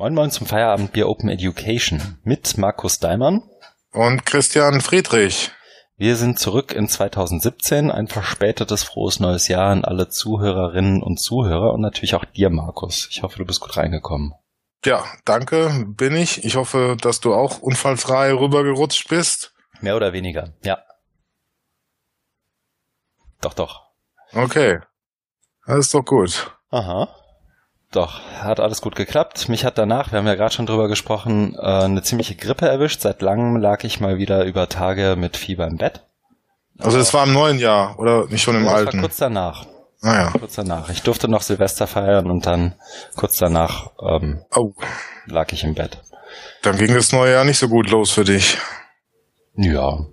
Moin 0.00 0.14
Moin 0.14 0.30
zum 0.30 0.46
Feierabendbier 0.46 1.10
Open 1.10 1.28
Education 1.28 2.18
mit 2.24 2.56
Markus 2.56 3.00
Daimann 3.00 3.42
und 3.92 4.24
Christian 4.24 4.80
Friedrich. 4.80 5.50
Wir 5.98 6.16
sind 6.16 6.38
zurück 6.38 6.72
in 6.72 6.88
2017, 6.88 7.90
ein 7.90 8.08
verspätetes 8.08 8.82
frohes 8.82 9.20
neues 9.20 9.48
Jahr 9.48 9.70
an 9.70 9.84
alle 9.84 10.08
Zuhörerinnen 10.08 11.02
und 11.02 11.20
Zuhörer 11.20 11.74
und 11.74 11.82
natürlich 11.82 12.14
auch 12.14 12.24
dir, 12.24 12.48
Markus. 12.48 13.08
Ich 13.10 13.22
hoffe, 13.22 13.36
du 13.36 13.44
bist 13.44 13.60
gut 13.60 13.76
reingekommen. 13.76 14.32
Ja, 14.86 15.04
danke, 15.26 15.84
bin 15.86 16.16
ich. 16.16 16.46
Ich 16.46 16.56
hoffe, 16.56 16.96
dass 16.98 17.20
du 17.20 17.34
auch 17.34 17.60
unfallfrei 17.60 18.32
rübergerutscht 18.32 19.06
bist. 19.10 19.52
Mehr 19.82 19.96
oder 19.96 20.14
weniger, 20.14 20.54
ja. 20.64 20.78
Doch, 23.42 23.52
doch. 23.52 23.82
Okay. 24.32 24.80
Das 25.66 25.80
ist 25.80 25.92
doch 25.92 26.06
gut. 26.06 26.56
Aha. 26.70 27.19
Doch, 27.92 28.20
hat 28.40 28.60
alles 28.60 28.82
gut 28.82 28.94
geklappt. 28.94 29.48
Mich 29.48 29.64
hat 29.64 29.76
danach, 29.76 30.12
wir 30.12 30.18
haben 30.18 30.26
ja 30.26 30.36
gerade 30.36 30.54
schon 30.54 30.66
drüber 30.66 30.86
gesprochen, 30.86 31.56
äh, 31.56 31.84
eine 31.84 32.02
ziemliche 32.02 32.36
Grippe 32.36 32.68
erwischt. 32.68 33.00
Seit 33.00 33.20
langem 33.20 33.56
lag 33.56 33.82
ich 33.82 33.98
mal 34.00 34.16
wieder 34.16 34.44
über 34.44 34.68
Tage 34.68 35.16
mit 35.16 35.36
Fieber 35.36 35.66
im 35.66 35.76
Bett. 35.76 36.02
Also 36.78 36.98
das 36.98 37.12
war 37.12 37.26
im 37.26 37.32
neuen 37.32 37.58
Jahr 37.58 37.98
oder 37.98 38.26
nicht 38.26 38.42
schon 38.42 38.56
im 38.56 38.64
ja, 38.64 38.72
alten? 38.72 38.98
War 38.98 39.00
kurz 39.00 39.16
danach. 39.16 39.66
Ah 40.02 40.14
ja. 40.14 40.30
Kurz 40.30 40.54
danach. 40.54 40.88
Ich 40.88 41.02
durfte 41.02 41.28
noch 41.28 41.42
Silvester 41.42 41.88
feiern 41.88 42.30
und 42.30 42.46
dann 42.46 42.74
kurz 43.16 43.36
danach 43.36 43.90
ähm, 44.00 44.44
oh. 44.54 44.72
lag 45.26 45.52
ich 45.52 45.64
im 45.64 45.74
Bett. 45.74 45.98
Dann 46.62 46.78
ging 46.78 46.94
das 46.94 47.12
neue 47.12 47.32
Jahr 47.32 47.44
nicht 47.44 47.58
so 47.58 47.68
gut 47.68 47.90
los 47.90 48.12
für 48.12 48.24
dich. 48.24 48.56
Ja. 49.56 50.06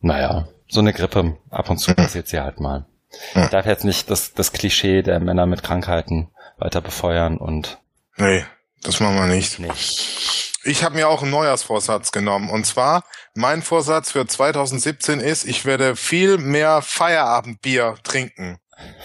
Naja, 0.00 0.46
so 0.68 0.80
eine 0.80 0.92
Grippe, 0.92 1.36
ab 1.50 1.68
und 1.68 1.78
zu 1.78 1.94
passiert 1.94 2.28
sie 2.28 2.40
halt 2.40 2.60
mal. 2.60 2.86
Ich 3.34 3.48
darf 3.48 3.66
jetzt 3.66 3.84
nicht 3.84 4.10
das, 4.10 4.34
das 4.34 4.52
Klischee 4.52 5.02
der 5.02 5.18
Männer 5.18 5.46
mit 5.46 5.62
Krankheiten 5.62 6.30
weiter 6.58 6.80
befeuern 6.80 7.36
und. 7.36 7.78
Nee, 8.16 8.44
das 8.82 9.00
machen 9.00 9.16
wir 9.16 9.26
nicht. 9.26 9.58
nicht. 9.58 10.54
Ich 10.64 10.84
habe 10.84 10.96
mir 10.96 11.08
auch 11.08 11.22
einen 11.22 11.30
Neujahrsvorsatz 11.30 12.12
genommen. 12.12 12.50
Und 12.50 12.66
zwar, 12.66 13.04
mein 13.34 13.62
Vorsatz 13.62 14.12
für 14.12 14.26
2017 14.26 15.20
ist, 15.20 15.44
ich 15.44 15.64
werde 15.64 15.96
viel 15.96 16.36
mehr 16.36 16.82
Feierabendbier 16.82 17.96
trinken. 18.02 18.58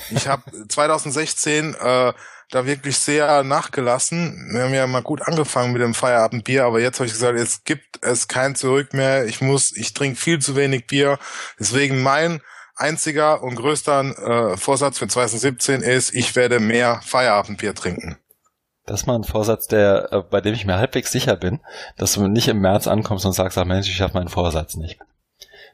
Ich 0.09 0.27
habe 0.27 0.43
2016 0.67 1.75
äh, 1.75 2.13
da 2.49 2.65
wirklich 2.65 2.97
sehr 2.97 3.43
nachgelassen. 3.43 4.49
Wir 4.51 4.63
haben 4.63 4.73
ja 4.73 4.85
mal 4.87 5.01
gut 5.01 5.21
angefangen 5.21 5.73
mit 5.73 5.81
dem 5.81 5.93
Feierabendbier, 5.93 6.65
aber 6.65 6.79
jetzt 6.79 6.99
habe 6.99 7.07
ich 7.07 7.13
gesagt, 7.13 7.39
es 7.39 7.63
gibt 7.63 7.99
es 8.01 8.27
kein 8.27 8.55
Zurück 8.55 8.93
mehr. 8.93 9.25
Ich 9.25 9.41
muss, 9.41 9.75
ich 9.75 9.93
trinke 9.93 10.19
viel 10.19 10.39
zu 10.39 10.55
wenig 10.55 10.85
Bier. 10.87 11.17
Deswegen 11.59 12.01
mein 12.03 12.41
einziger 12.75 13.43
und 13.43 13.55
größter 13.55 14.51
äh, 14.53 14.57
Vorsatz 14.57 14.99
für 14.99 15.07
2017 15.07 15.81
ist, 15.81 16.13
ich 16.13 16.35
werde 16.35 16.59
mehr 16.59 17.01
Feierabendbier 17.03 17.75
trinken. 17.75 18.17
Das 18.85 19.01
ist 19.01 19.07
mal 19.07 19.15
ein 19.15 19.23
Vorsatz, 19.23 19.67
der, 19.67 20.11
äh, 20.11 20.21
bei 20.21 20.41
dem 20.41 20.53
ich 20.53 20.65
mir 20.65 20.77
halbwegs 20.77 21.11
sicher 21.11 21.35
bin, 21.35 21.61
dass 21.97 22.13
du 22.13 22.27
nicht 22.27 22.47
im 22.47 22.59
März 22.59 22.87
ankommst 22.87 23.25
und 23.25 23.33
sagst, 23.33 23.57
ach 23.57 23.65
Mensch, 23.65 23.89
ich 23.89 24.01
habe 24.01 24.13
meinen 24.13 24.29
Vorsatz 24.29 24.75
nicht. 24.75 24.99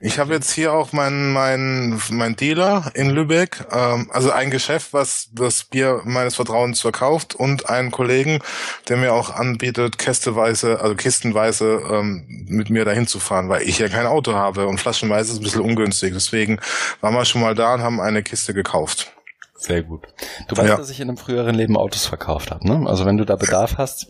Ich 0.02 0.18
habe 0.18 0.34
jetzt 0.34 0.52
hier 0.52 0.72
auch 0.72 0.94
meinen 0.94 1.34
mein, 1.34 2.02
mein 2.10 2.36
Dealer 2.38 2.90
in 2.94 3.10
Lübeck, 3.10 3.66
ähm, 3.72 4.10
also 4.14 4.32
ein 4.32 4.50
Geschäft, 4.50 4.94
was 4.94 5.28
das 5.34 5.66
Bier 5.66 6.02
meines 6.06 6.36
Vertrauens 6.36 6.80
verkauft 6.80 7.36
und 7.36 7.70
einen 7.70 7.92
Kollegen, 7.92 8.40
der 8.88 8.96
mir 8.96 9.14
auch 9.14 9.30
anbietet, 9.30 9.98
kästeweise, 9.98 10.80
also 10.80 10.96
kistenweise 10.96 11.82
ähm, 11.92 12.26
mit 12.48 12.70
mir 12.70 12.86
dahin 12.86 13.08
zu 13.08 13.20
fahren, 13.20 13.50
weil 13.50 13.64
ich 13.64 13.80
ja 13.80 13.90
kein 13.90 14.06
Auto 14.06 14.34
habe 14.36 14.68
und 14.68 14.80
flaschenweise 14.80 15.34
ist 15.34 15.40
ein 15.40 15.44
bisschen 15.44 15.62
ungünstig. 15.62 16.14
Deswegen 16.14 16.62
waren 17.02 17.14
wir 17.14 17.26
schon 17.26 17.42
mal 17.42 17.54
da 17.54 17.74
und 17.74 17.82
haben 17.82 18.00
eine 18.00 18.24
Kiste 18.24 18.54
gekauft. 18.54 19.12
Sehr 19.58 19.84
gut. 19.84 20.08
Du 20.48 20.56
weißt, 20.56 20.70
Ja. 20.70 20.78
dass 20.78 20.90
ich 20.90 21.02
in 21.02 21.10
einem 21.10 21.18
früheren 21.18 21.56
Leben 21.56 21.76
Autos 21.76 22.06
verkauft 22.06 22.52
habe, 22.52 22.66
ne? 22.66 22.90
Also 22.90 23.06
wenn 23.06 23.18
du 23.18 23.26
da 23.26 23.36
Bedarf 23.36 23.78
hast, 23.78 24.08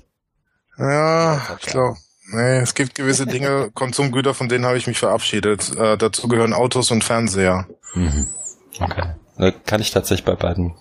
Ja, 0.77 1.57
ich 1.59 1.65
glaube. 1.65 1.97
Nee, 2.31 2.57
es 2.59 2.73
gibt 2.75 2.95
gewisse 2.95 3.25
Dinge, 3.25 3.71
Konsumgüter, 3.73 4.33
von 4.33 4.49
denen 4.49 4.65
habe 4.65 4.77
ich 4.77 4.87
mich 4.87 4.99
verabschiedet. 4.99 5.75
Äh, 5.75 5.97
dazu 5.97 6.27
gehören 6.27 6.53
Autos 6.53 6.91
und 6.91 7.03
Fernseher. 7.03 7.67
Mhm. 7.93 8.27
Okay. 8.79 9.13
Da 9.37 9.51
kann 9.51 9.81
ich 9.81 9.91
tatsächlich 9.91 10.25
bei 10.25 10.35
beiden 10.35 10.75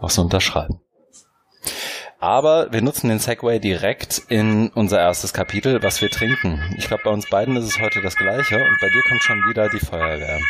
auch 0.00 0.10
so 0.10 0.22
unterschreiben. 0.22 0.80
Aber 2.18 2.72
wir 2.72 2.82
nutzen 2.82 3.08
den 3.08 3.18
Segway 3.18 3.58
direkt 3.60 4.22
in 4.28 4.68
unser 4.70 4.98
erstes 4.98 5.32
Kapitel, 5.32 5.82
was 5.82 6.00
wir 6.00 6.10
trinken. 6.10 6.74
Ich 6.78 6.88
glaube, 6.88 7.02
bei 7.04 7.10
uns 7.10 7.28
beiden 7.28 7.56
ist 7.56 7.64
es 7.66 7.78
heute 7.78 8.00
das 8.02 8.16
gleiche 8.16 8.56
und 8.56 8.78
bei 8.80 8.88
dir 8.88 9.02
kommt 9.08 9.22
schon 9.22 9.38
wieder 9.48 9.68
die 9.68 9.78
Feuerwehr. 9.78 10.40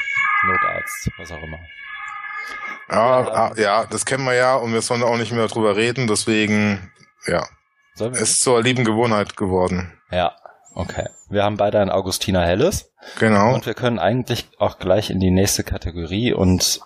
Notarzt, 0.47 1.11
was 1.19 1.33
auch 1.33 1.43
immer. 1.43 1.59
Ja, 2.89 3.21
Ja. 3.21 3.29
ah, 3.33 3.53
ja, 3.57 3.85
das 3.87 4.07
kennen 4.07 4.25
wir 4.25 4.35
ja 4.35 4.55
und 4.57 4.73
wir 4.73 4.81
sollen 4.81 5.03
auch 5.03 5.17
nicht 5.17 5.33
mehr 5.33 5.49
drüber 5.49 5.77
reden, 5.77 6.07
deswegen, 6.07 6.93
ja, 7.27 7.45
Sollen 7.97 8.15
wir? 8.15 8.21
es 8.21 8.31
ist 8.33 8.41
zur 8.43 8.63
lieben 8.63 8.85
Gewohnheit 8.85 9.37
geworden. 9.37 9.93
Ja, 10.11 10.37
okay. 10.75 11.09
Wir 11.29 11.43
haben 11.43 11.57
beide 11.57 11.81
ein 11.81 11.91
Augustiner 11.91 12.45
Helles 12.45 12.93
Genau. 13.19 13.55
und 13.55 13.67
wir 13.67 13.75
können 13.75 13.99
eigentlich 13.99 14.49
auch 14.59 14.79
gleich 14.79 15.11
in 15.11 15.19
die 15.19 15.31
nächste 15.31 15.65
Kategorie 15.65 16.33
und 16.33 16.81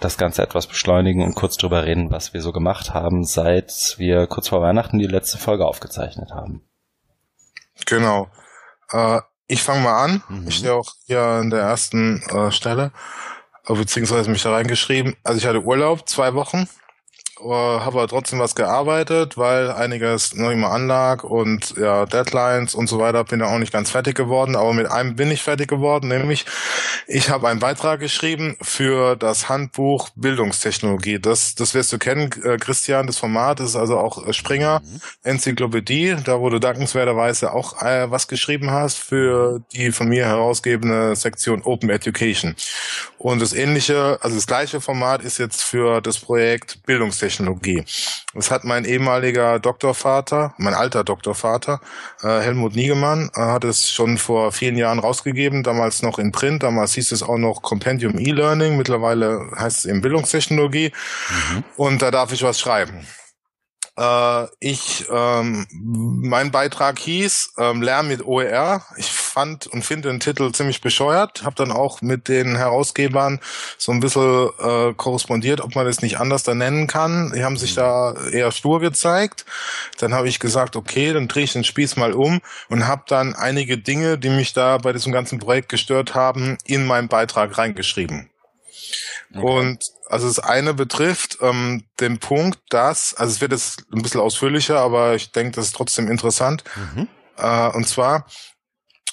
das 0.00 0.18
Ganze 0.18 0.42
etwas 0.42 0.66
beschleunigen 0.66 1.22
und 1.22 1.34
kurz 1.34 1.56
drüber 1.56 1.84
reden, 1.84 2.10
was 2.10 2.34
wir 2.34 2.42
so 2.42 2.52
gemacht 2.52 2.92
haben, 2.92 3.24
seit 3.24 3.94
wir 3.98 4.26
kurz 4.26 4.48
vor 4.48 4.60
Weihnachten 4.60 4.98
die 4.98 5.06
letzte 5.06 5.38
Folge 5.38 5.66
aufgezeichnet 5.66 6.30
haben. 6.32 6.62
Genau. 7.86 8.28
Äh, 8.90 9.20
ich 9.46 9.62
fange 9.62 9.82
mal 9.82 10.02
an. 10.04 10.22
Mhm. 10.28 10.48
Ich 10.48 10.56
stehe 10.56 10.74
auch 10.74 10.92
hier 11.06 11.22
an 11.22 11.50
der 11.50 11.60
ersten 11.60 12.22
äh, 12.30 12.50
Stelle, 12.50 12.90
äh, 13.66 13.74
beziehungsweise 13.74 14.30
mich 14.30 14.42
da 14.42 14.52
reingeschrieben. 14.52 15.16
Also 15.22 15.38
ich 15.38 15.46
hatte 15.46 15.62
Urlaub, 15.62 16.08
zwei 16.08 16.34
Wochen, 16.34 16.68
äh, 17.40 17.44
habe 17.44 17.98
aber 17.98 18.08
trotzdem 18.08 18.38
was 18.38 18.54
gearbeitet, 18.54 19.36
weil 19.36 19.70
einiges 19.70 20.34
noch 20.34 20.50
immer 20.50 20.70
anlag 20.70 21.22
und 21.22 21.74
ja, 21.76 22.06
Deadlines 22.06 22.74
und 22.74 22.86
so 22.86 22.98
weiter. 22.98 23.24
Bin 23.24 23.40
ja 23.40 23.46
auch 23.46 23.58
nicht 23.58 23.72
ganz 23.72 23.90
fertig 23.90 24.16
geworden, 24.16 24.56
aber 24.56 24.72
mit 24.72 24.90
einem 24.90 25.16
bin 25.16 25.30
ich 25.30 25.42
fertig 25.42 25.68
geworden, 25.68 26.08
nämlich 26.08 26.46
ich 27.06 27.28
habe 27.28 27.48
einen 27.48 27.60
Beitrag 27.60 28.00
geschrieben 28.00 28.56
für 28.62 29.16
das 29.16 29.48
Handbuch 29.48 30.08
Bildungstechnologie. 30.16 31.18
Das, 31.18 31.54
das 31.54 31.74
wirst 31.74 31.92
du 31.92 31.98
kennen, 31.98 32.30
äh, 32.42 32.56
Christian, 32.56 33.06
das 33.06 33.18
Format 33.18 33.60
ist 33.60 33.76
also 33.76 33.98
auch 33.98 34.26
äh, 34.26 34.32
Springer. 34.32 34.82
Enzyklopädie, 35.22 36.16
da 36.24 36.40
wo 36.40 36.48
du 36.48 36.58
dankenswerterweise 36.58 37.52
auch 37.52 37.82
äh, 37.82 38.10
was 38.10 38.28
geschrieben 38.28 38.70
hast 38.70 38.98
für 38.98 39.60
die 39.72 39.92
von 39.92 40.08
mir 40.08 40.26
herausgebende 40.26 41.14
Sektion 41.16 41.62
Open 41.62 41.90
Education. 41.90 42.56
Und 43.18 43.42
das 43.42 43.52
ähnliche, 43.52 44.18
also 44.22 44.36
das 44.36 44.46
gleiche 44.46 44.80
Format 44.80 45.22
ist 45.22 45.38
jetzt 45.38 45.62
für 45.62 46.00
das 46.00 46.18
Projekt 46.18 46.82
Bildungstechnologie. 46.86 47.25
Das 48.34 48.50
hat 48.50 48.64
mein 48.64 48.84
ehemaliger 48.84 49.58
Doktorvater, 49.58 50.54
mein 50.58 50.74
alter 50.74 51.04
Doktorvater, 51.04 51.80
äh, 52.22 52.40
Helmut 52.40 52.74
Niegemann, 52.74 53.30
äh, 53.34 53.40
hat 53.40 53.64
es 53.64 53.90
schon 53.90 54.18
vor 54.18 54.52
vielen 54.52 54.76
Jahren 54.76 54.98
rausgegeben, 54.98 55.62
damals 55.62 56.02
noch 56.02 56.18
in 56.18 56.32
Print, 56.32 56.62
damals 56.62 56.94
hieß 56.94 57.12
es 57.12 57.22
auch 57.22 57.38
noch 57.38 57.62
Compendium 57.62 58.18
E-Learning, 58.18 58.76
mittlerweile 58.76 59.50
heißt 59.56 59.78
es 59.78 59.84
eben 59.86 60.00
Bildungstechnologie. 60.00 60.92
Und 61.76 62.02
da 62.02 62.10
darf 62.10 62.32
ich 62.32 62.42
was 62.42 62.60
schreiben. 62.60 63.06
Äh, 63.96 64.46
ich, 64.60 65.06
ähm, 65.10 65.66
mein 65.70 66.50
Beitrag 66.50 66.98
hieß 66.98 67.54
ähm, 67.58 67.82
Lärm 67.82 68.08
mit 68.08 68.24
OER. 68.24 68.82
Ich 68.96 69.10
fand 69.10 69.66
und 69.66 69.84
finde 69.84 70.10
den 70.10 70.20
Titel 70.20 70.52
ziemlich 70.52 70.80
bescheuert. 70.80 71.44
Habe 71.44 71.56
dann 71.56 71.72
auch 71.72 72.02
mit 72.02 72.28
den 72.28 72.56
Herausgebern 72.56 73.40
so 73.78 73.92
ein 73.92 74.00
bisschen 74.00 74.50
äh, 74.58 74.94
korrespondiert, 74.94 75.60
ob 75.60 75.74
man 75.74 75.86
das 75.86 76.02
nicht 76.02 76.18
anders 76.20 76.42
da 76.42 76.54
nennen 76.54 76.86
kann. 76.86 77.32
Die 77.34 77.44
haben 77.44 77.56
sich 77.56 77.74
da 77.74 78.14
eher 78.30 78.52
stur 78.52 78.80
gezeigt. 78.80 79.46
Dann 79.98 80.12
habe 80.12 80.28
ich 80.28 80.40
gesagt, 80.40 80.76
okay, 80.76 81.12
dann 81.12 81.28
drehe 81.28 81.44
ich 81.44 81.52
den 81.52 81.64
Spieß 81.64 81.96
mal 81.96 82.12
um 82.12 82.40
und 82.68 82.86
habe 82.86 83.04
dann 83.06 83.34
einige 83.34 83.78
Dinge, 83.78 84.18
die 84.18 84.30
mich 84.30 84.52
da 84.52 84.78
bei 84.78 84.92
diesem 84.92 85.12
ganzen 85.12 85.38
Projekt 85.38 85.70
gestört 85.70 86.14
haben, 86.14 86.58
in 86.64 86.86
meinen 86.86 87.08
Beitrag 87.08 87.56
reingeschrieben. 87.56 88.28
Und 89.34 89.84
also 90.08 90.26
das 90.28 90.38
eine 90.38 90.74
betrifft 90.74 91.38
ähm, 91.40 91.84
den 92.00 92.18
Punkt, 92.18 92.58
dass, 92.70 93.14
also 93.14 93.32
es 93.32 93.40
wird 93.40 93.52
jetzt 93.52 93.84
ein 93.92 94.02
bisschen 94.02 94.20
ausführlicher, 94.20 94.78
aber 94.78 95.14
ich 95.14 95.32
denke, 95.32 95.56
das 95.56 95.66
ist 95.66 95.76
trotzdem 95.76 96.08
interessant. 96.08 96.64
Mhm. 96.94 97.08
Äh, 97.36 97.68
und 97.70 97.86
zwar, 97.86 98.26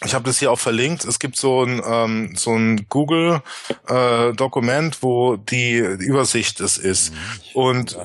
ich 0.05 0.13
habe 0.13 0.25
das 0.25 0.39
hier 0.39 0.51
auch 0.51 0.59
verlinkt. 0.59 1.05
Es 1.05 1.19
gibt 1.19 1.35
so 1.37 1.63
ein 1.63 1.81
ähm, 1.85 2.33
so 2.35 2.51
ein 2.55 2.85
Google 2.89 3.41
äh, 3.87 4.33
Dokument, 4.33 5.01
wo 5.01 5.35
die 5.37 5.77
Übersicht 5.77 6.59
es 6.59 6.77
ist 6.77 7.13
Ich 7.43 7.55
und 7.55 7.97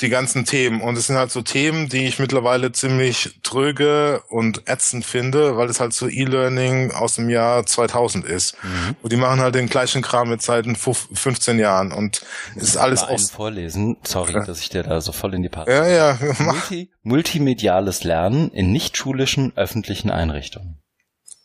die 0.00 0.08
ganzen 0.08 0.44
Themen. 0.44 0.80
Und 0.80 0.96
es 0.96 1.06
sind 1.08 1.16
halt 1.16 1.30
so 1.30 1.42
Themen, 1.42 1.88
die 1.88 2.06
ich 2.06 2.18
mittlerweile 2.18 2.72
ziemlich 2.72 3.38
tröge 3.42 4.22
und 4.28 4.68
ätzend 4.68 5.04
finde, 5.04 5.56
weil 5.56 5.68
es 5.68 5.80
halt 5.80 5.92
so 5.92 6.08
E-Learning 6.08 6.92
aus 6.92 7.14
dem 7.16 7.28
Jahr 7.28 7.64
2000 7.66 8.24
ist. 8.24 8.56
Mhm. 8.62 8.96
Und 9.02 9.12
die 9.12 9.16
machen 9.16 9.40
halt 9.40 9.54
den 9.54 9.68
gleichen 9.68 10.02
Kram 10.02 10.28
mit 10.28 10.42
seit 10.42 10.66
den 10.66 10.76
fuf- 10.76 11.08
15 11.14 11.58
Jahren. 11.58 11.92
Und 11.92 12.22
es 12.56 12.62
ist 12.62 12.76
alles 12.76 13.02
aus. 13.02 13.30
vorlesen. 13.30 13.96
Sorry, 14.04 14.32
Ja. 14.34 14.44
dass 14.44 14.60
ich 14.60 14.68
dir 14.68 14.82
da 14.82 15.00
so 15.00 15.12
voll 15.12 15.34
in 15.34 15.42
die 15.42 15.48
Party. 15.48 15.70
Ja, 15.70 15.86
ja. 15.86 16.18
Multi 16.38 16.90
multimediales 17.02 18.04
Lernen 18.04 18.50
in 18.50 18.70
nichtschulischen 18.72 19.52
öffentlichen 19.56 20.10
Einrichtungen. 20.10 20.78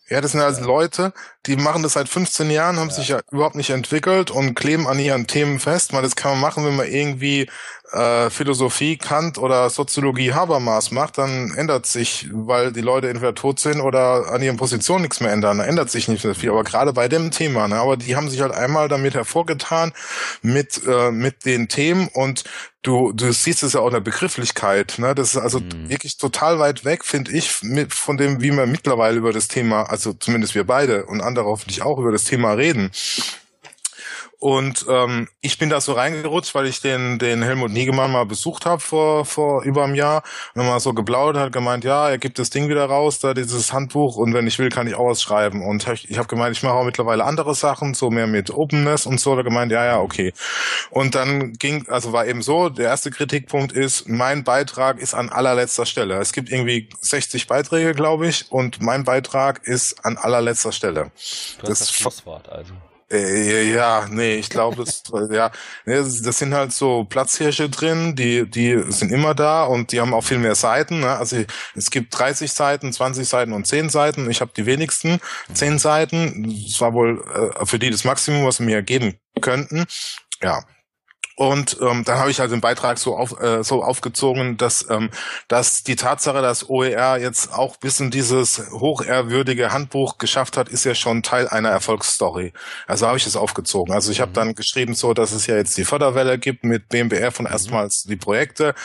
Ja, 0.09 0.19
das 0.19 0.33
sind 0.33 0.41
also 0.41 0.65
Leute, 0.65 1.13
die 1.45 1.55
machen 1.55 1.81
das 1.81 1.93
seit 1.93 2.09
15 2.09 2.51
Jahren, 2.51 2.77
haben 2.77 2.91
sich 2.91 3.07
ja 3.07 3.21
überhaupt 3.31 3.55
nicht 3.55 3.69
entwickelt 3.69 4.31
und 4.31 4.53
kleben 4.53 4.85
an 4.87 4.99
ihren 4.99 5.27
Themen 5.27 5.59
fest. 5.59 5.93
Weil 5.93 6.01
das 6.01 6.17
kann 6.17 6.31
man 6.31 6.41
machen, 6.41 6.65
wenn 6.65 6.75
man 6.75 6.87
irgendwie 6.87 7.49
äh, 7.93 8.29
Philosophie 8.29 8.97
Kant 8.97 9.37
oder 9.37 9.69
Soziologie 9.69 10.33
Habermas 10.33 10.91
macht, 10.91 11.19
dann 11.19 11.53
ändert 11.55 11.85
sich, 11.85 12.27
weil 12.31 12.73
die 12.73 12.81
Leute 12.81 13.09
entweder 13.09 13.33
tot 13.33 13.59
sind 13.59 13.79
oder 13.79 14.29
an 14.31 14.41
ihren 14.41 14.57
Positionen 14.57 15.03
nichts 15.03 15.21
mehr 15.21 15.31
ändern. 15.31 15.59
Da 15.59 15.65
ändert 15.65 15.89
sich 15.89 16.09
nicht 16.09 16.25
mehr 16.25 16.35
viel. 16.35 16.49
Aber 16.49 16.63
gerade 16.63 16.91
bei 16.91 17.07
dem 17.07 17.31
Thema, 17.31 17.67
ne? 17.69 17.75
aber 17.75 17.95
die 17.95 18.15
haben 18.17 18.29
sich 18.29 18.41
halt 18.41 18.53
einmal 18.53 18.89
damit 18.89 19.13
hervorgetan 19.13 19.93
mit 20.41 20.81
äh, 20.85 21.11
mit 21.11 21.45
den 21.45 21.69
Themen 21.69 22.09
und 22.09 22.43
du, 22.83 23.13
du 23.13 23.31
siehst 23.31 23.63
es 23.63 23.73
ja 23.73 23.79
auch 23.79 23.87
in 23.87 23.93
der 23.93 24.01
Begrifflichkeit. 24.01 24.95
Ne? 24.97 25.15
Das 25.15 25.29
ist 25.29 25.37
also 25.37 25.59
mhm. 25.59 25.89
wirklich 25.89 26.17
total 26.17 26.59
weit 26.59 26.85
weg, 26.85 27.03
finde 27.03 27.31
ich, 27.31 27.63
mit, 27.63 27.93
von 27.93 28.17
dem, 28.17 28.41
wie 28.41 28.51
wir 28.51 28.67
mittlerweile 28.67 29.17
über 29.17 29.33
das 29.33 29.47
Thema, 29.47 29.83
also 29.83 30.13
zumindest 30.13 30.53
wir 30.53 30.65
beide 30.65 31.05
und 31.05 31.21
andere 31.21 31.45
hoffentlich 31.45 31.81
auch 31.81 31.97
über 31.97 32.11
das 32.11 32.25
Thema 32.25 32.53
reden. 32.53 32.91
Und 34.43 34.85
ähm, 34.89 35.29
ich 35.39 35.57
bin 35.57 35.69
da 35.69 35.79
so 35.79 35.93
reingerutscht, 35.93 36.53
weil 36.53 36.67
ich 36.67 36.81
den, 36.81 37.17
den 37.17 37.43
Helmut 37.43 37.71
Niegemann 37.71 38.11
mal 38.11 38.25
besucht 38.25 38.65
habe 38.65 38.81
vor, 38.81 39.23
vor 39.23 39.63
über 39.63 39.85
einem 39.85 39.95
Jahr. 39.95 40.21
Und 40.53 40.65
mal 40.65 40.81
so 40.81 40.93
geplaudert, 40.93 41.41
hat 41.41 41.53
gemeint, 41.53 41.85
ja, 41.85 42.09
er 42.09 42.17
gibt 42.17 42.39
das 42.39 42.49
Ding 42.49 42.67
wieder 42.67 42.83
raus, 42.83 43.19
da 43.19 43.33
dieses 43.33 43.71
Handbuch 43.71 44.17
und 44.17 44.33
wenn 44.33 44.45
ich 44.45 44.59
will, 44.59 44.67
kann 44.67 44.85
ich 44.85 44.95
auch 44.95 45.07
was 45.07 45.21
schreiben. 45.21 45.65
Und 45.65 45.87
ich, 45.87 46.11
ich 46.11 46.17
habe 46.17 46.27
gemeint, 46.27 46.57
ich 46.57 46.61
mache 46.61 46.73
auch 46.73 46.83
mittlerweile 46.83 47.23
andere 47.23 47.55
Sachen, 47.55 47.93
so 47.93 48.09
mehr 48.09 48.27
mit 48.27 48.49
Openness 48.49 49.05
und 49.05 49.17
so. 49.17 49.33
Da 49.33 49.43
gemeint, 49.43 49.71
ja, 49.71 49.85
ja, 49.85 50.01
okay. 50.01 50.33
Und 50.89 51.15
dann 51.15 51.53
ging, 51.53 51.87
also 51.87 52.11
war 52.11 52.27
eben 52.27 52.41
so, 52.41 52.67
der 52.67 52.87
erste 52.87 53.11
Kritikpunkt 53.11 53.71
ist, 53.71 54.09
mein 54.09 54.43
Beitrag 54.43 54.99
ist 54.99 55.13
an 55.13 55.29
allerletzter 55.29 55.85
Stelle. 55.85 56.19
Es 56.19 56.33
gibt 56.33 56.51
irgendwie 56.51 56.89
60 56.99 57.47
Beiträge, 57.47 57.93
glaube 57.93 58.27
ich, 58.27 58.51
und 58.51 58.81
mein 58.81 59.05
Beitrag 59.05 59.65
ist 59.65 60.03
an 60.03 60.17
allerletzter 60.17 60.73
Stelle. 60.73 61.03
Du 61.03 61.09
hast 61.09 61.61
das, 61.61 61.79
das 61.79 61.91
Schlusswort 61.93 62.49
also. 62.49 62.73
Äh, 63.13 63.71
ja, 63.71 64.07
nee, 64.09 64.35
ich 64.35 64.49
glaube, 64.49 64.83
das, 64.83 65.03
ja, 65.31 65.51
das 65.85 66.37
sind 66.37 66.53
halt 66.53 66.73
so 66.73 67.03
Platzhirsche 67.03 67.69
drin, 67.69 68.15
die, 68.15 68.49
die 68.49 68.83
sind 68.91 69.11
immer 69.11 69.35
da 69.35 69.65
und 69.65 69.91
die 69.91 70.01
haben 70.01 70.13
auch 70.13 70.23
viel 70.23 70.39
mehr 70.39 70.55
Seiten. 70.55 71.01
Ne? 71.01 71.09
Also 71.09 71.43
es 71.75 71.91
gibt 71.91 72.17
30 72.17 72.51
Seiten, 72.51 72.91
20 72.91 73.27
Seiten 73.27 73.53
und 73.53 73.67
10 73.67 73.89
Seiten. 73.89 74.29
Ich 74.29 74.41
habe 74.41 74.51
die 74.55 74.65
wenigsten 74.65 75.19
10 75.53 75.79
Seiten. 75.79 76.63
Das 76.65 76.81
war 76.81 76.93
wohl 76.93 77.23
äh, 77.59 77.65
für 77.65 77.79
die 77.79 77.91
das 77.91 78.03
Maximum, 78.03 78.45
was 78.45 78.57
sie 78.57 78.63
mir 78.63 78.81
geben 78.81 79.15
könnten. 79.41 79.85
Ja, 80.41 80.63
und 81.35 81.77
ähm, 81.81 82.03
dann 82.05 82.19
habe 82.19 82.29
ich 82.29 82.39
halt 82.39 82.51
den 82.51 82.61
Beitrag 82.61 82.99
so, 82.99 83.15
auf, 83.15 83.39
äh, 83.41 83.63
so 83.63 83.83
aufgezogen, 83.83 84.57
dass, 84.57 84.87
ähm, 84.89 85.09
dass 85.47 85.83
die 85.83 85.95
Tatsache, 85.95 86.41
dass 86.41 86.69
OER 86.69 87.17
jetzt 87.17 87.53
auch 87.53 87.77
bis 87.77 87.99
in 87.99 88.11
dieses 88.11 88.61
hochehrwürdige 88.71 89.71
Handbuch 89.71 90.19
geschafft 90.19 90.57
hat, 90.57 90.69
ist 90.69 90.83
ja 90.83 90.93
schon 90.93 91.23
Teil 91.23 91.47
einer 91.47 91.69
Erfolgsstory. 91.69 92.53
Also 92.85 93.07
habe 93.07 93.17
ich 93.17 93.25
es 93.25 93.35
aufgezogen. 93.35 93.93
Also 93.93 94.11
ich 94.11 94.21
habe 94.21 94.29
mhm. 94.31 94.35
dann 94.35 94.55
geschrieben 94.55 94.93
so, 94.93 95.13
dass 95.15 95.31
es 95.31 95.47
ja 95.47 95.55
jetzt 95.55 95.75
die 95.77 95.85
Förderwelle 95.85 96.37
gibt 96.37 96.63
mit 96.63 96.89
BMBR 96.89 97.31
von 97.31 97.45
mhm. 97.45 97.51
erstmals 97.51 98.03
die 98.03 98.15
Projekte. 98.17 98.75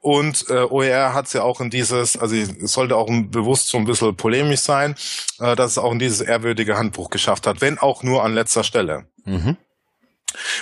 Und 0.00 0.46
äh, 0.48 0.62
OER 0.62 1.12
hat 1.12 1.26
es 1.26 1.34
ja 1.34 1.42
auch 1.42 1.60
in 1.60 1.68
dieses, 1.68 2.16
also 2.16 2.34
es 2.34 2.72
sollte 2.72 2.96
auch 2.96 3.08
bewusst 3.08 3.68
so 3.68 3.76
ein 3.76 3.84
bisschen 3.84 4.16
polemisch 4.16 4.60
sein, 4.60 4.94
äh, 5.40 5.54
dass 5.56 5.72
es 5.72 5.78
auch 5.78 5.92
in 5.92 5.98
dieses 5.98 6.22
ehrwürdige 6.22 6.78
Handbuch 6.78 7.10
geschafft 7.10 7.46
hat, 7.46 7.60
wenn 7.60 7.78
auch 7.78 8.02
nur 8.02 8.24
an 8.24 8.32
letzter 8.32 8.64
Stelle. 8.64 9.04
Mhm. 9.24 9.58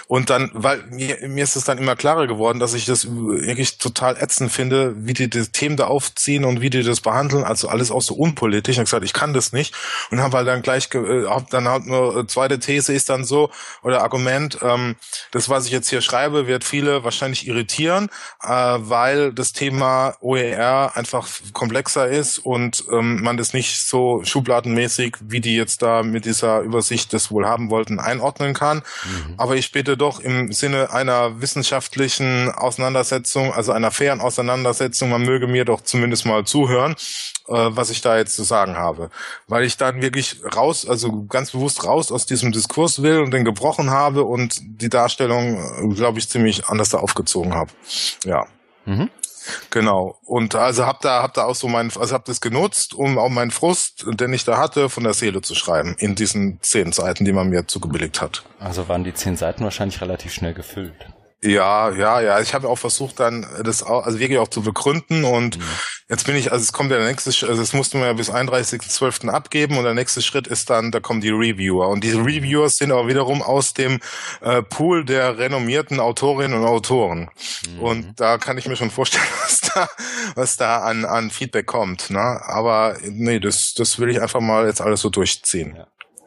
Und 0.07 0.31
dann, 0.31 0.51
weil 0.55 0.83
mir, 0.91 1.29
mir 1.29 1.43
ist 1.43 1.57
es 1.57 1.65
dann 1.65 1.79
immer 1.79 1.97
klarer 1.97 2.27
geworden, 2.27 2.61
dass 2.61 2.75
ich 2.75 2.85
das 2.85 3.09
wirklich 3.09 3.79
total 3.79 4.17
ätzend 4.17 4.53
finde, 4.53 4.95
wie 4.97 5.13
die 5.13 5.29
die 5.29 5.47
Themen 5.47 5.77
da 5.77 5.87
aufziehen 5.87 6.45
und 6.45 6.61
wie 6.61 6.71
die 6.71 6.83
das 6.83 7.01
behandeln, 7.01 7.43
also 7.43 7.69
alles 7.69 7.91
auch 7.91 8.03
so 8.03 8.15
unpolitisch. 8.15 8.75
Ich 8.75 8.79
habe 8.79 8.85
gesagt, 8.85 9.05
ich 9.05 9.13
kann 9.13 9.33
das 9.33 9.53
nicht 9.53 9.75
und 10.11 10.21
habe 10.21 10.37
halt 10.37 10.47
dann 10.47 10.63
gleich, 10.63 10.89
äh, 10.95 11.27
hab 11.27 11.51
dann 11.51 11.69
halt 11.69 11.87
nur 11.87 12.17
äh, 12.17 12.27
zweite 12.27 12.61
These 12.61 12.93
ist 12.93 13.09
dann 13.09 13.25
so 13.25 13.51
oder 13.83 14.03
Argument, 14.03 14.59
ähm, 14.63 14.97
das 15.33 15.49
was 15.49 15.67
ich 15.67 15.73
jetzt 15.73 15.91
hier 15.91 16.01
schreibe, 16.01 16.47
wird 16.47 16.63
viele 16.63 17.03
wahrscheinlich 17.03 17.47
irritieren, 17.47 18.09
äh, 18.43 18.49
weil 18.49 19.33
das 19.33 19.53
Thema 19.53 20.15
OER 20.21 20.93
einfach 20.95 21.29
komplexer 21.53 22.07
ist 22.07 22.39
und 22.39 22.85
ähm, 22.93 23.23
man 23.23 23.37
das 23.37 23.53
nicht 23.53 23.85
so 23.85 24.23
schubladenmäßig, 24.23 25.17
wie 25.21 25.41
die 25.41 25.57
jetzt 25.57 25.83
da 25.83 26.05
mit 26.05 26.25
dieser 26.25 26.61
Übersicht 26.61 27.13
das 27.13 27.31
wohl 27.33 27.47
haben 27.47 27.71
wollten, 27.71 27.99
einordnen 27.99 28.55
kann. 28.55 28.79
Mhm. 28.79 29.35
Aber 29.37 29.56
ich 29.57 29.73
bitte 29.73 29.97
doch 29.97 30.21
im 30.21 30.53
Sinne 30.53 30.91
einer 30.93 31.41
wissenschaftlichen 31.41 32.51
Auseinandersetzung, 32.51 33.53
also 33.53 33.73
einer 33.73 33.91
fairen 33.91 34.21
Auseinandersetzung, 34.21 35.11
man 35.11 35.23
möge 35.23 35.47
mir 35.47 35.65
doch 35.65 35.81
zumindest 35.81 36.27
mal 36.27 36.45
zuhören, 36.45 36.93
äh, 37.49 37.53
was 37.53 37.91
ich 37.91 38.01
da 38.01 38.17
jetzt 38.17 38.37
zu 38.37 38.45
sagen 38.45 38.77
habe. 38.77 39.11
Weil 39.49 39.65
ich 39.65 39.77
dann 39.77 40.03
wirklich 40.03 40.41
raus, 40.55 40.89
also 40.89 41.25
ganz 41.25 41.53
bewusst 41.53 41.85
raus 41.85 42.13
aus 42.13 42.27
diesem 42.27 42.53
Diskurs 42.53 43.03
will 43.03 43.21
und 43.21 43.33
den 43.33 43.45
gebrochen 43.45 43.91
habe 43.91 44.25
und 44.25 44.61
die 44.63 44.89
Darstellung, 44.89 45.57
äh, 45.57 45.95
glaube 45.95 46.19
ich, 46.19 46.29
ziemlich 46.29 46.67
anders 46.67 46.91
da 46.91 46.99
aufgezogen 46.99 47.55
habe. 47.55 47.71
Ja. 48.25 48.47
Mhm. 48.85 49.11
Genau. 49.71 50.19
Und 50.25 50.55
also 50.55 50.87
hab 50.87 51.01
da, 51.01 51.23
hab 51.23 51.35
da 51.35 51.45
auch 51.45 51.55
so 51.55 51.69
mein, 51.69 51.91
also 51.97 52.15
hab 52.15 52.25
das 52.25 52.41
genutzt, 52.41 52.95
um 52.95 53.19
auch 53.19 53.29
meinen 53.29 53.51
Frust, 53.51 54.05
den 54.07 54.33
ich 54.33 54.45
da 54.45 54.59
hatte, 54.59 54.89
von 54.89 55.05
der 55.05 55.15
Seele 55.15 55.43
zu 55.43 55.55
schreiben. 55.55 55.97
In 55.99 56.15
diesen 56.15 56.59
zehn 56.63 56.93
Seiten, 56.93 57.25
die 57.25 57.33
man 57.33 57.49
mir 57.49 57.67
zugebilligt 57.67 58.21
hat. 58.21 58.43
Also 58.59 58.89
waren 58.89 59.05
die 59.05 59.15
zehn 59.15 59.37
Seiten 59.37 59.65
wahrscheinlich 59.65 60.01
relativ 60.01 60.33
schnell 60.33 60.55
gefüllt. 60.55 60.95
Ja, 61.43 61.91
ja, 61.91 62.21
ja. 62.21 62.41
Ich 62.41 62.55
habe 62.55 62.69
auch 62.69 62.77
versucht, 62.77 63.21
dann 63.21 63.47
das 63.63 63.83
auch, 63.83 64.07
also 64.07 64.19
wirklich 64.19 64.39
auch 64.39 64.49
zu 64.49 64.63
begründen. 64.63 65.25
Und 65.25 65.59
mhm. 65.59 65.65
jetzt 66.09 66.27
bin 66.27 66.35
ich, 66.35 66.51
also 66.51 66.63
es 66.63 66.73
kommt 66.73 66.91
ja 66.91 66.97
der 66.97 67.07
nächste, 67.07 67.31
also 67.47 67.61
es 67.61 67.73
musste 67.75 67.99
man 67.99 68.07
ja 68.07 68.13
bis 68.15 68.31
31.12. 68.31 69.29
abgeben 69.29 69.77
und 69.77 69.85
der 69.85 69.95
nächste 69.95 70.23
Schritt 70.23 70.47
ist 70.47 70.71
dann, 70.71 70.91
da 70.91 71.01
kommen 71.01 71.21
die 71.21 71.31
Reviewer. 71.31 71.89
Und 71.89 72.05
diese 72.05 72.19
Reviewer 72.19 72.69
sind 72.71 72.91
aber 72.91 73.07
wiederum 73.07 73.43
aus 73.43 73.75
dem 73.75 74.01
äh, 74.41 74.63
Pool 74.63 75.05
der 75.05 75.39
renommierten 75.39 76.01
Autorinnen 76.01 76.59
und 76.59 76.67
Autoren. 76.67 77.29
Mhm. 77.69 77.81
Und 77.81 78.21
da 78.21 78.39
kann 78.39 78.57
ich 78.57 78.67
mir 78.67 78.77
schon 78.77 78.91
vorstellen, 78.91 79.25
was 79.43 79.61
da, 79.61 79.89
was 80.35 80.57
da 80.57 80.79
an, 80.79 81.05
an 81.05 81.31
Feedback 81.31 81.67
kommt. 81.67 82.11
Ne? 82.11 82.19
Aber 82.19 82.97
nee, 83.03 83.41
das, 83.41 83.75
das 83.77 83.99
will 83.99 84.09
ich 84.09 84.23
einfach 84.23 84.41
mal 84.41 84.67
jetzt 84.67 84.81
alles 84.81 85.01
so 85.01 85.11
durchziehen. 85.11 85.75
Ja. 85.77 85.87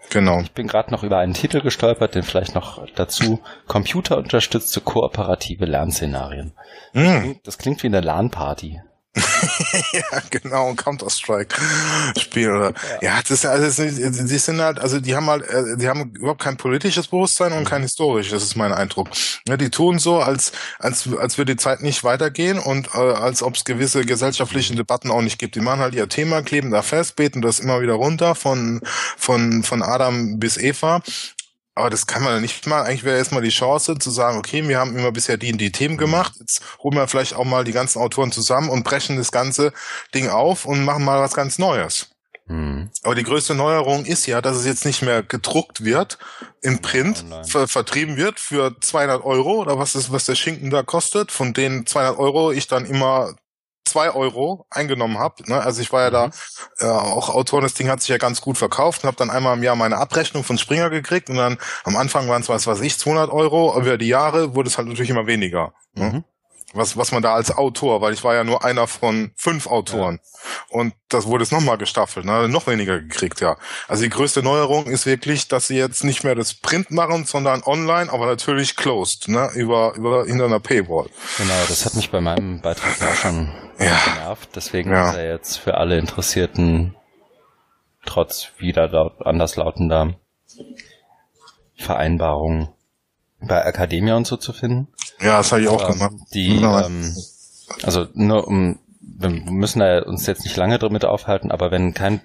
Genau. 0.10 0.40
Ich 0.42 0.52
bin 0.52 0.68
gerade 0.68 0.92
noch 0.92 1.04
über 1.04 1.20
einen 1.20 1.34
Titel 1.34 1.62
gestolpert, 1.62 2.16
den 2.16 2.24
vielleicht 2.24 2.56
noch 2.56 2.86
dazu. 2.96 3.40
Computerunterstützte 3.68 4.82
kooperative 4.82 5.66
Lernszenarien. 5.66 6.54
Mm. 6.94 7.04
Das, 7.04 7.22
klingt, 7.22 7.48
das 7.48 7.58
klingt 7.58 7.84
wie 7.84 7.88
eine 7.88 8.02
LAN-Party. 8.02 8.82
ja, 9.92 10.22
genau, 10.30 10.74
Counter-Strike-Spiel 10.76 12.50
oder. 12.50 12.74
Ja, 13.02 13.16
ja 13.16 13.20
das, 13.22 13.32
ist, 13.32 13.46
also, 13.46 13.84
die 13.84 14.38
sind 14.38 14.62
halt, 14.62 14.80
also 14.80 15.00
die 15.00 15.16
haben 15.16 15.28
halt, 15.28 15.48
äh, 15.50 15.78
die 15.78 15.88
haben 15.88 16.12
überhaupt 16.12 16.42
kein 16.42 16.58
politisches 16.58 17.08
Bewusstsein 17.08 17.54
und 17.54 17.66
kein 17.66 17.82
historisches, 17.82 18.34
das 18.34 18.44
ist 18.44 18.56
mein 18.56 18.72
Eindruck. 18.72 19.10
Ja, 19.48 19.58
die 19.58 19.70
tun 19.70 19.98
so, 19.98 20.20
als, 20.20 20.52
als, 20.78 21.10
als 21.18 21.38
würde 21.38 21.56
die 21.56 21.62
Zeit 21.62 21.82
nicht 21.82 22.04
weitergehen 22.04 22.60
und 22.60 22.90
äh, 22.94 22.98
als 22.98 23.42
ob 23.42 23.56
es 23.56 23.66
gewisse 23.66 24.06
gesellschaftliche 24.06 24.76
Debatten 24.76 25.10
auch 25.10 25.22
nicht 25.22 25.40
gibt. 25.40 25.56
Die 25.56 25.62
machen 25.62 25.80
halt 25.80 25.96
ihr 25.96 26.08
Thema, 26.08 26.44
kleben 26.44 26.70
da 26.70 26.84
fest, 26.84 27.16
beten 27.16 27.42
das 27.42 27.60
immer 27.60 27.82
wieder 27.82 27.94
runter 27.94 28.36
von, 28.36 28.80
von, 29.18 29.64
von 29.64 29.82
Adam 29.82 30.40
bis 30.40 30.58
Eva 30.58 31.02
aber 31.80 31.90
das 31.90 32.08
kann 32.08 32.24
man 32.24 32.42
nicht 32.42 32.68
mal. 32.68 32.84
Eigentlich 32.84 33.04
wäre 33.04 33.18
erstmal 33.18 33.42
die 33.42 33.50
Chance 33.50 33.98
zu 33.98 34.12
sagen, 34.12 34.38
okay, 34.38 34.68
wir 34.68 34.78
haben 34.78 34.98
immer 34.98 35.12
bisher 35.12 35.38
die 35.38 35.52
und 35.52 35.60
die 35.60 35.72
Themen 35.72 35.98
gemacht. 35.98 36.34
Jetzt 36.40 36.62
holen 36.84 36.96
wir 36.96 37.08
vielleicht 37.08 37.36
auch 37.36 37.46
mal 37.46 37.64
die 37.64 37.72
ganzen 37.72 38.00
Autoren 38.00 38.32
zusammen 38.32 38.70
und 38.70 38.84
brechen 38.84 39.18
das 39.18 39.32
ganze 39.32 39.72
Ding 40.14 40.30
auf 40.30 40.66
und 40.66 40.84
machen 40.84 41.06
mal 41.06 41.22
was 41.22 41.34
ganz 41.34 41.58
Neues. 41.58 42.10
Mhm. 42.48 42.90
Aber 43.04 43.16
die 43.16 43.24
größte 43.24 43.56
Neuerung 43.56 44.06
ist 44.06 44.26
ja, 44.26 44.42
dass 44.42 44.58
es 44.58 44.66
jetzt 44.66 44.86
nicht 44.86 45.02
mehr 45.02 45.24
gedruckt 45.24 45.86
wird, 45.86 46.18
in 46.62 46.82
Print 46.82 47.24
ver 47.48 47.68
vertrieben 47.68 48.18
wird 48.18 48.40
für 48.40 48.76
200 48.80 49.24
Euro 49.24 49.62
oder 49.62 49.78
was 49.80 49.96
ist, 49.96 50.12
was 50.12 50.26
der 50.26 50.36
Schinken 50.36 50.72
da 50.72 50.84
kostet. 50.84 51.32
Von 51.32 51.54
den 51.54 51.86
200 51.86 52.20
Euro 52.20 52.52
ich 52.52 52.68
dann 52.68 52.86
immer 52.86 53.36
zwei 53.90 54.12
Euro 54.12 54.66
eingenommen 54.70 55.20
habe. 55.20 55.44
Ne? 55.48 55.60
Also 55.62 55.82
ich 55.82 55.92
war 55.92 56.10
ja 56.12 56.28
mhm. 56.28 56.32
da 56.80 56.88
äh, 56.88 56.92
auch 56.92 57.30
Autor, 57.30 57.62
das 57.62 57.74
Ding 57.74 57.90
hat 57.90 58.02
sich 58.02 58.10
ja 58.10 58.18
ganz 58.18 58.42
gut 58.42 58.58
verkauft 58.58 59.04
und 59.04 59.08
habe 59.08 59.18
dann 59.18 59.30
einmal 59.30 59.58
im 59.58 59.64
Jahr 59.64 59.76
meine 59.76 59.98
Abrechnung 59.98 60.44
von 60.44 60.58
Springer 60.58 60.90
gekriegt 60.90 61.30
und 61.30 61.38
dann 61.38 61.58
am 61.84 61.98
Anfang 61.98 62.28
waren 62.30 62.42
es 62.42 62.50
was 62.50 62.68
weiß 62.68 62.82
ich 62.82 62.98
200 62.98 63.30
Euro, 63.32 63.80
über 63.80 63.98
die 63.98 64.08
Jahre 64.08 64.56
wurde 64.56 64.70
es 64.70 64.78
halt 64.78 64.88
natürlich 64.88 65.10
immer 65.10 65.28
weniger. 65.28 65.74
Ne? 65.94 66.06
Mhm 66.06 66.24
was, 66.74 66.98
was 66.98 67.12
man 67.12 67.24
da 67.24 67.34
als 67.34 67.56
Autor, 67.56 68.02
weil 68.02 68.14
ich 68.14 68.24
war 68.24 68.36
ja 68.36 68.44
nur 68.44 68.64
einer 68.64 68.88
von 68.88 69.32
fünf 69.36 69.68
Autoren. 69.68 70.20
Ja. 70.22 70.80
Und 70.80 70.94
das 71.10 71.26
wurde 71.26 71.44
es 71.44 71.52
nochmal 71.52 71.78
gestaffelt, 71.78 72.26
ne? 72.26 72.48
noch 72.48 72.68
weniger 72.68 73.00
gekriegt, 73.00 73.42
ja. 73.42 73.58
Also 73.88 74.04
die 74.04 74.10
größte 74.10 74.44
Neuerung 74.44 74.86
ist 74.86 75.06
wirklich, 75.06 75.48
dass 75.48 75.68
sie 75.68 75.78
jetzt 75.78 76.04
nicht 76.04 76.24
mehr 76.24 76.36
das 76.36 76.54
Print 76.54 76.92
machen, 76.92 77.26
sondern 77.26 77.64
online, 77.64 78.12
aber 78.12 78.28
natürlich 78.28 78.76
closed, 78.76 79.28
ne? 79.28 79.50
über, 79.56 79.94
über 79.96 80.26
hinter 80.26 80.46
einer 80.46 80.60
Paywall. 80.60 81.10
Genau, 81.38 81.54
das 81.68 81.86
hat 81.86 81.96
mich 81.96 82.12
bei 82.12 82.22
meinem 82.22 82.62
Beitrag 82.62 83.02
auch 83.02 83.16
schon 83.16 83.52
ja. 83.80 83.98
genervt. 84.06 84.50
Deswegen 84.56 84.92
ja. 84.92 85.10
ist 85.10 85.18
er 85.18 85.32
jetzt 85.32 85.58
für 85.58 85.76
alle 85.76 85.98
Interessierten 85.98 86.96
trotz 88.06 88.50
wieder 88.58 88.88
laut, 88.88 89.26
anders 89.26 89.56
lautender 89.56 90.16
Vereinbarungen 91.76 92.70
bei 93.42 93.62
Academia 93.62 94.16
und 94.16 94.28
so 94.28 94.38
zu 94.38 94.54
finden. 94.54 94.88
Ja, 95.22 95.38
das 95.38 95.52
habe 95.52 95.62
ich 95.62 95.68
auch 95.68 95.88
gemacht. 95.88 96.14
Die, 96.34 96.62
ähm, 96.62 97.16
also 97.84 98.08
nur 98.14 98.48
um, 98.48 98.80
wir 99.00 99.30
müssen 99.30 99.80
da 99.80 100.02
uns 100.04 100.26
jetzt 100.26 100.44
nicht 100.44 100.56
lange 100.56 100.80
damit 100.80 101.06
aufhalten, 101.06 101.52
aber 101.52 101.72
wenn 101.72 101.94
kein 101.94 102.22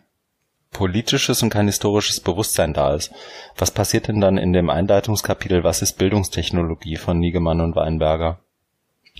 politisches 0.71 1.43
und 1.43 1.51
kein 1.51 1.67
historisches 1.67 2.21
Bewusstsein 2.21 2.75
da 2.75 2.95
ist, 2.95 3.13
was 3.57 3.71
passiert 3.71 4.09
denn 4.09 4.21
dann 4.21 4.37
in 4.37 4.53
dem 4.53 4.71
Einleitungskapitel, 4.71 5.65
was 5.65 5.83
ist 5.83 5.99
Bildungstechnologie 5.99 6.97
von 6.97 7.19
Niegemann 7.19 7.61
und 7.61 7.77
Weinberger? 7.77 8.44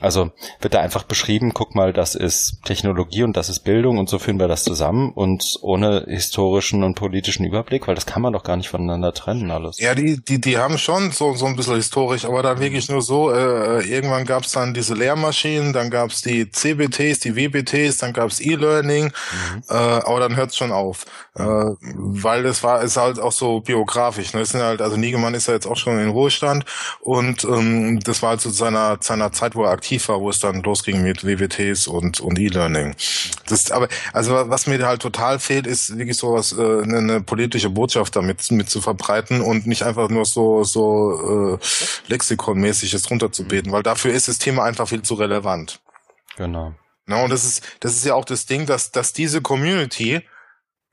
Also 0.01 0.33
wird 0.61 0.75
da 0.75 0.81
einfach 0.81 1.05
beschrieben, 1.05 1.55
guck 1.55 1.77
mal, 1.77 1.93
das 1.93 2.17
ist 2.17 2.65
Technologie 2.65 3.23
und 3.23 3.37
das 3.37 3.49
ist 3.49 3.61
Bildung 3.61 3.99
und 3.99 4.09
so 4.09 4.19
führen 4.19 4.41
wir 4.41 4.49
das 4.49 4.65
zusammen 4.65 5.13
und 5.13 5.57
ohne 5.63 6.07
historischen 6.09 6.83
und 6.83 6.97
politischen 6.97 7.45
Überblick, 7.45 7.87
weil 7.87 7.95
das 7.95 8.05
kann 8.05 8.21
man 8.21 8.33
doch 8.33 8.43
gar 8.43 8.57
nicht 8.57 8.69
voneinander 8.69 9.15
trennen 9.15 9.53
alles. 9.53 9.79
Ja, 9.79 9.95
die, 9.95 10.21
die, 10.21 10.41
die 10.41 10.59
haben 10.59 10.79
schon 10.79 11.13
so, 11.13 11.35
so 11.35 11.47
ein 11.47 11.55
bisschen 11.55 11.77
historisch, 11.77 12.25
aber 12.25 12.43
dann 12.43 12.59
wirklich 12.59 12.89
nur 12.89 13.03
so, 13.03 13.31
äh, 13.33 13.89
irgendwann 13.89 14.25
gab's 14.25 14.51
dann 14.51 14.75
diese 14.75 14.95
Lehrmaschinen, 14.95 15.73
dann 15.73 15.91
gab's 15.91 16.23
die 16.23 16.51
CBTs, 16.51 17.21
die 17.21 17.37
WBTs, 17.37 17.99
dann 17.99 18.13
gab's 18.13 18.41
E-Learning, 18.41 19.05
mhm. 19.05 19.63
äh, 19.69 19.75
aber 19.75 20.19
dann 20.19 20.35
hört's 20.35 20.57
schon 20.57 20.73
auf. 20.73 21.05
Äh, 21.37 21.45
weil 21.45 22.43
das 22.43 22.65
war, 22.65 22.83
ist 22.83 22.97
halt 22.97 23.21
auch 23.21 23.33
so 23.33 23.61
biografisch. 23.61 24.35
Ne? 24.35 24.41
Das 24.41 24.51
sind 24.51 24.63
halt, 24.63 24.83
also 24.83 24.97
Niegemann 24.97 25.35
ist 25.35 25.47
ja 25.47 25.55
jetzt 25.55 25.67
auch 25.67 25.77
schon 25.77 26.01
in 26.01 26.09
Ruhestand 26.09 26.65
und 27.01 27.45
ähm, 27.45 28.01
das 28.01 28.23
war 28.23 28.31
halt 28.31 28.41
zu 28.41 28.51
so 28.51 28.57
seiner, 28.57 28.99
seiner 29.01 29.31
Zeit, 29.31 29.55
wo 29.55 29.63
er 29.63 29.84
aktiv 29.85 30.09
war, 30.09 30.21
wo 30.21 30.31
es 30.31 30.41
dann 30.41 30.63
losging 30.63 31.03
mit 31.03 31.25
WWTs 31.25 31.87
und, 31.89 32.19
und 32.21 32.39
E-Learning. 32.39 32.97
Das, 33.49 33.71
aber, 33.71 33.89
also 34.15 34.33
was 34.49 34.67
mir 34.67 34.87
halt 34.87 35.03
total 35.03 35.39
fehlt, 35.39 35.67
ist 35.67 35.99
wirklich 35.99 36.17
sowas, 36.17 36.53
äh, 36.53 36.83
eine, 36.83 36.99
eine 36.99 37.21
politische 37.21 37.69
Botschaft 37.69 38.17
damit 38.17 38.51
mit 38.51 38.71
zu 38.71 38.81
verbreiten 38.81 39.43
und 39.43 39.67
nicht 39.67 39.83
einfach 39.83 40.09
nur 40.09 40.25
so, 40.25 40.65
so 40.65 41.59
äh, 41.59 41.59
lexikonmäßiges 42.07 43.11
runterzubeten, 43.11 43.73
weil 43.73 43.83
dafür 43.83 44.15
ist 44.15 44.29
das 44.29 44.39
Thema 44.39 44.65
einfach 44.65 44.89
viel 44.89 45.03
zu 45.03 45.15
relevant. 45.15 45.81
Genau. 46.39 46.75
Na, 47.07 47.23
und 47.23 47.31
das 47.31 47.45
ist, 47.45 47.63
das 47.81 47.93
ist 47.93 48.07
ja 48.07 48.15
auch 48.15 48.25
das 48.25 48.47
Ding, 48.47 48.65
dass, 48.65 48.91
dass 48.91 49.13
diese 49.13 49.43
Community 49.43 50.23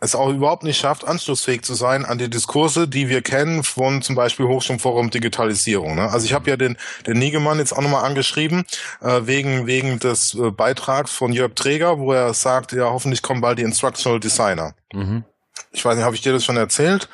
es 0.02 0.16
auch 0.16 0.30
überhaupt 0.30 0.64
nicht 0.64 0.80
schafft, 0.80 1.08
anschlussfähig 1.08 1.62
zu 1.62 1.76
sein 1.76 2.06
an 2.06 2.18
die 2.18 2.30
Diskurse, 2.30 2.88
die 2.88 3.08
wir 3.08 3.22
kennen 3.22 3.64
von 3.64 4.02
zum 4.02 4.16
Beispiel 4.16 4.48
Hochschulforum 4.48 5.12
Digitalisierung. 5.12 5.96
Ne? 5.96 6.10
Also 6.10 6.26
ich 6.26 6.34
habe 6.34 6.50
ja 6.50 6.58
den, 6.58 6.76
den 7.06 7.20
Niegemann 7.20 7.60
jetzt 7.60 7.72
auch 7.72 7.82
nochmal 7.82 8.04
angeschrieben, 8.04 8.66
äh, 9.02 9.22
wegen, 9.24 9.68
wegen 9.68 10.00
des 10.00 10.34
äh, 10.34 10.50
Beitrags 10.50 11.12
von 11.12 11.32
Jörg 11.32 11.54
Träger, 11.54 12.00
wo 12.00 12.14
er 12.14 12.34
sagt, 12.34 12.72
ja, 12.72 12.86
hoffentlich 12.86 13.22
kommen 13.22 13.42
bald 13.42 13.60
die 13.60 13.64
Instructional 13.64 14.20
Designer. 14.20 14.74
Mhm. 14.92 15.24
Ich 15.72 15.86
weiß 15.86 15.96
nicht, 15.96 16.04
habe 16.04 16.16
ich 16.16 16.22
dir 16.22 16.34
das 16.34 16.44
schon 16.44 16.58
erzählt? 16.58 17.08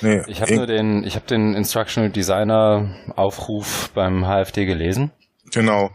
Nee. 0.00 0.22
Ich 0.26 0.42
habe 0.42 0.54
nur 0.54 0.66
den, 0.66 1.04
ich 1.04 1.14
habe 1.14 1.26
den 1.26 1.54
Instructional 1.54 2.10
Designer 2.10 2.96
Aufruf 3.14 3.90
beim 3.94 4.24
HFD 4.26 4.66
gelesen. 4.66 5.12
Genau. 5.52 5.90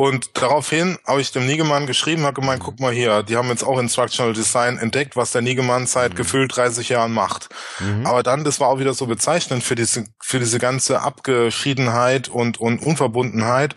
Und 0.00 0.30
daraufhin 0.32 0.96
habe 1.06 1.20
ich 1.20 1.30
dem 1.30 1.44
Niegemann 1.44 1.86
geschrieben, 1.86 2.22
habe 2.22 2.40
gemeint, 2.40 2.62
guck 2.62 2.80
mal 2.80 2.90
hier, 2.90 3.22
die 3.22 3.36
haben 3.36 3.50
jetzt 3.50 3.62
auch 3.62 3.78
Instructional 3.78 4.32
Design 4.32 4.78
entdeckt, 4.78 5.14
was 5.14 5.32
der 5.32 5.42
Niegemann 5.42 5.86
seit 5.86 6.12
mhm. 6.14 6.16
gefühlt 6.16 6.56
30 6.56 6.88
Jahren 6.88 7.12
macht. 7.12 7.50
Mhm. 7.80 8.06
Aber 8.06 8.22
dann, 8.22 8.42
das 8.42 8.60
war 8.60 8.68
auch 8.68 8.78
wieder 8.78 8.94
so 8.94 9.04
bezeichnend 9.04 9.62
für 9.62 9.74
diese, 9.74 10.06
für 10.18 10.38
diese 10.38 10.58
ganze 10.58 11.02
Abgeschiedenheit 11.02 12.28
und, 12.28 12.58
und 12.58 12.80
Unverbundenheit, 12.80 13.76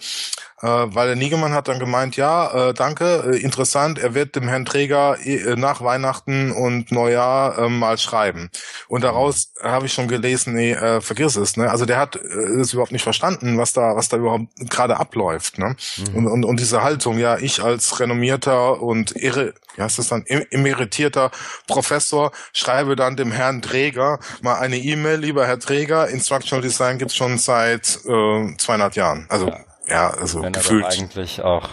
weil 0.67 1.08
der 1.08 1.15
Niegemann 1.17 1.53
hat 1.53 1.67
dann 1.67 1.79
gemeint, 1.79 2.15
ja, 2.15 2.70
äh, 2.70 2.74
danke, 2.74 3.34
äh, 3.34 3.38
interessant, 3.38 4.00
er 4.00 4.13
wird 4.13 4.36
dem 4.36 4.48
Herrn 4.48 4.63
Träger 4.63 5.17
äh, 5.25 5.55
nach 5.58 5.82
Weihnachten 5.82 6.51
und 6.51 6.91
Neujahr 6.91 7.58
äh, 7.58 7.70
mal 7.70 7.98
schreiben. 7.98 8.50
Und 8.88 9.03
daraus 9.03 9.51
habe 9.62 9.88
ich 9.88 9.93
schon 9.93 10.08
gelesen, 10.08 10.53
nee, 10.53 10.72
äh, 10.72 11.01
vergiss 11.01 11.36
es, 11.36 11.58
ne? 11.58 11.70
Also 11.70 11.86
der 11.86 11.98
hat 11.98 12.15
es 12.15 12.72
äh, 12.72 12.74
überhaupt 12.74 12.93
nicht 12.93 13.03
verstanden, 13.03 13.58
was 13.58 13.74
da, 13.74 13.98
was 13.98 14.08
da 14.08 14.15
überhaupt 14.15 14.46
gerade 14.70 14.98
abläuft, 14.98 15.58
ne? 15.58 15.75
Mhm. 15.98 16.15
Und, 16.15 16.27
und, 16.27 16.46
und 16.46 16.60
diese 16.62 16.82
Haltung, 16.82 17.20
ja, 17.20 17.38
ich 17.38 17.62
als 17.62 18.00
renommierter 18.00 18.82
und 18.82 19.15
irre, 19.17 19.53
wie 19.75 19.82
heißt 19.82 20.00
das 20.00 20.08
dann, 20.08 20.25
emeritierter 20.25 21.32
Professor 21.67 22.32
schreibe 22.53 22.96
dann 22.96 23.17
dem 23.17 23.32
Herrn 23.32 23.62
Träger 23.62 24.20
mal 24.41 24.55
eine 24.55 24.77
E-Mail, 24.77 25.20
lieber 25.20 25.46
Herr 25.46 25.60
Träger, 25.60 26.08
Instructional 26.08 26.62
Design 26.62 27.00
gibt's 27.00 27.15
schon 27.15 27.38
seit 27.38 28.00
äh, 28.05 28.55
200 28.58 28.96
Jahren. 28.96 29.25
Also 29.29 29.51
ja 29.87 30.09
also 30.09 30.41
Wenn 30.41 30.53
gefühlt. 30.53 30.85
Eigentlich 30.85 31.41
auch 31.41 31.69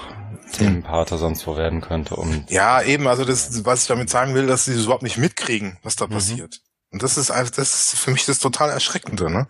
Themenpate 0.53 1.17
sonst 1.17 1.47
wo 1.47 1.57
werden 1.57 1.81
könnte, 1.81 2.17
um. 2.17 2.45
Ja, 2.49 2.83
eben, 2.83 3.07
also 3.07 3.25
das, 3.25 3.65
was 3.65 3.83
ich 3.83 3.89
damit 3.89 4.11
sagen 4.11 4.35
will, 4.35 4.47
dass 4.47 4.65
sie 4.65 4.75
das 4.75 4.85
überhaupt 4.85 5.03
nicht 5.03 5.17
mitkriegen, 5.17 5.79
was 5.83 5.97
da 5.97 6.07
mhm. 6.07 6.13
passiert. 6.13 6.61
Und 6.91 7.03
das 7.03 7.17
ist 7.17 7.31
einfach, 7.31 7.53
das 7.55 7.93
ist 7.93 7.99
für 7.99 8.11
mich 8.11 8.27
das 8.27 8.41
total 8.41 8.71
Erschreckende, 8.71 9.31
ne? 9.31 9.47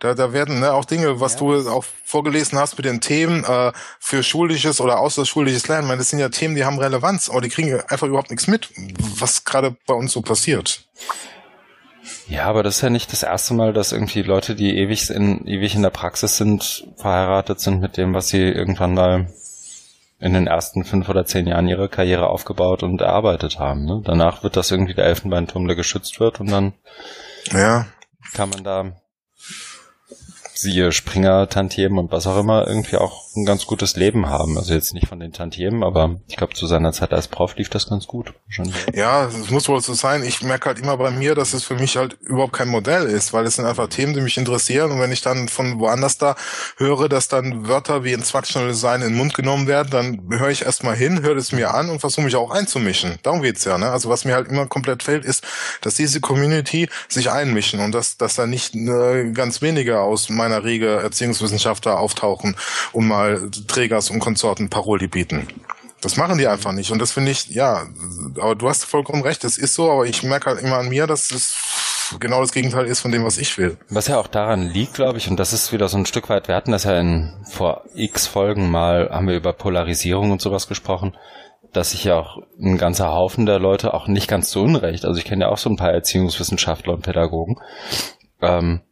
Da, 0.00 0.14
da 0.14 0.32
werden 0.32 0.60
ne, 0.60 0.72
auch 0.72 0.84
Dinge, 0.84 1.20
was 1.20 1.34
ja. 1.34 1.38
du 1.38 1.70
auch 1.70 1.84
vorgelesen 2.04 2.58
hast 2.58 2.76
mit 2.76 2.84
den 2.84 3.00
Themen 3.00 3.44
äh, 3.44 3.72
für 4.00 4.22
schulisches 4.22 4.80
oder 4.80 4.98
außerschulisches 4.98 5.68
Lernen. 5.68 5.86
Meine, 5.86 5.98
das 5.98 6.10
sind 6.10 6.18
ja 6.18 6.28
Themen, 6.30 6.56
die 6.56 6.64
haben 6.64 6.78
Relevanz, 6.78 7.30
aber 7.30 7.40
die 7.40 7.48
kriegen 7.48 7.80
einfach 7.88 8.06
überhaupt 8.06 8.30
nichts 8.30 8.46
mit, 8.46 8.70
was 9.18 9.44
gerade 9.44 9.76
bei 9.86 9.94
uns 9.94 10.12
so 10.12 10.20
passiert. 10.20 10.84
Ja, 12.26 12.44
aber 12.46 12.62
das 12.62 12.76
ist 12.76 12.82
ja 12.82 12.90
nicht 12.90 13.12
das 13.12 13.22
erste 13.22 13.54
Mal, 13.54 13.72
dass 13.72 13.92
irgendwie 13.92 14.22
Leute, 14.22 14.54
die 14.54 14.78
ewig 14.78 15.10
in, 15.10 15.46
ewig 15.46 15.74
in 15.74 15.82
der 15.82 15.90
Praxis 15.90 16.36
sind, 16.36 16.86
verheiratet 16.96 17.60
sind 17.60 17.80
mit 17.80 17.96
dem, 17.96 18.14
was 18.14 18.28
sie 18.28 18.42
irgendwann 18.42 18.94
mal 18.94 19.28
in 20.20 20.32
den 20.32 20.46
ersten 20.46 20.84
fünf 20.84 21.08
oder 21.08 21.26
zehn 21.26 21.46
Jahren 21.46 21.68
ihrer 21.68 21.88
Karriere 21.88 22.28
aufgebaut 22.28 22.82
und 22.82 23.00
erarbeitet 23.02 23.58
haben. 23.58 23.84
Ne? 23.84 24.00
Danach 24.04 24.42
wird 24.42 24.56
das 24.56 24.70
irgendwie 24.70 24.94
der 24.94 25.04
Elfenbeinturm, 25.04 25.66
der 25.66 25.76
geschützt 25.76 26.18
wird 26.18 26.40
und 26.40 26.50
dann 26.50 26.72
ja. 27.52 27.86
kann 28.32 28.48
man 28.48 28.64
da 28.64 28.92
siehe 30.54 30.92
Springer, 30.92 31.48
Tantiemen 31.48 31.98
und 31.98 32.12
was 32.12 32.26
auch 32.26 32.38
immer, 32.38 32.66
irgendwie 32.66 32.96
auch 32.96 33.24
ein 33.36 33.44
ganz 33.44 33.66
gutes 33.66 33.96
Leben 33.96 34.26
haben. 34.26 34.56
Also 34.56 34.74
jetzt 34.74 34.94
nicht 34.94 35.08
von 35.08 35.18
den 35.18 35.32
Tantiemen, 35.32 35.82
aber 35.82 36.20
ich 36.28 36.36
glaube, 36.36 36.54
zu 36.54 36.66
seiner 36.66 36.92
Zeit 36.92 37.12
als 37.12 37.28
Prof 37.28 37.56
lief 37.56 37.68
das 37.68 37.88
ganz 37.88 38.06
gut. 38.06 38.32
Ja, 38.94 39.26
es 39.26 39.50
muss 39.50 39.68
wohl 39.68 39.80
so 39.80 39.94
sein. 39.94 40.22
Ich 40.22 40.42
merke 40.42 40.66
halt 40.66 40.78
immer 40.78 40.96
bei 40.96 41.10
mir, 41.10 41.34
dass 41.34 41.52
es 41.52 41.64
für 41.64 41.74
mich 41.74 41.96
halt 41.96 42.14
überhaupt 42.20 42.52
kein 42.52 42.68
Modell 42.68 43.04
ist, 43.04 43.32
weil 43.32 43.44
es 43.46 43.56
sind 43.56 43.64
einfach 43.64 43.88
Themen, 43.88 44.14
die 44.14 44.20
mich 44.20 44.38
interessieren. 44.38 44.92
Und 44.92 45.00
wenn 45.00 45.12
ich 45.12 45.22
dann 45.22 45.48
von 45.48 45.80
woanders 45.80 46.18
da 46.18 46.36
höre, 46.76 47.08
dass 47.08 47.28
dann 47.28 47.66
Wörter 47.68 48.04
wie 48.04 48.12
Instructional 48.12 48.68
Design 48.68 49.02
in 49.02 49.08
den 49.08 49.16
Mund 49.16 49.34
genommen 49.34 49.66
werden, 49.66 49.90
dann 49.90 50.38
höre 50.38 50.50
ich 50.50 50.64
erstmal 50.64 50.94
hin, 50.94 51.22
höre 51.22 51.36
es 51.36 51.52
mir 51.52 51.74
an 51.74 51.90
und 51.90 52.00
versuche 52.00 52.24
mich 52.24 52.36
auch 52.36 52.50
einzumischen. 52.50 53.18
Darum 53.22 53.42
geht's 53.42 53.64
ja. 53.64 53.78
Ne? 53.78 53.90
Also 53.90 54.08
was 54.08 54.24
mir 54.24 54.34
halt 54.34 54.48
immer 54.48 54.66
komplett 54.66 55.02
fehlt, 55.02 55.24
ist, 55.24 55.44
dass 55.80 55.94
diese 55.94 56.20
Community 56.20 56.88
sich 57.08 57.30
einmischen 57.30 57.80
und 57.80 57.92
dass, 57.92 58.16
dass 58.16 58.36
da 58.36 58.46
nicht 58.46 58.74
äh, 58.76 59.30
ganz 59.32 59.60
wenige 59.62 60.00
aus 60.00 60.28
meiner 60.44 60.64
Riege 60.64 61.00
Erziehungswissenschaftler 61.02 61.98
auftauchen 61.98 62.56
und 62.92 63.08
mal 63.08 63.50
Trägers 63.66 64.10
und 64.10 64.20
Konsorten 64.20 64.70
Paroli 64.70 65.08
bieten. 65.08 65.48
Das 66.00 66.18
machen 66.18 66.36
die 66.36 66.46
einfach 66.46 66.72
nicht. 66.72 66.90
Und 66.90 66.98
das 66.98 67.12
finde 67.12 67.30
ich, 67.30 67.48
ja, 67.48 67.86
aber 68.38 68.54
du 68.54 68.68
hast 68.68 68.84
vollkommen 68.84 69.22
recht, 69.22 69.42
es 69.44 69.56
ist 69.56 69.74
so, 69.74 69.90
aber 69.90 70.04
ich 70.04 70.22
merke 70.22 70.50
halt 70.50 70.62
immer 70.62 70.76
an 70.76 70.88
mir, 70.90 71.06
dass 71.06 71.30
es 71.30 71.56
genau 72.20 72.42
das 72.42 72.52
Gegenteil 72.52 72.84
ist 72.84 73.00
von 73.00 73.10
dem, 73.10 73.24
was 73.24 73.38
ich 73.38 73.56
will. 73.56 73.78
Was 73.88 74.08
ja 74.08 74.18
auch 74.18 74.26
daran 74.26 74.68
liegt, 74.68 74.94
glaube 74.94 75.16
ich, 75.16 75.28
und 75.28 75.40
das 75.40 75.54
ist 75.54 75.72
wieder 75.72 75.88
so 75.88 75.96
ein 75.96 76.04
Stück 76.04 76.28
weit, 76.28 76.46
wir 76.46 76.54
hatten 76.54 76.72
das 76.72 76.84
ja 76.84 76.98
in 77.00 77.32
vor 77.50 77.84
x 77.94 78.26
Folgen 78.26 78.70
mal, 78.70 79.08
haben 79.10 79.28
wir 79.28 79.36
über 79.36 79.54
Polarisierung 79.54 80.30
und 80.30 80.42
sowas 80.42 80.68
gesprochen, 80.68 81.16
dass 81.72 81.92
sich 81.92 82.04
ja 82.04 82.16
auch 82.18 82.36
ein 82.60 82.76
ganzer 82.76 83.12
Haufen 83.12 83.46
der 83.46 83.58
Leute 83.58 83.94
auch 83.94 84.06
nicht 84.06 84.28
ganz 84.28 84.50
zu 84.50 84.60
Unrecht, 84.60 85.06
also 85.06 85.18
ich 85.18 85.24
kenne 85.24 85.44
ja 85.44 85.50
auch 85.50 85.58
so 85.58 85.70
ein 85.70 85.76
paar 85.76 85.92
Erziehungswissenschaftler 85.92 86.92
und 86.92 87.02
Pädagogen, 87.02 87.56
ähm, 88.42 88.82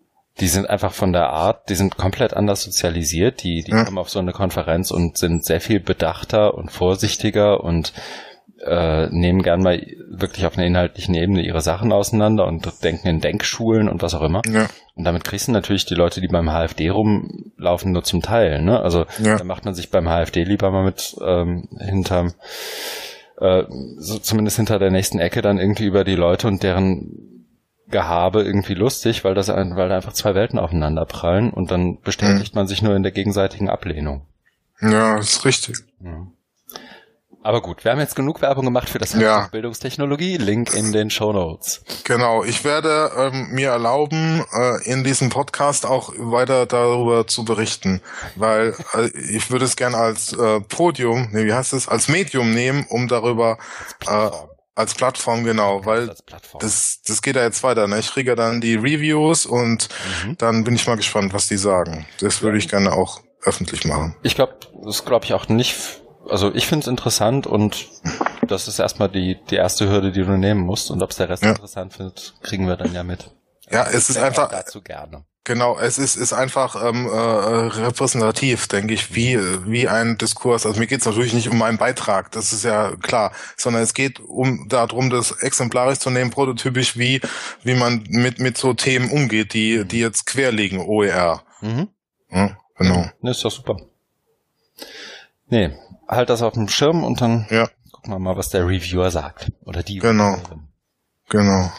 die 0.40 0.48
sind 0.48 0.68
einfach 0.68 0.92
von 0.92 1.12
der 1.12 1.28
Art, 1.28 1.68
die 1.68 1.74
sind 1.74 1.96
komplett 1.96 2.34
anders 2.34 2.62
sozialisiert, 2.62 3.42
die, 3.42 3.62
die 3.62 3.72
ja. 3.72 3.84
kommen 3.84 3.98
auf 3.98 4.10
so 4.10 4.18
eine 4.18 4.32
Konferenz 4.32 4.90
und 4.90 5.18
sind 5.18 5.44
sehr 5.44 5.60
viel 5.60 5.80
bedachter 5.80 6.54
und 6.54 6.70
vorsichtiger 6.70 7.62
und 7.62 7.92
äh, 8.64 9.08
nehmen 9.10 9.42
gern 9.42 9.62
mal 9.62 9.84
wirklich 10.08 10.46
auf 10.46 10.56
einer 10.56 10.66
inhaltlichen 10.66 11.14
Ebene 11.14 11.42
ihre 11.42 11.60
Sachen 11.60 11.92
auseinander 11.92 12.46
und 12.46 12.66
denken 12.82 13.08
in 13.08 13.20
Denkschulen 13.20 13.88
und 13.88 14.02
was 14.02 14.14
auch 14.14 14.22
immer. 14.22 14.40
Ja. 14.48 14.68
Und 14.94 15.04
damit 15.04 15.24
kriegst 15.24 15.48
du 15.48 15.52
natürlich 15.52 15.84
die 15.84 15.94
Leute, 15.94 16.20
die 16.20 16.28
beim 16.28 16.48
HFD 16.48 16.90
rumlaufen, 16.90 17.92
nur 17.92 18.04
zum 18.04 18.22
Teil. 18.22 18.62
Ne? 18.62 18.80
Also 18.80 19.04
ja. 19.18 19.36
da 19.36 19.44
macht 19.44 19.64
man 19.64 19.74
sich 19.74 19.90
beim 19.90 20.06
HFD 20.06 20.44
lieber 20.44 20.70
mal 20.70 20.84
mit 20.84 21.16
ähm, 21.26 21.68
hinterm 21.78 22.34
äh, 23.40 23.64
so 23.98 24.18
zumindest 24.18 24.56
hinter 24.56 24.78
der 24.78 24.90
nächsten 24.90 25.18
Ecke 25.18 25.42
dann 25.42 25.58
irgendwie 25.58 25.86
über 25.86 26.04
die 26.04 26.14
Leute 26.14 26.46
und 26.46 26.62
deren 26.62 27.31
Gehabe 27.92 28.42
irgendwie 28.42 28.75
lustig, 28.75 29.22
weil 29.22 29.34
das 29.34 29.49
weil 29.49 29.88
da 29.88 29.94
einfach 29.94 30.12
zwei 30.12 30.34
Welten 30.34 30.58
aufeinander 30.58 31.04
prallen 31.06 31.50
und 31.52 31.70
dann 31.70 32.00
bestätigt 32.00 32.54
mhm. 32.54 32.58
man 32.61 32.66
sich 32.66 32.82
nur 32.82 32.96
in 32.96 33.04
der 33.04 33.12
gegenseitigen 33.12 33.68
Ablehnung. 33.68 34.26
Ja, 34.80 35.18
ist 35.18 35.44
richtig. 35.44 35.76
Ja. 36.00 36.26
Aber 37.44 37.61
gut, 37.61 37.84
wir 37.84 37.90
haben 37.90 37.99
jetzt 37.99 38.14
genug 38.14 38.40
Werbung 38.40 38.64
gemacht 38.64 38.88
für 38.88 39.00
das 39.00 39.14
ja. 39.14 39.49
Bildungstechnologie. 39.50 40.37
Link 40.37 40.75
in 40.75 40.92
den 40.92 41.11
Show 41.11 41.32
Notes. 41.32 41.82
Genau, 42.04 42.44
ich 42.44 42.64
werde 42.64 43.11
ähm, 43.18 43.49
mir 43.50 43.70
erlauben, 43.70 44.44
äh, 44.52 44.88
in 44.88 45.02
diesem 45.02 45.28
Podcast 45.28 45.84
auch 45.84 46.12
weiter 46.16 46.66
darüber 46.66 47.26
zu 47.26 47.44
berichten, 47.44 48.00
weil 48.37 48.76
äh, 48.94 49.08
ich 49.18 49.50
würde 49.50 49.64
es 49.64 49.75
gerne 49.75 49.96
als 49.96 50.32
äh, 50.32 50.61
Podium, 50.61 51.30
nee, 51.32 51.44
wie 51.44 51.52
heißt 51.52 51.72
es, 51.72 51.88
als 51.88 52.06
Medium 52.06 52.54
nehmen, 52.54 52.87
um 52.88 53.08
darüber 53.08 53.58
äh, 54.06 54.30
als 54.75 54.95
Plattform, 54.95 55.45
genau, 55.45 55.85
weil 55.85 56.14
Plattform. 56.26 56.61
das, 56.61 57.00
das 57.07 57.23
geht 57.23 57.37
ja 57.37 57.43
jetzt 57.43 57.62
weiter. 57.62 57.87
Ne? 57.87 57.99
Ich 57.99 58.11
kriege 58.11 58.35
dann 58.35 58.61
die 58.61 58.75
Reviews 58.75 59.47
und 59.47 59.88
mhm. 60.25 60.37
dann 60.38 60.64
bin 60.64 60.75
ich 60.75 60.87
mal 60.87 60.97
gespannt, 60.97 61.35
was 61.35 61.47
die 61.47 61.59
sagen. 61.59 62.07
Das 62.21 62.43
würde 62.43 62.59
ich 62.59 62.69
gerne 62.69 62.93
auch 62.93 63.21
öffentlich 63.43 63.85
machen. 63.85 64.17
Ich 64.23 64.35
glaube, 64.35 64.57
das 64.85 65.05
glaube 65.05 65.25
ich 65.25 65.35
auch 65.35 65.49
nicht. 65.49 65.76
Also 66.29 66.55
ich 66.55 66.67
finde 66.67 66.85
es 66.85 66.87
interessant 66.87 67.47
und 67.47 67.88
das 68.47 68.69
ist 68.69 68.79
erstmal 68.79 69.09
die, 69.09 69.38
die 69.50 69.57
erste 69.57 69.88
Hürde, 69.88 70.12
die 70.12 70.23
du 70.23 70.38
nehmen 70.38 70.61
musst. 70.61 70.91
Und 70.91 71.02
ob 71.02 71.11
es 71.11 71.17
der 71.17 71.29
Rest 71.29 71.43
ja. 71.43 71.50
interessant 71.50 71.95
findet, 71.95 72.35
kriegen 72.43 72.67
wir 72.67 72.76
dann 72.76 72.95
ja 72.95 73.02
mit. 73.02 73.31
Ja, 73.71 73.87
es 73.87 74.11
ist 74.11 74.19
einfach. 74.19 74.49
Dazu 74.49 74.83
gerne. 74.83 75.25
Genau, 75.44 75.76
es 75.76 75.99
ist, 75.99 76.14
ist 76.14 76.32
einfach 76.32 76.76
ähm, 76.88 77.06
äh, 77.06 77.11
repräsentativ, 77.11 78.68
denke 78.68 78.94
ich, 78.94 79.16
wie, 79.16 79.37
wie 79.66 79.88
ein 79.88 80.16
Diskurs. 80.16 80.66
Also 80.66 80.78
mir 80.78 80.87
geht 80.87 81.00
es 81.00 81.06
natürlich 81.06 81.32
nicht 81.32 81.49
um 81.49 81.58
meinen 81.58 81.78
Beitrag, 81.78 82.30
das 82.30 82.52
ist 82.52 82.62
ja 82.62 82.94
klar, 83.02 83.32
sondern 83.56 83.82
es 83.82 83.92
geht 83.92 84.20
um 84.20 84.68
darum, 84.68 85.11
das 85.11 85.32
exemplarisch 85.32 85.99
zu 85.99 86.11
nehmen, 86.11 86.30
prototypisch, 86.30 86.96
wie, 86.96 87.20
wie 87.64 87.75
man 87.75 88.04
mit, 88.08 88.38
mit 88.38 88.56
so 88.56 88.72
Themen 88.75 89.11
umgeht, 89.11 89.52
die, 89.52 89.84
die 89.84 89.99
jetzt 89.99 90.26
quer 90.26 90.52
liegen, 90.52 90.78
OER. 90.78 91.42
Mhm. 91.61 91.88
Ja, 92.30 92.56
genau. 92.76 93.11
Ne, 93.20 93.32
ist 93.32 93.44
doch 93.44 93.50
super. 93.50 93.78
Nee, 95.49 95.76
halt 96.06 96.30
das 96.30 96.42
auf 96.42 96.52
dem 96.52 96.68
Schirm 96.68 97.02
und 97.02 97.20
dann 97.20 97.49
ja. 97.50 97.68
gucken 97.90 98.12
wir 98.12 98.20
mal, 98.20 98.37
was 98.37 98.50
der 98.50 98.64
Reviewer 98.64 99.11
sagt. 99.11 99.50
Oder 99.64 99.82
die. 99.82 99.99
Genau. 99.99 100.38
Genau. 101.28 101.72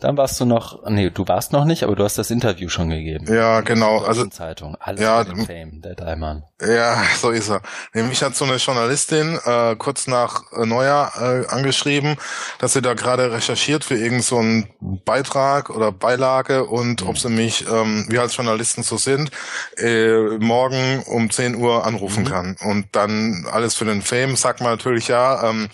Dann 0.00 0.16
warst 0.16 0.38
du 0.38 0.44
noch, 0.44 0.88
nee, 0.88 1.10
du 1.10 1.26
warst 1.26 1.52
noch 1.52 1.64
nicht, 1.64 1.82
aber 1.82 1.96
du 1.96 2.04
hast 2.04 2.18
das 2.18 2.30
Interview 2.30 2.68
schon 2.68 2.88
gegeben. 2.88 3.26
Ja, 3.34 3.62
genau. 3.62 3.98
Also 3.98 4.26
Zeitung, 4.26 4.76
alles 4.78 5.00
ja, 5.00 5.24
für 5.24 5.34
den 5.34 5.44
Fame, 5.44 5.82
der 5.82 5.96
Daimann. 5.96 6.44
Ja, 6.62 7.02
so 7.16 7.30
ist 7.30 7.48
er. 7.48 7.62
Nämlich 7.92 8.22
hat 8.22 8.36
so 8.36 8.44
eine 8.44 8.56
Journalistin 8.56 9.40
äh, 9.44 9.74
kurz 9.74 10.06
nach 10.06 10.44
äh, 10.52 10.66
Neujahr 10.66 11.20
äh, 11.20 11.46
angeschrieben, 11.48 12.16
dass 12.60 12.74
sie 12.74 12.80
da 12.80 12.94
gerade 12.94 13.32
recherchiert 13.32 13.82
für 13.82 13.96
irgendeinen 13.96 14.68
so 14.78 14.98
Beitrag 15.04 15.68
oder 15.68 15.90
Beilage 15.90 16.64
und 16.64 17.02
mhm. 17.02 17.08
ob 17.08 17.18
sie 17.18 17.28
mich, 17.28 17.66
ähm, 17.68 18.06
wie 18.08 18.20
als 18.20 18.36
Journalisten 18.36 18.84
so 18.84 18.98
sind, 18.98 19.32
äh, 19.78 20.38
morgen 20.38 21.02
um 21.06 21.28
10 21.28 21.56
Uhr 21.56 21.84
anrufen 21.84 22.22
mhm. 22.22 22.28
kann. 22.28 22.56
Und 22.60 22.86
dann 22.92 23.48
alles 23.50 23.74
für 23.74 23.84
den 23.84 24.02
Fame, 24.02 24.36
sagt 24.36 24.60
man 24.60 24.70
natürlich 24.70 25.08
ja, 25.08 25.50
ähm, 25.50 25.68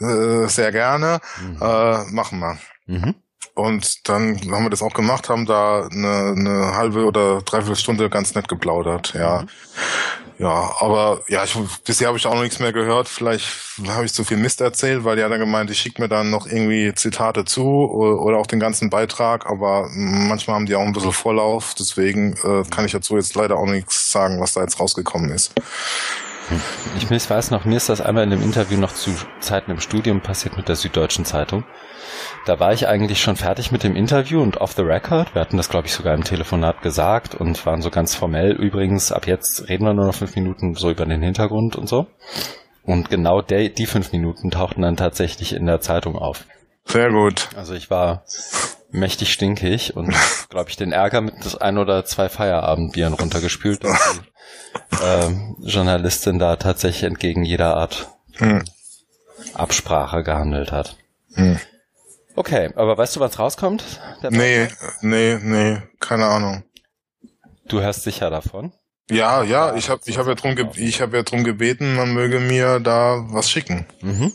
äh, 0.00 0.48
sehr 0.48 0.70
gerne, 0.70 1.20
mhm. 1.40 1.56
äh, 1.62 2.04
machen 2.12 2.40
wir. 2.40 2.58
Mhm. 2.84 3.14
Und 3.60 4.08
dann 4.08 4.40
haben 4.50 4.64
wir 4.64 4.70
das 4.70 4.82
auch 4.82 4.94
gemacht, 4.94 5.28
haben 5.28 5.44
da 5.44 5.86
eine, 5.86 6.34
eine 6.36 6.76
halbe 6.76 7.04
oder 7.04 7.42
dreiviertel 7.42 7.76
Stunde 7.76 8.08
ganz 8.08 8.34
nett 8.34 8.48
geplaudert, 8.48 9.12
ja. 9.14 9.42
Mhm. 9.42 9.48
Ja, 10.38 10.74
aber 10.80 11.20
ja, 11.28 11.44
ich, 11.44 11.54
bisher 11.84 12.08
habe 12.08 12.16
ich 12.16 12.26
auch 12.26 12.34
noch 12.34 12.40
nichts 12.40 12.60
mehr 12.60 12.72
gehört. 12.72 13.08
Vielleicht 13.08 13.44
habe 13.88 14.06
ich 14.06 14.14
zu 14.14 14.24
viel 14.24 14.38
Mist 14.38 14.62
erzählt, 14.62 15.04
weil 15.04 15.16
die 15.16 15.22
hat 15.22 15.30
dann 15.30 15.38
gemeint, 15.38 15.70
ich 15.70 15.78
schicke 15.78 16.00
mir 16.00 16.08
dann 16.08 16.30
noch 16.30 16.46
irgendwie 16.46 16.94
Zitate 16.94 17.44
zu 17.44 17.62
oder, 17.62 18.38
auch 18.38 18.46
den 18.46 18.58
ganzen 18.58 18.88
Beitrag, 18.88 19.44
aber 19.44 19.90
manchmal 19.92 20.56
haben 20.56 20.64
die 20.64 20.74
auch 20.76 20.80
ein 20.80 20.94
bisschen 20.94 21.12
Vorlauf, 21.12 21.74
deswegen 21.78 22.32
äh, 22.42 22.62
kann 22.70 22.86
ich 22.86 22.92
dazu 22.92 23.16
jetzt 23.16 23.34
leider 23.34 23.58
auch 23.58 23.66
nichts 23.66 24.10
sagen, 24.10 24.40
was 24.40 24.54
da 24.54 24.62
jetzt 24.62 24.80
rausgekommen 24.80 25.30
ist. 25.30 25.52
Ich 26.96 27.10
weiß 27.10 27.50
noch, 27.50 27.66
mir 27.66 27.76
ist 27.76 27.90
das 27.90 28.00
einmal 28.00 28.24
in 28.24 28.30
dem 28.30 28.42
Interview 28.42 28.78
noch 28.78 28.94
zu 28.94 29.10
Zeiten 29.40 29.70
im 29.70 29.80
Studium 29.80 30.22
passiert 30.22 30.56
mit 30.56 30.68
der 30.68 30.76
Süddeutschen 30.76 31.26
Zeitung. 31.26 31.64
Da 32.46 32.60
war 32.60 32.72
ich 32.72 32.88
eigentlich 32.88 33.20
schon 33.20 33.36
fertig 33.36 33.72
mit 33.72 33.82
dem 33.82 33.96
Interview 33.96 34.42
und 34.42 34.58
off 34.58 34.72
the 34.72 34.82
record. 34.82 35.34
Wir 35.34 35.40
hatten 35.40 35.56
das, 35.56 35.68
glaube 35.68 35.86
ich, 35.86 35.92
sogar 35.92 36.14
im 36.14 36.24
Telefonat 36.24 36.82
gesagt 36.82 37.34
und 37.34 37.64
waren 37.66 37.82
so 37.82 37.90
ganz 37.90 38.14
formell. 38.14 38.52
Übrigens, 38.52 39.12
ab 39.12 39.26
jetzt 39.26 39.68
reden 39.68 39.84
wir 39.84 39.94
nur 39.94 40.06
noch 40.06 40.14
fünf 40.14 40.34
Minuten 40.36 40.74
so 40.74 40.90
über 40.90 41.06
den 41.06 41.22
Hintergrund 41.22 41.76
und 41.76 41.88
so. 41.88 42.06
Und 42.82 43.10
genau 43.10 43.42
der, 43.42 43.68
die 43.68 43.86
fünf 43.86 44.12
Minuten 44.12 44.50
tauchten 44.50 44.82
dann 44.82 44.96
tatsächlich 44.96 45.52
in 45.54 45.66
der 45.66 45.80
Zeitung 45.80 46.16
auf. 46.16 46.44
Sehr 46.84 47.10
gut. 47.10 47.48
Also 47.54 47.74
ich 47.74 47.90
war 47.90 48.24
mächtig 48.90 49.32
stinkig 49.32 49.96
und, 49.96 50.14
glaube 50.48 50.70
ich, 50.70 50.76
den 50.76 50.92
Ärger 50.92 51.20
mit 51.20 51.34
das 51.44 51.56
ein 51.56 51.78
oder 51.78 52.04
zwei 52.04 52.28
Feierabendbieren 52.28 53.14
runtergespült, 53.14 53.84
dass 53.84 54.12
die 54.14 55.04
äh, 55.04 55.68
Journalistin 55.68 56.38
da 56.38 56.56
tatsächlich 56.56 57.04
entgegen 57.04 57.44
jeder 57.44 57.76
Art 57.76 58.08
hm. 58.36 58.64
Absprache 59.54 60.22
gehandelt 60.22 60.72
hat. 60.72 60.96
Hm. 61.34 61.58
Okay, 62.36 62.70
aber 62.76 62.96
weißt 62.96 63.16
du, 63.16 63.20
was 63.20 63.38
rauskommt? 63.38 64.00
Nee, 64.30 64.68
nee, 65.00 65.38
nee, 65.42 65.82
keine 65.98 66.26
Ahnung. 66.26 66.64
Du 67.66 67.80
hörst 67.80 68.02
sicher 68.02 68.30
davon? 68.30 68.72
Ja, 69.10 69.42
ja, 69.42 69.74
ich 69.74 69.90
habe 69.90 70.00
ich 70.06 70.18
hab 70.18 70.26
ja 70.26 70.34
drum 70.34 70.56
ich 70.76 71.00
habe 71.00 71.16
ja 71.16 71.22
drum 71.24 71.42
gebeten, 71.42 71.96
man 71.96 72.14
möge 72.14 72.38
mir 72.38 72.78
da 72.78 73.24
was 73.30 73.50
schicken. 73.50 73.86
Mhm. 74.00 74.32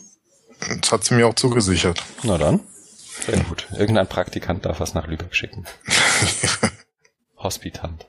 Das 0.80 0.92
hat 0.92 1.04
sie 1.04 1.14
mir 1.14 1.26
auch 1.26 1.34
zugesichert. 1.34 2.02
Na 2.22 2.38
dann. 2.38 2.60
Sehr 3.24 3.38
gut. 3.40 3.66
Irgendein 3.72 4.06
Praktikant 4.06 4.66
darf 4.66 4.80
was 4.80 4.94
nach 4.94 5.06
Lübeck 5.06 5.34
schicken. 5.34 5.64
Hospitant. 7.38 8.06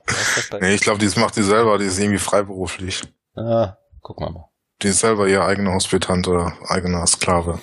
Nee, 0.60 0.74
ich 0.74 0.80
glaube, 0.80 1.04
das 1.04 1.16
macht 1.16 1.36
die 1.36 1.42
selber, 1.42 1.78
die 1.78 1.86
ist 1.86 1.98
irgendwie 1.98 2.18
freiberuflich. 2.18 3.02
Ah, 3.34 3.76
gucken 4.00 4.26
wir 4.26 4.30
mal. 4.30 4.48
Die 4.82 4.88
ist 4.88 5.00
selber 5.00 5.26
ihr 5.26 5.44
eigener 5.44 5.72
Hospitant 5.72 6.28
oder 6.28 6.56
eigener 6.68 7.06
Sklave. 7.06 7.58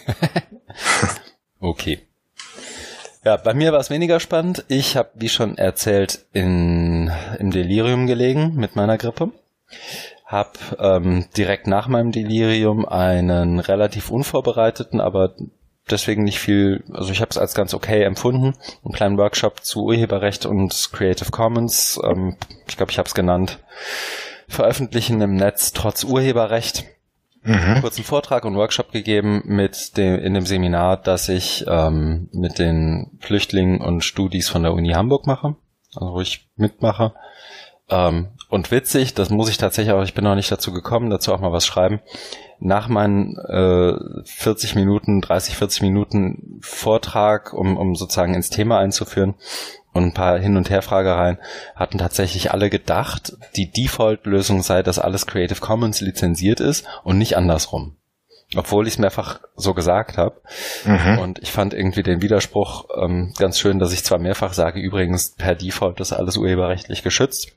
okay. 1.59 2.07
Ja, 3.25 3.37
bei 3.37 3.55
mir 3.55 3.73
war 3.73 3.79
es 3.79 3.89
weniger 3.89 4.19
spannend. 4.19 4.65
Ich 4.67 4.95
habe, 4.95 5.09
wie 5.15 5.29
schon 5.29 5.57
erzählt, 5.57 6.25
in, 6.31 7.11
im 7.39 7.49
Delirium 7.49 8.05
gelegen 8.05 8.53
mit 8.55 8.75
meiner 8.75 8.99
Grippe. 8.99 9.31
Hab 10.27 10.59
ähm, 10.79 11.25
direkt 11.35 11.65
nach 11.65 11.87
meinem 11.87 12.11
Delirium 12.11 12.85
einen 12.85 13.59
relativ 13.59 14.11
unvorbereiteten, 14.11 15.01
aber 15.01 15.33
deswegen 15.89 16.23
nicht 16.23 16.37
viel, 16.37 16.83
also 16.93 17.11
ich 17.11 17.21
habe 17.21 17.31
es 17.31 17.39
als 17.39 17.55
ganz 17.55 17.73
okay 17.73 18.03
empfunden, 18.03 18.53
einen 18.83 18.93
kleinen 18.93 19.17
Workshop 19.17 19.63
zu 19.63 19.85
Urheberrecht 19.85 20.45
und 20.45 20.89
Creative 20.93 21.31
Commons, 21.31 21.99
ähm, 22.03 22.37
ich 22.67 22.77
glaube, 22.77 22.91
ich 22.91 22.99
habe 22.99 23.07
es 23.07 23.15
genannt, 23.15 23.57
veröffentlichen 24.47 25.19
im 25.21 25.35
Netz 25.35 25.73
trotz 25.73 26.03
Urheberrecht 26.03 26.85
mhm. 27.45 27.81
kurzen 27.81 28.03
Vortrag 28.03 28.45
und 28.45 28.55
Workshop 28.55 28.91
gegeben 28.91 29.43
mit 29.45 29.97
dem, 29.97 30.19
in 30.19 30.33
dem 30.33 30.45
Seminar, 30.45 30.97
das 30.97 31.29
ich 31.29 31.65
ähm, 31.67 32.29
mit 32.31 32.59
den 32.59 33.17
Flüchtlingen 33.19 33.81
und 33.81 34.03
Studis 34.03 34.49
von 34.49 34.63
der 34.63 34.73
Uni 34.73 34.89
Hamburg 34.89 35.27
mache, 35.27 35.55
also 35.95 36.13
wo 36.13 36.21
ich 36.21 36.49
mitmache. 36.55 37.13
Ähm, 37.89 38.29
und 38.49 38.71
witzig, 38.71 39.13
das 39.13 39.29
muss 39.29 39.49
ich 39.49 39.57
tatsächlich 39.57 39.93
auch, 39.93 40.03
ich 40.03 40.13
bin 40.13 40.23
noch 40.23 40.35
nicht 40.35 40.51
dazu 40.51 40.71
gekommen, 40.71 41.09
dazu 41.09 41.33
auch 41.33 41.39
mal 41.39 41.51
was 41.51 41.65
schreiben. 41.65 42.01
Nach 42.59 42.87
meinen 42.87 43.37
äh, 43.37 43.93
40 44.23 44.75
Minuten, 44.75 45.21
30, 45.21 45.55
40 45.57 45.81
Minuten 45.81 46.59
Vortrag, 46.61 47.53
um, 47.53 47.77
um 47.77 47.95
sozusagen 47.95 48.33
ins 48.33 48.49
Thema 48.49 48.79
einzuführen, 48.79 49.35
und 49.95 50.03
ein 50.03 50.13
paar 50.13 50.37
Hin- 50.37 50.57
und 50.57 50.69
Herfragereien 50.69 51.37
hatten 51.73 51.97
tatsächlich 51.97 52.51
alle 52.51 52.69
gedacht, 52.69 53.37
die 53.55 53.71
Default-Lösung 53.71 54.61
sei, 54.61 54.83
dass 54.83 54.99
alles 54.99 55.25
Creative 55.25 55.61
Commons 55.61 56.01
lizenziert 56.01 56.59
ist 56.59 56.85
und 57.05 57.17
nicht 57.17 57.37
andersrum. 57.37 57.95
Obwohl 58.57 58.87
ich 58.87 58.95
es 58.95 58.99
mehrfach 58.99 59.39
so 59.55 59.73
gesagt 59.73 60.17
habe. 60.17 60.41
Mhm. 60.83 61.19
Und 61.19 61.39
ich 61.39 61.51
fand 61.51 61.73
irgendwie 61.73 62.03
den 62.03 62.21
Widerspruch 62.21 62.89
ähm, 63.01 63.33
ganz 63.37 63.57
schön, 63.57 63.79
dass 63.79 63.93
ich 63.93 64.03
zwar 64.03 64.19
mehrfach 64.19 64.51
sage, 64.51 64.81
übrigens 64.81 65.33
per 65.35 65.55
Default 65.55 66.01
ist 66.01 66.11
alles 66.11 66.35
urheberrechtlich 66.35 67.01
geschützt. 67.01 67.53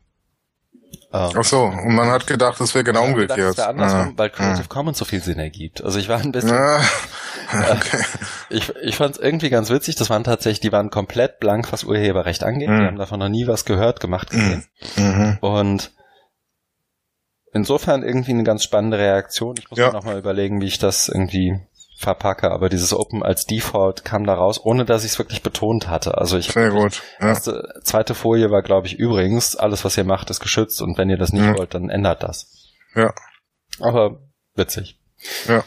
Ähm, 1.18 1.37
Ach 1.37 1.44
so, 1.44 1.64
und 1.64 1.94
man 1.94 2.11
hat 2.11 2.26
gedacht, 2.26 2.61
das 2.61 2.74
wäre 2.74 2.85
genau 2.85 3.04
umgekehrt. 3.04 3.37
Gedacht, 3.37 3.59
das 3.59 3.66
andersrum, 3.66 4.09
ja. 4.11 4.12
weil 4.16 4.31
Creative 4.31 4.62
ja. 4.62 4.68
Commons 4.68 4.98
so 4.98 5.04
viel 5.04 5.22
Sinn 5.22 5.38
ergibt. 5.38 5.83
Also 5.83 5.98
ich 5.98 6.09
war 6.09 6.20
ein 6.20 6.33
bisschen, 6.33 6.50
ja. 6.54 6.81
okay. 7.70 8.04
ich, 8.50 8.74
ich 8.83 8.96
fand 8.96 9.16
es 9.16 9.20
irgendwie 9.20 9.50
ganz 9.50 9.70
witzig. 9.70 9.96
Das 9.96 10.11
waren 10.11 10.24
tatsächlich, 10.24 10.61
die 10.61 10.72
waren 10.72 10.90
komplett 10.90 11.40
blank, 11.40 11.72
was 11.72 11.85
Urheberrecht 11.85 12.44
angeht. 12.44 12.68
Mhm. 12.68 12.78
Die 12.78 12.87
haben 12.87 12.98
davon 12.98 13.20
noch 13.20 13.28
nie 13.28 13.46
was 13.46 13.64
gehört, 13.64 14.00
gemacht, 14.00 14.31
gesehen. 14.31 14.64
Mhm. 14.96 15.38
Und 15.40 15.92
insofern 17.52 18.02
irgendwie 18.02 18.33
eine 18.33 18.44
ganz 18.44 18.62
spannende 18.62 18.98
Reaktion. 18.98 19.57
Ich 19.59 19.70
muss 19.70 19.78
ja. 19.78 19.88
mir 19.88 19.92
nochmal 19.94 20.18
überlegen, 20.18 20.61
wie 20.61 20.66
ich 20.66 20.78
das 20.78 21.09
irgendwie 21.09 21.61
verpacke, 21.98 22.52
aber 22.52 22.68
dieses 22.68 22.94
Open 22.94 23.24
als 23.24 23.44
Default 23.44 24.04
kam 24.04 24.24
da 24.24 24.34
raus, 24.34 24.61
ohne 24.64 24.84
dass 24.84 25.04
ich 25.04 25.12
es 25.12 25.18
wirklich 25.18 25.42
betont 25.42 25.88
hatte. 25.88 26.16
Also 26.16 26.38
ich 26.38 26.52
Sehr 26.52 26.70
gut. 26.70 27.02
Ja. 27.20 27.28
Erste, 27.28 27.74
zweite 27.82 28.14
Folie 28.14 28.52
war, 28.52 28.62
glaube 28.62 28.87
ich, 28.87 29.00
übrigens, 29.00 29.56
alles, 29.56 29.84
was 29.84 29.96
ihr 29.96 30.04
macht, 30.04 30.30
ist 30.30 30.38
geschützt 30.38 30.80
und 30.80 30.96
wenn 30.96 31.11
ihr 31.11 31.18
das 31.18 31.32
nicht 31.32 31.44
ja. 31.44 31.58
wollt, 31.58 31.74
dann 31.74 31.90
ändert 31.90 32.22
das. 32.22 32.70
Ja. 32.94 33.12
Aber 33.80 34.20
witzig. 34.54 35.00
Ja. 35.48 35.64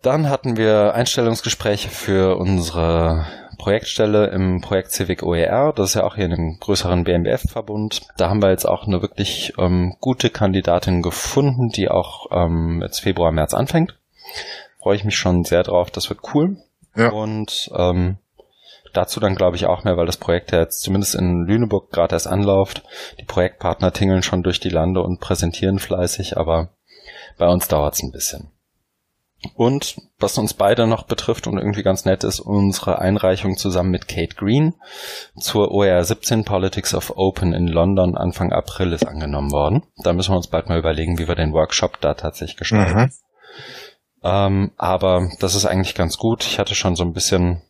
Dann 0.00 0.30
hatten 0.30 0.56
wir 0.56 0.94
Einstellungsgespräche 0.94 1.90
für 1.90 2.38
unsere 2.38 3.26
Projektstelle 3.58 4.28
im 4.28 4.62
Projekt 4.62 4.92
Civic 4.92 5.22
OER. 5.22 5.74
Das 5.74 5.90
ist 5.90 5.94
ja 5.94 6.04
auch 6.04 6.14
hier 6.14 6.24
in 6.24 6.32
einem 6.32 6.58
größeren 6.58 7.04
BMBF-Verbund. 7.04 8.00
Da 8.16 8.30
haben 8.30 8.40
wir 8.40 8.48
jetzt 8.48 8.66
auch 8.66 8.86
eine 8.86 9.02
wirklich 9.02 9.52
ähm, 9.58 9.94
gute 10.00 10.30
Kandidatin 10.30 11.02
gefunden, 11.02 11.68
die 11.68 11.90
auch 11.90 12.28
ähm, 12.30 12.80
jetzt 12.82 13.00
Februar, 13.00 13.30
März 13.30 13.52
anfängt 13.52 13.98
freue 14.80 14.96
ich 14.96 15.04
mich 15.04 15.16
schon 15.16 15.44
sehr 15.44 15.62
drauf. 15.62 15.90
Das 15.90 16.08
wird 16.08 16.20
cool. 16.34 16.56
Ja. 16.96 17.10
Und 17.10 17.70
ähm, 17.76 18.18
dazu 18.92 19.20
dann 19.20 19.34
glaube 19.34 19.56
ich 19.56 19.66
auch 19.66 19.84
mehr, 19.84 19.96
weil 19.96 20.06
das 20.06 20.16
Projekt 20.16 20.52
ja 20.52 20.60
jetzt 20.60 20.82
zumindest 20.82 21.14
in 21.14 21.44
Lüneburg 21.46 21.90
gerade 21.90 22.14
erst 22.14 22.26
anläuft. 22.26 22.82
Die 23.20 23.24
Projektpartner 23.24 23.92
tingeln 23.92 24.22
schon 24.22 24.42
durch 24.42 24.60
die 24.60 24.70
Lande 24.70 25.02
und 25.02 25.20
präsentieren 25.20 25.78
fleißig, 25.78 26.36
aber 26.36 26.70
bei 27.36 27.46
uns 27.48 27.68
dauert 27.68 27.94
es 27.94 28.02
ein 28.02 28.12
bisschen. 28.12 28.50
Und 29.54 29.96
was 30.18 30.36
uns 30.36 30.52
beide 30.52 30.88
noch 30.88 31.04
betrifft 31.04 31.46
und 31.46 31.58
irgendwie 31.58 31.84
ganz 31.84 32.04
nett 32.04 32.24
ist, 32.24 32.40
unsere 32.40 32.98
Einreichung 32.98 33.56
zusammen 33.56 33.90
mit 33.90 34.08
Kate 34.08 34.34
Green 34.34 34.74
zur 35.38 35.70
OER 35.70 36.02
17 36.02 36.44
Politics 36.44 36.92
of 36.92 37.12
Open 37.14 37.52
in 37.52 37.68
London 37.68 38.16
Anfang 38.16 38.52
April 38.52 38.92
ist 38.92 39.06
angenommen 39.06 39.52
worden. 39.52 39.84
Da 40.02 40.12
müssen 40.12 40.32
wir 40.32 40.36
uns 40.36 40.48
bald 40.48 40.68
mal 40.68 40.78
überlegen, 40.78 41.18
wie 41.18 41.28
wir 41.28 41.36
den 41.36 41.52
Workshop 41.52 42.00
da 42.00 42.14
tatsächlich 42.14 42.56
gestalten. 42.56 42.98
Mhm. 42.98 43.10
Ähm, 44.28 44.72
aber 44.76 45.30
das 45.40 45.54
ist 45.54 45.64
eigentlich 45.64 45.94
ganz 45.94 46.18
gut. 46.18 46.44
Ich 46.44 46.58
hatte 46.58 46.74
schon 46.74 46.96
so 46.96 47.04
ein 47.04 47.12
bisschen 47.12 47.62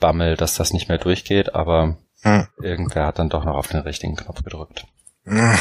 Bammel, 0.00 0.36
dass 0.36 0.54
das 0.54 0.72
nicht 0.72 0.88
mehr 0.88 0.98
durchgeht, 0.98 1.54
aber 1.54 1.96
Hm. 2.24 2.48
Irgendwer 2.58 3.06
hat 3.06 3.18
dann 3.18 3.28
doch 3.28 3.44
noch 3.44 3.54
auf 3.54 3.68
den 3.68 3.80
richtigen 3.80 4.16
Knopf 4.16 4.42
gedrückt. 4.42 4.86
Hm. 5.24 5.56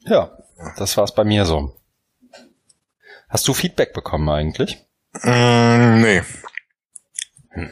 Ja, 0.00 0.30
das 0.76 0.96
war's 0.98 1.14
bei 1.14 1.24
mir 1.24 1.46
so. 1.46 1.74
Hast 3.28 3.48
du 3.48 3.54
Feedback 3.54 3.94
bekommen 3.94 4.28
eigentlich? 4.28 4.84
Mm, 5.22 6.02
nee. 6.02 6.22
Hm. 7.50 7.70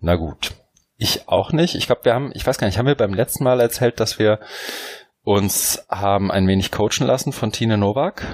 Na 0.00 0.16
gut. 0.16 0.54
Ich 0.96 1.28
auch 1.28 1.52
nicht. 1.52 1.76
Ich 1.76 1.86
glaube, 1.86 2.04
wir 2.04 2.14
haben, 2.14 2.32
ich 2.34 2.44
weiß 2.44 2.58
gar 2.58 2.66
nicht, 2.66 2.76
haben 2.76 2.86
wir 2.86 2.96
beim 2.96 3.14
letzten 3.14 3.44
Mal 3.44 3.60
erzählt, 3.60 4.00
dass 4.00 4.18
wir 4.18 4.40
uns 5.22 5.86
haben 5.88 6.32
ein 6.32 6.48
wenig 6.48 6.72
coachen 6.72 7.06
lassen 7.06 7.32
von 7.32 7.52
Tine 7.52 7.78
Nowak? 7.78 8.24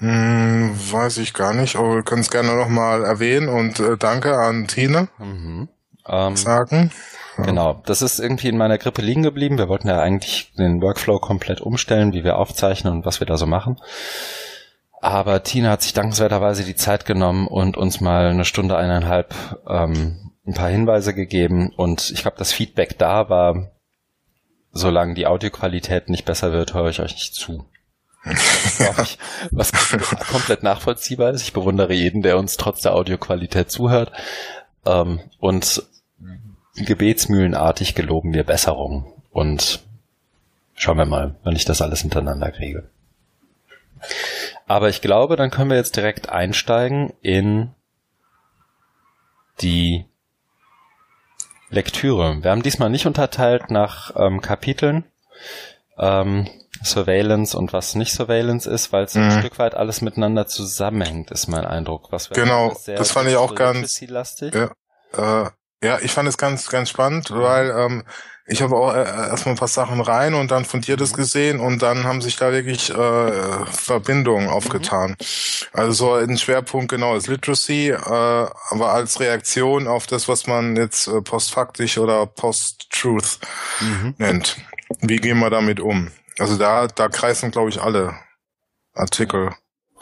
Hm, 0.00 0.74
weiß 0.92 1.18
ich 1.18 1.34
gar 1.34 1.52
nicht, 1.52 1.76
aber 1.76 1.96
wir 1.96 2.02
können 2.02 2.22
es 2.22 2.30
gerne 2.30 2.54
nochmal 2.56 3.04
erwähnen 3.04 3.48
und 3.48 3.80
äh, 3.80 3.96
danke 3.98 4.36
an 4.36 4.66
Tine 4.66 5.08
mhm. 5.18 5.68
ähm, 6.08 6.36
sagen. 6.36 6.90
Genau, 7.36 7.82
das 7.86 8.02
ist 8.02 8.18
irgendwie 8.18 8.48
in 8.48 8.56
meiner 8.56 8.78
Grippe 8.78 9.02
liegen 9.02 9.22
geblieben. 9.22 9.58
Wir 9.58 9.68
wollten 9.68 9.88
ja 9.88 10.00
eigentlich 10.00 10.52
den 10.58 10.80
Workflow 10.80 11.18
komplett 11.18 11.60
umstellen, 11.60 12.12
wie 12.12 12.24
wir 12.24 12.36
aufzeichnen 12.36 12.92
und 12.92 13.06
was 13.06 13.20
wir 13.20 13.26
da 13.26 13.36
so 13.36 13.46
machen. 13.46 13.76
Aber 15.00 15.42
Tina 15.42 15.70
hat 15.70 15.82
sich 15.82 15.94
dankenswerterweise 15.94 16.64
die 16.64 16.74
Zeit 16.74 17.06
genommen 17.06 17.46
und 17.46 17.76
uns 17.76 18.00
mal 18.00 18.26
eine 18.26 18.44
Stunde, 18.44 18.76
eineinhalb 18.76 19.34
ähm, 19.66 20.32
ein 20.46 20.54
paar 20.54 20.68
Hinweise 20.68 21.14
gegeben. 21.14 21.72
Und 21.74 22.10
ich 22.10 22.22
glaube, 22.22 22.36
das 22.38 22.52
Feedback 22.52 22.98
da 22.98 23.28
war, 23.28 23.70
solange 24.72 25.14
die 25.14 25.26
Audioqualität 25.26 26.08
nicht 26.08 26.24
besser 26.24 26.52
wird, 26.52 26.74
höre 26.74 26.88
ich 26.88 27.00
euch 27.00 27.14
nicht 27.14 27.34
zu. 27.34 27.66
ich, 29.02 29.18
was 29.50 29.72
komplett 30.30 30.62
nachvollziehbar 30.62 31.30
ist. 31.30 31.42
Ich 31.42 31.52
bewundere 31.52 31.92
jeden, 31.92 32.22
der 32.22 32.38
uns 32.38 32.56
trotz 32.56 32.82
der 32.82 32.94
Audioqualität 32.94 33.70
zuhört. 33.70 34.12
Ähm, 34.86 35.20
und 35.38 35.82
gebetsmühlenartig 36.76 37.94
geloben 37.94 38.32
wir 38.32 38.44
Besserung. 38.44 39.12
Und 39.30 39.80
schauen 40.74 40.98
wir 40.98 41.06
mal, 41.06 41.36
wenn 41.44 41.56
ich 41.56 41.64
das 41.64 41.82
alles 41.82 42.00
hintereinander 42.00 42.50
kriege. 42.50 42.88
Aber 44.66 44.88
ich 44.88 45.00
glaube, 45.00 45.36
dann 45.36 45.50
können 45.50 45.70
wir 45.70 45.76
jetzt 45.76 45.96
direkt 45.96 46.28
einsteigen 46.28 47.12
in 47.20 47.70
die 49.60 50.04
Lektüre. 51.68 52.42
Wir 52.42 52.50
haben 52.50 52.62
diesmal 52.62 52.90
nicht 52.90 53.06
unterteilt 53.06 53.70
nach 53.70 54.12
ähm, 54.16 54.40
Kapiteln, 54.40 55.04
ähm, 55.98 56.48
Surveillance 56.82 57.56
und 57.56 57.72
was 57.72 57.94
nicht 57.94 58.12
Surveillance 58.12 58.68
ist, 58.68 58.92
weil 58.92 59.04
es 59.04 59.14
mhm. 59.14 59.24
ein 59.24 59.40
Stück 59.40 59.58
weit 59.58 59.74
alles 59.74 60.00
miteinander 60.00 60.46
zusammenhängt, 60.46 61.30
ist 61.30 61.48
mein 61.48 61.64
Eindruck. 61.64 62.10
Was 62.10 62.30
genau, 62.30 62.76
das 62.86 63.12
fand 63.12 63.28
ich 63.28 63.36
auch 63.36 63.54
ganz. 63.54 64.00
Ja, 64.54 65.44
äh, 65.44 65.50
ja, 65.82 65.98
ich 66.02 66.12
fand 66.12 66.28
es 66.28 66.36
ganz, 66.36 66.68
ganz 66.68 66.90
spannend, 66.90 67.30
mhm. 67.30 67.40
weil 67.40 67.70
ähm, 67.70 68.04
ich 68.46 68.62
habe 68.62 68.76
auch 68.76 68.92
äh, 68.92 69.04
erstmal 69.04 69.54
ein 69.54 69.58
paar 69.58 69.68
Sachen 69.68 70.00
rein 70.00 70.34
und 70.34 70.50
dann 70.50 70.64
von 70.64 70.80
dir 70.80 70.96
das 70.96 71.12
mhm. 71.12 71.16
gesehen 71.16 71.60
und 71.60 71.82
dann 71.82 72.04
haben 72.04 72.20
sich 72.20 72.36
da 72.36 72.52
wirklich 72.52 72.90
äh, 72.90 73.66
Verbindungen 73.66 74.46
mhm. 74.46 74.52
aufgetan. 74.52 75.16
Also 75.72 75.92
so 75.92 76.14
ein 76.14 76.36
Schwerpunkt 76.36 76.90
genau 76.90 77.14
ist 77.14 77.28
Literacy, 77.28 77.90
äh, 77.90 77.96
aber 78.04 78.92
als 78.92 79.20
Reaktion 79.20 79.86
auf 79.86 80.06
das, 80.06 80.28
was 80.28 80.46
man 80.46 80.76
jetzt 80.76 81.06
äh, 81.06 81.22
postfaktisch 81.22 81.98
oder 81.98 82.26
post-truth 82.26 83.38
mhm. 83.80 84.14
nennt. 84.18 84.56
Wie 85.00 85.16
gehen 85.16 85.38
wir 85.38 85.50
damit 85.50 85.78
um? 85.78 86.10
Also 86.40 86.56
da, 86.56 86.86
da 86.86 87.08
kreisen, 87.08 87.50
glaube 87.50 87.68
ich, 87.68 87.80
alle 87.80 88.14
Artikel 88.94 89.52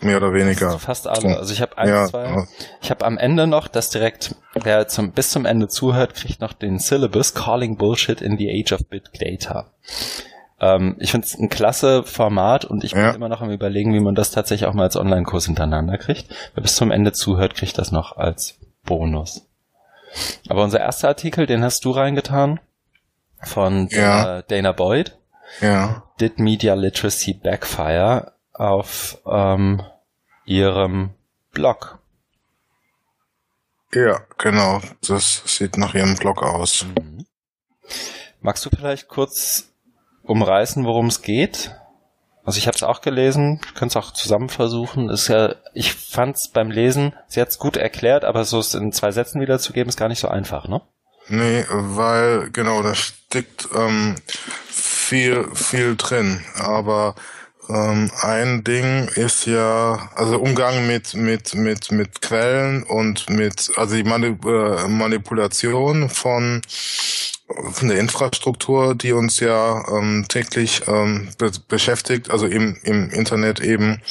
mehr 0.00 0.18
oder 0.18 0.32
weniger. 0.32 0.78
Fast 0.78 1.06
alle. 1.06 1.36
Also 1.36 1.52
ich 1.52 1.60
habe 1.60 1.76
eins, 1.76 1.90
ja, 1.90 2.06
zwei. 2.06 2.46
Ich 2.80 2.90
habe 2.90 3.04
am 3.04 3.18
Ende 3.18 3.46
noch, 3.46 3.68
das 3.68 3.90
direkt, 3.90 4.34
wer 4.54 4.86
zum, 4.88 5.12
bis 5.12 5.30
zum 5.30 5.44
Ende 5.44 5.68
zuhört, 5.68 6.14
kriegt 6.14 6.40
noch 6.40 6.52
den 6.52 6.78
Syllabus 6.78 7.34
Calling 7.34 7.76
Bullshit 7.76 8.20
in 8.20 8.38
the 8.38 8.48
Age 8.48 8.72
of 8.72 8.88
Big 8.88 9.12
Data. 9.18 9.72
Ähm, 10.60 10.96
ich 10.98 11.10
finde 11.10 11.26
es 11.26 11.34
ein 11.36 11.48
klasse 11.48 12.04
Format 12.04 12.64
und 12.64 12.84
ich 12.84 12.92
bin 12.92 13.02
ja. 13.02 13.10
immer 13.10 13.28
noch 13.28 13.42
am 13.42 13.50
überlegen, 13.50 13.92
wie 13.94 14.00
man 14.00 14.14
das 14.14 14.30
tatsächlich 14.30 14.68
auch 14.68 14.74
mal 14.74 14.84
als 14.84 14.96
Online-Kurs 14.96 15.46
hintereinander 15.46 15.98
kriegt. 15.98 16.26
Wer 16.54 16.62
bis 16.62 16.76
zum 16.76 16.90
Ende 16.90 17.12
zuhört, 17.12 17.54
kriegt 17.54 17.78
das 17.78 17.92
noch 17.92 18.16
als 18.16 18.58
Bonus. 18.84 19.46
Aber 20.48 20.62
unser 20.64 20.80
erster 20.80 21.08
Artikel, 21.08 21.46
den 21.46 21.62
hast 21.62 21.84
du 21.84 21.90
reingetan 21.90 22.60
von. 23.42 23.88
Dana 24.48 24.72
Boyd. 24.72 25.16
Ja. 25.60 26.02
Did 26.20 26.38
Media 26.38 26.74
Literacy 26.74 27.34
Backfire? 27.34 28.32
auf 28.58 29.18
ähm, 29.24 29.82
ihrem 30.44 31.10
Blog. 31.52 31.98
Ja, 33.94 34.20
genau. 34.36 34.82
Das 35.06 35.42
sieht 35.46 35.78
nach 35.78 35.94
ihrem 35.94 36.16
Blog 36.16 36.42
aus. 36.42 36.84
Mhm. 36.84 37.24
Magst 38.40 38.66
du 38.66 38.70
vielleicht 38.70 39.08
kurz 39.08 39.70
umreißen, 40.24 40.84
worum 40.84 41.06
es 41.06 41.22
geht? 41.22 41.74
Also 42.44 42.58
ich 42.58 42.66
habe 42.66 42.76
es 42.76 42.82
auch 42.82 43.00
gelesen, 43.00 43.60
können 43.74 43.88
es 43.88 43.96
auch 43.96 44.12
zusammen 44.12 44.48
versuchen. 44.48 45.08
Ist 45.08 45.28
ja, 45.28 45.54
ich 45.74 45.94
fand 45.94 46.36
es 46.36 46.48
beim 46.48 46.70
Lesen, 46.70 47.14
sie 47.28 47.40
hat 47.40 47.48
es 47.48 47.58
gut 47.58 47.76
erklärt, 47.76 48.24
aber 48.24 48.44
so 48.44 48.58
es 48.58 48.74
in 48.74 48.92
zwei 48.92 49.10
Sätzen 49.10 49.40
wiederzugeben, 49.40 49.88
ist 49.88 49.98
gar 49.98 50.08
nicht 50.08 50.20
so 50.20 50.28
einfach, 50.28 50.66
ne? 50.66 50.80
Nee, 51.28 51.64
weil 51.68 52.50
genau, 52.50 52.82
da 52.82 52.94
steckt 52.94 53.68
ähm, 53.74 54.16
viel, 55.08 55.48
viel 55.54 55.96
drin. 55.96 56.40
Aber 56.58 57.14
ähm, 57.70 58.10
ein 58.20 58.62
Ding 58.62 59.08
ist 59.14 59.46
ja, 59.46 60.10
also 60.14 60.38
Umgang 60.38 60.86
mit, 60.86 61.14
mit, 61.14 61.54
mit, 61.54 61.90
mit 61.90 62.20
Quellen 62.20 62.82
und 62.82 63.30
mit, 63.30 63.70
also 63.76 63.96
die 63.96 64.04
Manip 64.04 64.44
äh, 64.44 64.86
Manipulation 64.86 66.10
von, 66.10 66.60
von 67.72 67.88
der 67.88 67.98
Infrastruktur, 67.98 68.94
die 68.94 69.12
uns 69.12 69.40
ja 69.40 69.82
ähm, 69.88 70.26
täglich 70.28 70.82
ähm, 70.86 71.28
be 71.38 71.50
beschäftigt, 71.68 72.30
also 72.30 72.46
im, 72.46 72.76
im 72.82 73.10
Internet 73.10 73.60
eben 73.60 74.02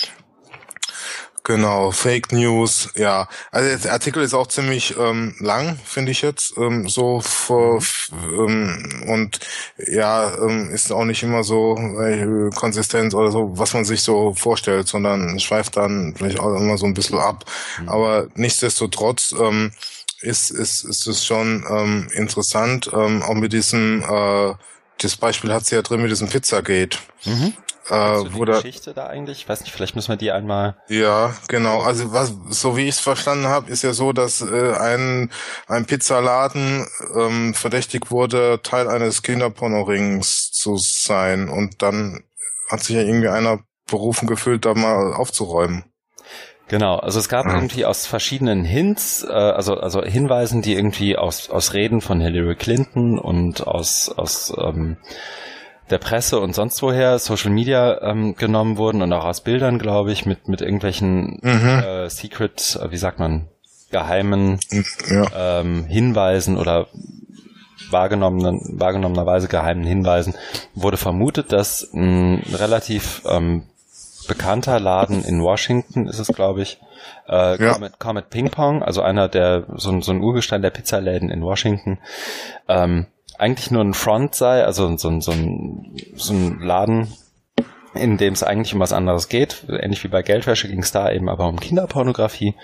Genau, 1.47 1.91
Fake 1.91 2.33
News, 2.33 2.89
ja. 2.95 3.29
Also 3.51 3.81
der 3.81 3.93
Artikel 3.93 4.21
ist 4.21 4.33
auch 4.33 4.47
ziemlich 4.47 4.97
ähm, 4.99 5.33
lang, 5.39 5.79
finde 5.85 6.11
ich 6.11 6.21
jetzt. 6.21 6.57
Ähm, 6.57 6.89
so 6.89 7.21
für, 7.21 7.79
ähm, 8.11 9.05
und 9.07 9.39
ja, 9.77 10.35
ähm, 10.39 10.69
ist 10.71 10.91
auch 10.91 11.05
nicht 11.05 11.23
immer 11.23 11.45
so 11.45 11.77
äh, 12.01 12.49
konsistent 12.53 13.13
oder 13.13 13.31
so, 13.31 13.57
was 13.57 13.73
man 13.73 13.85
sich 13.85 14.01
so 14.01 14.33
vorstellt, 14.33 14.89
sondern 14.89 15.39
schweift 15.39 15.77
dann 15.77 16.13
vielleicht 16.17 16.37
auch 16.37 16.53
immer 16.53 16.77
so 16.77 16.85
ein 16.85 16.93
bisschen 16.93 17.17
ab. 17.17 17.45
Mhm. 17.79 17.87
Aber 17.87 18.27
nichtsdestotrotz 18.35 19.33
ähm, 19.39 19.71
ist, 20.19 20.51
ist, 20.51 20.83
ist 20.83 21.07
es 21.07 21.25
schon 21.25 21.65
ähm, 21.69 22.09
interessant, 22.13 22.91
ähm, 22.93 23.23
auch 23.23 23.35
mit 23.35 23.53
diesem 23.53 24.03
äh, 24.03 24.53
das 24.99 25.15
Beispiel 25.15 25.53
hat 25.53 25.65
sie 25.65 25.75
ja 25.75 25.81
drin 25.81 26.01
mit 26.01 26.11
diesem 26.11 26.29
Pizzagate. 26.29 26.97
Mhm. 27.25 27.53
Äh, 27.89 28.33
wo 28.33 28.43
die 28.43 28.51
Geschichte 28.51 28.93
da 28.93 29.07
eigentlich? 29.07 29.39
Ich 29.39 29.49
weiß 29.49 29.61
nicht, 29.61 29.71
vielleicht 29.71 29.95
müssen 29.95 30.09
wir 30.09 30.17
die 30.17 30.31
einmal. 30.31 30.75
Ja, 30.89 31.37
genau. 31.47 31.81
Also 31.81 32.11
was, 32.11 32.33
so 32.49 32.75
wie 32.75 32.83
ich 32.83 32.95
es 32.95 32.99
verstanden 32.99 33.47
habe, 33.47 33.71
ist 33.71 33.83
ja 33.83 33.93
so, 33.93 34.11
dass 34.11 34.41
äh, 34.41 34.73
ein 34.73 35.31
ein 35.67 35.85
Pizzaladen 35.85 36.85
ähm, 37.15 37.53
verdächtig 37.53 38.11
wurde, 38.11 38.59
Teil 38.61 38.89
eines 38.89 39.21
Kinderpornorings 39.21 40.51
zu 40.51 40.77
sein, 40.77 41.47
und 41.47 41.81
dann 41.81 42.23
hat 42.69 42.83
sich 42.83 42.97
ja 42.97 43.03
irgendwie 43.03 43.29
einer 43.29 43.59
berufen 43.89 44.27
gefühlt, 44.27 44.65
da 44.65 44.73
mal 44.73 45.13
aufzuräumen. 45.13 45.85
Genau, 46.67 46.97
also 46.97 47.19
es 47.19 47.29
gab 47.29 47.45
irgendwie 47.45 47.85
aus 47.85 48.05
verschiedenen 48.05 48.65
Hints, 48.65 49.23
äh, 49.23 49.31
also 49.31 49.75
also 49.75 50.03
Hinweisen, 50.03 50.61
die 50.61 50.73
irgendwie 50.73 51.15
aus 51.15 51.49
aus 51.49 51.73
Reden 51.73 52.01
von 52.01 52.19
Hillary 52.19 52.55
Clinton 52.55 53.17
und 53.17 53.65
aus 53.65 54.09
aus 54.09 54.53
ähm, 54.57 54.97
der 55.89 55.97
Presse 55.99 56.41
und 56.41 56.53
sonst 56.53 56.81
woher 56.81 57.19
Social 57.19 57.51
Media 57.51 58.01
ähm, 58.01 58.35
genommen 58.35 58.77
wurden 58.77 59.01
und 59.01 59.13
auch 59.13 59.23
aus 59.23 59.41
Bildern, 59.41 59.79
glaube 59.79 60.11
ich, 60.11 60.25
mit 60.25 60.49
mit 60.49 60.61
irgendwelchen 60.61 61.39
mhm. 61.41 61.83
äh, 61.85 62.09
Secret, 62.09 62.77
äh, 62.81 62.91
wie 62.91 62.97
sagt 62.97 63.19
man, 63.19 63.47
geheimen 63.89 64.59
ja. 65.09 65.61
ähm, 65.61 65.85
Hinweisen 65.85 66.57
oder 66.57 66.87
wahrgenommenen, 67.89 68.77
wahrgenommenerweise 68.77 69.47
geheimen 69.47 69.85
Hinweisen 69.85 70.35
wurde 70.75 70.97
vermutet, 70.97 71.53
dass 71.53 71.93
ein 71.93 72.43
relativ 72.51 73.21
ähm, 73.25 73.63
bekannter 74.27 74.79
Laden 74.79 75.23
in 75.23 75.41
Washington 75.41 76.07
ist 76.07 76.19
es, 76.19 76.27
glaube 76.27 76.61
ich, 76.61 76.79
äh, 77.27 77.61
ja. 77.61 77.73
Comet, 77.73 77.99
Comet 77.99 78.29
Ping 78.29 78.49
Pong, 78.49 78.83
also 78.83 79.01
einer 79.01 79.27
der 79.27 79.65
so, 79.75 79.99
so 80.01 80.11
ein 80.11 80.21
Urgestein 80.21 80.61
der 80.61 80.69
Pizzaläden 80.69 81.29
in 81.29 81.41
Washington, 81.41 81.99
ähm, 82.67 83.07
eigentlich 83.37 83.71
nur 83.71 83.83
ein 83.83 83.93
Front 83.93 84.35
sei, 84.35 84.63
also 84.63 84.95
so, 84.97 85.19
so, 85.19 85.31
ein, 85.31 85.95
so 86.15 86.33
ein 86.33 86.59
Laden, 86.59 87.13
in 87.93 88.17
dem 88.17 88.33
es 88.33 88.43
eigentlich 88.43 88.73
um 88.73 88.79
was 88.79 88.93
anderes 88.93 89.29
geht. 89.29 89.63
Ähnlich 89.69 90.03
wie 90.03 90.09
bei 90.09 90.21
Geldwäsche 90.21 90.67
ging 90.67 90.81
es 90.81 90.91
da 90.91 91.11
eben 91.11 91.29
aber 91.29 91.47
um 91.47 91.59
Kinderpornografie. 91.59 92.55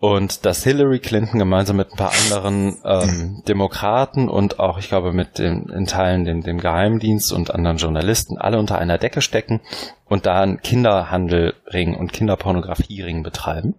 Und 0.00 0.46
dass 0.46 0.64
Hillary 0.64 0.98
Clinton 0.98 1.38
gemeinsam 1.38 1.76
mit 1.76 1.92
ein 1.92 1.96
paar 1.98 2.12
anderen 2.24 2.78
ähm, 2.86 3.42
Demokraten 3.46 4.30
und 4.30 4.58
auch, 4.58 4.78
ich 4.78 4.88
glaube, 4.88 5.12
mit 5.12 5.38
dem, 5.38 5.68
in 5.68 5.84
Teilen 5.84 6.24
dem, 6.24 6.42
dem 6.42 6.58
Geheimdienst 6.58 7.34
und 7.34 7.54
anderen 7.54 7.76
Journalisten 7.76 8.38
alle 8.38 8.58
unter 8.58 8.78
einer 8.78 8.96
Decke 8.96 9.20
stecken 9.20 9.60
und 10.06 10.24
da 10.24 10.40
einen 10.40 10.62
Kinderhandelring 10.62 11.94
und 11.94 12.14
Kinderpornografiering 12.14 13.22
betreiben. 13.22 13.74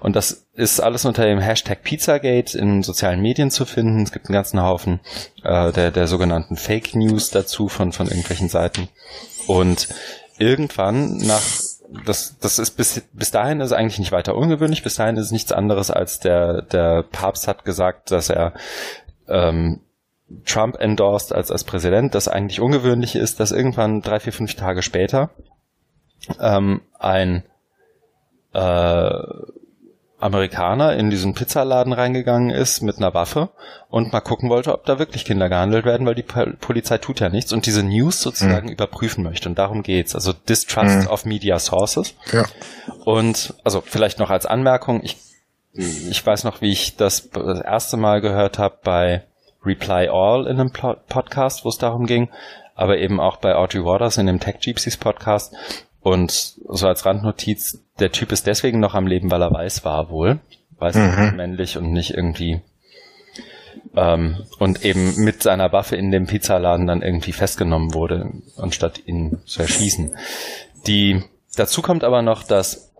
Und 0.00 0.16
das 0.16 0.46
ist 0.54 0.80
alles 0.80 1.04
unter 1.04 1.24
dem 1.24 1.38
Hashtag 1.38 1.84
Pizzagate 1.84 2.58
in 2.58 2.82
sozialen 2.82 3.22
Medien 3.22 3.52
zu 3.52 3.64
finden. 3.64 4.02
Es 4.02 4.10
gibt 4.10 4.26
einen 4.26 4.34
ganzen 4.34 4.60
Haufen 4.60 4.98
äh, 5.44 5.70
der, 5.70 5.92
der 5.92 6.08
sogenannten 6.08 6.56
Fake 6.56 6.96
News 6.96 7.30
dazu 7.30 7.68
von, 7.68 7.92
von 7.92 8.08
irgendwelchen 8.08 8.48
Seiten. 8.48 8.88
Und 9.46 9.88
irgendwann 10.38 11.18
nach 11.18 11.42
das, 12.06 12.38
das 12.38 12.58
ist 12.58 12.72
bis, 12.72 13.02
bis 13.12 13.30
dahin 13.30 13.60
ist 13.60 13.72
eigentlich 13.72 13.98
nicht 13.98 14.12
weiter 14.12 14.34
ungewöhnlich. 14.34 14.82
Bis 14.82 14.96
dahin 14.96 15.16
ist 15.16 15.26
es 15.26 15.32
nichts 15.32 15.52
anderes 15.52 15.90
als 15.90 16.20
der, 16.20 16.62
der 16.62 17.02
Papst 17.02 17.48
hat 17.48 17.64
gesagt, 17.64 18.10
dass 18.10 18.30
er 18.30 18.54
ähm, 19.28 19.80
Trump 20.44 20.76
endorsed 20.80 21.32
als, 21.32 21.50
als 21.50 21.64
Präsident. 21.64 22.14
Das 22.14 22.28
eigentlich 22.28 22.60
ungewöhnliche 22.60 23.18
ist, 23.18 23.40
dass 23.40 23.52
irgendwann 23.52 24.00
drei, 24.02 24.20
vier, 24.20 24.32
fünf 24.32 24.54
Tage 24.54 24.82
später 24.82 25.30
ähm, 26.40 26.82
ein 26.98 27.44
äh, 28.52 29.20
Amerikaner 30.22 30.94
in 30.96 31.10
diesen 31.10 31.34
Pizzaladen 31.34 31.92
reingegangen 31.92 32.50
ist 32.50 32.80
mit 32.80 32.98
einer 32.98 33.12
Waffe 33.12 33.50
und 33.90 34.12
mal 34.12 34.20
gucken 34.20 34.50
wollte, 34.50 34.72
ob 34.72 34.84
da 34.84 34.98
wirklich 35.00 35.24
Kinder 35.24 35.48
gehandelt 35.48 35.84
werden, 35.84 36.06
weil 36.06 36.14
die 36.14 36.22
Polizei 36.22 36.98
tut 36.98 37.18
ja 37.18 37.28
nichts 37.28 37.52
und 37.52 37.66
diese 37.66 37.82
News 37.82 38.20
sozusagen 38.20 38.66
mhm. 38.66 38.72
überprüfen 38.72 39.24
möchte. 39.24 39.48
Und 39.48 39.58
darum 39.58 39.82
geht's. 39.82 40.14
Also 40.14 40.32
Distrust 40.32 41.02
mhm. 41.02 41.06
of 41.08 41.24
Media 41.24 41.58
Sources. 41.58 42.14
Ja. 42.32 42.44
Und 43.04 43.54
also 43.64 43.82
vielleicht 43.84 44.20
noch 44.20 44.30
als 44.30 44.46
Anmerkung, 44.46 45.02
ich, 45.02 45.16
ich 45.72 46.24
weiß 46.24 46.44
noch, 46.44 46.60
wie 46.60 46.70
ich 46.70 46.96
das, 46.96 47.30
das 47.30 47.60
erste 47.60 47.96
Mal 47.96 48.20
gehört 48.20 48.58
habe 48.58 48.78
bei 48.84 49.24
Reply 49.64 50.08
All 50.08 50.46
in 50.46 50.60
einem 50.60 50.72
Podcast, 50.72 51.64
wo 51.64 51.68
es 51.68 51.78
darum 51.78 52.06
ging, 52.06 52.28
aber 52.76 52.98
eben 52.98 53.18
auch 53.18 53.38
bei 53.38 53.56
Audrey 53.56 53.84
Waters 53.84 54.18
in 54.18 54.26
dem 54.26 54.38
Tech 54.38 54.60
Gypsies 54.60 54.96
Podcast. 54.96 55.54
Und 56.02 56.56
so 56.68 56.86
als 56.86 57.06
Randnotiz, 57.06 57.82
der 58.00 58.12
Typ 58.12 58.32
ist 58.32 58.46
deswegen 58.46 58.80
noch 58.80 58.94
am 58.94 59.06
Leben, 59.06 59.30
weil 59.30 59.42
er 59.42 59.52
weiß 59.52 59.84
war 59.84 60.10
wohl. 60.10 60.40
Weiß 60.78 60.96
mhm. 60.96 61.36
männlich 61.36 61.76
und 61.76 61.92
nicht 61.92 62.10
irgendwie 62.10 62.60
ähm, 63.94 64.44
und 64.58 64.84
eben 64.84 65.14
mit 65.16 65.42
seiner 65.42 65.72
Waffe 65.72 65.96
in 65.96 66.10
dem 66.10 66.26
Pizzaladen 66.26 66.86
dann 66.86 67.02
irgendwie 67.02 67.32
festgenommen 67.32 67.94
wurde, 67.94 68.30
anstatt 68.56 69.06
ihn 69.06 69.40
zu 69.44 69.62
erschießen. 69.62 70.16
Die 70.86 71.22
dazu 71.56 71.82
kommt 71.82 72.04
aber 72.04 72.22
noch, 72.22 72.42
dass 72.42 72.92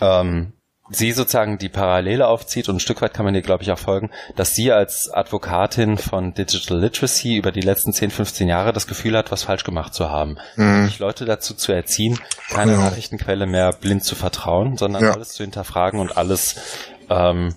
ähm, 0.00 0.52
sie 0.92 1.12
sozusagen 1.12 1.58
die 1.58 1.68
Parallele 1.68 2.26
aufzieht 2.26 2.68
und 2.68 2.76
ein 2.76 2.80
Stück 2.80 3.02
weit 3.02 3.14
kann 3.14 3.24
man 3.24 3.34
ihr, 3.34 3.42
glaube 3.42 3.62
ich, 3.62 3.72
auch 3.72 3.78
folgen, 3.78 4.10
dass 4.36 4.54
sie 4.54 4.72
als 4.72 5.10
Advokatin 5.10 5.98
von 5.98 6.34
Digital 6.34 6.78
Literacy 6.78 7.36
über 7.36 7.52
die 7.52 7.60
letzten 7.60 7.92
10, 7.92 8.10
15 8.10 8.48
Jahre 8.48 8.72
das 8.72 8.86
Gefühl 8.86 9.16
hat, 9.16 9.30
was 9.30 9.44
falsch 9.44 9.64
gemacht 9.64 9.94
zu 9.94 10.10
haben. 10.10 10.38
Mhm. 10.56 10.90
Leute 10.98 11.24
dazu 11.24 11.54
zu 11.54 11.72
erziehen, 11.72 12.18
keine 12.50 12.72
ja. 12.72 12.78
Nachrichtenquelle 12.78 13.46
mehr 13.46 13.72
blind 13.72 14.04
zu 14.04 14.14
vertrauen, 14.14 14.76
sondern 14.76 15.02
ja. 15.02 15.12
alles 15.12 15.30
zu 15.30 15.42
hinterfragen 15.42 16.00
und 16.00 16.16
alles 16.16 16.56
ähm, 17.10 17.54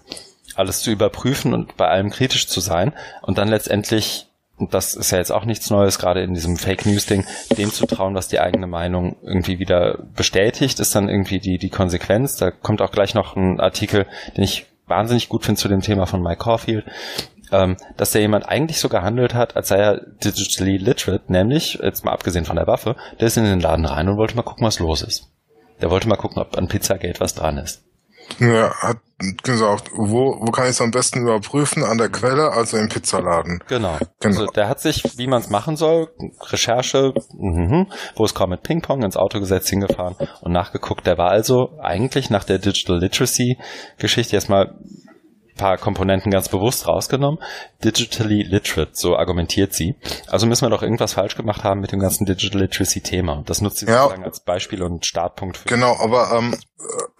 alles 0.56 0.80
zu 0.80 0.92
überprüfen 0.92 1.54
und 1.54 1.78
bei 1.78 1.88
allem 1.88 2.10
kritisch 2.10 2.48
zu 2.48 2.60
sein 2.62 2.94
und 3.22 3.38
dann 3.38 3.50
letztendlich 3.50 4.28
und 4.58 4.74
das 4.74 4.94
ist 4.94 5.12
ja 5.12 5.18
jetzt 5.18 5.32
auch 5.32 5.46
nichts 5.46 5.70
Neues, 5.70 6.00
gerade 6.00 6.22
in 6.22 6.34
diesem 6.34 6.56
Fake 6.56 6.86
News 6.86 7.06
Ding, 7.06 7.26
dem 7.58 7.72
zu 7.72 7.86
trauen, 7.86 8.16
was 8.16 8.30
die 8.30 8.40
eigene 8.40 8.68
Meinung 8.68 9.18
irgendwie 9.22 9.60
wieder 9.60 10.00
bestätigt, 10.16 10.80
ist 10.80 10.96
dann 10.96 11.10
irgendwie 11.10 11.40
die, 11.40 11.58
die 11.58 11.70
Konsequenz. 11.70 12.38
Da 12.38 12.52
kommt 12.52 12.82
auch 12.82 12.92
gleich 12.92 13.14
noch 13.14 13.36
ein 13.36 13.60
Artikel, 13.60 14.06
den 14.38 14.44
ich 14.46 14.68
wahnsinnig 14.88 15.28
gut 15.28 15.44
finde 15.44 15.60
zu 15.60 15.68
dem 15.68 15.82
Thema 15.82 16.06
von 16.06 16.22
Mike 16.22 16.44
Caulfield, 16.44 16.86
ähm, 17.52 17.76
dass 17.98 18.12
der 18.12 18.22
jemand 18.22 18.48
eigentlich 18.48 18.80
so 18.80 18.88
gehandelt 18.88 19.34
hat, 19.34 19.58
als 19.58 19.68
sei 19.68 19.78
er 19.78 20.02
digitally 20.24 20.78
literate, 20.78 21.32
nämlich, 21.32 21.80
jetzt 21.82 22.06
mal 22.06 22.14
abgesehen 22.14 22.46
von 22.46 22.56
der 22.56 22.68
Waffe, 22.68 22.96
der 23.20 23.28
ist 23.28 23.38
in 23.38 23.44
den 23.44 23.60
Laden 23.60 23.86
rein 23.86 24.08
und 24.08 24.18
wollte 24.18 24.36
mal 24.36 24.44
gucken, 24.44 24.66
was 24.66 24.80
los 24.80 25.02
ist. 25.02 25.30
Der 25.82 25.92
wollte 25.92 26.08
mal 26.08 26.16
gucken, 26.16 26.42
ob 26.42 26.58
an 26.58 26.70
Pizzagate 26.70 27.20
was 27.20 27.36
dran 27.36 27.58
ist. 27.58 27.84
Ja, 28.40 28.74
hat 28.82 28.98
gesagt, 29.44 29.92
wo, 29.94 30.38
wo 30.42 30.52
kann 30.52 30.66
ich 30.66 30.72
es 30.72 30.82
am 30.82 30.92
besten 30.92 31.22
überprüfen? 31.22 31.84
An 31.84 31.98
der 31.98 32.10
Quelle, 32.10 32.52
also 32.52 32.78
im 32.78 32.90
Pizzaladen. 32.90 33.64
Genau. 33.68 33.98
genau. 34.20 34.40
Also 34.40 34.46
der 34.48 34.68
hat 34.68 34.82
sich, 34.82 35.18
wie 35.18 35.28
man 35.28 35.42
es 35.42 35.50
machen 35.50 35.78
soll, 35.78 36.10
Recherche, 36.42 37.14
mh, 37.38 37.86
wo 38.16 38.26
es 38.26 38.34
kaum 38.34 38.50
mit 38.50 38.64
Ping-Pong 38.64 39.04
ins 39.04 39.16
Auto 39.16 39.40
gesetzt 39.40 39.70
hingefahren 39.70 40.16
und 40.42 40.52
nachgeguckt. 40.52 41.08
Der 41.08 41.18
war 41.18 41.30
also 41.30 41.80
eigentlich 41.82 42.30
nach 42.30 42.44
der 42.44 42.60
Digital 42.60 43.00
Literacy 43.00 43.58
Geschichte 43.98 44.36
erstmal 44.36 44.78
paar 45.56 45.78
Komponenten 45.78 46.32
ganz 46.32 46.50
bewusst 46.50 46.88
rausgenommen. 46.88 47.40
Digitally 47.84 48.44
literate, 48.44 48.92
so 48.94 49.16
argumentiert 49.16 49.74
sie. 49.74 49.96
Also 50.28 50.46
müssen 50.46 50.66
wir 50.66 50.70
doch 50.70 50.84
irgendwas 50.84 51.14
falsch 51.14 51.36
gemacht 51.36 51.64
haben 51.64 51.82
mit 51.82 51.92
dem 51.92 52.00
ganzen 52.00 52.26
Digital 52.26 52.62
Literacy 52.62 53.02
Thema. 53.02 53.44
Das 53.46 53.62
nutzt 53.62 53.78
sie 53.78 53.88
ja, 53.88 54.04
sozusagen 54.04 54.24
als 54.24 54.40
Beispiel 54.42 54.84
und 54.84 55.06
Startpunkt. 55.06 55.58
Für 55.58 55.70
genau, 55.70 55.98
aber 56.00 56.32
ähm, 56.32 56.56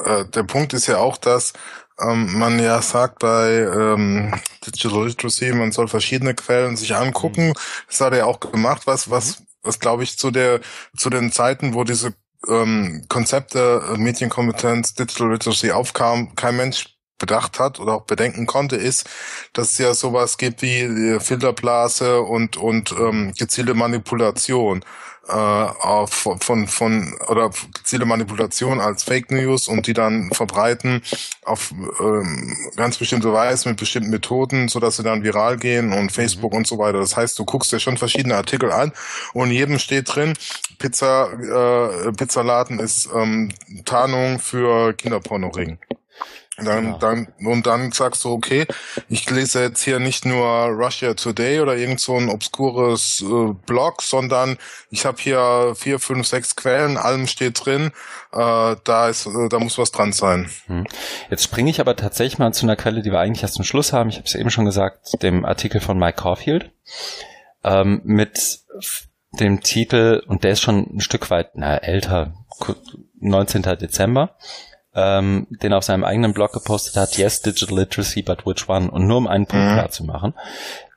äh, 0.06 0.22
äh, 0.22 0.30
der 0.30 0.44
Punkt 0.44 0.74
ist 0.74 0.88
ja 0.88 0.98
auch, 0.98 1.18
dass 1.18 1.54
ähm, 2.00 2.38
man 2.38 2.60
ja 2.60 2.82
sagt 2.82 3.20
bei 3.20 3.52
ähm, 3.52 4.34
Digital 4.66 5.08
Literacy, 5.08 5.54
man 5.54 5.72
soll 5.72 5.88
verschiedene 5.88 6.34
Quellen 6.34 6.76
sich 6.76 6.96
angucken. 6.96 7.50
Mhm. 7.50 7.54
Das 7.88 8.02
hat 8.02 8.14
er 8.14 8.28
auch 8.28 8.40
gemacht, 8.40 8.84
was, 8.86 9.10
was, 9.10 9.40
mhm. 9.40 9.46
was 9.64 9.80
glaube 9.80 10.04
ich 10.04 10.18
zu 10.18 10.32
der, 10.32 10.60
zu 10.98 11.10
den 11.10 11.32
Zeiten, 11.32 11.74
wo 11.74 11.84
diese 11.84 12.14
ähm, 12.48 13.06
Konzepte 13.08 13.82
äh, 13.94 13.98
Medienkompetenz, 13.98 14.94
Digital 14.94 15.32
Literacy 15.32 15.72
aufkam, 15.72 16.36
kein 16.36 16.58
Mensch 16.58 16.95
bedacht 17.18 17.60
hat 17.60 17.80
oder 17.80 17.94
auch 17.94 18.04
bedenken 18.04 18.46
konnte, 18.46 18.76
ist, 18.76 19.10
dass 19.54 19.72
es 19.72 19.78
ja 19.78 19.94
sowas 19.94 20.38
gibt 20.38 20.62
wie 20.62 20.82
äh, 20.82 21.20
Filterblase 21.20 22.22
und 22.22 22.58
und 22.58 22.92
ähm, 22.92 23.34
gezielte 23.38 23.74
Manipulation 23.74 24.84
äh, 25.28 26.08
von, 26.08 26.40
von 26.40 26.68
von 26.68 27.14
oder 27.28 27.50
gezielte 27.74 28.06
Manipulation 28.06 28.80
als 28.80 29.04
Fake 29.04 29.32
News 29.32 29.68
und 29.68 29.88
die 29.88 29.94
dann 29.94 30.30
verbreiten 30.32 31.02
auf 31.44 31.74
ähm, 32.00 32.56
ganz 32.76 32.98
bestimmte 32.98 33.32
Weise 33.34 33.70
mit 33.70 33.80
bestimmten 33.80 34.12
Methoden, 34.12 34.68
so 34.68 34.80
dass 34.80 34.98
sie 34.98 35.04
dann 35.04 35.24
viral 35.24 35.58
gehen 35.58 35.94
und 35.94 36.12
Facebook 36.12 36.54
und 36.54 36.68
so 36.68 36.78
weiter. 36.78 37.00
Das 37.00 37.18
heißt, 37.18 37.40
du 37.40 37.46
guckst 37.46 37.72
dir 37.72 37.80
schon 37.80 37.98
verschiedene 37.98 38.36
Artikel 38.36 38.72
an 38.72 38.92
und 39.34 39.50
in 39.50 39.56
jedem 39.56 39.80
steht 39.80 40.14
drin, 40.14 40.34
Pizza 40.78 41.32
äh, 41.32 42.12
Pizzaladen 42.12 42.80
ist 42.80 43.10
ähm, 43.16 43.52
Tarnung 43.86 44.40
für 44.40 44.94
Kinderpornoring. 44.94 45.80
Dann, 46.58 46.86
genau. 46.86 46.98
dann, 47.00 47.28
und 47.40 47.68
dann 47.68 47.92
sagst 47.92 48.24
du, 48.24 48.32
okay, 48.32 48.66
ich 49.10 49.30
lese 49.30 49.62
jetzt 49.62 49.84
hier 49.84 50.00
nicht 50.00 50.26
nur 50.26 50.48
Russia 50.48 51.14
Today 51.14 51.60
oder 51.60 51.76
irgend 51.76 52.00
so 52.00 52.16
ein 52.16 52.30
obskures 52.30 53.22
äh, 53.22 53.54
Blog, 53.66 54.02
sondern 54.02 54.58
ich 54.90 55.06
habe 55.06 55.18
hier 55.20 55.74
vier, 55.76 56.00
fünf, 56.00 56.26
sechs 56.26 56.56
Quellen, 56.56 56.96
allem 56.96 57.28
steht 57.28 57.66
drin, 57.66 57.92
äh, 58.32 58.76
da 58.84 59.10
ist, 59.10 59.26
äh, 59.26 59.50
da 59.50 59.60
muss 59.60 59.78
was 59.78 59.92
dran 59.92 60.14
sein. 60.14 60.50
Hm. 60.68 60.88
Jetzt 61.30 61.44
springe 61.44 61.70
ich 61.70 61.82
aber 61.82 61.98
tatsächlich 61.98 62.40
mal 62.40 62.54
zu 62.54 62.66
einer 62.66 62.78
Quelle, 62.78 63.02
die 63.02 63.12
wir 63.12 63.20
eigentlich 63.20 63.44
erst 63.44 63.56
zum 63.56 63.66
Schluss 63.66 63.92
haben. 63.92 64.10
Ich 64.10 64.16
habe 64.16 64.28
es 64.28 64.36
eben 64.36 64.50
schon 64.50 64.66
gesagt, 64.66 65.22
dem 65.22 65.44
Artikel 65.44 65.82
von 65.82 66.00
Mike 66.00 66.22
Caulfield 66.22 66.72
ähm, 67.66 68.02
mit 68.06 68.62
dem 69.34 69.62
Titel, 69.62 70.24
und 70.28 70.46
der 70.46 70.52
ist 70.52 70.62
schon 70.62 70.96
ein 70.96 71.02
Stück 71.02 71.30
weit 71.30 71.52
na, 71.56 71.76
älter, 71.78 72.34
19. 73.20 73.64
Dezember 73.64 74.38
ähm, 74.96 75.48
den 75.50 75.74
auf 75.74 75.84
seinem 75.84 76.04
eigenen 76.04 76.34
Blog 76.34 76.54
gepostet 76.54 76.96
hat, 76.96 77.18
Yes, 77.18 77.42
Digital 77.42 77.80
Literacy, 77.80 78.22
but 78.22 78.46
which 78.46 78.68
one? 78.70 78.90
Und 78.90 79.06
nur 79.08 79.18
um 79.18 79.28
einen 79.28 79.46
Punkt 79.46 79.66
mhm. 79.66 79.74
klar 79.74 79.90
zu 79.90 80.06
machen. 80.06 80.34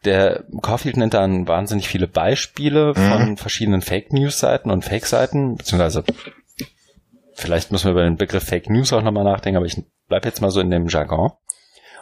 Der 0.05 0.45
Caulfield 0.63 0.97
nennt 0.97 1.15
dann 1.15 1.49
wahnsinnig 1.49 1.89
viele 1.89 2.07
Beispiele 2.07 2.95
mhm. 2.97 3.11
von 3.11 3.37
verschiedenen 3.37 3.83
Fake 3.83 4.13
News 4.13 4.39
Seiten 4.39 4.71
und 4.71 4.85
Fake 4.85 5.07
Seiten, 5.07 5.57
beziehungsweise 5.57 6.05
vielleicht 7.35 7.73
müssen 7.73 7.87
wir 7.87 7.93
über 7.93 8.05
den 8.05 8.17
Begriff 8.17 8.45
Fake 8.45 8.71
News 8.71 8.93
auch 8.93 9.03
nochmal 9.03 9.25
nachdenken, 9.25 9.57
aber 9.57 9.67
ich 9.67 9.83
bleib 10.07 10.25
jetzt 10.25 10.41
mal 10.41 10.51
so 10.51 10.61
in 10.61 10.71
dem 10.71 10.87
Jargon 10.87 11.33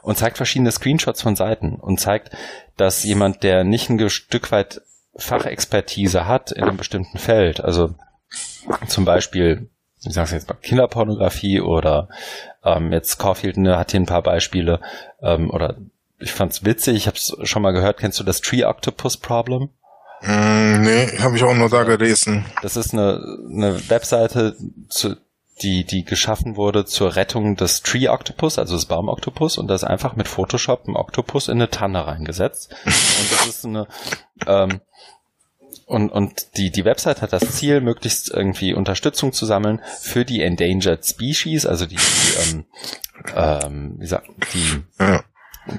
und 0.02 0.18
zeigt 0.18 0.36
verschiedene 0.36 0.70
Screenshots 0.70 1.22
von 1.22 1.34
Seiten 1.34 1.76
und 1.76 1.98
zeigt, 1.98 2.30
dass 2.76 3.02
jemand, 3.04 3.42
der 3.42 3.64
nicht 3.64 3.88
ein 3.88 4.10
Stück 4.10 4.52
weit 4.52 4.82
Fachexpertise 5.16 6.26
hat 6.26 6.52
in 6.52 6.64
einem 6.64 6.76
bestimmten 6.76 7.18
Feld, 7.18 7.64
also 7.64 7.94
zum 8.86 9.06
Beispiel 9.06 9.70
ich 10.06 10.14
sag's 10.14 10.32
jetzt 10.32 10.48
mal, 10.48 10.56
Kinderpornografie 10.60 11.60
oder 11.60 12.08
ähm, 12.64 12.92
jetzt 12.92 13.18
Caulfield 13.18 13.56
ne, 13.56 13.78
hat 13.78 13.90
hier 13.90 14.00
ein 14.00 14.06
paar 14.06 14.22
Beispiele 14.22 14.80
ähm, 15.22 15.50
oder 15.50 15.76
ich 16.18 16.32
fand's 16.32 16.64
witzig, 16.64 16.96
ich 16.96 17.06
habe 17.06 17.16
es 17.16 17.36
schon 17.42 17.62
mal 17.62 17.72
gehört, 17.72 17.98
kennst 17.98 18.18
du 18.18 18.24
das 18.24 18.40
Tree 18.40 18.64
Octopus 18.64 19.18
Problem? 19.18 19.68
Mm, 20.22 20.80
nee, 20.80 21.18
habe 21.18 21.36
ich 21.36 21.44
auch 21.44 21.54
nur 21.54 21.68
da 21.68 21.84
gelesen. 21.84 22.46
Das 22.62 22.76
ist 22.76 22.94
eine, 22.94 23.20
eine 23.52 23.90
Webseite, 23.90 24.56
zu, 24.88 25.16
die, 25.62 25.84
die 25.84 26.04
geschaffen 26.04 26.56
wurde 26.56 26.84
zur 26.84 27.16
Rettung 27.16 27.56
des 27.56 27.82
Tree 27.82 28.08
Octopus, 28.08 28.58
also 28.58 28.74
des 28.74 28.86
Baumoktopus, 28.86 29.58
und 29.58 29.68
da 29.68 29.74
ist 29.74 29.84
einfach 29.84 30.16
mit 30.16 30.28
Photoshop 30.28 30.86
ein 30.86 30.96
Oktopus 30.96 31.48
in 31.48 31.58
eine 31.58 31.70
Tanne 31.70 32.06
reingesetzt. 32.06 32.74
Und 32.84 33.32
das 33.32 33.46
ist 33.46 33.64
eine, 33.64 33.86
ähm, 34.46 34.80
und, 35.86 36.10
und 36.10 36.56
die, 36.56 36.70
die 36.70 36.84
Website 36.84 37.22
hat 37.22 37.32
das 37.32 37.52
Ziel, 37.52 37.80
möglichst 37.80 38.28
irgendwie 38.28 38.74
Unterstützung 38.74 39.32
zu 39.32 39.46
sammeln 39.46 39.80
für 40.00 40.24
die 40.24 40.42
Endangered 40.42 41.06
Species, 41.06 41.64
also 41.64 41.86
die, 41.86 41.96
die 41.96 42.54
ähm, 42.54 42.64
ähm, 43.34 43.94
wie 43.98 44.06
sagt, 44.06 44.28
die, 44.52 44.82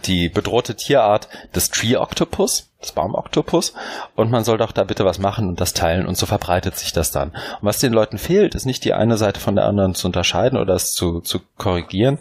die 0.05 0.29
bedrohte 0.29 0.75
Tierart 0.75 1.27
des 1.53 1.69
Tree 1.71 1.97
Octopus, 1.97 2.71
des 2.81 2.93
Baumoktopus, 2.93 3.73
und 4.15 4.31
man 4.31 4.45
soll 4.45 4.57
doch 4.57 4.71
da 4.71 4.85
bitte 4.85 5.03
was 5.03 5.19
machen 5.19 5.49
und 5.49 5.59
das 5.59 5.73
teilen. 5.73 6.05
Und 6.05 6.17
so 6.17 6.25
verbreitet 6.25 6.77
sich 6.77 6.93
das 6.93 7.11
dann. 7.11 7.31
Und 7.31 7.63
was 7.63 7.79
den 7.79 7.93
Leuten 7.93 8.17
fehlt, 8.17 8.55
ist 8.55 8.65
nicht 8.65 8.85
die 8.85 8.93
eine 8.93 9.17
Seite 9.17 9.41
von 9.41 9.55
der 9.55 9.65
anderen 9.65 9.93
zu 9.93 10.07
unterscheiden 10.07 10.57
oder 10.57 10.73
es 10.73 10.93
zu, 10.93 11.19
zu 11.19 11.41
korrigieren, 11.57 12.19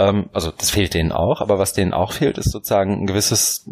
ähm, 0.00 0.30
also 0.32 0.50
das 0.50 0.70
fehlt 0.70 0.94
denen 0.94 1.12
auch, 1.12 1.40
aber 1.40 1.58
was 1.58 1.74
denen 1.74 1.92
auch 1.92 2.12
fehlt, 2.12 2.38
ist 2.38 2.50
sozusagen 2.50 3.02
ein 3.02 3.06
gewisses 3.06 3.70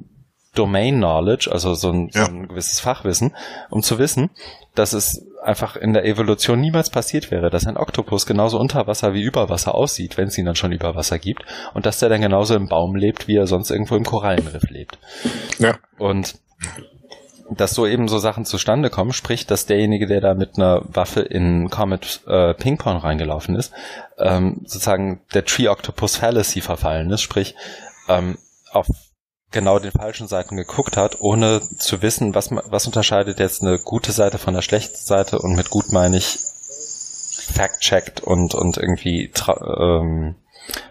Domain 0.58 0.96
Knowledge, 0.96 1.50
also 1.50 1.74
so 1.74 1.90
ein, 1.90 2.10
ja. 2.12 2.24
so 2.24 2.32
ein 2.32 2.48
gewisses 2.48 2.80
Fachwissen, 2.80 3.34
um 3.70 3.82
zu 3.82 3.98
wissen, 3.98 4.30
dass 4.74 4.92
es 4.92 5.24
einfach 5.42 5.76
in 5.76 5.92
der 5.92 6.04
Evolution 6.04 6.60
niemals 6.60 6.90
passiert 6.90 7.30
wäre, 7.30 7.50
dass 7.50 7.66
ein 7.66 7.76
Oktopus 7.76 8.26
genauso 8.26 8.58
unter 8.58 8.86
Wasser 8.86 9.14
wie 9.14 9.22
über 9.22 9.48
Wasser 9.48 9.74
aussieht, 9.74 10.16
wenn 10.16 10.28
es 10.28 10.38
ihn 10.38 10.44
dann 10.44 10.56
schon 10.56 10.72
über 10.72 10.94
Wasser 10.94 11.18
gibt, 11.18 11.44
und 11.74 11.86
dass 11.86 11.98
der 12.00 12.08
dann 12.08 12.20
genauso 12.20 12.54
im 12.54 12.68
Baum 12.68 12.96
lebt, 12.96 13.28
wie 13.28 13.36
er 13.36 13.46
sonst 13.46 13.70
irgendwo 13.70 13.96
im 13.96 14.04
Korallenriff 14.04 14.68
lebt. 14.70 14.98
Ja. 15.58 15.78
Und 15.98 16.34
dass 17.50 17.74
so 17.74 17.86
eben 17.86 18.08
so 18.08 18.18
Sachen 18.18 18.44
zustande 18.44 18.90
kommen, 18.90 19.12
sprich, 19.12 19.46
dass 19.46 19.66
derjenige, 19.66 20.06
der 20.06 20.20
da 20.20 20.34
mit 20.34 20.56
einer 20.56 20.82
Waffe 20.84 21.20
in 21.20 21.70
Comet 21.70 22.20
äh, 22.26 22.52
Ping 22.54 22.76
Pong 22.76 22.98
reingelaufen 22.98 23.56
ist, 23.56 23.72
ähm, 24.18 24.60
sozusagen 24.64 25.20
der 25.32 25.44
Tree 25.44 25.68
Octopus 25.68 26.16
Fallacy 26.16 26.60
verfallen 26.60 27.10
ist, 27.10 27.22
sprich, 27.22 27.54
ähm, 28.08 28.36
auf 28.70 28.86
genau 29.50 29.78
den 29.78 29.92
falschen 29.92 30.28
Seiten 30.28 30.56
geguckt 30.56 30.96
hat, 30.96 31.20
ohne 31.20 31.60
zu 31.60 32.02
wissen, 32.02 32.34
was, 32.34 32.50
was 32.50 32.86
unterscheidet 32.86 33.38
jetzt 33.38 33.62
eine 33.62 33.78
gute 33.78 34.12
Seite 34.12 34.38
von 34.38 34.54
der 34.54 34.62
schlechten 34.62 34.96
Seite 34.96 35.38
und 35.38 35.54
mit 35.54 35.70
gut 35.70 35.92
meine 35.92 36.16
ich 36.16 36.38
fact-checked 37.54 38.20
und, 38.20 38.54
und 38.54 38.76
irgendwie 38.76 39.32
ähm, 39.78 40.36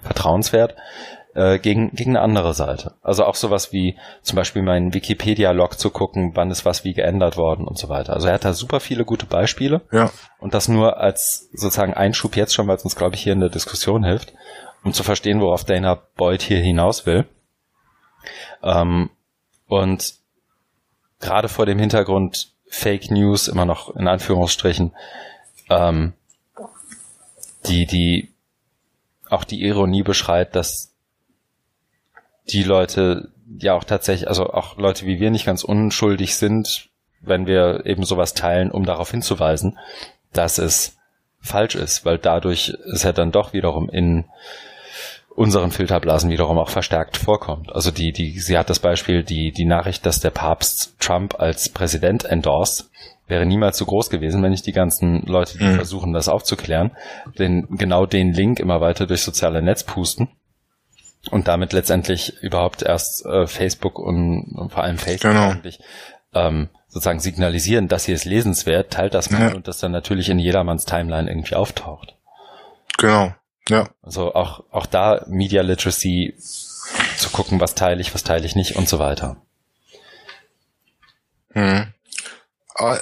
vertrauenswert 0.01 0.75
äh, 1.35 1.59
gegen, 1.59 1.91
gegen 1.91 2.17
eine 2.17 2.21
andere 2.21 2.53
Seite. 2.55 2.95
Also 3.03 3.23
auch 3.23 3.35
sowas 3.35 3.71
wie 3.71 3.95
zum 4.23 4.35
Beispiel 4.35 4.63
meinen 4.63 4.93
Wikipedia-Log 4.93 5.77
zu 5.77 5.91
gucken, 5.91 6.31
wann 6.33 6.49
ist 6.49 6.65
was 6.65 6.83
wie 6.83 6.93
geändert 6.93 7.37
worden 7.37 7.67
und 7.67 7.77
so 7.77 7.89
weiter. 7.89 8.13
Also 8.13 8.27
er 8.27 8.33
hat 8.33 8.45
da 8.45 8.53
super 8.53 8.79
viele 8.79 9.05
gute 9.05 9.27
Beispiele. 9.27 9.81
Ja. 9.91 10.09
Und 10.39 10.55
das 10.55 10.67
nur 10.67 10.97
als 10.97 11.49
sozusagen 11.53 11.93
Einschub 11.93 12.35
jetzt 12.35 12.55
schon, 12.55 12.67
weil 12.67 12.77
es 12.77 12.83
uns, 12.83 12.95
glaube 12.95 13.15
ich, 13.15 13.21
hier 13.21 13.33
in 13.33 13.39
der 13.39 13.49
Diskussion 13.49 14.03
hilft, 14.03 14.33
um 14.83 14.93
zu 14.93 15.03
verstehen, 15.03 15.39
worauf 15.39 15.63
Dana 15.63 16.01
Boyd 16.15 16.41
hier 16.41 16.59
hinaus 16.59 17.05
will. 17.05 17.25
Ähm, 18.63 19.09
und 19.67 20.15
gerade 21.19 21.49
vor 21.49 21.65
dem 21.65 21.79
Hintergrund 21.79 22.53
Fake 22.69 23.11
News, 23.11 23.47
immer 23.47 23.65
noch 23.65 23.95
in 23.95 24.07
Anführungsstrichen, 24.07 24.93
ähm, 25.69 26.13
die, 27.65 27.85
die 27.85 28.33
auch 29.29 29.43
die 29.43 29.61
Ironie 29.61 30.03
beschreibt, 30.03 30.55
dass 30.55 30.93
die 32.49 32.63
Leute 32.63 33.31
ja 33.59 33.73
auch 33.73 33.83
tatsächlich, 33.83 34.27
also 34.27 34.47
auch 34.47 34.77
Leute 34.77 35.05
wie 35.05 35.19
wir 35.19 35.31
nicht 35.31 35.45
ganz 35.45 35.63
unschuldig 35.63 36.35
sind, 36.35 36.89
wenn 37.21 37.47
wir 37.47 37.85
eben 37.85 38.03
sowas 38.03 38.33
teilen, 38.33 38.71
um 38.71 38.85
darauf 38.85 39.11
hinzuweisen, 39.11 39.77
dass 40.33 40.57
es 40.57 40.97
falsch 41.39 41.75
ist, 41.75 42.05
weil 42.05 42.17
dadurch 42.17 42.69
es 42.91 43.03
ja 43.03 43.11
dann 43.11 43.31
doch 43.31 43.53
wiederum 43.53 43.89
in 43.89 44.25
unseren 45.37 45.69
Filterblasen 45.69 46.31
wiederum 46.31 46.57
auch 46.57 46.69
verstärkt 46.69 47.15
vorkommt. 47.15 47.71
Also 47.71 47.91
die, 47.91 48.11
die, 48.11 48.39
sie 48.39 48.57
hat 48.57 48.71
das 48.71 48.79
Beispiel, 48.79 49.23
die, 49.23 49.51
die 49.51 49.65
Nachricht, 49.65 50.03
dass 50.07 50.19
der 50.19 50.31
Papst 50.31 50.99
Trump 50.99 51.39
als 51.39 51.69
Präsident 51.69 52.25
endorst, 52.25 52.89
wäre 53.27 53.45
niemals 53.45 53.77
so 53.77 53.85
groß 53.85 54.09
gewesen, 54.09 54.41
wenn 54.41 54.49
nicht 54.49 54.65
die 54.65 54.71
ganzen 54.71 55.21
Leute, 55.27 55.59
die 55.59 55.65
mhm. 55.65 55.75
versuchen, 55.75 56.11
das 56.11 56.27
aufzuklären, 56.27 56.89
den, 57.37 57.67
genau 57.69 58.07
den 58.07 58.33
Link 58.33 58.59
immer 58.59 58.81
weiter 58.81 59.05
durch 59.05 59.21
soziale 59.21 59.61
Netz 59.61 59.83
pusten 59.83 60.27
und 61.29 61.47
damit 61.47 61.71
letztendlich 61.71 62.41
überhaupt 62.41 62.81
erst 62.81 63.23
äh, 63.27 63.45
Facebook 63.45 63.99
und, 63.99 64.55
und, 64.55 64.73
vor 64.73 64.81
allem 64.81 64.97
Facebook 64.97 65.33
genau. 65.33 65.51
eigentlich 65.51 65.79
ähm, 66.33 66.69
sozusagen 66.87 67.19
signalisieren, 67.19 67.87
dass 67.87 68.05
hier 68.05 68.15
ist 68.15 68.25
lesenswert, 68.25 68.91
teilt 68.91 69.13
das 69.13 69.29
mal 69.29 69.49
ja. 69.49 69.55
und 69.55 69.67
das 69.67 69.77
dann 69.77 69.91
natürlich 69.91 70.29
in 70.29 70.39
jedermanns 70.39 70.85
Timeline 70.85 71.29
irgendwie 71.29 71.53
auftaucht. 71.53 72.15
Genau. 72.97 73.35
Ja. 73.69 73.89
Also 74.01 74.33
auch, 74.33 74.63
auch 74.71 74.85
da 74.85 75.25
Media 75.27 75.61
Literacy 75.61 76.35
zu 77.17 77.29
gucken, 77.29 77.59
was 77.59 77.75
teile 77.75 78.01
ich, 78.01 78.13
was 78.13 78.23
teile 78.23 78.45
ich 78.45 78.55
nicht 78.55 78.75
und 78.75 78.87
so 78.87 78.99
weiter. 78.99 79.37
Hm. 81.51 81.93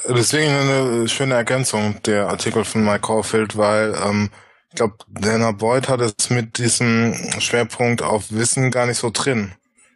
Deswegen 0.07 0.51
eine 0.51 1.07
schöne 1.09 1.35
Ergänzung 1.35 2.01
der 2.03 2.29
Artikel 2.29 2.63
von 2.63 2.85
Mike 2.85 3.01
Caulfield, 3.01 3.57
weil 3.57 3.93
ähm, 4.05 4.29
ich 4.69 4.75
glaube, 4.77 4.95
Dana 5.09 5.51
Boyd 5.51 5.89
hat 5.89 5.99
es 6.01 6.29
mit 6.29 6.57
diesem 6.57 7.13
Schwerpunkt 7.39 8.01
auf 8.01 8.31
Wissen 8.31 8.71
gar 8.71 8.85
nicht 8.85 8.97
so 8.97 9.09
drin. 9.09 9.53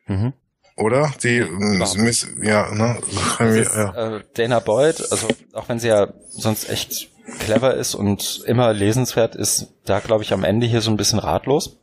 Mhm. 0.08 0.34
Oder? 0.76 1.14
Die, 1.24 1.42
Miss, 1.42 2.28
ja, 2.42 2.72
ne? 2.72 2.98
Ist, 3.40 3.76
ja. 3.76 4.18
Äh, 4.18 4.24
Dana 4.34 4.60
Boyd, 4.60 5.02
also 5.12 5.28
auch 5.54 5.68
wenn 5.68 5.80
sie 5.80 5.90
ja 5.90 6.08
sonst 6.30 6.70
echt 6.70 7.10
clever 7.40 7.74
ist 7.76 7.96
und 7.96 8.44
immer 8.46 8.74
lesenswert 8.74 9.36
ist, 9.36 9.74
da 9.86 10.00
glaube 10.00 10.24
ich 10.24 10.34
am 10.34 10.44
Ende 10.44 10.68
hier 10.68 10.82
so 10.82 10.92
ein 10.92 10.98
bisschen 10.98 11.20
ratlos. 11.20 11.78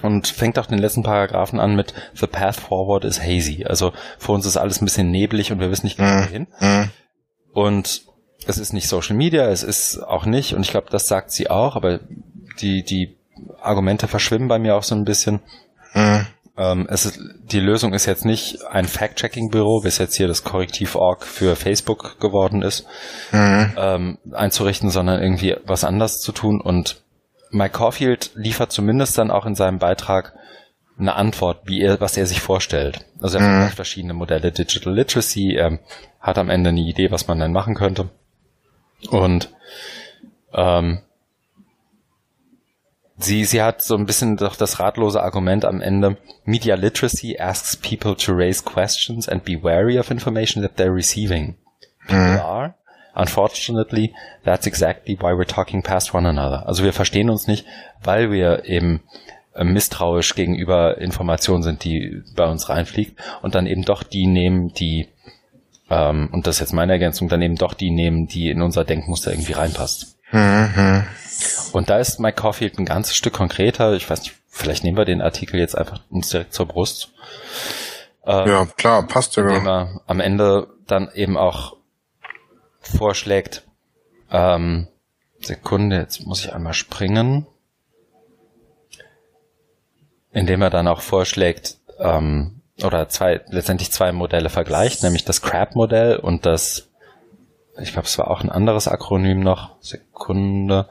Und 0.00 0.26
fängt 0.26 0.58
auch 0.58 0.66
den 0.66 0.78
letzten 0.78 1.02
Paragraphen 1.02 1.60
an 1.60 1.76
mit 1.76 1.94
The 2.14 2.26
path 2.26 2.56
forward 2.56 3.04
is 3.04 3.20
hazy. 3.20 3.64
Also 3.64 3.92
für 4.18 4.32
uns 4.32 4.46
ist 4.46 4.56
alles 4.56 4.80
ein 4.80 4.84
bisschen 4.84 5.10
neblig 5.10 5.52
und 5.52 5.60
wir 5.60 5.70
wissen 5.70 5.86
nicht 5.86 5.98
genau 5.98 6.24
wohin. 6.24 6.46
Mhm. 6.58 6.90
Und 7.52 8.02
es 8.46 8.58
ist 8.58 8.72
nicht 8.72 8.88
Social 8.88 9.14
Media, 9.14 9.46
es 9.46 9.62
ist 9.62 9.98
auch 9.98 10.26
nicht, 10.26 10.54
und 10.54 10.62
ich 10.62 10.70
glaube, 10.70 10.88
das 10.90 11.06
sagt 11.06 11.30
sie 11.30 11.50
auch, 11.50 11.76
aber 11.76 12.00
die, 12.60 12.82
die 12.82 13.16
Argumente 13.60 14.08
verschwimmen 14.08 14.48
bei 14.48 14.58
mir 14.58 14.74
auch 14.74 14.82
so 14.82 14.94
ein 14.94 15.04
bisschen. 15.04 15.40
Mhm. 15.94 16.26
Ähm, 16.62 16.86
es 16.88 17.06
ist, 17.06 17.20
die 17.50 17.60
Lösung 17.60 17.92
ist 17.92 18.06
jetzt 18.06 18.24
nicht 18.24 18.64
ein 18.66 18.86
Fact-Checking-Büro, 18.86 19.82
wie 19.82 19.88
es 19.88 19.98
jetzt 19.98 20.14
hier 20.14 20.28
das 20.28 20.44
Korrektiv.org 20.44 21.24
für 21.24 21.56
Facebook 21.56 22.20
geworden 22.20 22.62
ist, 22.62 22.86
mhm. 23.32 23.72
ähm, 23.76 24.18
einzurichten, 24.32 24.90
sondern 24.90 25.20
irgendwie 25.20 25.56
was 25.64 25.84
anders 25.84 26.20
zu 26.20 26.32
tun. 26.32 26.60
Und 26.60 27.02
Mike 27.50 27.76
Caulfield 27.76 28.30
liefert 28.34 28.70
zumindest 28.70 29.18
dann 29.18 29.30
auch 29.30 29.46
in 29.46 29.54
seinem 29.54 29.78
Beitrag 29.78 30.34
eine 30.98 31.14
Antwort, 31.16 31.62
wie 31.64 31.80
er, 31.80 32.00
was 32.00 32.16
er 32.16 32.26
sich 32.26 32.40
vorstellt. 32.40 33.06
Also 33.20 33.38
er 33.38 33.44
mhm. 33.44 33.64
hat 33.64 33.74
verschiedene 33.74 34.14
Modelle 34.14 34.52
Digital 34.52 34.94
Literacy, 34.94 35.54
er 35.54 35.80
hat 36.20 36.38
am 36.38 36.50
Ende 36.50 36.70
eine 36.70 36.80
Idee, 36.80 37.10
was 37.10 37.26
man 37.26 37.40
dann 37.40 37.52
machen 37.52 37.74
könnte. 37.74 38.10
Und 39.10 39.50
ähm, 40.54 41.00
sie, 43.24 43.44
sie 43.44 43.62
hat 43.62 43.82
so 43.82 43.96
ein 43.96 44.06
bisschen 44.06 44.36
doch 44.36 44.56
das 44.56 44.80
ratlose 44.80 45.22
Argument 45.22 45.64
am 45.64 45.80
Ende. 45.80 46.16
Media 46.44 46.74
literacy 46.74 47.36
asks 47.38 47.76
people 47.76 48.16
to 48.16 48.32
raise 48.32 48.62
questions 48.62 49.28
and 49.28 49.44
be 49.44 49.62
wary 49.62 49.98
of 49.98 50.10
information 50.10 50.62
that 50.62 50.76
they're 50.76 50.94
receiving. 50.94 51.56
People 52.06 52.18
mhm. 52.18 52.40
are. 52.40 52.74
Unfortunately, 53.14 54.14
that's 54.44 54.66
exactly 54.66 55.16
why 55.20 55.32
we're 55.32 55.44
talking 55.44 55.82
past 55.82 56.14
one 56.14 56.26
another. 56.26 56.66
Also 56.66 56.82
wir 56.82 56.92
verstehen 56.92 57.28
uns 57.28 57.46
nicht, 57.46 57.66
weil 58.02 58.30
wir 58.30 58.64
eben 58.64 59.02
äh, 59.54 59.64
misstrauisch 59.64 60.34
gegenüber 60.34 60.98
Informationen 60.98 61.62
sind, 61.62 61.84
die 61.84 62.22
bei 62.34 62.46
uns 62.46 62.70
reinfliegt 62.70 63.20
und 63.42 63.54
dann 63.54 63.66
eben 63.66 63.84
doch 63.84 64.02
die 64.02 64.26
nehmen, 64.26 64.72
die 64.72 65.08
ähm, 65.90 66.30
und 66.32 66.46
das 66.46 66.56
ist 66.56 66.60
jetzt 66.60 66.72
meine 66.72 66.92
Ergänzung, 66.92 67.28
dann 67.28 67.42
eben 67.42 67.56
doch 67.56 67.74
die 67.74 67.90
nehmen, 67.90 68.26
die 68.26 68.48
in 68.48 68.62
unser 68.62 68.84
Denkmuster 68.84 69.30
irgendwie 69.30 69.52
reinpasst. 69.52 70.18
Mhm. 70.32 71.06
Und 71.72 71.90
da 71.90 71.98
ist 71.98 72.20
Mike 72.20 72.40
Caulfield 72.40 72.78
ein 72.78 72.84
ganzes 72.84 73.16
Stück 73.16 73.34
konkreter. 73.34 73.92
Ich 73.94 74.08
weiß 74.08 74.22
nicht, 74.22 74.34
vielleicht 74.48 74.84
nehmen 74.84 74.96
wir 74.96 75.04
den 75.04 75.22
Artikel 75.22 75.58
jetzt 75.58 75.76
einfach 75.76 76.00
uns 76.10 76.28
direkt 76.30 76.54
zur 76.54 76.66
Brust. 76.66 77.12
Ähm, 78.24 78.48
ja, 78.48 78.66
klar, 78.76 79.06
passt 79.06 79.36
ja. 79.36 79.42
Indem 79.42 79.66
er 79.66 80.00
am 80.06 80.20
Ende 80.20 80.68
dann 80.86 81.10
eben 81.14 81.36
auch 81.36 81.76
vorschlägt, 82.80 83.62
ähm, 84.30 84.88
Sekunde, 85.40 85.96
jetzt 85.96 86.24
muss 86.26 86.44
ich 86.44 86.52
einmal 86.52 86.74
springen. 86.74 87.46
Indem 90.30 90.62
er 90.62 90.70
dann 90.70 90.88
auch 90.88 91.00
vorschlägt, 91.00 91.78
ähm, 91.98 92.62
oder 92.82 93.08
zwei, 93.08 93.42
letztendlich 93.48 93.92
zwei 93.92 94.12
Modelle 94.12 94.48
vergleicht, 94.48 95.02
nämlich 95.02 95.24
das 95.24 95.42
CRAB-Modell 95.42 96.16
und 96.16 96.46
das, 96.46 96.88
ich 97.80 97.92
glaube, 97.92 98.06
es 98.06 98.18
war 98.18 98.30
auch 98.30 98.42
ein 98.42 98.50
anderes 98.50 98.88
Akronym 98.88 99.40
noch, 99.40 99.76
Sekunde, 99.80 100.88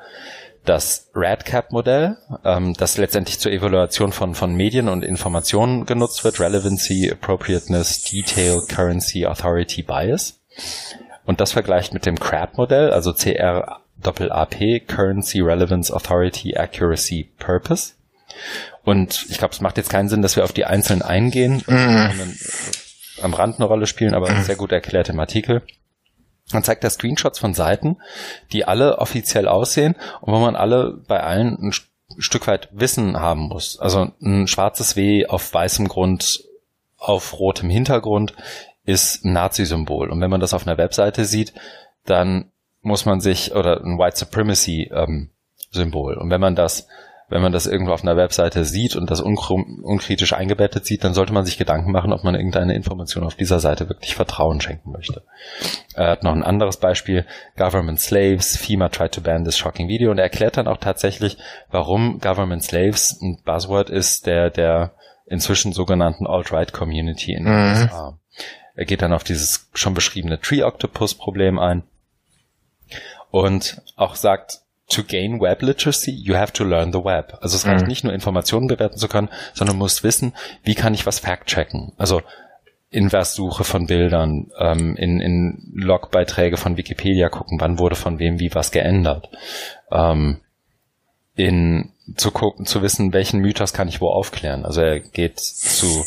das 0.65 1.09
RADCAP-Modell, 1.15 2.17
ähm, 2.43 2.73
das 2.75 2.97
letztendlich 2.97 3.39
zur 3.39 3.51
Evaluation 3.51 4.11
von, 4.11 4.35
von 4.35 4.53
Medien 4.53 4.89
und 4.89 5.03
Informationen 5.03 5.85
genutzt 5.85 6.23
wird, 6.23 6.39
Relevancy, 6.39 7.09
Appropriateness, 7.11 8.03
Detail, 8.03 8.61
Currency, 8.67 9.25
Authority, 9.25 9.81
Bias. 9.83 10.39
Und 11.25 11.39
das 11.41 11.51
vergleicht 11.51 11.93
mit 11.93 12.05
dem 12.05 12.19
CRAP-Modell, 12.19 12.91
also 12.91 13.13
CRAP, 13.13 14.87
Currency, 14.87 15.41
Relevance, 15.41 15.93
Authority, 15.93 16.55
Accuracy, 16.55 17.29
Purpose. 17.39 17.93
Und 18.83 19.25
ich 19.29 19.37
glaube, 19.37 19.53
es 19.53 19.61
macht 19.61 19.77
jetzt 19.77 19.89
keinen 19.89 20.09
Sinn, 20.09 20.21
dass 20.21 20.35
wir 20.35 20.43
auf 20.43 20.53
die 20.53 20.65
einzelnen 20.65 21.01
eingehen, 21.01 21.63
mhm. 21.67 22.35
am 23.21 23.33
Rand 23.33 23.57
eine 23.57 23.65
Rolle 23.65 23.87
spielen, 23.87 24.13
aber 24.13 24.31
mhm. 24.31 24.43
sehr 24.43 24.55
gut 24.55 24.71
erklärt 24.71 25.09
im 25.09 25.19
Artikel. 25.19 25.61
Man 26.53 26.63
zeigt 26.63 26.83
da 26.83 26.89
Screenshots 26.89 27.39
von 27.39 27.53
Seiten, 27.53 27.97
die 28.51 28.65
alle 28.65 28.97
offiziell 28.97 29.47
aussehen 29.47 29.95
und 30.21 30.33
wo 30.33 30.39
man 30.39 30.55
alle 30.55 31.01
bei 31.07 31.21
allen 31.21 31.71
Stück 32.17 32.47
weit 32.47 32.69
Wissen 32.71 33.19
haben 33.19 33.43
muss. 33.43 33.79
Also 33.79 34.11
ein 34.21 34.47
schwarzes 34.47 34.95
W 34.95 35.27
auf 35.27 35.53
weißem 35.53 35.87
Grund, 35.87 36.43
auf 36.97 37.39
rotem 37.39 37.69
Hintergrund 37.69 38.35
ist 38.85 39.25
ein 39.25 39.33
Nazi-Symbol. 39.33 40.09
Und 40.09 40.21
wenn 40.21 40.29
man 40.29 40.41
das 40.41 40.53
auf 40.53 40.67
einer 40.67 40.77
Webseite 40.77 41.25
sieht, 41.25 41.53
dann 42.05 42.51
muss 42.81 43.05
man 43.05 43.21
sich, 43.21 43.55
oder 43.55 43.81
ein 43.81 43.97
White 43.97 44.17
Supremacy 44.17 44.91
ähm, 44.93 45.29
Symbol. 45.71 46.17
Und 46.17 46.29
wenn 46.29 46.41
man 46.41 46.55
das 46.55 46.87
wenn 47.31 47.41
man 47.41 47.53
das 47.53 47.65
irgendwo 47.65 47.93
auf 47.93 48.03
einer 48.03 48.17
Webseite 48.17 48.65
sieht 48.65 48.97
und 48.97 49.09
das 49.09 49.21
unkritisch 49.21 50.33
eingebettet 50.33 50.85
sieht, 50.85 51.05
dann 51.05 51.13
sollte 51.13 51.31
man 51.31 51.45
sich 51.45 51.57
Gedanken 51.57 51.93
machen, 51.93 52.11
ob 52.11 52.25
man 52.25 52.35
irgendeine 52.35 52.75
Information 52.75 53.23
auf 53.23 53.35
dieser 53.35 53.61
Seite 53.61 53.87
wirklich 53.87 54.15
Vertrauen 54.15 54.59
schenken 54.59 54.91
möchte. 54.91 55.23
Er 55.95 56.09
hat 56.09 56.23
noch 56.23 56.33
ein 56.33 56.43
anderes 56.43 56.75
Beispiel, 56.75 57.25
Government 57.55 58.01
Slaves, 58.01 58.57
FEMA 58.57 58.89
tried 58.89 59.13
to 59.13 59.21
ban 59.21 59.45
this 59.45 59.57
shocking 59.57 59.87
video 59.87 60.11
und 60.11 60.17
er 60.17 60.25
erklärt 60.25 60.57
dann 60.57 60.67
auch 60.67 60.77
tatsächlich, 60.77 61.37
warum 61.69 62.19
Government 62.19 62.63
Slaves 62.63 63.17
ein 63.21 63.39
Buzzword 63.45 63.89
ist, 63.89 64.25
der, 64.25 64.49
der 64.49 64.91
inzwischen 65.25 65.71
sogenannten 65.71 66.27
Alt-Right 66.27 66.73
Community 66.73 67.33
in 67.33 67.45
den 67.45 67.53
mhm. 67.53 67.71
USA. 67.71 68.19
Er 68.75 68.85
geht 68.85 69.01
dann 69.01 69.13
auf 69.13 69.23
dieses 69.23 69.69
schon 69.73 69.93
beschriebene 69.93 70.41
Tree 70.41 70.63
Octopus 70.63 71.15
Problem 71.15 71.59
ein 71.59 71.83
und 73.29 73.81
auch 73.95 74.15
sagt, 74.15 74.63
to 74.91 75.03
gain 75.03 75.39
web 75.39 75.61
literacy, 75.61 76.11
you 76.11 76.35
have 76.35 76.53
to 76.53 76.63
learn 76.63 76.91
the 76.91 77.03
web. 77.03 77.37
Also 77.41 77.55
es 77.55 77.65
reicht 77.65 77.83
mhm. 77.83 77.87
nicht 77.87 78.03
nur 78.03 78.13
Informationen 78.13 78.67
bewerten 78.67 78.97
zu 78.97 79.07
können, 79.07 79.29
sondern 79.53 79.77
musst 79.77 80.03
wissen, 80.03 80.33
wie 80.63 80.75
kann 80.75 80.93
ich 80.93 81.05
was 81.05 81.19
fact-checken. 81.19 81.93
Also 81.97 82.21
Inverssuche 82.89 83.63
von 83.63 83.87
Bildern, 83.87 84.51
ähm, 84.59 84.95
in, 84.97 85.21
in 85.21 85.71
Logbeiträge 85.73 86.57
von 86.57 86.75
Wikipedia 86.75 87.29
gucken, 87.29 87.59
wann 87.61 87.79
wurde 87.79 87.95
von 87.95 88.19
wem 88.19 88.39
wie 88.39 88.53
was 88.53 88.71
geändert. 88.71 89.29
Ähm, 89.91 90.41
in 91.35 91.91
zu 92.17 92.31
gucken, 92.31 92.65
zu 92.65 92.81
wissen, 92.81 93.13
welchen 93.13 93.39
Mythos 93.39 93.71
kann 93.71 93.87
ich 93.87 94.01
wo 94.01 94.09
aufklären. 94.09 94.65
Also 94.65 94.81
er 94.81 94.99
geht 94.99 95.39
zu, 95.39 96.03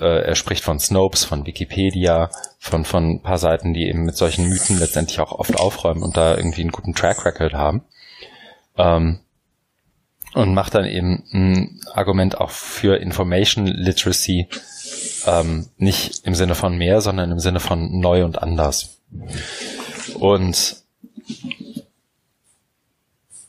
äh, 0.00 0.22
er 0.22 0.34
spricht 0.34 0.64
von 0.64 0.78
Snopes, 0.78 1.24
von 1.24 1.46
Wikipedia, 1.46 2.30
von, 2.58 2.84
von 2.84 3.10
ein 3.10 3.22
paar 3.22 3.38
Seiten, 3.38 3.74
die 3.74 3.88
eben 3.88 4.04
mit 4.04 4.16
solchen 4.16 4.48
Mythen 4.48 4.78
letztendlich 4.78 5.20
auch 5.20 5.32
oft 5.32 5.58
aufräumen 5.58 6.02
und 6.02 6.16
da 6.16 6.36
irgendwie 6.36 6.62
einen 6.62 6.72
guten 6.72 6.94
Track 6.94 7.24
Record 7.24 7.54
haben. 7.54 7.82
Ähm, 8.76 9.20
und 10.34 10.54
macht 10.54 10.74
dann 10.74 10.84
eben 10.84 11.24
ein 11.32 11.80
Argument 11.92 12.38
auch 12.38 12.50
für 12.50 12.96
Information 12.96 13.66
Literacy, 13.66 14.48
ähm, 15.26 15.66
nicht 15.78 16.24
im 16.24 16.34
Sinne 16.34 16.54
von 16.54 16.76
mehr, 16.76 17.00
sondern 17.00 17.30
im 17.30 17.38
Sinne 17.38 17.60
von 17.60 17.98
neu 17.98 18.24
und 18.24 18.40
anders. 18.40 18.98
Und 20.18 20.76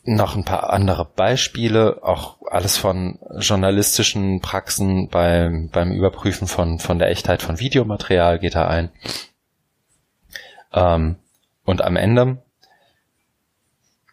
noch 0.02 0.34
ein 0.34 0.44
paar 0.44 0.70
andere 0.70 1.04
Beispiele, 1.04 2.00
auch 2.02 2.38
alles 2.50 2.76
von 2.76 3.18
journalistischen 3.38 4.40
Praxen 4.40 5.08
beim, 5.08 5.68
beim 5.70 5.92
Überprüfen 5.92 6.48
von, 6.48 6.78
von 6.78 6.98
der 6.98 7.08
Echtheit 7.10 7.42
von 7.42 7.60
Videomaterial 7.60 8.38
geht 8.38 8.54
er 8.54 8.68
ein. 8.68 8.90
Ähm, 10.72 11.16
und 11.64 11.82
am 11.82 11.96
Ende 11.96 12.42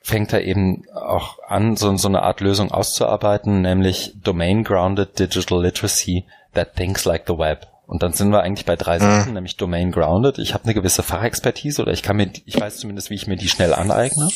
fängt 0.02 0.32
er 0.34 0.44
eben 0.44 0.84
auch 0.94 1.40
an, 1.48 1.76
so, 1.76 1.96
so 1.98 2.08
eine 2.08 2.22
Art 2.22 2.42
Lösung 2.42 2.72
auszuarbeiten, 2.72 3.62
nämlich 3.62 4.14
Domain-Grounded 4.24 5.20
Digital 5.20 5.62
Literacy 5.62 6.26
that 6.54 6.76
thinks 6.76 7.06
like 7.06 7.24
the 7.28 7.38
web. 7.38 7.68
Und 7.88 8.04
dann 8.04 8.12
sind 8.12 8.32
wir 8.32 8.42
eigentlich 8.42 8.66
bei 8.66 8.76
drei 8.76 9.00
Sachen, 9.00 9.30
mhm. 9.30 9.36
nämlich 9.36 9.56
Domain 9.56 9.92
Grounded. 9.92 10.40
Ich 10.40 10.54
habe 10.54 10.66
eine 10.66 10.74
gewisse 10.74 11.04
Fachexpertise 11.04 11.82
oder 11.82 11.94
ich 11.94 12.04
kann 12.04 12.18
mir, 12.18 12.30
ich 12.46 12.60
weiß 12.60 12.78
zumindest, 12.78 13.10
wie 13.10 13.16
ich 13.16 13.28
mir 13.28 13.38
die 13.38 13.48
schnell 13.48 13.74
aneigne 13.74 14.28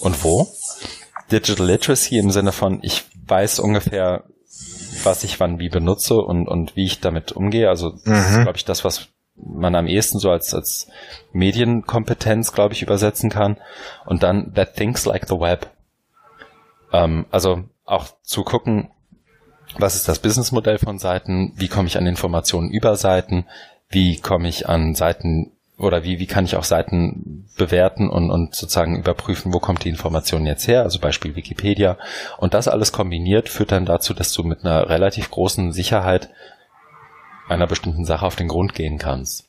und 0.00 0.24
wo. 0.24 0.48
Digital 1.30 1.66
Literacy 1.66 2.18
im 2.18 2.30
Sinne 2.30 2.52
von, 2.52 2.80
ich 2.82 3.04
weiß 3.26 3.58
ungefähr, 3.58 4.24
was 5.02 5.24
ich 5.24 5.40
wann 5.40 5.58
wie 5.58 5.68
benutze 5.68 6.16
und, 6.16 6.48
und 6.48 6.76
wie 6.76 6.84
ich 6.84 7.00
damit 7.00 7.32
umgehe. 7.32 7.68
Also 7.68 7.90
mhm. 7.90 8.00
das 8.04 8.30
ist, 8.30 8.36
mhm. 8.36 8.42
glaube 8.42 8.56
ich, 8.56 8.64
das, 8.64 8.84
was 8.84 9.08
man 9.36 9.74
am 9.74 9.86
ehesten 9.86 10.18
so 10.18 10.30
als, 10.30 10.54
als 10.54 10.88
Medienkompetenz, 11.32 12.52
glaube 12.52 12.74
ich, 12.74 12.82
übersetzen 12.82 13.30
kann. 13.30 13.58
Und 14.06 14.22
dann 14.22 14.54
that 14.54 14.76
thinks 14.76 15.04
like 15.04 15.26
the 15.28 15.40
web. 15.40 15.70
Ähm, 16.92 17.26
also 17.30 17.64
auch 17.84 18.06
zu 18.22 18.44
gucken, 18.44 18.90
was 19.78 19.96
ist 19.96 20.08
das 20.08 20.20
Businessmodell 20.20 20.78
von 20.78 20.98
Seiten, 20.98 21.52
wie 21.56 21.68
komme 21.68 21.88
ich 21.88 21.98
an 21.98 22.06
Informationen 22.06 22.70
über 22.70 22.96
Seiten, 22.96 23.46
wie 23.88 24.20
komme 24.20 24.48
ich 24.48 24.68
an 24.68 24.94
Seiten 24.94 25.52
oder 25.76 26.04
wie, 26.04 26.18
wie 26.18 26.26
kann 26.26 26.44
ich 26.44 26.56
auch 26.56 26.64
Seiten 26.64 27.48
bewerten 27.56 28.08
und, 28.08 28.30
und 28.30 28.54
sozusagen 28.54 28.96
überprüfen, 28.96 29.52
wo 29.52 29.58
kommt 29.58 29.84
die 29.84 29.88
Information 29.88 30.46
jetzt 30.46 30.68
her, 30.68 30.82
also 30.82 31.00
Beispiel 31.00 31.34
Wikipedia. 31.34 31.98
Und 32.38 32.54
das 32.54 32.68
alles 32.68 32.92
kombiniert 32.92 33.48
führt 33.48 33.72
dann 33.72 33.86
dazu, 33.86 34.14
dass 34.14 34.32
du 34.32 34.44
mit 34.44 34.64
einer 34.64 34.88
relativ 34.88 35.30
großen 35.30 35.72
Sicherheit 35.72 36.30
einer 37.48 37.66
bestimmten 37.66 38.04
Sache 38.04 38.24
auf 38.24 38.36
den 38.36 38.48
Grund 38.48 38.74
gehen 38.74 38.98
kannst. 38.98 39.48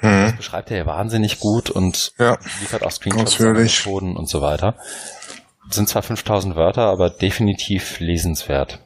Mhm. 0.00 0.24
Das 0.24 0.36
beschreibt 0.36 0.70
er 0.70 0.78
ja 0.78 0.86
wahnsinnig 0.86 1.40
gut 1.40 1.70
und 1.70 2.12
ja. 2.18 2.38
liefert 2.60 2.82
auch 2.82 2.90
Screenshots 2.90 3.38
Methoden 3.38 4.16
und 4.16 4.28
so 4.28 4.40
weiter. 4.40 4.76
Sind 5.68 5.88
zwar 5.88 6.02
5000 6.02 6.56
Wörter, 6.56 6.86
aber 6.86 7.10
definitiv 7.10 8.00
lesenswert. 8.00 8.80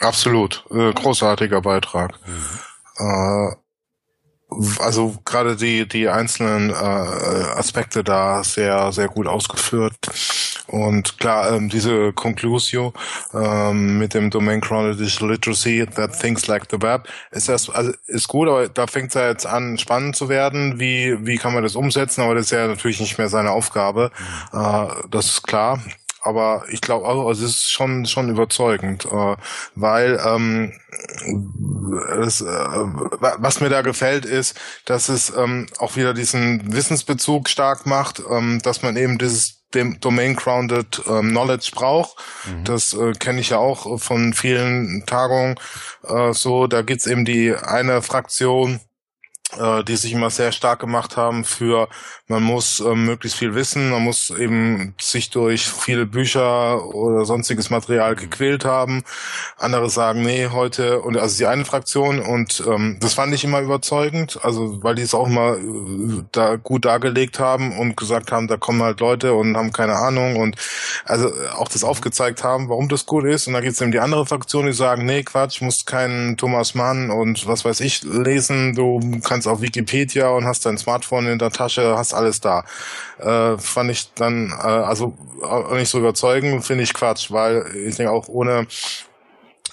Absolut. 0.00 0.64
Äh, 0.70 0.92
großartiger 0.92 1.60
Beitrag. 1.60 2.18
Mhm. 2.26 2.58
Äh, 2.98 3.56
also 4.78 5.16
gerade 5.24 5.56
die 5.56 5.86
die 5.88 6.08
einzelnen 6.08 6.70
äh, 6.70 6.74
Aspekte 6.74 8.04
da 8.04 8.44
sehr 8.44 8.92
sehr 8.92 9.08
gut 9.08 9.26
ausgeführt. 9.26 9.94
Und 10.66 11.18
klar 11.18 11.52
ähm, 11.52 11.68
diese 11.68 12.12
Conclusio 12.12 12.92
ähm, 13.34 13.98
mit 13.98 14.14
dem 14.14 14.30
Domain 14.30 14.60
Chronological 14.60 15.04
Digital 15.04 15.30
Literacy 15.30 15.86
that 15.94 16.18
things 16.18 16.46
like 16.46 16.64
the 16.70 16.80
web 16.80 17.06
ist 17.30 17.48
das 17.48 17.68
also 17.70 17.92
ist 18.06 18.28
gut 18.28 18.48
aber 18.48 18.68
da 18.68 18.86
fängt 18.86 19.08
es 19.08 19.14
ja 19.14 19.28
jetzt 19.28 19.46
an 19.46 19.78
spannend 19.78 20.16
zu 20.16 20.28
werden. 20.28 20.80
Wie 20.80 21.16
wie 21.26 21.36
kann 21.36 21.54
man 21.54 21.62
das 21.62 21.76
umsetzen? 21.76 22.22
Aber 22.22 22.34
das 22.34 22.46
ist 22.46 22.50
ja 22.52 22.66
natürlich 22.66 23.00
nicht 23.00 23.18
mehr 23.18 23.28
seine 23.28 23.50
Aufgabe. 23.50 24.10
Mhm. 24.52 24.60
äh, 24.60 24.88
das 25.10 25.26
ist 25.26 25.42
klar 25.42 25.80
aber 26.24 26.64
ich 26.70 26.80
glaube 26.80 27.06
auch, 27.06 27.26
also 27.28 27.44
es 27.44 27.50
ist 27.50 27.70
schon 27.70 28.06
schon 28.06 28.28
überzeugend, 28.30 29.04
äh, 29.04 29.36
weil 29.74 30.20
ähm, 30.24 30.72
das, 32.16 32.40
äh, 32.40 32.44
was 32.44 33.60
mir 33.60 33.68
da 33.68 33.82
gefällt, 33.82 34.24
ist, 34.24 34.58
dass 34.86 35.08
es 35.08 35.32
ähm, 35.36 35.66
auch 35.78 35.96
wieder 35.96 36.14
diesen 36.14 36.72
Wissensbezug 36.72 37.48
stark 37.48 37.86
macht, 37.86 38.22
ähm, 38.30 38.60
dass 38.62 38.82
man 38.82 38.96
eben 38.96 39.18
dieses 39.18 39.64
dem 39.74 40.00
Domain-Grounded 40.00 41.02
ähm, 41.08 41.30
Knowledge 41.30 41.72
braucht. 41.74 42.16
Mhm. 42.46 42.64
Das 42.64 42.94
äh, 42.94 43.12
kenne 43.12 43.40
ich 43.40 43.50
ja 43.50 43.58
auch 43.58 44.00
von 44.00 44.32
vielen 44.32 45.04
Tagungen 45.06 45.56
äh, 46.04 46.32
so. 46.32 46.66
Da 46.66 46.82
gibt's 46.82 47.06
eben 47.06 47.24
die 47.24 47.54
eine 47.54 48.00
Fraktion, 48.00 48.80
äh, 49.58 49.84
die 49.84 49.96
sich 49.96 50.12
immer 50.12 50.30
sehr 50.30 50.52
stark 50.52 50.80
gemacht 50.80 51.16
haben 51.16 51.44
für, 51.44 51.88
man 52.26 52.42
muss 52.42 52.80
äh, 52.80 52.94
möglichst 52.94 53.38
viel 53.38 53.54
wissen, 53.54 53.90
man 53.90 54.02
muss 54.02 54.30
eben 54.30 54.94
sich 55.00 55.30
durch 55.30 55.66
viele 55.68 56.06
Bücher 56.06 56.94
oder 56.94 57.24
sonstiges 57.24 57.70
Material 57.70 58.16
gequält 58.16 58.64
haben. 58.64 59.04
Andere 59.58 59.90
sagen, 59.90 60.22
nee, 60.22 60.48
heute, 60.48 61.00
und 61.00 61.16
also 61.16 61.36
die 61.36 61.46
eine 61.46 61.64
Fraktion, 61.64 62.20
und 62.20 62.62
ähm, 62.66 62.98
das 63.00 63.14
fand 63.14 63.34
ich 63.34 63.44
immer 63.44 63.60
überzeugend, 63.60 64.38
also 64.42 64.82
weil 64.82 64.94
die 64.94 65.02
es 65.02 65.14
auch 65.14 65.26
immer 65.26 65.56
äh, 65.56 66.24
da 66.32 66.56
gut 66.56 66.84
dargelegt 66.84 67.38
haben 67.38 67.78
und 67.78 67.96
gesagt 67.96 68.32
haben, 68.32 68.48
da 68.48 68.56
kommen 68.56 68.82
halt 68.82 69.00
Leute 69.00 69.34
und 69.34 69.56
haben 69.56 69.72
keine 69.72 69.96
Ahnung 69.96 70.36
und 70.36 70.56
also 71.04 71.30
auch 71.56 71.68
das 71.68 71.84
aufgezeigt 71.84 72.42
haben, 72.42 72.68
warum 72.68 72.88
das 72.88 73.06
gut 73.06 73.24
ist. 73.24 73.46
Und 73.46 73.52
dann 73.52 73.62
gibt 73.62 73.74
es 73.74 73.80
eben 73.80 73.92
die 73.92 74.00
andere 74.00 74.26
Fraktion, 74.26 74.66
die 74.66 74.72
sagen, 74.72 75.04
nee, 75.04 75.22
Quatsch, 75.22 75.60
musst 75.60 75.86
keinen 75.86 76.36
Thomas 76.36 76.74
Mann 76.74 77.10
und 77.10 77.46
was 77.46 77.64
weiß 77.64 77.80
ich 77.80 78.02
lesen, 78.02 78.74
du 78.74 79.00
kannst 79.22 79.43
kannst 79.44 79.48
auf 79.48 79.60
Wikipedia 79.60 80.28
und 80.30 80.44
hast 80.44 80.64
dein 80.66 80.78
Smartphone 80.78 81.26
in 81.26 81.38
der 81.38 81.50
Tasche, 81.50 81.96
hast 81.96 82.14
alles 82.14 82.40
da. 82.40 82.64
Äh, 83.18 83.58
fand 83.58 83.90
ich 83.90 84.12
dann, 84.14 84.50
äh, 84.50 84.66
also 84.66 85.16
auch 85.42 85.72
nicht 85.72 85.88
so 85.88 85.98
überzeugend, 85.98 86.64
finde 86.64 86.84
ich 86.84 86.94
Quatsch, 86.94 87.30
weil 87.30 87.64
ich 87.86 87.96
denke 87.96 88.12
auch 88.12 88.28
ohne 88.28 88.66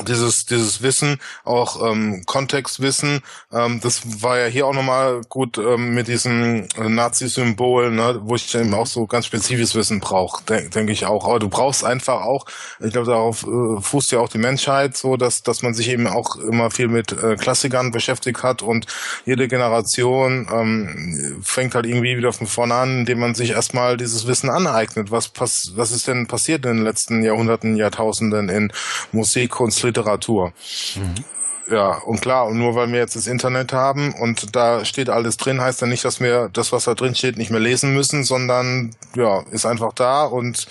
dieses 0.07 0.45
dieses 0.45 0.81
Wissen, 0.81 1.19
auch 1.43 1.91
ähm, 1.91 2.23
Kontextwissen, 2.25 3.21
ähm, 3.51 3.81
das 3.81 4.23
war 4.23 4.39
ja 4.39 4.45
hier 4.45 4.65
auch 4.65 4.73
nochmal 4.73 5.21
gut 5.27 5.57
ähm, 5.57 5.93
mit 5.93 6.07
diesem 6.07 6.67
Nazi-Symbol, 6.77 7.91
ne, 7.91 8.19
wo 8.23 8.35
ich 8.35 8.55
eben 8.55 8.73
auch 8.73 8.87
so 8.87 9.05
ganz 9.05 9.25
spezifisches 9.25 9.75
Wissen 9.75 9.99
brauche, 9.99 10.43
denke 10.45 10.69
denk 10.69 10.89
ich 10.89 11.05
auch. 11.05 11.27
Aber 11.27 11.39
du 11.39 11.49
brauchst 11.49 11.83
einfach 11.83 12.21
auch, 12.21 12.45
ich 12.79 12.91
glaube, 12.91 13.07
darauf 13.07 13.43
äh, 13.43 13.81
fußt 13.81 14.13
ja 14.13 14.19
auch 14.19 14.29
die 14.29 14.37
Menschheit, 14.37 14.95
so 14.95 15.17
dass 15.17 15.43
dass 15.43 15.61
man 15.61 15.73
sich 15.73 15.89
eben 15.89 16.07
auch 16.07 16.37
immer 16.37 16.71
viel 16.71 16.87
mit 16.87 17.11
äh, 17.11 17.35
Klassikern 17.35 17.91
beschäftigt 17.91 18.43
hat 18.43 18.61
und 18.61 18.85
jede 19.25 19.49
Generation 19.49 20.47
ähm, 20.51 21.41
fängt 21.43 21.75
halt 21.75 21.85
irgendwie 21.85 22.17
wieder 22.17 22.31
von 22.31 22.47
vorne 22.47 22.75
an, 22.75 22.99
indem 22.99 23.19
man 23.19 23.35
sich 23.35 23.51
erstmal 23.51 23.97
dieses 23.97 24.25
Wissen 24.25 24.49
aneignet. 24.49 25.11
Was 25.11 25.27
pass 25.27 25.73
was 25.75 25.91
ist 25.91 26.07
denn 26.07 26.27
passiert 26.27 26.65
in 26.65 26.77
den 26.77 26.83
letzten 26.85 27.23
Jahrhunderten, 27.23 27.75
Jahrtausenden 27.75 28.47
in 28.47 28.71
Musik, 29.11 29.51
Kunst, 29.51 29.80
Literatur. 29.83 30.53
Mhm. 30.95 31.23
Ja, 31.71 31.99
und 31.99 32.21
klar, 32.21 32.47
und 32.47 32.57
nur 32.57 32.75
weil 32.75 32.91
wir 32.91 32.99
jetzt 32.99 33.15
das 33.15 33.27
Internet 33.27 33.71
haben 33.71 34.13
und 34.13 34.55
da 34.55 34.83
steht 34.83 35.09
alles 35.09 35.37
drin, 35.37 35.61
heißt 35.61 35.79
ja 35.79 35.87
nicht, 35.87 36.03
dass 36.03 36.19
wir 36.19 36.49
das, 36.51 36.73
was 36.73 36.83
da 36.83 36.95
drin 36.95 37.15
steht, 37.15 37.37
nicht 37.37 37.49
mehr 37.49 37.61
lesen 37.61 37.93
müssen, 37.93 38.25
sondern 38.25 38.91
ja, 39.15 39.43
ist 39.51 39.65
einfach 39.65 39.93
da 39.93 40.25
und 40.25 40.67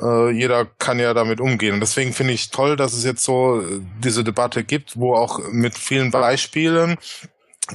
äh, 0.00 0.30
jeder 0.30 0.66
kann 0.78 0.98
ja 0.98 1.12
damit 1.12 1.40
umgehen. 1.40 1.74
Und 1.74 1.80
deswegen 1.80 2.14
finde 2.14 2.32
ich 2.32 2.50
toll, 2.50 2.76
dass 2.76 2.94
es 2.94 3.04
jetzt 3.04 3.22
so 3.22 3.60
äh, 3.60 3.80
diese 4.02 4.24
Debatte 4.24 4.64
gibt, 4.64 4.98
wo 4.98 5.14
auch 5.14 5.40
mit 5.50 5.76
vielen 5.76 6.10
Beispielen 6.10 6.96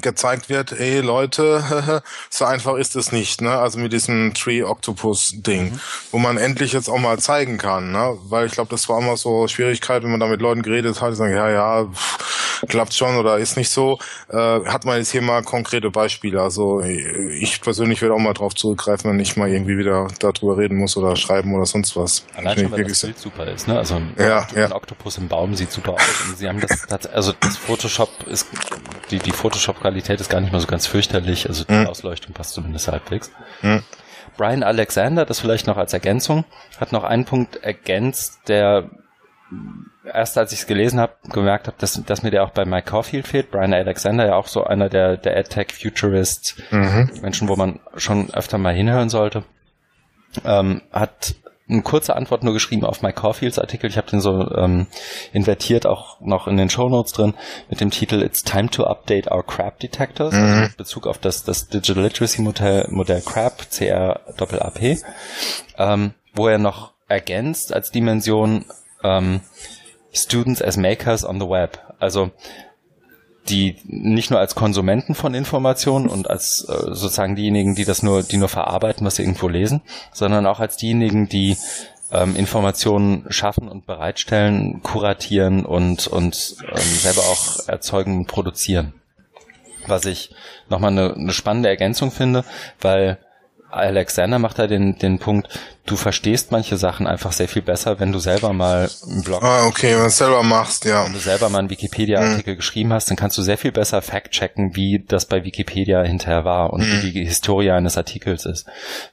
gezeigt 0.02 0.50
wird, 0.50 0.72
ey 0.72 1.02
Leute, 1.02 2.04
so 2.30 2.46
einfach 2.46 2.76
ist 2.76 2.96
es 2.96 3.12
nicht, 3.12 3.42
ne? 3.42 3.58
Also 3.58 3.80
mit 3.80 3.94
diesem 3.94 4.34
Tree 4.34 4.64
Octopus 4.64 5.34
Ding, 5.36 5.72
mhm. 5.72 5.80
wo 6.12 6.18
man 6.18 6.38
endlich 6.38 6.74
jetzt 6.74 6.90
auch 6.90 7.00
mal 7.00 7.20
zeigen 7.20 7.58
kann, 7.58 7.92
ne? 7.92 8.18
Weil 8.24 8.48
ich 8.48 8.54
glaube, 8.54 8.70
das 8.70 8.88
war 8.90 9.00
immer 9.00 9.18
so 9.18 9.48
Schwierigkeit, 9.48 10.04
wenn 10.04 10.12
man 10.12 10.20
da 10.20 10.28
mit 10.28 10.42
Leuten 10.42 10.62
geredet 10.62 11.02
hat, 11.02 11.12
die 11.12 11.16
sagen, 11.16 11.34
ja, 11.34 11.50
ja, 11.50 11.86
pff, 11.86 12.66
klappt 12.68 12.94
schon 12.94 13.18
oder 13.18 13.38
ist 13.38 13.58
nicht 13.58 13.70
so. 13.70 14.00
Äh, 14.30 14.38
hat 14.38 14.86
man 14.86 14.98
jetzt 14.98 15.12
hier 15.12 15.22
mal 15.22 15.44
konkrete 15.44 15.92
Beispiele. 15.92 16.42
Also 16.42 16.82
ich 16.82 17.62
persönlich 17.62 18.02
werde 18.02 18.16
auch 18.16 18.20
mal 18.20 18.34
drauf 18.34 18.56
zurückgreifen, 18.56 19.12
wenn 19.12 19.20
ich 19.20 19.36
mal 19.38 19.50
irgendwie 19.50 19.78
wieder 19.78 20.08
darüber 20.20 20.58
reden 20.58 20.78
muss 20.78 20.98
oder 20.98 21.16
schreiben 21.16 21.54
oder 21.54 21.66
sonst 21.66 21.96
was. 21.96 22.26
Allein 22.36 22.58
schon, 22.58 22.72
weil 22.72 22.84
das 22.84 23.02
Bild 23.02 23.20
super 23.20 23.46
ist, 23.48 23.68
ne? 23.68 23.78
Also 23.78 23.96
ein, 23.96 24.14
ja, 24.18 24.40
Oktopus, 24.40 24.58
ja. 24.58 24.66
ein 24.66 24.72
Oktopus 24.72 25.18
im 25.18 25.28
Baum 25.28 25.56
sieht 25.56 25.72
super 25.72 25.94
aus. 25.94 26.02
Und 26.28 26.38
sie 26.38 26.48
haben 26.48 26.60
das, 26.60 26.88
also 27.12 27.34
das 27.40 27.58
Photoshop 27.58 28.10
ist 28.28 28.48
die 29.12 29.20
die 29.20 29.32
Photoshop 29.32 29.84
Qualität 29.86 30.20
ist 30.20 30.30
gar 30.30 30.42
nicht 30.42 30.52
mal 30.52 30.60
so 30.60 30.66
ganz 30.66 30.88
fürchterlich, 30.88 31.48
also 31.48 31.64
die 31.64 31.74
mhm. 31.74 31.86
Ausleuchtung 31.86 32.34
passt 32.34 32.56
zumindest 32.56 32.88
halbwegs. 32.88 33.32
Mhm. 33.62 33.84
Brian 34.36 34.64
Alexander, 34.64 35.26
das 35.26 35.40
vielleicht 35.40 35.68
noch 35.68 35.78
als 35.78 35.94
Ergänzung, 35.94 36.44
hat 36.80 36.92
noch 36.92 37.04
einen 37.04 37.26
Punkt 37.26 37.58
ergänzt, 37.58 38.40
der 38.48 38.90
erst 40.04 40.40
als 40.40 40.52
ich 40.54 40.62
es 40.62 40.68
gelesen 40.68 41.00
habe, 41.00 41.14
gemerkt 41.32 41.68
habe, 41.68 41.78
dass, 41.80 42.04
dass 42.04 42.24
mir 42.24 42.32
der 42.32 42.44
auch 42.44 42.50
bei 42.50 42.66
Mike 42.66 42.90
Caulfield 42.90 43.28
fehlt. 43.28 43.52
Brian 43.52 43.76
Alexander 43.76 44.26
ja 44.26 44.36
auch 44.36 44.48
so 44.48 44.64
einer 44.64 44.90
der, 44.90 45.18
der 45.18 45.38
AdTech 45.38 45.72
Futurist 45.72 46.56
mhm. 46.72 47.12
Menschen, 47.22 47.48
wo 47.48 47.56
man 47.56 47.80
schon 47.96 48.34
öfter 48.34 48.58
mal 48.58 48.74
hinhören 48.74 49.10
sollte. 49.10 49.44
Ähm, 50.44 50.82
hat 50.92 51.36
eine 51.68 51.82
kurze 51.82 52.16
Antwort 52.16 52.44
nur 52.44 52.54
geschrieben 52.54 52.86
auf 52.86 53.02
Mike 53.02 53.20
Caulfields 53.20 53.58
Artikel. 53.58 53.90
Ich 53.90 53.98
habe 53.98 54.10
den 54.10 54.22
so 54.22 54.52
ähm, 54.56 54.88
invertiert, 55.34 55.88
auch 55.88 56.20
noch 56.22 56.48
in 56.48 56.58
den 56.58 56.70
Show 56.70 56.90
Notes 56.90 57.14
drin, 57.14 57.34
mit 57.70 57.82
dem 57.82 57.90
Titel 57.90 58.22
It's 58.22 58.44
Time 58.44 58.70
to 58.70 58.84
Update 58.84 59.32
Our 59.32 59.44
Crap 59.44 59.80
Detectors, 59.80 60.34
also 60.34 60.46
mhm. 60.46 60.52
also 60.52 60.62
mit 60.64 60.78
Bezug 60.78 61.08
auf 61.08 61.18
das, 61.18 61.44
das 61.44 61.68
Digital 61.68 62.04
Literacy 62.04 62.42
Modell, 62.42 62.88
Modell 62.90 63.22
CRAP, 63.22 63.70
CR-AP, 63.72 64.98
ähm, 65.78 66.14
wo 66.34 66.48
er 66.48 66.60
noch 66.60 66.94
ergänzt 67.08 67.74
als 67.74 67.92
Dimension 67.92 68.66
ähm, 69.04 69.42
Students 70.14 70.62
as 70.62 70.78
Makers 70.78 71.26
on 71.28 71.40
the 71.40 71.48
Web. 71.48 71.80
Also 72.00 72.32
die 73.50 73.78
nicht 73.86 74.32
nur 74.32 74.40
als 74.40 74.56
Konsumenten 74.56 75.16
von 75.16 75.34
Informationen 75.34 76.08
und 76.08 76.30
als 76.30 76.66
äh, 76.68 76.74
sozusagen 76.94 77.36
diejenigen, 77.36 77.76
die 77.76 77.86
das 77.86 78.04
nur, 78.04 78.24
die 78.24 78.38
nur 78.38 78.50
verarbeiten, 78.50 79.06
was 79.06 79.16
sie 79.16 79.24
irgendwo 79.24 79.48
lesen, 79.48 79.82
sondern 80.12 80.46
auch 80.46 80.60
als 80.60 80.78
diejenigen, 80.78 81.30
die 81.30 81.58
ähm, 82.12 82.36
Informationen 82.36 83.26
schaffen 83.30 83.68
und 83.68 83.86
bereitstellen, 83.86 84.82
kuratieren 84.84 85.66
und 85.66 86.08
und 86.08 86.56
ähm, 86.62 86.78
selber 86.78 87.22
auch 87.22 87.68
erzeugen 87.68 88.18
und 88.20 88.28
produzieren. 88.28 88.94
Was 89.88 90.06
ich 90.06 90.34
nochmal 90.70 90.92
eine, 90.92 91.14
eine 91.14 91.34
spannende 91.34 91.70
Ergänzung 91.70 92.12
finde, 92.12 92.44
weil 92.82 93.20
Alexander 93.76 94.40
macht 94.40 94.60
da 94.60 94.68
den, 94.68 94.98
den 94.98 95.20
Punkt, 95.20 95.48
du 95.86 95.96
verstehst 95.96 96.52
manche 96.52 96.78
Sachen 96.78 97.08
einfach 97.08 97.32
sehr 97.32 97.48
viel 97.48 97.62
besser, 97.62 98.00
wenn 98.00 98.12
du 98.12 98.20
selber 98.20 98.54
mal 98.54 98.90
einen 99.08 99.24
Blog 99.24 99.44
Ah, 99.44 99.68
okay, 99.68 99.96
wenn 99.96 100.04
du 100.04 100.10
selber 100.10 100.44
machst, 100.44 100.86
ja. 100.86 101.06
Wenn 101.06 101.14
du 101.14 101.20
selber 101.20 101.50
mal 101.50 101.60
einen 101.60 101.70
Wikipedia-Artikel 101.70 102.54
mhm. 102.54 102.58
geschrieben 102.58 102.94
hast, 102.94 103.10
dann 103.10 103.18
kannst 103.18 103.38
du 103.38 103.42
sehr 103.42 103.58
viel 103.58 103.72
besser 103.72 104.02
fact-checken, 104.02 104.76
wie 104.76 105.04
das 105.08 105.26
bei 105.26 105.44
Wikipedia 105.44 106.02
hinterher 106.04 106.46
war 106.46 106.74
und 106.74 106.82
mhm. 106.82 107.04
wie 107.04 107.12
die 107.12 107.26
Historie 107.26 107.72
eines 107.72 107.98
Artikels 107.98 108.46
ist. 108.46 108.66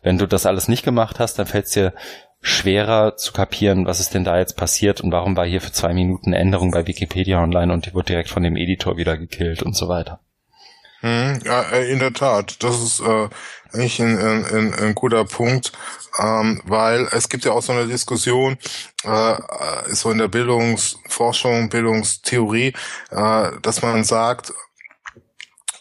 Wenn 0.03 0.19
du 0.19 0.27
das 0.27 0.47
alles 0.47 0.69
nicht 0.69 0.85
gemacht 0.85 1.19
hast, 1.19 1.39
dann 1.39 1.47
fällt 1.47 1.67
es 1.67 1.73
dir 1.73 1.93
schwerer 2.41 3.17
zu 3.17 3.33
kapieren, 3.33 3.87
was 3.87 4.01
ist 4.01 4.15
denn 4.15 4.25
da 4.25 4.37
jetzt 4.37 4.57
passiert 4.57 5.01
und 5.01 5.13
warum 5.13 5.37
war 5.37 5.47
hier 5.47 5.61
für 5.61 5.73
zwei 5.73 5.95
Minuten 5.95 6.33
Änderung 6.33 6.73
bei 6.73 6.87
Wikipedia 6.87 7.41
online 7.41 7.73
und 7.73 7.87
die 7.87 7.95
wurde 7.95 8.07
direkt 8.07 8.31
von 8.31 8.43
dem 8.43 8.57
Editor 8.57 8.97
wieder 8.97 9.17
gekillt 9.17 9.63
und 9.63 9.77
so 9.77 9.89
weiter. 9.89 10.19
Mhm, 11.03 11.41
ja, 11.45 11.63
äh, 11.73 11.91
in 11.91 11.99
der 11.99 12.13
Tat. 12.13 12.63
Das 12.63 12.81
ist 12.81 13.01
äh, 13.01 13.29
eigentlich 13.73 14.01
ein, 14.01 14.19
ein, 14.19 14.75
ein 14.75 14.95
guter 14.95 15.25
Punkt, 15.25 15.73
ähm, 16.19 16.63
weil 16.65 17.09
es 17.13 17.29
gibt 17.29 17.45
ja 17.45 17.53
auch 17.53 17.63
so 17.63 17.73
eine 17.73 17.87
Diskussion, 17.87 18.57
äh, 19.05 19.35
so 19.91 20.11
in 20.11 20.19
der 20.19 20.29
Bildungsforschung, 20.29 21.69
Bildungstheorie, 21.69 22.75
äh, 23.11 23.51
dass 23.63 23.83
man 23.83 24.05
sagt, 24.05 24.53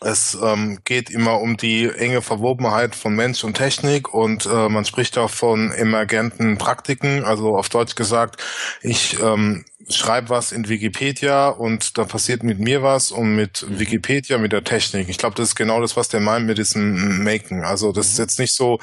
es 0.04 0.36
ähm, 0.42 0.80
geht 0.84 1.12
immer 1.12 1.40
um 1.40 1.58
die 1.58 1.88
enge 1.88 2.24
Verwobenheit 2.24 2.96
von 2.96 3.16
Mensch 3.16 3.44
und 3.44 3.54
Technik 3.56 4.12
und 4.12 4.48
äh, 4.48 4.68
man 4.68 4.84
spricht 4.84 5.16
auch 5.20 5.30
von 5.30 5.72
emergenten 5.72 6.58
Praktiken. 6.58 7.24
Also 7.24 7.56
auf 7.56 7.70
Deutsch 7.70 7.94
gesagt, 7.94 8.44
ich 8.82 9.22
ähm, 9.22 9.64
schreibe 9.96 10.30
was 10.30 10.52
in 10.52 10.68
Wikipedia 10.70 11.50
und 11.50 11.98
da 11.98 12.06
passiert 12.06 12.44
mit 12.44 12.60
mir 12.60 12.84
was 12.84 13.12
und 13.12 13.36
mit 13.36 13.66
Wikipedia, 13.68 14.38
mit 14.38 14.52
der 14.52 14.64
Technik. 14.64 15.10
Ich 15.10 15.18
glaube, 15.18 15.36
das 15.36 15.50
ist 15.50 15.56
genau 15.56 15.82
das, 15.82 15.96
was 15.98 16.10
der 16.10 16.20
meint 16.20 16.46
mit 16.46 16.58
diesem 16.58 17.24
Maken. 17.24 17.64
Also 17.64 17.92
das 17.92 18.08
ist 18.08 18.20
jetzt 18.20 18.40
nicht 18.40 18.54
so 18.54 18.80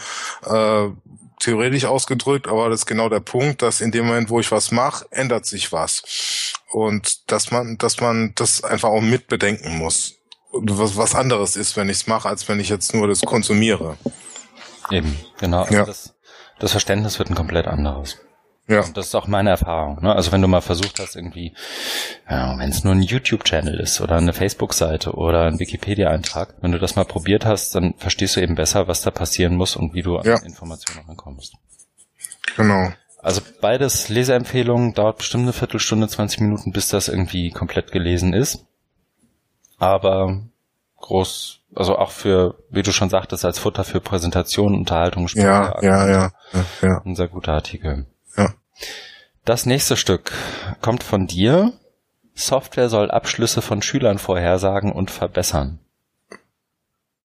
äh, 0.46 0.88
theoretisch 1.40 1.84
ausgedrückt, 1.84 2.48
aber 2.48 2.68
das 2.68 2.80
ist 2.80 2.86
genau 2.86 3.08
der 3.08 3.20
Punkt, 3.20 3.62
dass 3.62 3.80
in 3.80 3.92
dem 3.92 4.06
Moment, 4.06 4.30
wo 4.30 4.40
ich 4.40 4.50
was 4.50 4.70
mache, 4.70 5.06
ändert 5.10 5.46
sich 5.46 5.72
was. 5.72 6.54
Und 6.70 7.30
dass 7.30 7.50
man, 7.50 7.78
dass 7.78 8.00
man 8.00 8.32
das 8.34 8.62
einfach 8.64 8.90
auch 8.90 9.00
mitbedenken 9.00 9.78
muss 9.78 10.18
was, 10.52 10.96
was 10.96 11.14
anderes 11.14 11.56
ist, 11.56 11.76
wenn 11.76 11.88
ich 11.88 11.98
es 11.98 12.06
mache, 12.06 12.28
als 12.28 12.48
wenn 12.48 12.60
ich 12.60 12.68
jetzt 12.68 12.94
nur 12.94 13.08
das 13.08 13.20
konsumiere. 13.20 13.96
Eben, 14.90 15.16
genau. 15.38 15.62
Also 15.62 15.74
ja. 15.74 15.84
das, 15.84 16.14
das 16.58 16.70
Verständnis 16.70 17.18
wird 17.18 17.30
ein 17.30 17.34
komplett 17.34 17.66
anderes. 17.66 18.18
Ja. 18.68 18.84
Und 18.84 18.96
das 18.96 19.06
ist 19.06 19.14
auch 19.14 19.26
meine 19.26 19.50
Erfahrung. 19.50 20.02
Ne? 20.02 20.14
Also 20.14 20.30
wenn 20.30 20.42
du 20.42 20.48
mal 20.48 20.60
versucht 20.60 21.00
hast, 21.00 21.16
irgendwie, 21.16 21.54
ja, 22.28 22.56
wenn 22.58 22.68
es 22.68 22.84
nur 22.84 22.94
ein 22.94 23.02
YouTube-Channel 23.02 23.80
ist 23.80 24.00
oder 24.00 24.16
eine 24.16 24.32
Facebook-Seite 24.32 25.12
oder 25.12 25.46
ein 25.46 25.58
Wikipedia-Eintrag, 25.58 26.54
wenn 26.60 26.72
du 26.72 26.78
das 26.78 26.94
mal 26.94 27.04
probiert 27.04 27.46
hast, 27.46 27.74
dann 27.74 27.94
verstehst 27.96 28.36
du 28.36 28.40
eben 28.40 28.54
besser, 28.54 28.86
was 28.86 29.00
da 29.00 29.10
passieren 29.10 29.56
muss 29.56 29.74
und 29.74 29.94
wie 29.94 30.02
du 30.02 30.20
ja. 30.22 30.34
an 30.34 30.44
Informationen 30.44 31.06
rankommst. 31.06 31.54
Genau. 32.56 32.90
Also 33.20 33.40
beides 33.60 34.08
Leseempfehlungen, 34.08 34.94
dauert 34.94 35.18
bestimmt 35.18 35.44
eine 35.44 35.52
Viertelstunde, 35.52 36.06
20 36.06 36.40
Minuten, 36.40 36.72
bis 36.72 36.88
das 36.88 37.08
irgendwie 37.08 37.50
komplett 37.50 37.90
gelesen 37.90 38.32
ist 38.32 38.64
aber 39.78 40.40
groß, 40.96 41.60
also 41.74 41.96
auch 41.96 42.10
für, 42.10 42.56
wie 42.70 42.82
du 42.82 42.92
schon 42.92 43.08
sagtest, 43.08 43.44
als 43.44 43.58
Futter 43.58 43.84
für 43.84 44.00
Präsentation, 44.00 44.74
Unterhaltung, 44.74 45.28
Spiele, 45.28 45.46
ja, 45.46 45.78
ja, 45.80 46.08
ja, 46.08 46.30
ja, 46.52 46.64
ja. 46.82 47.02
Ein 47.04 47.14
sehr 47.14 47.28
guter 47.28 47.52
Artikel. 47.52 48.06
Ja. 48.36 48.54
Das 49.44 49.66
nächste 49.66 49.96
Stück 49.96 50.32
kommt 50.80 51.02
von 51.02 51.26
dir. 51.26 51.72
Software 52.34 52.88
soll 52.88 53.10
Abschlüsse 53.10 53.62
von 53.62 53.82
Schülern 53.82 54.18
vorhersagen 54.18 54.92
und 54.92 55.10
verbessern. 55.10 55.80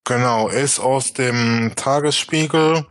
Genau, 0.05 0.49
ist 0.49 0.79
aus 0.79 1.13
dem 1.13 1.73
Tagesspiegel 1.75 2.85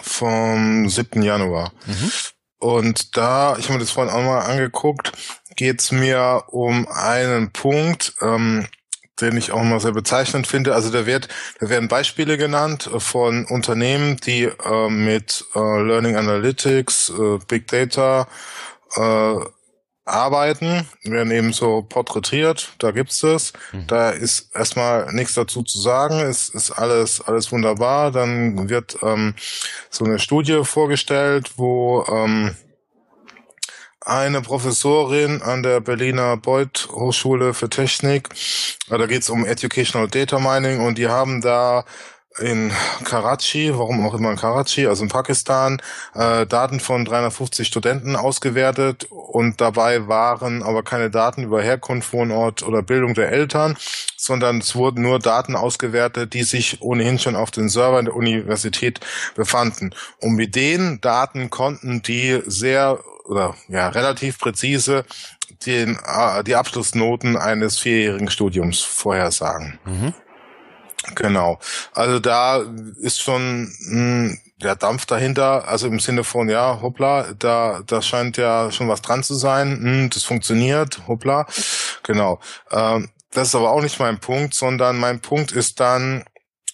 vom 0.00 0.88
7. 0.88 1.22
Januar. 1.22 1.72
Mhm. 1.86 2.12
Und 2.58 3.16
da, 3.16 3.56
ich 3.58 3.66
habe 3.66 3.74
mir 3.74 3.80
das 3.80 3.92
vorhin 3.92 4.12
auch 4.12 4.22
mal 4.22 4.40
angeguckt, 4.40 5.12
geht 5.54 5.80
es 5.80 5.92
mir 5.92 6.44
um 6.48 6.88
einen 6.88 7.52
Punkt, 7.52 8.14
ähm, 8.20 8.66
den 9.20 9.36
ich 9.36 9.52
auch 9.52 9.62
mal 9.62 9.80
sehr 9.80 9.92
bezeichnend 9.92 10.46
finde. 10.46 10.74
Also 10.74 10.90
da 10.90 11.06
wird, 11.06 11.28
da 11.60 11.68
werden 11.68 11.88
Beispiele 11.88 12.38
genannt 12.38 12.90
von 12.98 13.44
Unternehmen, 13.46 14.16
die 14.18 14.44
äh, 14.44 14.88
mit 14.88 15.44
äh, 15.54 15.58
Learning 15.58 16.16
Analytics, 16.16 17.10
äh, 17.10 17.38
Big 17.46 17.66
Data 17.68 18.28
äh, 18.96 19.36
arbeiten, 20.08 20.88
werden 21.04 21.30
eben 21.30 21.52
so 21.52 21.82
porträtiert, 21.82 22.72
da 22.78 22.90
gibt's 22.90 23.22
es. 23.22 23.52
Mhm. 23.72 23.86
Da 23.86 24.10
ist 24.10 24.54
erstmal 24.54 25.12
nichts 25.12 25.34
dazu 25.34 25.62
zu 25.62 25.78
sagen, 25.78 26.20
es 26.20 26.48
ist 26.48 26.70
alles, 26.70 27.20
alles 27.20 27.52
wunderbar. 27.52 28.10
Dann 28.10 28.68
wird 28.68 28.98
ähm, 29.02 29.34
so 29.90 30.04
eine 30.04 30.18
Studie 30.18 30.64
vorgestellt, 30.64 31.52
wo 31.56 32.04
ähm, 32.10 32.56
eine 34.00 34.40
Professorin 34.40 35.42
an 35.42 35.62
der 35.62 35.80
Berliner 35.80 36.36
Beuth 36.36 36.88
Hochschule 36.92 37.54
für 37.54 37.68
Technik. 37.68 38.28
Da 38.88 39.06
geht 39.06 39.22
es 39.22 39.30
um 39.30 39.44
Educational 39.44 40.08
Data 40.08 40.38
Mining 40.38 40.80
und 40.80 40.98
die 40.98 41.08
haben 41.08 41.40
da 41.40 41.84
in 42.40 42.72
Karachi, 43.04 43.72
warum 43.76 44.06
auch 44.06 44.14
immer 44.14 44.30
in 44.30 44.36
Karachi, 44.36 44.86
also 44.86 45.02
in 45.02 45.08
Pakistan, 45.08 45.82
äh, 46.14 46.46
Daten 46.46 46.80
von 46.80 47.04
350 47.04 47.66
Studenten 47.66 48.16
ausgewertet 48.16 49.08
und 49.10 49.60
dabei 49.60 50.08
waren 50.08 50.62
aber 50.62 50.82
keine 50.82 51.10
Daten 51.10 51.42
über 51.42 51.62
Herkunft, 51.62 52.12
Wohnort 52.12 52.62
oder 52.62 52.82
Bildung 52.82 53.14
der 53.14 53.32
Eltern, 53.32 53.76
sondern 54.16 54.58
es 54.58 54.74
wurden 54.74 55.02
nur 55.02 55.18
Daten 55.18 55.56
ausgewertet, 55.56 56.34
die 56.34 56.44
sich 56.44 56.80
ohnehin 56.80 57.18
schon 57.18 57.36
auf 57.36 57.50
den 57.50 57.68
Servern 57.68 58.06
der 58.06 58.14
Universität 58.14 59.00
befanden. 59.34 59.90
Und 60.20 60.34
mit 60.34 60.54
den 60.54 61.00
Daten 61.00 61.50
konnten 61.50 62.02
die 62.02 62.40
sehr 62.46 62.98
oder 63.28 63.54
ja 63.68 63.88
relativ 63.88 64.38
präzise 64.38 65.04
den, 65.66 65.98
äh, 66.04 66.42
die 66.44 66.56
Abschlussnoten 66.56 67.36
eines 67.36 67.78
vierjährigen 67.78 68.30
Studiums 68.30 68.80
vorhersagen. 68.80 69.78
Mhm. 69.84 70.14
Genau. 71.14 71.58
Also 71.92 72.18
da 72.18 72.64
ist 73.00 73.20
schon 73.20 73.72
mh, 73.86 73.90
hm, 73.90 74.38
der 74.60 74.74
Dampf 74.74 75.06
dahinter, 75.06 75.68
also 75.68 75.86
im 75.86 76.00
Sinne 76.00 76.24
von, 76.24 76.48
ja, 76.48 76.80
hoppla, 76.82 77.28
da, 77.38 77.80
da 77.86 78.02
scheint 78.02 78.36
ja 78.36 78.72
schon 78.72 78.88
was 78.88 79.02
dran 79.02 79.22
zu 79.22 79.34
sein, 79.34 79.78
hm, 79.80 80.10
das 80.10 80.24
funktioniert, 80.24 81.06
hoppla. 81.06 81.46
Genau. 82.02 82.40
Ähm, 82.70 83.08
das 83.30 83.48
ist 83.48 83.54
aber 83.54 83.70
auch 83.70 83.82
nicht 83.82 84.00
mein 84.00 84.18
Punkt, 84.18 84.54
sondern 84.54 84.98
mein 84.98 85.20
Punkt 85.20 85.52
ist 85.52 85.78
dann, 85.80 86.24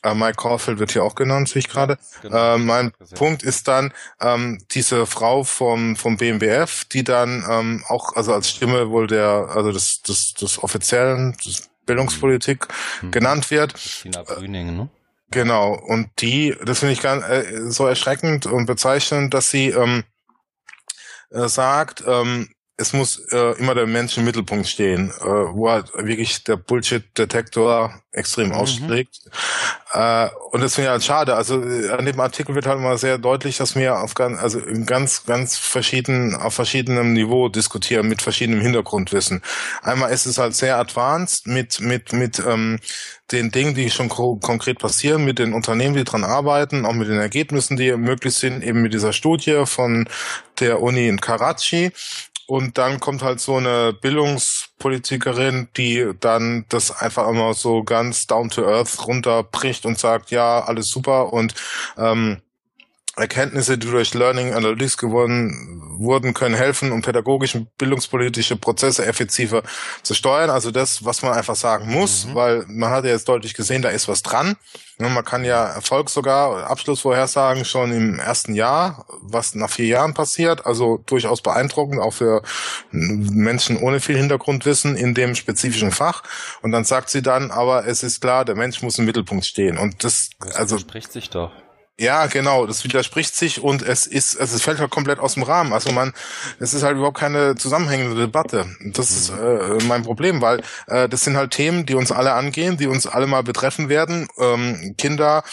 äh, 0.04 0.14
Mike 0.14 0.36
Caulfield 0.36 0.78
wird 0.78 0.92
hier 0.92 1.02
auch 1.02 1.14
genannt, 1.14 1.48
sehe 1.48 1.60
ich 1.60 1.68
gerade. 1.68 1.98
Genau. 2.22 2.54
Äh, 2.54 2.58
mein 2.58 2.92
Punkt 3.14 3.42
ist 3.42 3.66
dann 3.66 3.92
ähm, 4.20 4.62
diese 4.70 5.06
Frau 5.06 5.42
vom 5.42 5.96
vom 5.96 6.16
BMBF, 6.16 6.84
die 6.84 7.02
dann 7.02 7.44
ähm, 7.48 7.84
auch 7.88 8.14
also 8.14 8.32
als 8.32 8.50
Stimme 8.50 8.90
wohl 8.90 9.06
der 9.06 9.48
also 9.54 9.72
des 9.72 10.02
des, 10.02 10.34
des 10.34 10.62
offiziellen 10.62 11.36
des 11.44 11.70
Bildungspolitik 11.86 12.68
mhm. 13.02 13.10
genannt 13.10 13.50
wird. 13.50 13.74
Christina 13.74 14.22
Brüning, 14.22 14.76
ne? 14.76 14.88
Genau. 15.30 15.74
Und 15.74 16.10
die, 16.20 16.54
das 16.64 16.78
finde 16.78 16.92
ich 16.92 17.00
ganz 17.00 17.24
äh, 17.26 17.70
so 17.70 17.86
erschreckend 17.86 18.46
und 18.46 18.66
bezeichnend, 18.66 19.34
dass 19.34 19.50
sie 19.50 19.70
ähm, 19.70 20.04
äh, 21.30 21.48
sagt, 21.48 22.04
ähm, 22.06 22.53
es 22.76 22.92
muss 22.92 23.18
äh, 23.30 23.56
immer 23.58 23.74
der 23.74 23.86
Mensch 23.86 24.18
im 24.18 24.24
Mittelpunkt 24.24 24.66
stehen, 24.66 25.10
äh, 25.20 25.24
wo 25.24 25.70
halt 25.70 25.92
wirklich 25.94 26.42
der 26.42 26.56
Bullshit-Detektor 26.56 27.94
extrem 28.10 28.48
mhm. 28.48 28.54
ausschlägt. 28.54 29.20
Äh, 29.92 30.28
und 30.50 30.60
das 30.60 30.74
finde 30.74 30.88
ich 30.88 30.90
halt 30.90 31.04
schade. 31.04 31.36
Also 31.36 31.62
äh, 31.62 31.90
an 31.90 32.04
dem 32.04 32.18
Artikel 32.18 32.56
wird 32.56 32.66
halt 32.66 32.80
mal 32.80 32.98
sehr 32.98 33.18
deutlich, 33.18 33.58
dass 33.58 33.76
wir 33.76 34.00
auf 34.00 34.14
ganz, 34.14 34.40
also 34.40 34.58
in 34.58 34.86
ganz, 34.86 35.24
ganz 35.24 35.56
verschiedenen, 35.56 36.34
auf 36.34 36.54
verschiedenem 36.54 37.12
Niveau 37.12 37.48
diskutieren, 37.48 38.08
mit 38.08 38.22
verschiedenem 38.22 38.60
Hintergrundwissen. 38.60 39.42
Einmal 39.82 40.10
ist 40.10 40.26
es 40.26 40.38
halt 40.38 40.56
sehr 40.56 40.76
advanced 40.76 41.46
mit, 41.46 41.80
mit, 41.80 42.12
mit 42.12 42.40
ähm, 42.40 42.80
den 43.30 43.52
Dingen, 43.52 43.76
die 43.76 43.88
schon 43.90 44.08
konkret 44.08 44.80
passieren, 44.80 45.24
mit 45.24 45.38
den 45.38 45.54
Unternehmen, 45.54 45.94
die 45.94 46.04
dran 46.04 46.24
arbeiten, 46.24 46.86
auch 46.86 46.92
mit 46.92 47.08
den 47.08 47.20
Ergebnissen, 47.20 47.76
die 47.76 47.96
möglich 47.96 48.34
sind, 48.34 48.64
eben 48.64 48.82
mit 48.82 48.94
dieser 48.94 49.12
Studie 49.12 49.62
von 49.64 50.08
der 50.58 50.82
Uni 50.82 51.06
in 51.06 51.20
Karachi 51.20 51.92
und 52.46 52.78
dann 52.78 53.00
kommt 53.00 53.22
halt 53.22 53.40
so 53.40 53.56
eine 53.56 53.92
Bildungspolitikerin, 53.92 55.68
die 55.76 56.10
dann 56.20 56.66
das 56.68 56.90
einfach 56.90 57.28
immer 57.28 57.54
so 57.54 57.84
ganz 57.84 58.26
down 58.26 58.50
to 58.50 58.64
earth 58.66 59.06
runterbricht 59.06 59.86
und 59.86 59.98
sagt, 59.98 60.30
ja, 60.30 60.60
alles 60.64 60.88
super. 60.88 61.32
Und 61.32 61.54
ähm, 61.96 62.42
Erkenntnisse, 63.16 63.78
die 63.78 63.88
durch 63.88 64.14
Learning 64.14 64.54
Analytics 64.54 64.96
gewonnen 64.98 65.82
wurden, 65.98 66.34
können 66.34 66.54
helfen, 66.54 66.90
um 66.90 67.02
pädagogische 67.02 67.58
und 67.58 67.78
bildungspolitische 67.78 68.56
Prozesse 68.56 69.06
effektiver 69.06 69.62
zu 70.02 70.14
steuern. 70.14 70.50
Also 70.50 70.70
das, 70.70 71.04
was 71.04 71.22
man 71.22 71.32
einfach 71.32 71.54
sagen 71.54 71.90
muss, 71.90 72.26
mhm. 72.26 72.34
weil 72.34 72.64
man 72.66 72.90
hat 72.90 73.04
ja 73.04 73.10
jetzt 73.10 73.28
deutlich 73.28 73.54
gesehen, 73.54 73.82
da 73.82 73.90
ist 73.90 74.08
was 74.08 74.22
dran. 74.22 74.56
Man 74.98 75.24
kann 75.24 75.44
ja 75.44 75.66
Erfolg 75.66 76.08
sogar, 76.08 76.70
Abschlussvorhersagen 76.70 77.64
schon 77.64 77.92
im 77.92 78.18
ersten 78.20 78.54
Jahr, 78.54 79.06
was 79.22 79.54
nach 79.56 79.70
vier 79.70 79.86
Jahren 79.86 80.14
passiert. 80.14 80.66
Also 80.66 81.02
durchaus 81.06 81.42
beeindruckend, 81.42 82.00
auch 82.00 82.12
für 82.12 82.42
Menschen 82.90 83.76
ohne 83.76 83.98
viel 83.98 84.16
Hintergrundwissen 84.16 84.96
in 84.96 85.14
dem 85.14 85.34
spezifischen 85.34 85.90
Fach. 85.90 86.22
Und 86.62 86.70
dann 86.70 86.84
sagt 86.84 87.10
sie 87.10 87.22
dann, 87.22 87.50
aber 87.50 87.86
es 87.86 88.04
ist 88.04 88.20
klar, 88.20 88.44
der 88.44 88.54
Mensch 88.54 88.82
muss 88.82 88.98
im 88.98 89.04
Mittelpunkt 89.04 89.44
stehen. 89.44 89.78
Und 89.78 90.04
das, 90.04 90.30
das 90.38 90.54
also. 90.54 90.78
spricht 90.78 91.12
sich 91.12 91.28
doch. 91.28 91.50
Ja, 91.96 92.26
genau, 92.26 92.66
das 92.66 92.82
widerspricht 92.82 93.36
sich 93.36 93.62
und 93.62 93.80
es 93.82 94.08
ist, 94.08 94.40
also 94.40 94.56
es 94.56 94.62
fällt 94.62 94.80
halt 94.80 94.90
komplett 94.90 95.20
aus 95.20 95.34
dem 95.34 95.44
Rahmen. 95.44 95.72
Also 95.72 95.92
man, 95.92 96.12
es 96.58 96.74
ist 96.74 96.82
halt 96.82 96.96
überhaupt 96.96 97.18
keine 97.18 97.54
zusammenhängende 97.54 98.16
Debatte. 98.16 98.66
Das 98.84 99.12
ist 99.12 99.30
mhm. 99.30 99.78
äh, 99.78 99.84
mein 99.84 100.02
Problem, 100.02 100.40
weil 100.40 100.60
äh, 100.88 101.08
das 101.08 101.20
sind 101.20 101.36
halt 101.36 101.52
Themen, 101.52 101.86
die 101.86 101.94
uns 101.94 102.10
alle 102.10 102.32
angehen, 102.32 102.76
die 102.76 102.88
uns 102.88 103.06
alle 103.06 103.28
mal 103.28 103.44
betreffen 103.44 103.88
werden. 103.88 104.26
Ähm, 104.40 104.96
Kinder, 104.98 105.44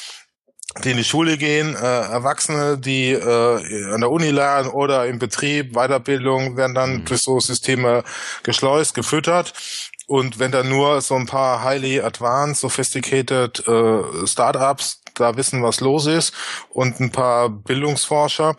die 0.83 0.91
in 0.91 0.97
die 0.97 1.03
Schule 1.03 1.37
gehen, 1.37 1.75
äh, 1.75 1.79
Erwachsene, 1.79 2.79
die 2.79 3.11
äh, 3.11 3.93
an 3.93 4.01
der 4.01 4.09
Uni 4.09 4.31
lernen 4.31 4.69
oder 4.69 5.05
im 5.05 5.19
Betrieb, 5.19 5.73
Weiterbildung, 5.73 6.57
werden 6.57 6.73
dann 6.73 6.93
mhm. 6.93 7.05
durch 7.05 7.21
so 7.21 7.39
Systeme 7.39 8.03
geschleust, 8.41 8.95
gefüttert. 8.95 9.53
Und 10.07 10.39
wenn 10.39 10.51
dann 10.51 10.69
nur 10.69 11.01
so 11.01 11.15
ein 11.15 11.27
paar 11.27 11.63
highly 11.63 12.01
advanced, 12.01 12.61
sophisticated 12.61 13.65
äh, 13.67 14.25
Startups 14.25 15.00
da 15.21 15.37
wissen, 15.37 15.63
was 15.63 15.79
los 15.79 16.05
ist 16.05 16.33
und 16.69 16.99
ein 16.99 17.11
paar 17.11 17.49
Bildungsforscher, 17.49 18.55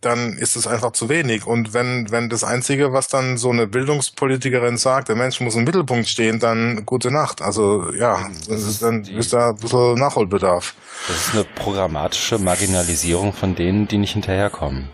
dann 0.00 0.36
ist 0.36 0.56
es 0.56 0.66
einfach 0.66 0.92
zu 0.92 1.08
wenig. 1.08 1.46
Und 1.46 1.72
wenn, 1.72 2.10
wenn 2.10 2.28
das 2.28 2.44
Einzige, 2.44 2.92
was 2.92 3.08
dann 3.08 3.36
so 3.36 3.50
eine 3.50 3.66
Bildungspolitikerin 3.66 4.76
sagt, 4.76 5.08
der 5.08 5.16
Mensch 5.16 5.40
muss 5.40 5.54
im 5.54 5.64
Mittelpunkt 5.64 6.08
stehen, 6.08 6.40
dann 6.40 6.84
gute 6.84 7.10
Nacht. 7.10 7.42
Also 7.42 7.92
ja, 7.92 8.28
ist, 8.48 8.82
dann 8.82 9.04
ist 9.04 9.32
da 9.32 9.50
ein 9.50 9.56
bisschen 9.56 9.94
Nachholbedarf. 9.94 10.74
Das 11.08 11.28
ist 11.28 11.34
eine 11.34 11.44
programmatische 11.44 12.38
Marginalisierung 12.38 13.32
von 13.32 13.54
denen, 13.54 13.88
die 13.88 13.98
nicht 13.98 14.12
hinterherkommen. 14.12 14.90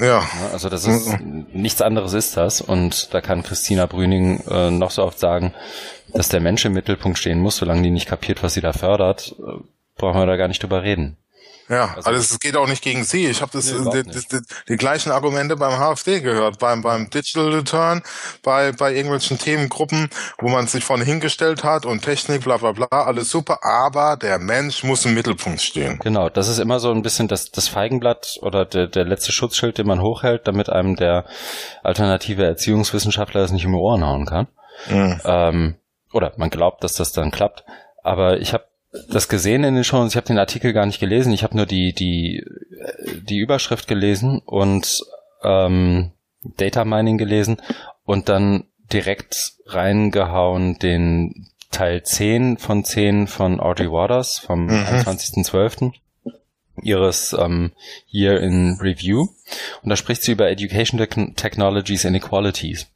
Ja. 0.00 0.22
Also 0.52 0.68
das 0.68 0.86
ist 0.86 1.08
mhm. 1.08 1.46
nichts 1.52 1.80
anderes 1.80 2.12
ist 2.12 2.36
das 2.36 2.60
und 2.60 3.14
da 3.14 3.20
kann 3.20 3.42
Christina 3.42 3.86
Brüning 3.86 4.42
äh, 4.48 4.70
noch 4.70 4.90
so 4.90 5.02
oft 5.02 5.18
sagen, 5.18 5.54
dass 6.12 6.28
der 6.28 6.40
Mensch 6.40 6.64
im 6.64 6.72
Mittelpunkt 6.72 7.18
stehen 7.18 7.40
muss, 7.40 7.56
solange 7.56 7.82
die 7.82 7.90
nicht 7.90 8.08
kapiert, 8.08 8.42
was 8.42 8.54
sie 8.54 8.60
da 8.60 8.72
fördert, 8.72 9.34
brauchen 9.96 10.20
wir 10.20 10.26
da 10.26 10.36
gar 10.36 10.48
nicht 10.48 10.62
drüber 10.62 10.82
reden. 10.82 11.16
Ja, 11.68 11.94
also, 11.96 12.10
also 12.10 12.20
es 12.20 12.38
geht 12.38 12.56
auch 12.56 12.68
nicht 12.68 12.82
gegen 12.82 13.02
Sie. 13.02 13.26
Ich 13.26 13.42
habe 13.42 13.50
das, 13.52 13.72
nee, 13.72 14.02
die, 14.04 14.10
die, 14.10 14.40
die, 14.68 14.76
gleichen 14.76 15.10
Argumente 15.10 15.56
beim 15.56 15.78
HFD 15.78 16.20
gehört, 16.20 16.60
beim 16.60 16.80
beim 16.80 17.10
Digital 17.10 17.52
Return, 17.52 18.02
bei 18.44 18.70
bei 18.70 18.92
irgendwelchen 18.92 19.38
Themengruppen, 19.38 20.08
wo 20.38 20.48
man 20.48 20.68
sich 20.68 20.84
vorne 20.84 21.04
hingestellt 21.04 21.64
hat 21.64 21.84
und 21.84 22.02
Technik, 22.02 22.44
bla 22.44 22.58
bla 22.58 22.70
bla, 22.70 22.86
alles 22.88 23.30
super, 23.30 23.58
aber 23.62 24.16
der 24.16 24.38
Mensch 24.38 24.84
muss 24.84 25.04
im 25.06 25.14
Mittelpunkt 25.14 25.60
stehen. 25.60 25.98
Genau, 25.98 26.28
das 26.28 26.46
ist 26.46 26.58
immer 26.58 26.78
so 26.78 26.92
ein 26.92 27.02
bisschen 27.02 27.26
das 27.26 27.50
das 27.50 27.66
Feigenblatt 27.66 28.38
oder 28.42 28.64
der 28.64 28.86
der 28.86 29.04
letzte 29.04 29.32
Schutzschild, 29.32 29.78
den 29.78 29.88
man 29.88 30.00
hochhält, 30.00 30.46
damit 30.46 30.70
einem 30.70 30.94
der 30.94 31.24
alternative 31.82 32.44
Erziehungswissenschaftler 32.44 33.40
das 33.40 33.50
nicht 33.50 33.66
um 33.66 33.72
die 33.72 33.78
Ohren 33.78 34.06
hauen 34.06 34.26
kann. 34.26 34.46
Mhm. 34.88 35.20
Ähm, 35.24 35.74
oder 36.12 36.32
man 36.36 36.50
glaubt, 36.50 36.84
dass 36.84 36.94
das 36.94 37.12
dann 37.12 37.32
klappt. 37.32 37.64
Aber 38.04 38.38
ich 38.38 38.52
habe 38.52 38.64
das 39.08 39.28
gesehen 39.28 39.64
in 39.64 39.74
den 39.74 39.84
Shows. 39.84 40.10
Ich 40.10 40.16
habe 40.16 40.26
den 40.26 40.38
Artikel 40.38 40.72
gar 40.72 40.86
nicht 40.86 41.00
gelesen. 41.00 41.32
Ich 41.32 41.42
habe 41.42 41.56
nur 41.56 41.66
die 41.66 41.92
die 41.92 42.44
die 43.22 43.38
Überschrift 43.38 43.88
gelesen 43.88 44.40
und 44.44 45.04
ähm, 45.42 46.12
Data 46.42 46.84
Mining 46.84 47.18
gelesen 47.18 47.60
und 48.04 48.28
dann 48.28 48.64
direkt 48.92 49.54
reingehauen 49.66 50.78
den 50.78 51.48
Teil 51.70 52.02
10 52.02 52.58
von 52.58 52.84
10 52.84 53.26
von 53.26 53.60
Audrey 53.60 53.90
Waters 53.90 54.38
vom 54.38 54.66
mhm. 54.66 54.70
21.12 54.70 55.92
ihres 56.82 57.34
ähm, 57.38 57.72
Year 58.10 58.40
in 58.40 58.78
Review. 58.80 59.28
Und 59.82 59.90
da 59.90 59.96
spricht 59.96 60.22
sie 60.22 60.32
über 60.32 60.50
Education 60.50 60.98
Technologies 61.36 62.04
Inequalities. 62.04 62.86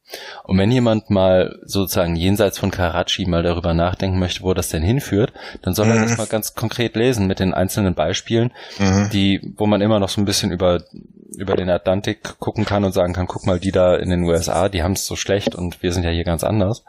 Und 0.45 0.59
wenn 0.59 0.73
jemand 0.73 1.11
mal 1.11 1.59
sozusagen 1.63 2.17
jenseits 2.17 2.59
von 2.59 2.73
Karachi 2.73 3.27
mal 3.27 3.45
darüber 3.45 3.75
nachdenken 3.75 4.19
möchte, 4.19 4.43
wo 4.43 4.55
das 4.55 4.69
denn 4.69 4.83
hinführt, 4.83 5.33
dann 5.63 5.75
soll 5.75 5.87
mhm. 5.87 5.93
er 5.93 6.03
das 6.03 6.19
mal 6.19 6.27
ganz 6.27 6.55
konkret 6.55 6.97
lesen 6.97 7.29
mit 7.29 7.39
den 7.39 7.55
einzelnen 7.55 7.95
Beispielen, 7.95 8.51
mhm. 8.79 9.11
die, 9.13 9.55
wo 9.57 9.67
man 9.67 9.81
immer 9.81 10.01
noch 10.01 10.09
so 10.09 10.21
ein 10.21 10.25
bisschen 10.25 10.51
über 10.51 10.83
über 11.37 11.57
den 11.57 11.71
Atlantik 11.71 12.39
gucken 12.39 12.65
kann 12.65 12.85
und 12.85 12.93
sagen 12.93 13.13
kann, 13.13 13.27
guck 13.27 13.47
mal, 13.47 13.61
die 13.61 13.71
da 13.71 13.97
in 13.97 14.11
den 14.11 14.25
USA, 14.25 14.69
die 14.69 14.83
haben 14.83 14.93
es 14.93 15.07
so 15.07 15.17
schlecht 15.17 15.55
und 15.55 15.83
wir 15.83 15.93
sind 15.93 16.03
ja 16.03 16.11
hier 16.11 16.25
ganz 16.25 16.45
anders. 16.45 16.85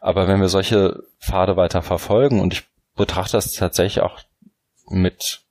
Aber 0.00 0.28
wenn 0.28 0.40
wir 0.40 0.48
solche 0.48 1.04
Pfade 1.20 1.56
weiter 1.56 1.82
verfolgen 1.82 2.40
und 2.40 2.52
ich 2.52 2.64
betrachte 2.96 3.32
das 3.36 3.52
tatsächlich 3.52 4.02
auch 4.02 4.18
mit 4.88 5.45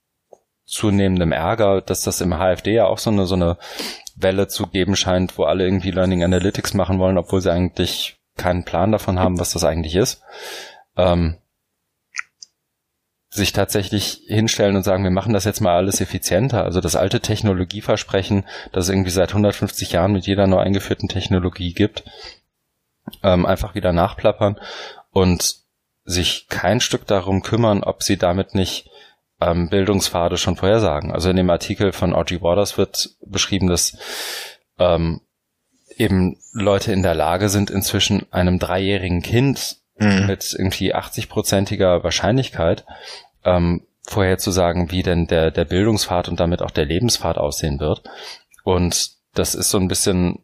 zunehmendem 0.66 1.32
Ärger, 1.32 1.80
dass 1.80 2.02
das 2.02 2.20
im 2.20 2.34
HFD 2.34 2.74
ja 2.74 2.86
auch 2.86 2.98
so 2.98 3.10
eine, 3.10 3.26
so 3.26 3.34
eine 3.34 3.56
Welle 4.16 4.48
zu 4.48 4.66
geben 4.66 4.96
scheint, 4.96 5.38
wo 5.38 5.44
alle 5.44 5.64
irgendwie 5.64 5.90
Learning 5.90 6.24
Analytics 6.24 6.74
machen 6.74 6.98
wollen, 6.98 7.18
obwohl 7.18 7.40
sie 7.40 7.52
eigentlich 7.52 8.16
keinen 8.36 8.64
Plan 8.64 8.92
davon 8.92 9.18
haben, 9.18 9.38
was 9.38 9.52
das 9.52 9.64
eigentlich 9.64 9.94
ist. 9.94 10.22
Ähm, 10.96 11.36
sich 13.28 13.52
tatsächlich 13.52 14.22
hinstellen 14.26 14.76
und 14.76 14.82
sagen, 14.82 15.04
wir 15.04 15.10
machen 15.10 15.34
das 15.34 15.44
jetzt 15.44 15.60
mal 15.60 15.76
alles 15.76 16.00
effizienter. 16.00 16.64
Also 16.64 16.80
das 16.80 16.96
alte 16.96 17.20
Technologieversprechen, 17.20 18.44
das 18.72 18.84
es 18.84 18.90
irgendwie 18.90 19.10
seit 19.10 19.30
150 19.30 19.92
Jahren 19.92 20.12
mit 20.12 20.26
jeder 20.26 20.46
neu 20.46 20.58
eingeführten 20.58 21.08
Technologie 21.08 21.74
gibt, 21.74 22.04
ähm, 23.22 23.44
einfach 23.44 23.74
wieder 23.74 23.92
nachplappern 23.92 24.58
und 25.10 25.56
sich 26.04 26.46
kein 26.48 26.80
Stück 26.80 27.06
darum 27.06 27.42
kümmern, 27.42 27.82
ob 27.82 28.02
sie 28.02 28.16
damit 28.16 28.54
nicht 28.54 28.88
ähm, 29.40 29.68
Bildungspfade 29.68 30.36
schon 30.36 30.56
vorhersagen. 30.56 31.12
Also 31.12 31.30
in 31.30 31.36
dem 31.36 31.50
Artikel 31.50 31.92
von 31.92 32.14
Audrey 32.14 32.40
Waters 32.40 32.78
wird 32.78 33.16
beschrieben, 33.26 33.68
dass 33.68 33.96
ähm, 34.78 35.20
eben 35.96 36.36
Leute 36.52 36.92
in 36.92 37.02
der 37.02 37.14
Lage 37.14 37.48
sind, 37.48 37.70
inzwischen 37.70 38.30
einem 38.32 38.58
dreijährigen 38.58 39.22
Kind 39.22 39.76
mhm. 39.98 40.26
mit 40.26 40.54
irgendwie 40.56 40.94
80-prozentiger 40.94 42.02
Wahrscheinlichkeit 42.02 42.84
ähm, 43.44 43.86
vorherzusagen, 44.02 44.90
wie 44.90 45.02
denn 45.02 45.26
der, 45.26 45.50
der 45.50 45.64
Bildungspfad 45.64 46.28
und 46.28 46.40
damit 46.40 46.62
auch 46.62 46.70
der 46.70 46.84
Lebenspfad 46.84 47.38
aussehen 47.38 47.80
wird. 47.80 48.02
Und 48.64 49.10
das 49.34 49.54
ist 49.54 49.70
so 49.70 49.78
ein 49.78 49.88
bisschen 49.88 50.42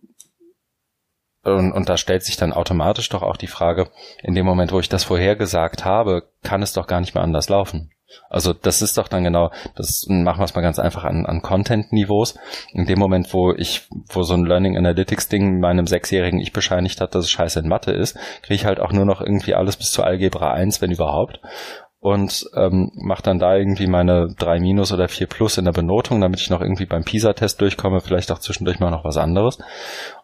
und, 1.45 1.73
und 1.73 1.89
da 1.89 1.97
stellt 1.97 2.23
sich 2.23 2.37
dann 2.37 2.53
automatisch 2.53 3.09
doch 3.09 3.23
auch 3.23 3.37
die 3.37 3.49
Frage, 3.49 3.91
in 4.23 4.35
dem 4.35 4.47
Moment, 4.47 4.71
wo 4.71 4.79
ich 4.79 4.89
das 4.89 5.03
vorhergesagt 5.03 5.85
habe, 5.85 6.31
kann 6.45 6.63
es 6.63 6.73
doch 6.73 6.87
gar 6.87 7.01
nicht 7.01 7.15
mehr 7.15 7.25
anders 7.25 7.49
laufen. 7.49 7.91
Also 8.31 8.53
das 8.53 8.83
ist 8.83 8.99
doch 8.99 9.09
dann 9.09 9.25
genau, 9.25 9.51
das 9.75 10.07
machen 10.09 10.41
wir 10.41 10.45
es 10.45 10.55
mal 10.55 10.63
ganz 10.63 10.79
einfach 10.79 11.05
an, 11.05 11.27
an 11.27 11.43
Content-Niveaus. 11.43 12.37
In 12.73 12.87
dem 12.87 12.99
Moment, 12.99 13.33
wo 13.35 13.53
ich, 13.53 13.89
wo 14.09 14.23
so 14.23 14.35
ein 14.35 14.45
Learning 14.45 14.77
Analytics-Ding 14.77 15.61
meinem 15.61 15.87
sechsjährigen 15.87 16.41
Ich 16.41 16.53
bescheinigt 16.53 17.01
hat, 17.01 17.15
dass 17.15 17.25
es 17.25 17.31
scheiße 17.31 17.61
in 17.61 17.69
Mathe 17.69 17.93
ist, 17.93 18.17
kriege 18.43 18.55
ich 18.55 18.65
halt 18.65 18.81
auch 18.81 18.93
nur 18.93 19.05
noch 19.05 19.21
irgendwie 19.21 19.55
alles 19.55 19.77
bis 19.77 19.93
zur 19.93 20.07
Algebra 20.07 20.53
1, 20.53 20.81
wenn 20.81 20.91
überhaupt 20.91 21.41
und 22.03 22.51
ähm, 22.57 22.91
mache 22.97 23.23
dann 23.23 23.39
da 23.39 23.57
irgendwie 23.57 23.87
meine 23.87 24.35
drei 24.37 24.59
Minus 24.59 24.93
oder 24.93 25.07
vier 25.07 25.29
Plus 25.29 25.57
in 25.57 25.67
der 25.67 25.73
Benotung, 25.73 26.21
damit 26.21 26.41
ich 26.41 26.51
noch 26.51 26.61
irgendwie 26.61 26.85
beim 26.85 27.05
PISA-Test 27.05 27.61
durchkomme, 27.61 28.01
vielleicht 28.01 28.33
auch 28.33 28.41
zwischendurch 28.41 28.81
mal 28.81 28.91
noch 28.91 29.05
was 29.05 29.17
anderes. 29.17 29.59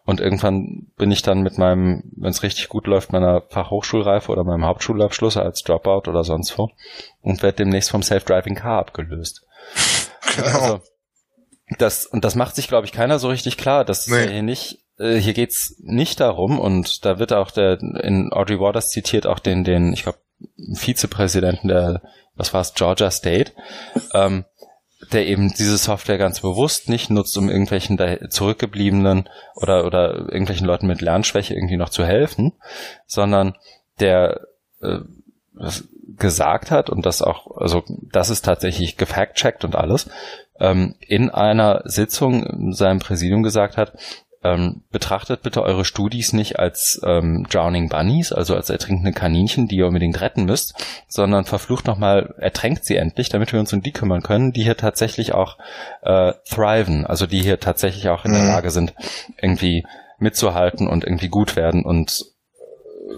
Und 0.03 0.19
irgendwann 0.19 0.87
bin 0.97 1.09
ich 1.09 1.21
dann 1.21 1.41
mit 1.41 1.57
meinem, 1.57 2.03
wenn 2.17 2.31
es 2.31 2.43
richtig 2.43 2.67
gut 2.67 2.85
läuft, 2.85 3.13
meiner 3.13 3.43
Fachhochschulreife 3.47 4.29
oder 4.29 4.43
meinem 4.43 4.65
Hauptschulabschluss 4.65 5.37
als 5.37 5.63
Dropout 5.63 6.09
oder 6.09 6.25
sonst 6.25 6.57
wo 6.57 6.69
und 7.21 7.41
werde 7.43 7.63
demnächst 7.63 7.91
vom 7.91 8.03
Self-Driving 8.03 8.55
Car 8.55 8.79
abgelöst. 8.79 9.47
Genau. 10.35 10.47
Also, 10.47 10.81
das, 11.79 12.05
und 12.05 12.23
das 12.23 12.35
macht 12.35 12.55
sich, 12.55 12.67
glaube 12.67 12.85
ich, 12.85 12.91
keiner 12.91 13.17
so 13.17 13.29
richtig 13.29 13.57
klar, 13.57 13.83
dass 13.83 14.05
nee. 14.07 14.27
hier 14.27 14.43
nicht 14.43 14.79
äh, 14.99 15.15
hier 15.15 15.33
geht's 15.33 15.75
nicht 15.79 16.19
darum 16.19 16.59
und 16.59 17.05
da 17.05 17.19
wird 17.19 17.33
auch 17.33 17.51
der 17.51 17.81
in 17.81 18.31
Audrey 18.31 18.59
Waters 18.59 18.89
zitiert 18.89 19.25
auch 19.25 19.39
den 19.39 19.63
den 19.63 19.93
ich 19.93 20.03
glaube 20.03 20.19
Vizepräsidenten 20.75 21.67
der, 21.67 22.01
was 22.35 22.53
war 22.53 22.61
es, 22.61 22.73
Georgia 22.73 23.11
State, 23.11 23.51
ähm, 24.13 24.45
der 25.11 25.27
eben 25.27 25.53
diese 25.53 25.77
Software 25.77 26.17
ganz 26.17 26.41
bewusst 26.41 26.89
nicht 26.89 27.09
nutzt, 27.09 27.37
um 27.37 27.49
irgendwelchen 27.49 27.97
zurückgebliebenen 28.29 29.29
oder, 29.55 29.85
oder 29.85 30.15
irgendwelchen 30.15 30.67
Leuten 30.67 30.87
mit 30.87 31.01
Lernschwäche 31.01 31.53
irgendwie 31.53 31.77
noch 31.77 31.89
zu 31.89 32.05
helfen, 32.05 32.53
sondern 33.05 33.55
der 33.99 34.41
äh, 34.81 34.99
gesagt 36.17 36.71
hat 36.71 36.89
und 36.89 37.05
das 37.05 37.21
auch, 37.21 37.55
also 37.57 37.83
das 38.11 38.29
ist 38.29 38.43
tatsächlich 38.43 38.97
gefact-checkt 38.97 39.63
und 39.63 39.75
alles, 39.75 40.09
ähm, 40.59 40.95
in 40.99 41.29
einer 41.29 41.81
Sitzung 41.85 42.73
seinem 42.73 42.99
Präsidium 42.99 43.43
gesagt 43.43 43.77
hat, 43.77 43.93
ähm, 44.43 44.83
betrachtet 44.91 45.41
bitte 45.41 45.61
eure 45.63 45.83
Studis 45.83 46.31
nicht 46.31 46.59
als 46.59 47.01
ähm, 47.03 47.45
Drowning 47.49 47.89
Bunnies, 47.89 48.31
also 48.31 48.55
als 48.55 48.69
ertrinkende 48.69 49.11
Kaninchen, 49.11 49.67
die 49.67 49.77
ihr 49.77 49.87
unbedingt 49.87 50.21
retten 50.21 50.45
müsst, 50.45 50.73
sondern 51.07 51.45
verflucht 51.45 51.87
nochmal, 51.87 52.33
ertränkt 52.37 52.85
sie 52.85 52.95
endlich, 52.95 53.29
damit 53.29 53.51
wir 53.51 53.59
uns 53.59 53.73
um 53.73 53.81
die 53.81 53.91
kümmern 53.91 54.23
können, 54.23 54.53
die 54.53 54.63
hier 54.63 54.77
tatsächlich 54.77 55.33
auch 55.33 55.57
äh, 56.03 56.33
thriven, 56.47 57.05
also 57.05 57.25
die 57.25 57.41
hier 57.41 57.59
tatsächlich 57.59 58.07
auch 58.09 58.23
in 58.23 58.31
der 58.31 58.43
mhm. 58.43 58.47
Lage 58.47 58.71
sind, 58.71 58.93
irgendwie 59.41 59.85
mitzuhalten 60.19 60.87
und 60.87 61.03
irgendwie 61.03 61.29
gut 61.29 61.55
werden 61.57 61.83
und 61.83 62.25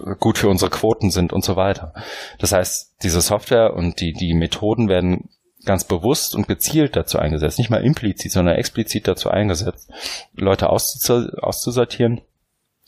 äh, 0.06 0.16
gut 0.18 0.38
für 0.38 0.48
unsere 0.48 0.70
Quoten 0.70 1.10
sind 1.10 1.32
und 1.32 1.44
so 1.44 1.54
weiter. 1.54 1.94
Das 2.38 2.50
heißt, 2.50 2.94
diese 3.02 3.20
Software 3.20 3.74
und 3.74 4.00
die, 4.00 4.12
die 4.12 4.34
Methoden 4.34 4.88
werden 4.88 5.28
ganz 5.64 5.84
bewusst 5.84 6.34
und 6.34 6.48
gezielt 6.48 6.96
dazu 6.96 7.18
eingesetzt, 7.18 7.58
nicht 7.58 7.70
mal 7.70 7.84
implizit, 7.84 8.32
sondern 8.32 8.56
explizit 8.56 9.08
dazu 9.08 9.30
eingesetzt, 9.30 9.90
Leute 10.34 10.68
auszusortieren, 10.70 12.20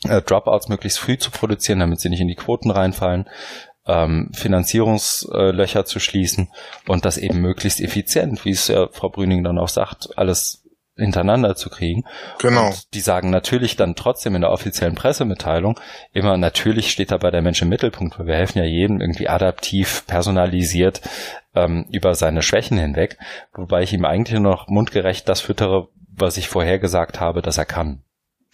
äh, 0.03 0.21
Dropouts 0.21 0.67
möglichst 0.67 0.99
früh 0.99 1.17
zu 1.17 1.31
produzieren, 1.31 1.79
damit 1.79 1.99
sie 1.99 2.09
nicht 2.09 2.21
in 2.21 2.27
die 2.27 2.35
Quoten 2.35 2.71
reinfallen, 2.71 3.29
ähm, 3.87 4.31
Finanzierungslöcher 4.33 5.85
zu 5.85 5.99
schließen 5.99 6.49
und 6.87 7.05
das 7.05 7.17
eben 7.17 7.39
möglichst 7.39 7.81
effizient, 7.81 8.45
wie 8.45 8.51
es 8.51 8.67
ja 8.67 8.87
Frau 8.91 9.09
Brüning 9.09 9.43
dann 9.43 9.59
auch 9.59 9.69
sagt, 9.69 10.17
alles 10.17 10.64
hintereinander 10.97 11.55
zu 11.55 11.69
kriegen. 11.69 12.05
Genau. 12.39 12.67
Und 12.67 12.93
die 12.93 13.01
sagen 13.01 13.29
natürlich 13.29 13.75
dann 13.75 13.95
trotzdem 13.95 14.35
in 14.35 14.41
der 14.41 14.51
offiziellen 14.51 14.95
Pressemitteilung 14.95 15.79
immer, 16.13 16.37
natürlich 16.37 16.91
steht 16.91 17.11
dabei 17.11 17.31
der 17.31 17.41
Mensch 17.41 17.61
im 17.61 17.69
Mittelpunkt, 17.69 18.17
weil 18.17 18.27
wir 18.27 18.35
helfen 18.35 18.59
ja 18.59 18.65
jedem 18.65 19.01
irgendwie 19.01 19.27
adaptiv, 19.27 20.03
personalisiert 20.07 21.01
ähm, 21.53 21.85
über 21.91 22.15
seine 22.15 22.41
Schwächen 22.41 22.77
hinweg, 22.77 23.17
wobei 23.53 23.83
ich 23.83 23.93
ihm 23.93 24.05
eigentlich 24.05 24.39
nur 24.39 24.51
noch 24.51 24.67
mundgerecht 24.67 25.27
das 25.27 25.41
füttere, 25.41 25.89
was 26.15 26.37
ich 26.37 26.47
vorher 26.47 26.79
gesagt 26.79 27.19
habe, 27.19 27.41
dass 27.41 27.57
er 27.57 27.65
kann. 27.65 28.01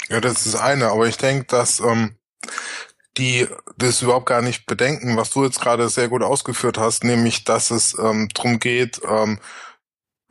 Ja, 0.10 0.20
das 0.20 0.46
ist 0.46 0.56
eine, 0.56 0.88
aber 0.88 1.08
ich 1.08 1.18
denke, 1.18 1.46
dass 1.46 1.80
ähm, 1.80 2.16
die 3.18 3.48
das 3.78 4.02
überhaupt 4.02 4.26
gar 4.26 4.42
nicht 4.42 4.66
bedenken, 4.66 5.18
was 5.18 5.30
du 5.30 5.44
jetzt 5.44 5.62
gerade 5.62 5.89
sehr 5.89 6.08
gut 6.08 6.24
ausgeführt 6.24 6.78
hast, 6.78 7.04
nämlich 7.04 7.44
dass 7.44 7.72
es 7.72 7.98
ähm, 8.00 8.30
darum 8.34 8.60
geht, 8.60 9.02
ähm, 9.08 9.39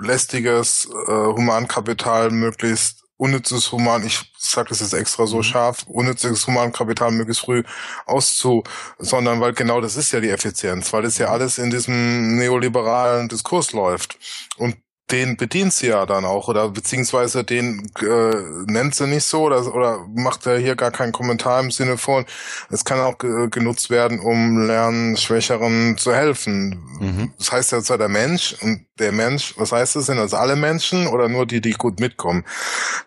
lästiges 0.01 0.88
äh, 1.07 1.11
Humankapital 1.11 2.30
möglichst 2.30 3.01
unnützes 3.20 3.70
Human, 3.70 4.05
ich 4.07 4.32
sage 4.38 4.70
das 4.70 4.80
jetzt 4.80 4.94
extra 4.94 5.26
so 5.26 5.38
mhm. 5.38 5.42
scharf, 5.42 5.84
unnützes 5.86 6.46
Humankapital 6.46 7.11
möglichst 7.11 7.44
früh 7.44 7.62
auszu, 8.07 8.64
sondern 8.98 9.40
weil 9.40 9.53
genau 9.53 9.82
das 9.82 9.96
ist 9.96 10.12
ja 10.12 10.20
die 10.20 10.30
Effizienz, 10.30 10.90
weil 10.94 11.03
das 11.03 11.18
ja 11.18 11.28
alles 11.28 11.59
in 11.59 11.70
diesem 11.70 12.38
neoliberalen 12.38 13.28
Diskurs 13.28 13.72
läuft. 13.72 14.18
Und 14.57 14.76
den 15.11 15.36
bedient 15.36 15.72
sie 15.72 15.88
ja 15.88 16.06
dann 16.06 16.24
auch 16.24 16.48
oder 16.48 16.68
beziehungsweise 16.68 17.44
den 17.44 17.90
äh, 18.00 18.70
nennt 18.70 18.94
sie 18.94 19.06
nicht 19.06 19.24
so 19.24 19.42
oder, 19.42 19.74
oder 19.74 20.06
macht 20.14 20.46
er 20.46 20.58
hier 20.58 20.76
gar 20.76 20.90
keinen 20.90 21.12
Kommentar 21.12 21.61
im 21.61 21.70
Sinne 21.70 21.98
von, 21.98 22.24
es 22.70 22.84
kann 22.84 23.00
auch 23.00 23.18
ge 23.18 23.48
genutzt 23.50 23.90
werden, 23.90 24.20
um 24.20 24.66
Lernschwächeren 24.66 25.96
zu 25.98 26.14
helfen. 26.14 26.82
Mhm. 27.00 27.32
Das 27.38 27.52
heißt 27.52 27.72
ja 27.72 27.82
zwar 27.82 27.98
der 27.98 28.08
Mensch 28.08 28.56
und 28.61 28.86
der 29.00 29.12
Mensch, 29.12 29.54
was 29.56 29.72
heißt 29.72 29.96
das? 29.96 30.06
Sind 30.06 30.18
das 30.18 30.34
alle 30.34 30.56
Menschen 30.56 31.06
oder 31.06 31.28
nur 31.28 31.46
die, 31.46 31.61
die 31.61 31.72
gut 31.72 31.98
mitkommen? 31.98 32.44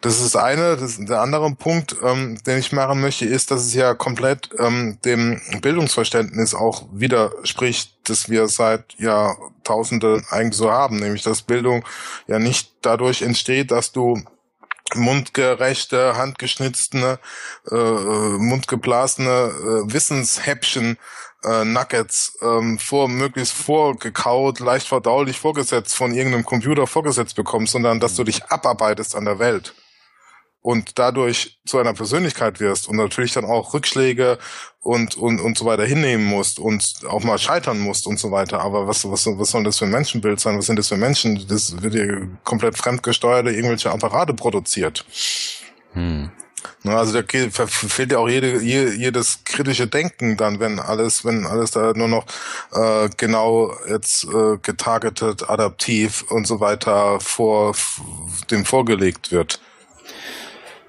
Das 0.02 0.20
ist 0.20 0.36
eine. 0.36 0.76
Das, 0.76 0.98
der 0.98 1.22
andere 1.22 1.54
Punkt, 1.56 1.96
ähm, 2.04 2.38
den 2.46 2.60
ich 2.60 2.72
machen 2.72 3.00
möchte, 3.00 3.26
ist, 3.26 3.52
dass 3.52 3.64
es 3.64 3.74
ja 3.74 3.94
komplett 3.94 4.50
ähm, 4.60 4.98
dem 5.06 5.40
Bildungsverständnis 5.62 6.56
auch 6.56 6.88
widerspricht, 6.92 7.96
das 8.04 8.30
wir 8.30 8.48
seit 8.48 8.96
Jahrtausenden 9.64 10.26
eigentlich 10.30 10.58
so 10.58 10.72
haben, 10.72 10.98
nämlich 10.98 11.24
dass 11.24 11.42
Bildung 11.42 11.86
ja 12.28 12.40
nicht 12.40 12.72
dadurch 12.82 13.22
entsteht, 13.22 13.72
dass 13.72 13.92
du 13.92 14.22
mundgerechte, 14.96 16.18
handgeschnitzte, 16.18 17.20
äh, 17.72 17.76
mundgeblasene 17.76 19.30
äh, 19.30 19.94
Wissenshäppchen 19.94 20.98
äh, 21.44 21.66
Nuggets 21.66 22.38
ähm, 22.42 22.78
vor 22.78 23.08
möglichst 23.08 23.54
vorgekaut, 23.54 24.60
leicht 24.60 24.88
verdaulich 24.88 25.40
vorgesetzt 25.40 25.96
von 25.96 26.14
irgendeinem 26.14 26.46
Computer 26.46 26.86
vorgesetzt 26.86 27.36
bekommst, 27.36 27.74
sondern 27.74 28.00
dass 28.00 28.16
du 28.16 28.24
dich 28.24 28.46
abarbeitest 28.46 29.16
an 29.16 29.26
der 29.26 29.40
Welt 29.40 29.74
und 30.64 30.98
dadurch 30.98 31.60
zu 31.66 31.78
einer 31.78 31.94
Persönlichkeit 31.94 32.60
wirst 32.62 32.88
und 32.88 32.96
natürlich 32.96 33.34
dann 33.34 33.46
auch 33.46 33.74
Rückschläge 33.74 34.40
und, 34.82 35.16
und, 35.16 35.40
und 35.40 35.58
so 35.58 35.66
weiter 35.66 35.86
hinnehmen 35.86 36.24
musst 36.24 36.58
und 36.58 37.02
auch 37.08 37.24
mal 37.24 37.38
scheitern 37.38 37.80
musst 37.80 38.08
und 38.08 38.18
so 38.18 38.32
weiter. 38.32 38.62
Aber 38.62 38.88
was, 38.88 39.10
was, 39.12 39.28
was 39.28 39.52
soll 39.52 39.66
das 39.66 39.78
für 39.78 39.86
ein 39.86 39.92
Menschenbild 39.92 40.40
sein? 40.40 40.58
Was 40.58 40.66
sind 40.66 40.80
das 40.80 40.88
für 40.88 40.98
Menschen? 40.98 41.46
Das 41.48 41.82
wird 41.82 41.94
hier 41.94 42.30
komplett 42.46 42.78
fremdgesteuerte 42.78 43.52
irgendwelche 43.52 43.92
Apparate 43.92 44.34
produziert. 44.34 45.06
Hm. 45.92 46.32
Also 46.86 47.22
da 47.22 47.28
fehlt 47.68 48.14
ja 48.14 48.18
auch 48.20 48.30
jede, 48.30 48.62
jedes 48.62 49.44
kritische 49.44 49.88
Denken 49.88 50.38
dann, 50.38 50.62
wenn 50.62 50.80
alles, 50.80 51.26
wenn 51.26 51.46
alles 51.46 51.72
da 51.72 51.92
nur 51.94 52.08
noch 52.08 52.26
äh, 52.72 53.10
genau 53.18 53.74
jetzt 53.90 54.26
äh, 54.26 54.58
getargetet, 54.62 55.50
adaptiv 55.50 56.24
und 56.30 56.48
so 56.48 56.62
weiter 56.62 57.20
vor 57.20 57.76
dem 58.50 58.64
vorgelegt 58.64 59.32
wird. 59.32 59.60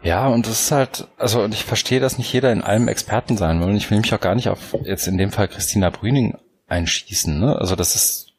Ja, 0.05 0.29
und 0.29 0.47
das 0.47 0.65
ist 0.65 0.71
halt, 0.71 1.09
also 1.17 1.43
und 1.43 1.55
ich 1.55 1.65
verstehe, 1.65 1.99
dass 1.99 2.19
nicht 2.19 2.31
jeder 2.31 2.53
in 2.53 2.61
allem 2.61 2.89
Experten 2.89 3.39
sein 3.39 3.59
will. 3.61 3.69
Und 3.69 3.77
ich 3.77 3.91
will 3.91 3.99
mich 3.99 4.13
auch 4.15 4.21
gar 4.21 4.35
nicht 4.35 4.51
auf 4.51 4.77
jetzt 4.85 5.09
in 5.09 5.17
dem 5.17 5.33
Fall 5.33 5.49
Christina 5.49 5.89
Brüning 5.89 6.37
einschießen. 6.69 7.41
Ne? 7.41 7.57
Also 7.57 7.75
das 7.75 7.97
ist 7.97 8.35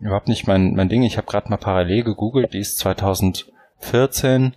überhaupt 0.00 0.28
nicht 0.28 0.46
mein, 0.46 0.74
mein 0.74 0.88
Ding. 0.88 1.02
Ich 1.02 1.18
habe 1.18 1.26
gerade 1.26 1.50
mal 1.50 1.58
parallel 1.58 2.04
gegoogelt, 2.04 2.54
die 2.54 2.60
ist 2.60 2.78
2014 2.78 4.54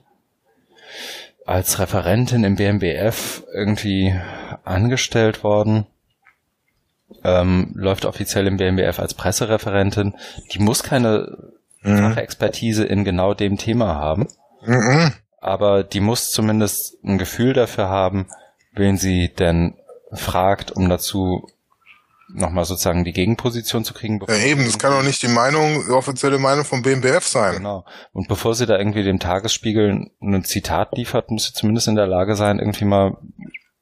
als 1.46 1.78
Referentin 1.78 2.46
im 2.46 2.56
BMBF 2.56 3.44
irgendwie 3.54 4.18
angestellt 4.64 5.44
worden. 5.44 5.86
Ähm, 7.26 7.72
läuft 7.76 8.06
offiziell 8.06 8.48
im 8.48 8.56
BMBF 8.56 9.00
als 9.00 9.14
Pressereferentin. 9.14 10.16
Die 10.54 10.60
muss 10.60 10.84
keine 10.84 11.38
mhm. 11.82 11.98
Fachexpertise 11.98 12.86
in 12.86 13.04
genau 13.04 13.34
dem 13.34 13.58
Thema 13.58 13.96
haben. 13.96 14.30
Mhm. 14.66 15.12
Aber 15.46 15.84
die 15.84 16.00
muss 16.00 16.32
zumindest 16.32 16.98
ein 17.04 17.20
Gefühl 17.20 17.54
dafür 17.54 17.88
haben, 17.88 18.26
wen 18.74 18.98
sie 18.98 19.32
denn 19.32 19.76
fragt, 20.12 20.72
um 20.72 20.90
dazu 20.90 21.48
nochmal 22.34 22.66
sozusagen 22.66 23.04
die 23.04 23.14
Gegenposition 23.14 23.86
zu 23.86 23.94
kriegen. 23.94 24.20
Ja, 24.28 24.38
eben, 24.38 24.66
das 24.66 24.80
kann 24.80 24.92
doch 24.92 25.04
nicht 25.04 25.22
die 25.22 25.28
Meinung, 25.28 25.84
die 25.88 25.92
offizielle 25.92 26.40
Meinung 26.40 26.66
vom 26.66 26.82
BMBF 26.82 27.28
sein. 27.28 27.58
Genau. 27.58 27.86
Und 28.12 28.28
bevor 28.28 28.56
sie 28.56 28.66
da 28.66 28.80
irgendwie 28.80 29.04
dem 29.04 29.20
Tagesspiegel 29.20 30.10
ein 30.20 30.44
Zitat 30.46 30.98
liefert, 30.98 31.30
muss 31.30 31.46
sie 31.46 31.54
zumindest 31.54 31.90
in 31.90 31.96
der 31.96 32.08
Lage 32.08 32.36
sein, 32.36 32.58
irgendwie 32.58 32.86
mal 32.86 33.16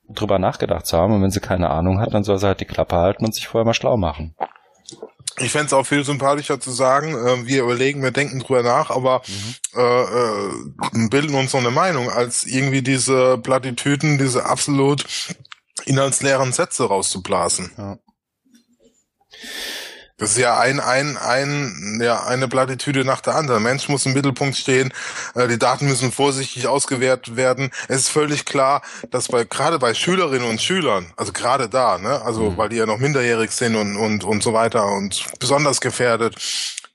drüber 0.09 0.39
nachgedacht 0.39 0.85
zu 0.85 0.97
haben. 0.97 1.13
Und 1.13 1.21
wenn 1.21 1.31
sie 1.31 1.39
keine 1.39 1.69
Ahnung 1.69 2.01
hat, 2.01 2.13
dann 2.13 2.25
soll 2.25 2.39
sie 2.39 2.47
halt 2.47 2.59
die 2.59 2.65
Klappe 2.65 2.97
halten 2.97 3.23
und 3.23 3.33
sich 3.33 3.47
vorher 3.47 3.65
mal 3.65 3.73
schlau 3.73 3.95
machen. 3.95 4.35
Ich 5.37 5.51
fände 5.51 5.67
es 5.67 5.73
auch 5.73 5.85
viel 5.85 6.05
sympathischer 6.05 6.59
zu 6.59 6.71
sagen, 6.71 7.15
äh, 7.15 7.47
wir 7.47 7.63
überlegen, 7.63 8.03
wir 8.03 8.11
denken 8.11 8.39
drüber 8.39 8.63
nach, 8.63 8.89
aber 8.89 9.23
mhm. 9.27 9.79
äh, 9.79 10.01
äh, 10.03 11.07
bilden 11.09 11.35
uns 11.35 11.51
so 11.51 11.57
eine 11.57 11.71
Meinung, 11.71 12.09
als 12.09 12.43
irgendwie 12.43 12.81
diese 12.81 13.37
Plattitüden, 13.39 14.17
diese 14.17 14.45
absolut 14.45 15.05
inhaltsleeren 15.85 16.53
Sätze 16.53 16.85
rauszublasen. 16.85 17.71
Ja. 17.77 17.97
Das 20.23 20.31
ist 20.31 20.37
ja 20.37 20.57
ein, 20.57 20.79
ein, 20.79 21.17
ein, 21.17 21.99
ja, 22.01 22.23
eine 22.23 22.47
Plattitüde 22.47 23.03
nach 23.03 23.19
der 23.19 23.35
anderen. 23.35 23.61
Mensch 23.61 23.89
muss 23.89 24.05
im 24.05 24.13
Mittelpunkt 24.13 24.55
stehen, 24.55 24.93
äh, 25.35 25.49
die 25.49 25.59
Daten 25.59 25.85
müssen 25.85 26.13
vorsichtig 26.13 26.65
ausgewertet 26.65 27.35
werden. 27.35 27.71
Es 27.89 27.97
ist 27.97 28.09
völlig 28.09 28.45
klar, 28.45 28.83
dass 29.11 29.27
bei, 29.27 29.43
gerade 29.43 29.79
bei 29.79 29.93
Schülerinnen 29.93 30.47
und 30.47 30.61
Schülern, 30.61 31.11
also 31.17 31.33
gerade 31.33 31.67
da, 31.67 31.97
ne, 31.97 32.21
also 32.21 32.51
mhm. 32.51 32.57
weil 32.57 32.69
die 32.69 32.77
ja 32.77 32.85
noch 32.85 32.99
minderjährig 32.99 33.51
sind 33.51 33.75
und, 33.75 33.97
und, 33.97 34.23
und 34.23 34.41
so 34.41 34.53
weiter 34.53 34.85
und 34.85 35.25
besonders 35.39 35.81
gefährdet, 35.81 36.37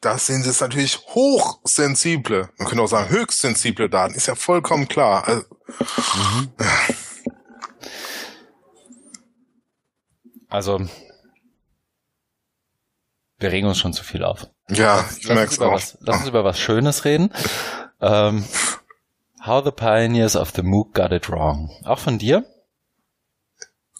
das 0.01 0.25
sind 0.25 0.47
es 0.47 0.63
natürlich 0.63 0.99
hochsensible, 1.09 2.49
man 2.57 2.67
könnte 2.67 2.83
auch 2.83 2.89
sagen 2.89 3.11
höchstsensible 3.11 3.91
Daten, 3.91 4.15
ist 4.15 4.27
ja 4.27 4.37
vollkommen 4.37 4.89
klar. 4.89 5.29
Also, 5.29 5.45
mhm. 6.15 6.49
also 10.49 10.81
wir 13.39 13.53
regen 13.53 13.67
uns 13.67 13.79
schon 13.79 13.93
zu 13.93 14.05
viel 14.05 14.25
auf. 14.25 14.47
Ja, 14.69 15.05
ich 15.19 15.29
merke 15.29 15.65
auch. 15.67 15.73
Was, 15.73 15.97
lass 16.01 16.19
uns 16.19 16.29
über 16.29 16.45
was 16.45 16.59
Schönes 16.59 17.05
reden. 17.05 17.33
Ähm, 18.01 18.45
How 19.45 19.65
the 19.65 19.71
Pioneers 19.71 20.37
of 20.37 20.51
the 20.55 20.63
MOOC 20.63 20.95
Got 20.95 21.13
It 21.13 21.31
Wrong. 21.31 21.71
Auch 21.85 21.99
von 21.99 22.19
dir? 22.19 22.45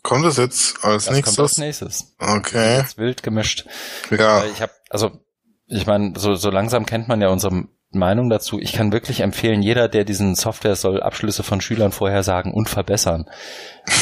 Kommt 0.03 0.25
das 0.25 0.37
jetzt 0.37 0.85
als 0.85 1.07
das 1.07 1.15
nächstes? 1.15 1.37
Kommt 1.37 1.49
als 1.49 1.59
nächstes. 1.59 2.15
Okay. 2.19 2.79
Jetzt 2.79 2.99
wild 2.99 3.23
gemischt. 3.23 3.65
Ja. 4.11 4.45
Ich 4.45 4.61
habe, 4.61 4.73
also 4.91 5.21
ich 5.67 5.87
meine, 5.87 6.19
so, 6.19 6.35
so 6.35 6.51
langsam 6.51 6.87
kennt 6.87 7.09
man 7.09 7.21
ja 7.21 7.29
unsere 7.29 7.65
Meinung 7.91 8.29
dazu. 8.29 8.59
Ich 8.61 8.73
kann 8.73 8.93
wirklich 8.93 9.21
empfehlen, 9.21 9.63
jeder, 9.63 9.89
der 9.89 10.05
diesen 10.05 10.35
Software 10.35 10.77
soll 10.77 11.03
Abschlüsse 11.03 11.43
von 11.43 11.61
Schülern 11.61 11.93
vorhersagen 11.93 12.53
und 12.53 12.69
verbessern, 12.69 13.27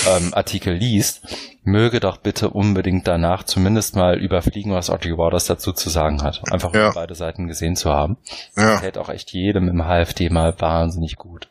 ähm, 0.08 0.30
Artikel 0.34 0.74
liest, 0.74 1.26
möge 1.62 2.00
doch 2.00 2.16
bitte 2.16 2.50
unbedingt 2.50 3.06
danach 3.06 3.44
zumindest 3.44 3.94
mal 3.94 4.18
überfliegen, 4.18 4.72
was 4.72 4.90
Audrey 4.90 5.16
Waters 5.16 5.46
dazu 5.46 5.72
zu 5.72 5.88
sagen 5.88 6.22
hat. 6.22 6.42
Einfach 6.50 6.72
um 6.72 6.92
beide 6.94 7.14
Seiten 7.14 7.46
gesehen 7.46 7.76
zu 7.76 7.90
haben. 7.90 8.16
Ja. 8.56 8.72
Das 8.72 8.82
hält 8.82 8.98
auch 8.98 9.08
echt 9.08 9.32
jedem 9.32 9.68
im 9.68 9.84
HFD 9.84 10.30
mal 10.30 10.54
wahnsinnig 10.58 11.16
gut. 11.16 11.50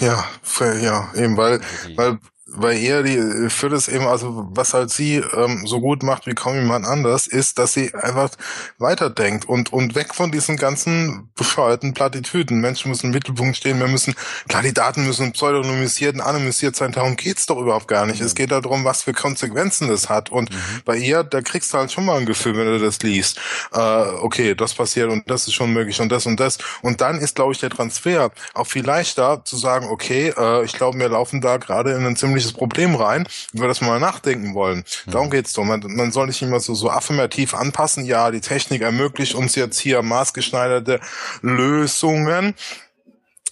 Ja, 0.00 0.24
ja, 0.58 1.10
eben, 1.14 1.36
weil, 1.36 1.60
weil 1.94 2.18
weil 2.52 2.78
ihr 2.78 3.02
die 3.02 3.50
für 3.50 3.68
das 3.68 3.88
eben, 3.88 4.06
also 4.06 4.48
was 4.50 4.74
halt 4.74 4.90
sie 4.90 5.16
ähm, 5.16 5.66
so 5.66 5.80
gut 5.80 6.02
macht 6.02 6.26
wie 6.26 6.34
kaum 6.34 6.54
jemand 6.54 6.86
anders, 6.86 7.26
ist, 7.26 7.58
dass 7.58 7.72
sie 7.72 7.94
einfach 7.94 8.30
weiterdenkt 8.78 9.48
und 9.48 9.72
und 9.72 9.94
weg 9.94 10.14
von 10.14 10.30
diesen 10.30 10.56
ganzen 10.56 11.30
bescheuerten 11.36 11.94
Plattitüden. 11.94 12.60
Menschen 12.60 12.90
müssen 12.90 13.06
im 13.06 13.12
Mittelpunkt 13.12 13.56
stehen, 13.56 13.78
wir 13.78 13.88
müssen, 13.88 14.14
klar, 14.48 14.62
die 14.62 14.74
Daten 14.74 15.06
müssen 15.06 15.32
pseudonymisiert 15.32 16.14
und 16.14 16.20
anonymisiert 16.20 16.76
sein, 16.76 16.92
darum 16.92 17.16
geht's 17.16 17.46
doch 17.46 17.58
überhaupt 17.58 17.88
gar 17.88 18.06
nicht. 18.06 18.20
Mhm. 18.20 18.26
Es 18.26 18.34
geht 18.34 18.50
darum, 18.50 18.84
was 18.84 19.02
für 19.02 19.12
Konsequenzen 19.12 19.88
das 19.88 20.08
hat. 20.08 20.30
Und 20.30 20.50
mhm. 20.50 20.82
bei 20.84 20.96
ihr, 20.96 21.24
da 21.24 21.40
kriegst 21.40 21.72
du 21.72 21.78
halt 21.78 21.92
schon 21.92 22.04
mal 22.04 22.18
ein 22.18 22.26
Gefühl, 22.26 22.56
wenn 22.56 22.66
du 22.66 22.78
das 22.78 23.00
liest. 23.02 23.38
Äh, 23.72 23.78
okay, 23.78 24.54
das 24.54 24.74
passiert 24.74 25.10
und 25.10 25.30
das 25.30 25.46
ist 25.46 25.54
schon 25.54 25.72
möglich 25.72 26.00
und 26.00 26.10
das 26.10 26.26
und 26.26 26.40
das. 26.40 26.58
Und 26.82 27.00
dann 27.00 27.18
ist, 27.18 27.36
glaube 27.36 27.52
ich, 27.52 27.58
der 27.58 27.70
Transfer 27.70 28.30
auch 28.54 28.66
viel 28.66 28.84
leichter 28.84 29.44
zu 29.44 29.56
sagen, 29.56 29.86
okay, 29.90 30.32
äh, 30.36 30.64
ich 30.64 30.72
glaube, 30.72 30.98
wir 30.98 31.08
laufen 31.08 31.40
da 31.40 31.56
gerade 31.56 31.92
in 31.92 32.04
einen 32.04 32.16
ziemlich 32.16 32.39
ziemliches 32.40 32.52
Problem 32.52 32.94
rein, 32.94 33.26
über 33.52 33.68
das 33.68 33.80
wir 33.80 33.88
mal 33.88 34.00
nachdenken 34.00 34.54
wollen. 34.54 34.84
Mhm. 35.06 35.10
Darum 35.10 35.30
geht's 35.30 35.52
doch. 35.52 35.64
Man, 35.64 35.82
man 35.86 36.12
soll 36.12 36.26
nicht 36.26 36.42
immer 36.42 36.60
so, 36.60 36.74
so 36.74 36.90
affirmativ 36.90 37.54
anpassen. 37.54 38.04
Ja, 38.04 38.30
die 38.30 38.40
Technik 38.40 38.82
ermöglicht 38.82 39.34
uns 39.34 39.54
jetzt 39.54 39.78
hier 39.78 40.02
maßgeschneiderte 40.02 41.00
Lösungen. 41.42 42.54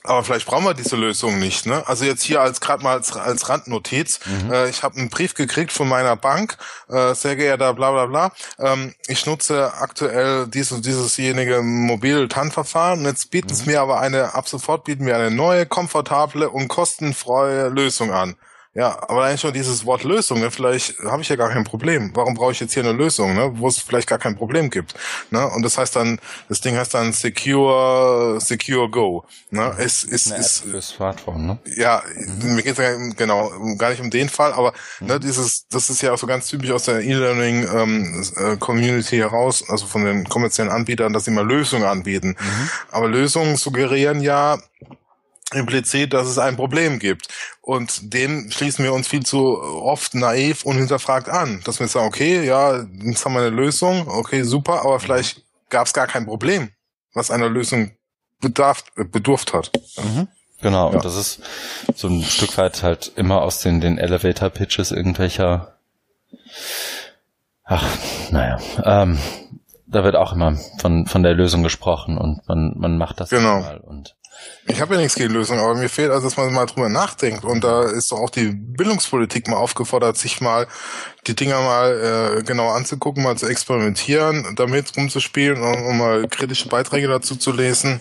Aber 0.05 0.25
vielleicht 0.25 0.47
brauchen 0.47 0.65
wir 0.65 0.75
diese 0.75 0.97
Lösung 0.97 1.39
nicht. 1.39 1.67
Ne? 1.67 1.83
Also 1.87 2.05
jetzt 2.05 2.23
hier 2.23 2.41
als 2.41 2.61
gerade 2.61 2.83
mal 2.83 2.93
als, 2.97 3.15
als 3.15 3.49
Randnotiz. 3.49 4.21
Mhm. 4.25 4.53
Äh, 4.53 4.71
ich 4.71 4.83
habe 4.83 4.97
einen 4.97 5.11
Brief 5.11 5.35
gekriegt 5.35 5.73
von 5.73 5.89
meiner 5.89 6.17
Bank. 6.17 6.57
Äh, 6.89 7.15
sehr 7.15 7.37
geehrter 7.37 7.75
bla 7.75 7.91
bla 7.91 8.07
bla. 8.07 8.33
Ähm, 8.59 8.95
ich 9.07 9.27
nutze 9.27 9.75
aktuell 9.75 10.47
dieses 10.47 10.81
diesesjenige 10.81 11.63
mobile 11.63 12.29
TAN-Verfahren. 12.29 13.05
Jetzt 13.05 13.31
bieten 13.31 13.51
es 13.51 13.67
mhm. 13.67 13.73
mir 13.73 13.81
aber 13.83 14.01
eine, 14.01 14.35
ab 14.35 14.49
sofort 14.49 14.85
bieten 14.85 15.05
mir 15.05 15.17
eine 15.17 15.31
neue, 15.31 15.67
komfortable 15.67 16.49
und 16.49 16.69
kostenfreie 16.69 17.69
Lösung 17.69 18.13
an. 18.13 18.37
Ja, 18.75 18.97
aber 19.09 19.25
eigentlich 19.25 19.41
schon 19.41 19.53
dieses 19.53 19.85
Wort 19.87 20.05
Lösung, 20.05 20.41
ne? 20.41 20.51
vielleicht 20.51 20.99
habe 21.01 21.23
ich 21.23 21.29
ja 21.29 21.37
gar 21.37 21.49
kein 21.49 21.65
Problem. 21.65 22.11
Warum 22.15 22.35
brauche 22.35 22.53
ich 22.53 22.61
jetzt 22.61 22.75
hier 22.75 22.85
eine 22.85 22.93
Lösung, 22.93 23.35
ne? 23.35 23.51
wo 23.55 23.67
es 23.67 23.79
vielleicht 23.79 24.07
gar 24.07 24.19
kein 24.19 24.37
Problem 24.37 24.71
gibt? 24.71 24.95
Ne? 25.31 25.47
Und 25.49 25.63
das 25.63 25.79
heißt 25.79 25.97
dann, 25.97 26.21
das 26.49 26.61
Ding 26.61 26.77
heißt 26.77 26.95
dann 26.95 27.13
Secure, 27.13 28.39
Secure 28.41 28.89
Go. 28.91 29.25
Ne? 29.51 29.75
Es 29.79 30.05
ist, 30.05 30.31
eine 30.31 30.41
ist, 30.41 30.65
App 30.65 30.71
für 30.71 30.83
Smartphone, 30.83 31.47
ne? 31.47 31.59
Ja, 31.77 32.03
mhm. 32.15 32.55
mir 32.55 32.63
geht 32.63 32.79
es 32.79 33.17
genau 33.17 33.51
gar 33.79 33.91
nicht 33.91 34.01
um 34.01 34.11
den 34.11 34.29
Fall, 34.29 34.53
aber 34.53 34.73
mhm. 35.01 35.07
ne, 35.07 35.21
dieses, 35.21 35.67
das 35.69 35.89
ist 35.89 36.03
ja 36.03 36.13
auch 36.13 36.19
so 36.19 36.27
ganz 36.27 36.47
typisch 36.47 36.71
aus 36.71 36.85
der 36.85 37.01
E-Learning 37.01 37.67
ähm, 37.75 38.25
äh, 38.37 38.57
Community 38.59 39.17
heraus, 39.17 39.65
also 39.69 39.87
von 39.87 40.05
den 40.05 40.29
kommerziellen 40.29 40.71
Anbietern, 40.71 41.13
dass 41.13 41.25
sie 41.25 41.31
mal 41.31 41.47
Lösungen 41.47 41.85
anbieten. 41.85 42.37
Mhm. 42.39 42.71
Aber 42.91 43.09
Lösungen 43.09 43.57
suggerieren 43.57 44.21
ja, 44.21 44.59
implizit, 45.55 46.13
dass 46.13 46.27
es 46.27 46.39
ein 46.39 46.57
Problem 46.57 46.99
gibt. 46.99 47.29
Und 47.61 48.13
dem 48.13 48.51
schließen 48.51 48.85
wir 48.85 48.93
uns 48.93 49.09
viel 49.09 49.25
zu 49.25 49.61
oft 49.61 50.15
naiv 50.15 50.65
und 50.65 50.77
hinterfragt 50.77 51.29
an. 51.29 51.63
Dass 51.65 51.81
wir 51.81 51.89
sagen, 51.89 52.07
okay, 52.07 52.45
ja, 52.45 52.85
jetzt 53.05 53.25
haben 53.25 53.35
wir 53.35 53.41
eine 53.41 53.51
Lösung, 53.51 54.09
okay, 54.09 54.43
super, 54.43 54.83
aber 54.83 55.01
vielleicht 55.01 55.43
gab 55.71 55.87
es 55.87 55.93
gar 55.93 56.07
kein 56.07 56.27
Problem, 56.27 56.71
was 57.15 57.31
einer 57.31 57.49
Lösung 57.49 57.93
bedarf, 58.41 58.85
bedurft 58.95 59.53
hat. 59.53 59.73
Mhm. 59.97 60.29
Genau, 60.61 60.89
ja. 60.89 60.97
und 60.97 61.05
das 61.05 61.17
ist 61.17 61.41
so 61.95 62.09
ein 62.09 62.23
Stück 62.25 62.59
weit 62.59 62.83
halt 62.83 63.13
immer 63.15 63.43
aus 63.43 63.61
den, 63.61 63.81
den 63.81 63.97
Elevator-Pitches 63.97 64.91
irgendwelcher 64.91 65.79
Ach, 67.71 67.85
naja. 68.31 68.59
Ähm, 68.83 69.19
da 69.87 70.03
wird 70.03 70.17
auch 70.17 70.33
immer 70.33 70.57
von, 70.79 71.07
von 71.07 71.23
der 71.23 71.35
Lösung 71.35 71.63
gesprochen 71.63 72.17
und 72.17 72.47
man, 72.49 72.73
man 72.77 72.97
macht 72.97 73.21
das 73.21 73.29
genau. 73.31 73.61
mal 73.61 73.79
und 73.79 74.17
ich 74.67 74.81
habe 74.81 74.95
ja 74.95 75.01
nichts 75.01 75.15
gegen 75.15 75.33
Lösungen, 75.33 75.61
aber 75.61 75.75
mir 75.75 75.89
fehlt 75.89 76.11
also, 76.11 76.27
dass 76.27 76.37
man 76.37 76.53
mal 76.53 76.67
drüber 76.67 76.89
nachdenkt. 76.89 77.45
Und 77.45 77.65
da 77.65 77.85
ist 77.85 78.13
doch 78.13 78.19
auch 78.19 78.31
die 78.31 78.49
Bildungspolitik 78.53 79.49
mal 79.49 79.57
aufgefordert, 79.57 80.19
sich 80.19 80.41
mal 80.41 80.67
die 81.27 81.35
Dinger 81.35 81.61
mal 81.61 82.39
äh, 82.39 82.43
genau 82.43 82.69
anzugucken, 82.71 83.23
mal 83.23 83.37
zu 83.37 83.47
experimentieren, 83.47 84.55
damit 84.57 84.97
rumzuspielen 84.97 85.63
und, 85.63 85.85
und 85.85 85.99
mal 85.99 86.29
kritische 86.29 86.69
Beiträge 86.69 87.09
dazu 87.09 87.37
zu 87.37 87.53
lesen. 87.53 88.01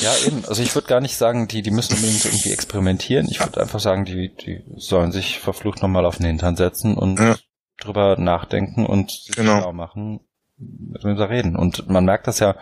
Ja, 0.00 0.14
eben. 0.26 0.44
Also 0.46 0.62
ich 0.62 0.74
würde 0.74 0.86
gar 0.86 1.00
nicht 1.00 1.16
sagen, 1.16 1.48
die, 1.48 1.62
die 1.62 1.70
müssen 1.70 1.94
unbedingt 1.94 2.24
irgendwie 2.24 2.52
experimentieren. 2.52 3.26
Ich 3.28 3.40
würde 3.40 3.60
einfach 3.60 3.80
sagen, 3.80 4.04
die, 4.04 4.34
die 4.34 4.62
sollen 4.76 5.12
sich 5.12 5.38
verflucht 5.40 5.82
nochmal 5.82 6.04
auf 6.04 6.18
den 6.18 6.26
Hintern 6.26 6.56
setzen 6.56 6.96
und 6.96 7.18
ja. 7.18 7.36
drüber 7.80 8.16
nachdenken 8.18 8.86
und 8.86 9.10
sich 9.10 9.36
genau. 9.36 9.56
genau 9.56 9.72
machen, 9.72 10.20
miteinander 10.58 11.30
reden. 11.30 11.56
Und 11.56 11.88
man 11.88 12.04
merkt 12.04 12.26
das 12.26 12.38
ja, 12.38 12.56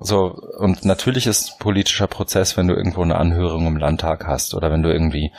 so, 0.00 0.38
und 0.58 0.84
natürlich 0.84 1.26
ist 1.26 1.58
politischer 1.58 2.06
Prozess, 2.06 2.56
wenn 2.56 2.68
du 2.68 2.74
irgendwo 2.74 3.02
eine 3.02 3.16
Anhörung 3.16 3.66
im 3.66 3.76
Landtag 3.76 4.26
hast 4.26 4.54
oder 4.54 4.70
wenn 4.70 4.82
du 4.82 4.92
irgendwie, 4.92 5.32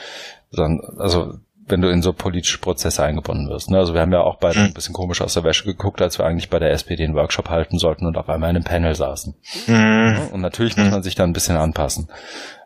also 0.98 1.40
wenn 1.66 1.82
du 1.82 1.90
in 1.90 2.02
so 2.02 2.14
politische 2.14 2.58
Prozesse 2.58 3.04
eingebunden 3.04 3.48
wirst. 3.50 3.70
Ne? 3.70 3.78
Also 3.78 3.94
wir 3.94 4.02
haben 4.02 4.12
ja 4.12 4.22
auch 4.22 4.40
beide 4.40 4.60
ein 4.60 4.74
bisschen 4.74 4.94
komisch 4.94 5.22
aus 5.22 5.36
der 5.36 5.44
Wäsche 5.44 5.66
geguckt, 5.66 6.02
als 6.02 6.18
wir 6.18 6.26
eigentlich 6.26 6.50
bei 6.50 6.60
der 6.60 6.72
SPD 6.72 7.04
einen 7.04 7.16
Workshop 7.16 7.50
halten 7.50 7.78
sollten 7.78 8.06
und 8.06 8.18
auf 8.18 8.28
einmal 8.28 8.50
in 8.50 8.58
einem 8.58 8.66
Panel 8.66 8.96
saßen. 8.96 9.36
Mhm. 9.68 10.30
Und 10.34 10.42
natürlich 10.42 10.76
muss 10.76 10.92
man 10.92 11.04
sich 11.04 11.16
da 11.16 11.24
ein 11.24 11.34
bisschen 11.34 11.58
anpassen. 11.58 12.10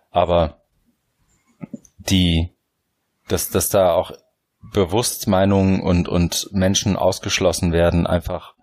Aber 0.09 0.61
die, 1.97 2.49
dass, 3.27 3.49
dass 3.49 3.69
da 3.69 3.91
auch 3.91 4.11
bewusst 4.73 5.27
Meinungen 5.27 5.81
und, 5.81 6.07
und 6.07 6.49
Menschen 6.53 6.95
ausgeschlossen 6.95 7.73
werden, 7.73 8.07
einfach 8.07 8.53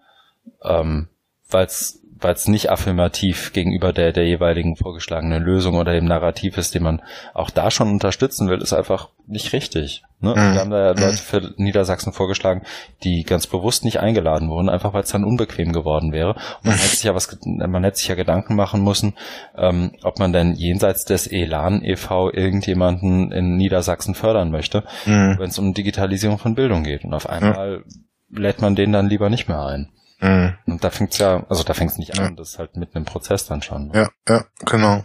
ähm, 0.63 1.09
weil 1.51 1.67
es 1.67 2.00
weil 2.21 2.35
es 2.35 2.49
nicht 2.49 2.71
affirmativ 2.71 3.53
gegenüber 3.53 3.93
der, 3.93 4.13
der 4.13 4.27
jeweiligen 4.27 4.77
vorgeschlagenen 4.77 5.43
Lösung 5.43 5.77
oder 5.77 5.93
dem 5.93 6.05
Narrativ 6.05 6.59
ist, 6.59 6.75
den 6.75 6.83
man 6.83 7.03
auch 7.35 7.51
da 7.51 7.71
schon 7.71 7.91
unterstützen 7.91 8.49
will, 8.49 8.61
ist 8.61 8.73
einfach 8.73 9.09
nicht 9.27 9.53
richtig. 9.53 10.03
Ne? 10.21 10.31
Mhm. 10.31 10.55
Wir 10.55 10.61
haben 10.61 10.71
da 10.71 10.79
ja 10.79 10.91
Leute 10.91 11.17
für 11.17 11.55
Niedersachsen 11.57 12.13
vorgeschlagen, 12.13 12.63
die 13.05 13.23
ganz 13.23 13.47
bewusst 13.47 13.85
nicht 13.85 14.01
eingeladen 14.01 14.51
wurden, 14.51 14.69
einfach 14.69 14.93
weil 14.93 15.03
es 15.03 15.11
dann 15.11 15.25
unbequem 15.25 15.73
geworden 15.73 16.13
wäre. 16.13 16.35
Und 16.35 16.65
man 16.65 16.75
hätte 16.75 16.97
sich 16.97 17.05
ja 17.05 17.15
was, 17.15 17.39
man 17.45 17.85
hätte 17.85 17.97
sich 17.97 18.09
ja 18.09 18.15
Gedanken 18.17 18.55
machen 18.55 18.85
müssen, 18.85 19.15
ähm, 19.57 19.93
ob 20.03 20.19
man 20.19 20.33
denn 20.33 20.55
jenseits 20.55 21.05
des 21.05 21.27
Elan 21.27 21.83
e.V. 21.83 22.31
irgendjemanden 22.33 23.33
in 23.33 23.57
Niedersachsen 23.57 24.15
fördern 24.15 24.51
möchte, 24.51 24.85
mhm. 25.07 25.37
wenn 25.39 25.49
es 25.49 25.59
um 25.59 25.73
Digitalisierung 25.73 26.39
von 26.39 26.55
Bildung 26.55 26.83
geht. 26.83 27.05
Und 27.05 27.15
auf 27.15 27.29
einmal 27.29 27.85
mhm. 28.29 28.37
lädt 28.37 28.61
man 28.61 28.75
den 28.75 28.93
dann 28.93 29.09
lieber 29.09 29.31
nicht 29.31 29.49
mehr 29.49 29.65
ein. 29.65 29.91
Mhm. 30.21 30.57
Und 30.67 30.85
da 30.85 30.91
fängt's 30.91 31.19
ja, 31.19 31.45
also 31.49 31.63
da 31.63 31.75
fängt's 31.75 31.99
nicht 31.99 32.19
an, 32.19 32.37
das 32.37 32.51
ist 32.51 32.59
halt 32.59 32.77
mitten 32.77 32.99
im 32.99 33.05
Prozess 33.05 33.47
dann 33.47 33.63
schon. 33.63 33.89
Ne? 33.89 33.95
Ja, 33.95 34.11
ja, 34.29 34.45
genau. 34.67 35.05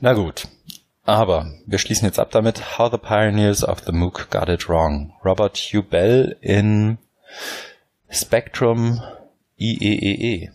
Na 0.00 0.12
gut. 0.12 0.48
Aber 1.04 1.52
wir 1.66 1.78
schließen 1.78 2.06
jetzt 2.06 2.18
ab 2.18 2.30
damit 2.30 2.78
How 2.78 2.90
the 2.90 2.98
Pioneers 2.98 3.62
of 3.62 3.80
the 3.84 3.92
MOOC 3.92 4.30
Got 4.30 4.48
It 4.48 4.68
Wrong. 4.68 5.12
Robert 5.24 5.56
Hugh 5.58 5.82
Bell 5.82 6.36
in 6.40 6.98
Spectrum 8.10 9.02
IEEE 9.58 10.44
e 10.44 10.50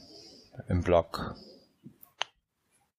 im 0.68 0.82
Blog. 0.82 1.36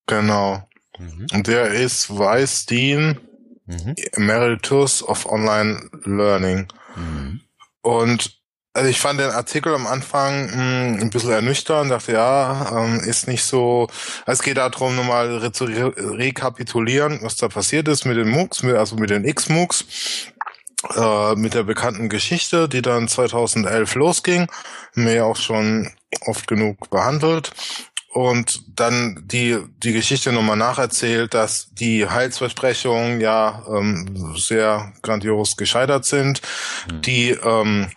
Genau. 0.07 0.63
Mhm. 0.99 1.27
Und 1.33 1.47
der 1.47 1.69
ist 1.69 2.17
Weißdien 2.17 3.21
mhm. 3.67 3.95
Emeritus 4.13 5.03
of 5.03 5.27
Online 5.27 5.91
Learning. 6.05 6.69
Mhm. 6.97 7.41
Und 7.83 8.40
also 8.73 8.89
ich 8.89 9.01
fand 9.01 9.19
den 9.19 9.31
Artikel 9.31 9.75
am 9.75 9.87
Anfang 9.87 10.47
mh, 10.47 10.53
hm, 10.53 10.99
ein 11.01 11.11
bisschen 11.11 11.33
ernüchternd, 11.33 11.91
dachte, 11.91 12.13
ja, 12.13 12.85
ähm, 12.85 13.01
ist 13.01 13.27
nicht 13.27 13.45
so, 13.45 13.89
es 14.27 14.43
geht 14.43 14.59
darum, 14.59 14.95
nochmal 14.95 15.51
zu 15.53 15.65
re 15.65 15.93
rekapitulieren, 15.97 17.21
was 17.23 17.37
da 17.37 17.49
passiert 17.49 17.89
ist 17.89 18.05
mit 18.05 18.17
den 18.17 18.29
MOOCs, 18.29 18.63
mit, 18.63 18.77
also 18.77 18.97
mit 18.97 19.11
den 19.11 19.25
X-MOOCs, 19.25 19.85
äh, 20.95 21.35
mit 21.35 21.55
der 21.55 21.65
bekannten 21.65 22.09
Geschichte, 22.09 22.69
die 22.69 22.83
dann 22.83 23.09
2011 23.09 23.95
losging, 23.97 24.47
mir 24.95 25.27
auch 25.27 25.37
schon 25.37 25.91
oft 26.27 26.47
genug 26.47 26.91
behandelt 26.91 27.53
und 28.13 28.63
dann 28.79 29.23
die 29.25 29.59
die 29.79 29.93
Geschichte 29.93 30.33
nochmal 30.33 30.57
nacherzählt, 30.57 31.33
dass 31.33 31.69
die 31.73 32.09
Heilsversprechungen 32.09 33.21
ja 33.21 33.65
ähm, 33.69 34.35
sehr 34.37 34.93
grandios 35.03 35.57
gescheitert 35.57 36.05
sind. 36.05 36.43
Mhm. 36.91 37.03
Die 37.03 37.31
ähm, 37.31 37.91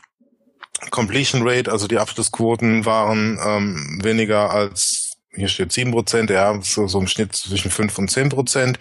Completion 0.90 1.48
Rate, 1.48 1.72
also 1.72 1.88
die 1.88 1.98
Abschlussquoten 1.98 2.86
waren 2.86 3.40
ähm, 3.46 4.00
weniger 4.02 4.52
als 4.52 5.14
hier 5.36 5.48
steht 5.48 5.72
sieben 5.72 5.92
Prozent, 5.92 6.30
ja, 6.30 6.60
so, 6.62 6.88
so 6.88 7.00
im 7.00 7.08
Schnitt 7.08 7.36
zwischen 7.36 7.72
fünf 7.72 7.98
und 7.98 8.10
zehn 8.10 8.30
Prozent. 8.30 8.78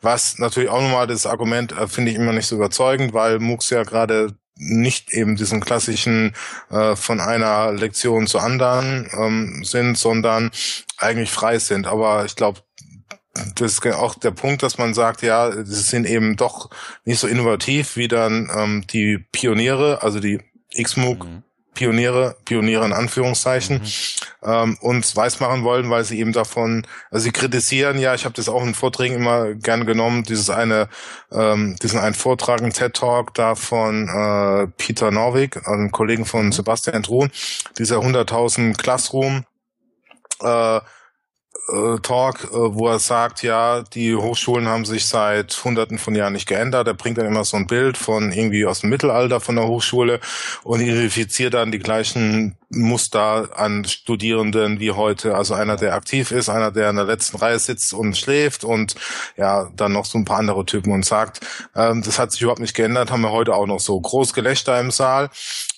Was 0.00 0.38
natürlich 0.38 0.70
auch 0.70 0.80
nochmal 0.80 1.06
das 1.06 1.26
Argument 1.26 1.72
äh, 1.72 1.88
finde 1.88 2.12
ich 2.12 2.16
immer 2.16 2.32
nicht 2.32 2.46
so 2.46 2.56
überzeugend, 2.56 3.14
weil 3.14 3.40
MOOCs 3.40 3.70
ja 3.70 3.82
gerade 3.82 4.36
nicht 4.54 5.12
eben 5.12 5.36
diesen 5.36 5.60
klassischen 5.60 6.34
äh, 6.70 6.96
von 6.96 7.20
einer 7.20 7.72
Lektion 7.72 8.26
zur 8.26 8.42
anderen 8.42 9.08
ähm, 9.12 9.64
sind, 9.64 9.96
sondern 9.96 10.50
eigentlich 10.98 11.30
frei 11.30 11.58
sind. 11.58 11.86
Aber 11.86 12.24
ich 12.24 12.36
glaube, 12.36 12.60
das 13.54 13.72
ist 13.72 13.86
auch 13.86 14.16
der 14.16 14.32
Punkt, 14.32 14.62
dass 14.62 14.78
man 14.78 14.94
sagt, 14.94 15.22
ja, 15.22 15.52
sie 15.52 15.82
sind 15.82 16.06
eben 16.06 16.36
doch 16.36 16.70
nicht 17.04 17.20
so 17.20 17.28
innovativ 17.28 17.96
wie 17.96 18.08
dann 18.08 18.50
ähm, 18.54 18.84
die 18.88 19.18
Pioniere, 19.30 20.02
also 20.02 20.18
die 20.18 20.40
XMOOC 20.82 21.24
mhm. 21.24 21.42
Pioniere, 21.78 22.36
Pioniere 22.44 22.84
in 22.84 22.92
Anführungszeichen, 22.92 23.82
mhm. 23.82 23.86
ähm, 24.42 24.78
uns 24.80 25.14
weismachen 25.14 25.62
wollen, 25.62 25.90
weil 25.90 26.02
sie 26.02 26.18
eben 26.18 26.32
davon, 26.32 26.84
also 27.12 27.22
sie 27.22 27.30
kritisieren 27.30 28.00
ja, 28.00 28.14
ich 28.14 28.24
habe 28.24 28.34
das 28.34 28.48
auch 28.48 28.64
in 28.64 28.74
Vorträgen 28.74 29.14
immer 29.14 29.54
gern 29.54 29.86
genommen, 29.86 30.24
dieses 30.24 30.50
eine, 30.50 30.88
ähm, 31.30 31.76
diesen 31.80 32.00
einen 32.00 32.16
Vortrag, 32.16 32.62
ein 32.62 32.72
TED-Talk 32.72 33.32
da 33.34 33.54
von 33.54 34.08
äh, 34.08 34.66
Peter 34.76 35.12
Norwig, 35.12 35.68
einem 35.68 35.92
Kollegen 35.92 36.24
von 36.24 36.46
mhm. 36.46 36.52
Sebastian 36.52 37.04
Truhn, 37.04 37.30
dieser 37.78 37.98
100.000 37.98 38.76
Classroom, 38.76 39.44
äh, 40.42 40.80
äh, 41.68 41.98
Talk, 42.00 42.44
äh, 42.44 42.48
wo 42.52 42.88
er 42.88 42.98
sagt, 42.98 43.42
ja, 43.42 43.82
die 43.82 44.14
Hochschulen 44.14 44.68
haben 44.68 44.84
sich 44.84 45.06
seit 45.06 45.52
hunderten 45.64 45.98
von 45.98 46.14
Jahren 46.14 46.32
nicht 46.32 46.48
geändert. 46.48 46.86
Er 46.86 46.94
bringt 46.94 47.18
dann 47.18 47.26
immer 47.26 47.44
so 47.44 47.56
ein 47.56 47.66
Bild 47.66 47.96
von 47.96 48.32
irgendwie 48.32 48.66
aus 48.66 48.80
dem 48.80 48.90
Mittelalter 48.90 49.40
von 49.40 49.56
der 49.56 49.66
Hochschule 49.66 50.20
und 50.62 50.80
identifiziert 50.80 51.54
dann 51.54 51.72
die 51.72 51.78
gleichen 51.78 52.56
Muster 52.70 53.48
an 53.54 53.84
Studierenden 53.84 54.80
wie 54.80 54.90
heute. 54.90 55.34
Also 55.34 55.54
einer, 55.54 55.76
der 55.76 55.94
aktiv 55.94 56.30
ist, 56.30 56.48
einer, 56.48 56.70
der 56.70 56.90
in 56.90 56.96
der 56.96 57.04
letzten 57.06 57.38
Reihe 57.38 57.58
sitzt 57.58 57.94
und 57.94 58.16
schläft 58.16 58.64
und 58.64 58.94
ja, 59.36 59.70
dann 59.74 59.92
noch 59.92 60.04
so 60.04 60.18
ein 60.18 60.24
paar 60.24 60.38
andere 60.38 60.66
Typen 60.66 60.92
und 60.92 61.04
sagt, 61.04 61.40
ähm, 61.74 62.02
das 62.02 62.18
hat 62.18 62.32
sich 62.32 62.42
überhaupt 62.42 62.60
nicht 62.60 62.74
geändert, 62.74 63.10
haben 63.10 63.22
wir 63.22 63.32
heute 63.32 63.54
auch 63.54 63.66
noch 63.66 63.80
so 63.80 63.98
Großgelächter 64.00 64.78
im 64.80 64.90
Saal 64.90 65.30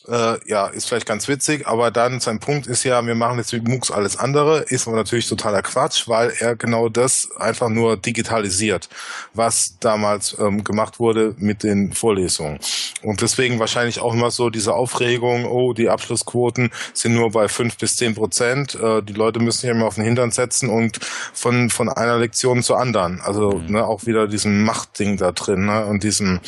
äh, 0.09 0.39
ja, 0.49 0.67
ist 0.67 0.89
vielleicht 0.89 1.07
ganz 1.07 1.29
witzig, 1.29 1.67
aber 1.67 1.91
dann 1.91 2.21
sein 2.21 2.41
Punkt 2.41 2.67
ist 2.67 2.85
ja, 2.85 3.05
wir 3.05 3.15
machen 3.15 3.39
jetzt 3.39 3.53
mit 3.53 3.69
MOOCs 3.69 3.91
alles 3.91 4.17
andere, 4.17 4.61
ist 4.61 4.87
aber 4.87 4.97
natürlich 4.97 5.29
totaler 5.29 5.63
Quatsch, 5.63 6.09
weil 6.09 6.33
er 6.39 6.57
genau 6.57 6.89
das 6.89 7.29
einfach 7.39 7.69
nur 7.69 7.97
digitalisiert, 7.97 8.89
was 9.35 9.77
damals 9.81 10.37
ähm, 10.39 10.65
gemacht 10.65 10.99
wurde 10.99 11.35
mit 11.39 11.63
den 11.63 11.93
Vorlesungen. 11.93 12.59
Und 13.03 13.21
deswegen 13.21 13.59
wahrscheinlich 13.59 14.01
auch 14.01 14.13
immer 14.15 14.31
so 14.31 14.51
diese 14.51 14.75
Aufregung, 14.75 15.47
oh, 15.47 15.73
die 15.73 15.89
Abschlussquoten 15.89 16.71
sind 16.93 17.15
nur 17.15 17.31
bei 17.31 17.49
fünf 17.49 17.77
bis 17.79 17.97
zehn 17.97 18.15
Prozent, 18.15 18.75
äh, 18.75 19.03
die 19.03 19.13
Leute 19.13 19.41
müssen 19.41 19.61
sich 19.61 19.71
immer 19.71 19.87
auf 19.87 19.95
den 19.95 20.05
Hintern 20.05 20.31
setzen 20.31 20.69
und 20.69 20.99
von, 21.33 21.71
von 21.71 21.89
einer 21.89 22.19
Lektion 22.19 22.63
zur 22.63 22.79
anderen. 22.79 23.21
Also 23.21 23.53
mhm. 23.53 23.73
ne, 23.73 23.87
auch 23.87 24.07
wieder 24.07 24.27
diesen 24.27 24.65
Machtding 24.65 25.17
da 25.17 25.33
drin 25.33 25.67
ne, 25.67 25.87
und 25.87 26.03
diesen 26.03 26.41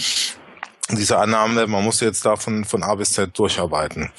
diese 0.90 1.18
Annahme, 1.18 1.66
man 1.66 1.84
muss 1.84 2.00
jetzt 2.00 2.24
davon 2.26 2.64
von 2.64 2.82
A 2.82 2.94
bis 2.94 3.12
Z 3.12 3.38
durcharbeiten. 3.38 4.10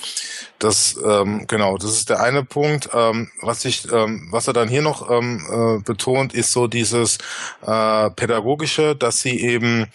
Das 0.59 0.97
ähm, 1.05 1.45
genau, 1.47 1.77
das 1.77 1.91
ist 1.91 2.09
der 2.09 2.21
eine 2.21 2.43
Punkt. 2.43 2.89
Ähm, 2.93 3.29
was 3.41 3.65
ich, 3.65 3.91
ähm, 3.91 4.27
was 4.31 4.47
er 4.47 4.53
dann 4.53 4.69
hier 4.69 4.81
noch 4.81 5.09
ähm, 5.11 5.45
äh, 5.51 5.83
betont, 5.83 6.33
ist 6.33 6.51
so 6.51 6.67
dieses 6.67 7.17
äh, 7.65 8.09
pädagogische, 8.11 8.95
dass 8.95 9.21
sie 9.21 9.39
eben 9.39 9.87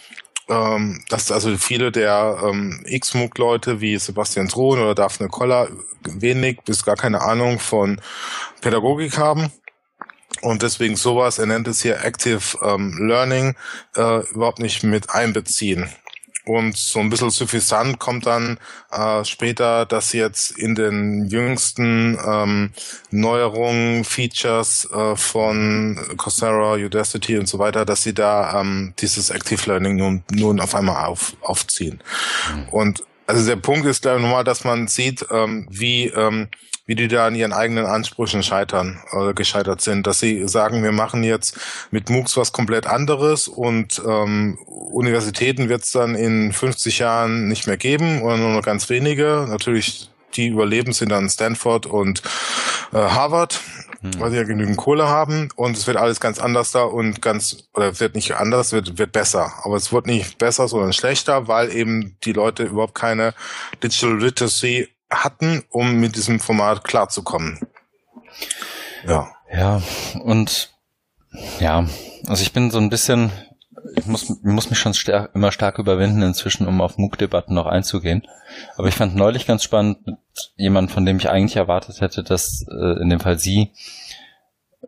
ähm, 0.49 1.03
dass 1.09 1.31
also 1.31 1.57
viele 1.59 1.93
der 1.93 2.39
ähm, 2.43 2.83
X-MOOC-Leute 2.87 3.81
wie 3.81 3.99
Sebastian 3.99 4.49
Thron 4.49 4.79
oder 4.79 4.95
Daphne 4.95 5.29
Koller 5.29 5.69
wenig 6.03 6.61
bis 6.64 6.85
gar 6.85 6.97
keine 6.97 7.21
Ahnung 7.21 7.59
von 7.59 8.01
Pädagogik 8.61 9.19
haben 9.19 9.53
und 10.43 10.62
deswegen 10.62 10.97
sowas, 10.97 11.39
er 11.39 11.47
nennt 11.47 11.69
es 11.69 11.83
hier 11.83 12.05
Active 12.05 12.59
ähm, 12.62 12.97
Learning, 13.07 13.57
äh, 13.97 14.21
überhaupt 14.31 14.61
nicht 14.61 14.83
mit 14.85 15.11
einbeziehen. 15.11 15.89
Und 16.49 16.79
so 16.79 16.99
ein 17.01 17.11
bisschen 17.11 17.29
suffisant 17.29 17.99
kommt 17.99 18.25
dann 18.25 18.59
äh, 18.91 19.23
später, 19.23 19.85
dass 19.85 20.15
jetzt 20.15 20.51
in 20.53 20.75
den 20.75 21.27
jüngsten 21.27 22.19
ähm, 22.27 22.71
Neuerungen, 23.11 24.03
Features 24.03 24.89
äh, 24.91 25.15
von 25.15 26.01
Coursera, 26.17 26.77
Udacity 26.77 27.37
und 27.37 27.49
so 27.49 27.59
weiter, 27.59 27.85
dass 27.85 28.03
sie 28.03 28.15
da 28.15 28.61
ähm, 28.61 28.95
dieses 28.99 29.29
Active 29.29 29.61
Learning 29.67 29.97
nun, 29.97 30.25
nun 30.31 30.59
auf 30.59 30.75
einmal 30.75 31.05
auf, 31.05 31.37
aufziehen. 31.43 32.03
Mhm. 32.51 32.69
Und 32.71 33.05
also 33.27 33.47
der 33.47 33.57
Punkt 33.57 33.85
ist 33.87 34.01
glaube 34.01 34.17
ich 34.17 34.23
nochmal, 34.23 34.45
dass 34.45 34.65
man 34.65 34.89
sieht, 34.89 35.27
ähm, 35.31 35.67
wie 35.71 36.07
ähm, 36.07 36.49
wie 36.89 36.95
die 36.95 37.07
da 37.07 37.26
an 37.26 37.34
ihren 37.34 37.53
eigenen 37.53 37.84
Ansprüchen 37.84 38.43
scheitern, 38.43 38.99
äh, 39.12 39.34
gescheitert 39.34 39.82
sind, 39.82 40.07
dass 40.07 40.20
sie 40.20 40.49
sagen, 40.49 40.82
wir 40.82 40.91
machen 40.91 41.22
jetzt 41.22 41.59
mit 41.91 42.09
MOOCs 42.09 42.39
was 42.39 42.53
komplett 42.53 42.86
anderes 42.86 43.47
und 43.47 44.03
ähm, 44.07 44.59
Universitäten 44.66 45.68
wird 45.68 45.84
es 45.84 45.91
dann 45.91 46.14
in 46.14 46.51
50 46.51 46.99
Jahren 46.99 47.47
nicht 47.47 47.66
mehr 47.66 47.76
geben 47.76 48.22
oder 48.22 48.39
nur 48.39 48.55
noch 48.55 48.62
ganz 48.62 48.89
wenige. 48.89 49.47
Natürlich 49.51 50.11
die 50.34 50.49
überleben 50.49 50.93
sind 50.93 51.11
dann 51.11 51.28
Stanford 51.28 51.86
und 51.86 52.22
äh, 52.93 52.97
Harvard, 52.97 53.61
hm. 54.01 54.20
weil 54.20 54.30
sie 54.30 54.36
ja 54.39 54.45
genügend 54.45 54.78
Kohle 54.78 55.09
haben 55.09 55.51
und 55.57 55.76
es 55.76 55.86
wird 55.86 55.99
alles 55.99 56.20
ganz 56.20 56.39
anders 56.39 56.70
da 56.70 56.84
und 56.84 57.20
ganz 57.20 57.68
oder 57.74 58.01
wird 58.01 58.14
nicht 58.14 58.34
anders, 58.36 58.72
wird 58.72 58.99
wird 58.99 59.12
besser, 59.12 59.53
aber 59.62 59.76
es 59.76 59.93
wird 59.93 60.07
nicht 60.07 60.39
besser, 60.39 60.68
sondern 60.68 60.95
schlechter, 60.95 61.49
weil 61.49 61.70
eben 61.70 62.16
die 62.24 62.32
Leute 62.32 62.64
überhaupt 62.64 62.95
keine 62.95 63.34
Digital 63.82 64.18
Literacy 64.18 64.89
hatten, 65.11 65.65
um 65.71 65.95
mit 65.95 66.17
diesem 66.17 66.41
Format 66.41 66.85
klarzukommen. 66.85 67.61
Ja. 69.07 69.29
Ja, 69.51 69.81
und 70.25 70.71
ja, 71.59 71.87
also 72.27 72.43
ich 72.43 72.53
bin 72.53 72.71
so 72.71 72.79
ein 72.79 72.91
bisschen, 72.91 73.33
ich 73.97 74.07
muss, 74.07 74.29
muss 74.43 74.69
mich 74.69 74.79
schon 74.79 74.93
stark, 74.93 75.35
immer 75.35 75.53
stark 75.53 75.79
überwinden 75.79 76.23
inzwischen, 76.23 76.67
um 76.67 76.81
auf 76.81 76.99
MOOC-Debatten 76.99 77.55
noch 77.55 77.67
einzugehen. 77.67 78.27
Aber 78.77 78.89
ich 78.89 78.95
fand 78.95 79.15
neulich 79.15 79.47
ganz 79.47 79.63
spannend 79.63 80.07
mit 80.07 80.17
jemandem, 80.57 80.93
von 80.93 81.07
dem 81.07 81.19
ich 81.19 81.31
eigentlich 81.31 81.57
erwartet 81.57 82.01
hätte, 82.01 82.23
dass 82.23 82.67
äh, 82.69 83.01
in 83.01 83.09
dem 83.09 83.21
Fall 83.21 83.39
sie 83.39 83.73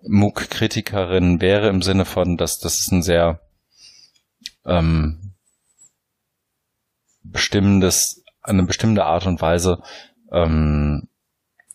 MOOC-Kritikerin 0.06 1.40
wäre, 1.40 1.68
im 1.68 1.82
Sinne 1.82 2.04
von, 2.04 2.36
dass 2.36 2.58
das 2.58 2.80
ist 2.80 2.92
ein 2.92 3.02
sehr 3.02 3.40
ähm, 4.66 5.32
bestimmendes, 7.22 8.24
eine 8.42 8.62
bestimmte 8.64 9.04
Art 9.04 9.26
und 9.26 9.40
Weise, 9.40 9.82
ähm, 10.32 11.08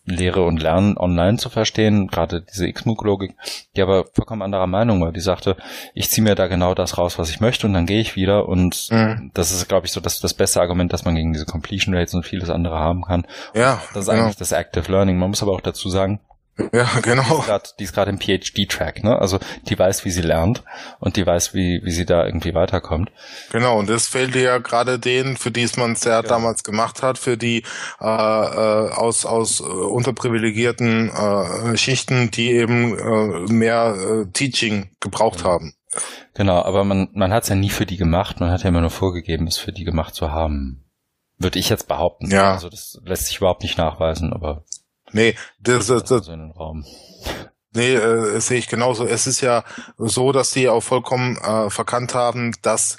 Lehre 0.06 0.44
und 0.44 0.62
Lernen 0.62 0.96
online 0.96 1.36
zu 1.36 1.50
verstehen, 1.50 2.06
gerade 2.06 2.40
diese 2.40 2.68
X-MOOC-Logik, 2.68 3.34
die 3.74 3.82
aber 3.82 4.04
vollkommen 4.12 4.42
anderer 4.42 4.68
Meinung 4.68 5.00
war. 5.00 5.10
Die 5.10 5.20
sagte, 5.20 5.56
ich 5.94 6.10
ziehe 6.10 6.22
mir 6.22 6.36
da 6.36 6.46
genau 6.46 6.74
das 6.74 6.96
raus, 6.96 7.18
was 7.18 7.28
ich 7.28 7.40
möchte 7.40 7.66
und 7.66 7.72
dann 7.72 7.86
gehe 7.86 8.00
ich 8.00 8.14
wieder 8.14 8.48
und 8.48 8.88
mhm. 8.92 9.32
das 9.34 9.50
ist, 9.50 9.68
glaube 9.68 9.86
ich, 9.86 9.92
so 9.92 10.00
das, 10.00 10.20
das 10.20 10.32
beste 10.32 10.60
Argument, 10.60 10.92
dass 10.92 11.04
man 11.04 11.16
gegen 11.16 11.32
diese 11.32 11.44
Completion 11.44 11.94
Rates 11.94 12.14
und 12.14 12.24
vieles 12.24 12.50
andere 12.50 12.78
haben 12.78 13.02
kann. 13.02 13.26
Ja. 13.54 13.82
das 13.94 14.04
ist 14.04 14.10
genau. 14.10 14.22
eigentlich 14.22 14.36
das 14.36 14.52
Active 14.52 14.90
Learning. 14.90 15.18
Man 15.18 15.30
muss 15.30 15.42
aber 15.42 15.52
auch 15.52 15.60
dazu 15.60 15.88
sagen, 15.88 16.20
ja, 16.72 16.88
genau. 17.02 17.44
Die 17.78 17.84
ist 17.84 17.94
gerade 17.94 18.10
im 18.10 18.18
PhD-Track, 18.18 19.04
ne? 19.04 19.18
Also 19.18 19.38
die 19.68 19.78
weiß, 19.78 20.04
wie 20.04 20.10
sie 20.10 20.22
lernt 20.22 20.64
und 21.00 21.16
die 21.16 21.26
weiß, 21.26 21.52
wie, 21.52 21.80
wie 21.84 21.90
sie 21.90 22.06
da 22.06 22.24
irgendwie 22.24 22.54
weiterkommt. 22.54 23.10
Genau, 23.50 23.78
und 23.78 23.90
das 23.90 24.08
fehlt 24.08 24.34
ja 24.34 24.58
gerade 24.58 24.98
denen, 24.98 25.36
für 25.36 25.50
die 25.50 25.68
man 25.76 25.92
es 25.92 26.04
ja, 26.04 26.12
ja, 26.12 26.22
damals 26.22 26.64
gemacht 26.64 27.02
hat, 27.02 27.18
für 27.18 27.36
die 27.36 27.62
äh, 28.00 28.04
äh, 28.04 28.90
aus, 28.90 29.26
aus 29.26 29.60
äh, 29.60 29.64
unterprivilegierten 29.64 31.10
äh, 31.10 31.76
Schichten, 31.76 32.30
die 32.30 32.52
eben 32.52 32.96
äh, 32.98 33.52
mehr 33.52 33.94
äh, 33.96 34.32
Teaching 34.32 34.90
gebraucht 35.00 35.40
ja. 35.40 35.46
haben. 35.46 35.74
Genau, 36.34 36.62
aber 36.62 36.84
man, 36.84 37.08
man 37.12 37.32
hat 37.32 37.44
es 37.44 37.48
ja 37.48 37.54
nie 37.54 37.70
für 37.70 37.86
die 37.86 37.96
gemacht, 37.96 38.40
man 38.40 38.50
hat 38.50 38.62
ja 38.62 38.68
immer 38.68 38.80
nur 38.80 38.90
vorgegeben, 38.90 39.46
es 39.46 39.58
für 39.58 39.72
die 39.72 39.84
gemacht 39.84 40.14
zu 40.14 40.30
haben. 40.30 40.84
Würde 41.38 41.58
ich 41.58 41.68
jetzt 41.68 41.86
behaupten. 41.88 42.30
Ja. 42.30 42.52
Also 42.52 42.70
das 42.70 42.98
lässt 43.04 43.26
sich 43.26 43.38
überhaupt 43.38 43.62
nicht 43.62 43.76
nachweisen, 43.76 44.32
aber. 44.32 44.64
Nee, 45.16 45.34
das, 45.58 45.86
das, 45.86 46.04
das, 46.04 46.26
so 46.26 46.32
Raum. 46.34 46.84
Nee, 47.72 47.94
äh, 47.94 48.38
sehe 48.38 48.58
ich 48.58 48.68
genauso. 48.68 49.06
Es 49.06 49.26
ist 49.26 49.40
ja 49.40 49.64
so, 49.96 50.30
dass 50.30 50.50
sie 50.50 50.68
auch 50.68 50.82
vollkommen 50.82 51.38
äh, 51.38 51.70
verkannt 51.70 52.14
haben, 52.14 52.52
dass 52.60 52.98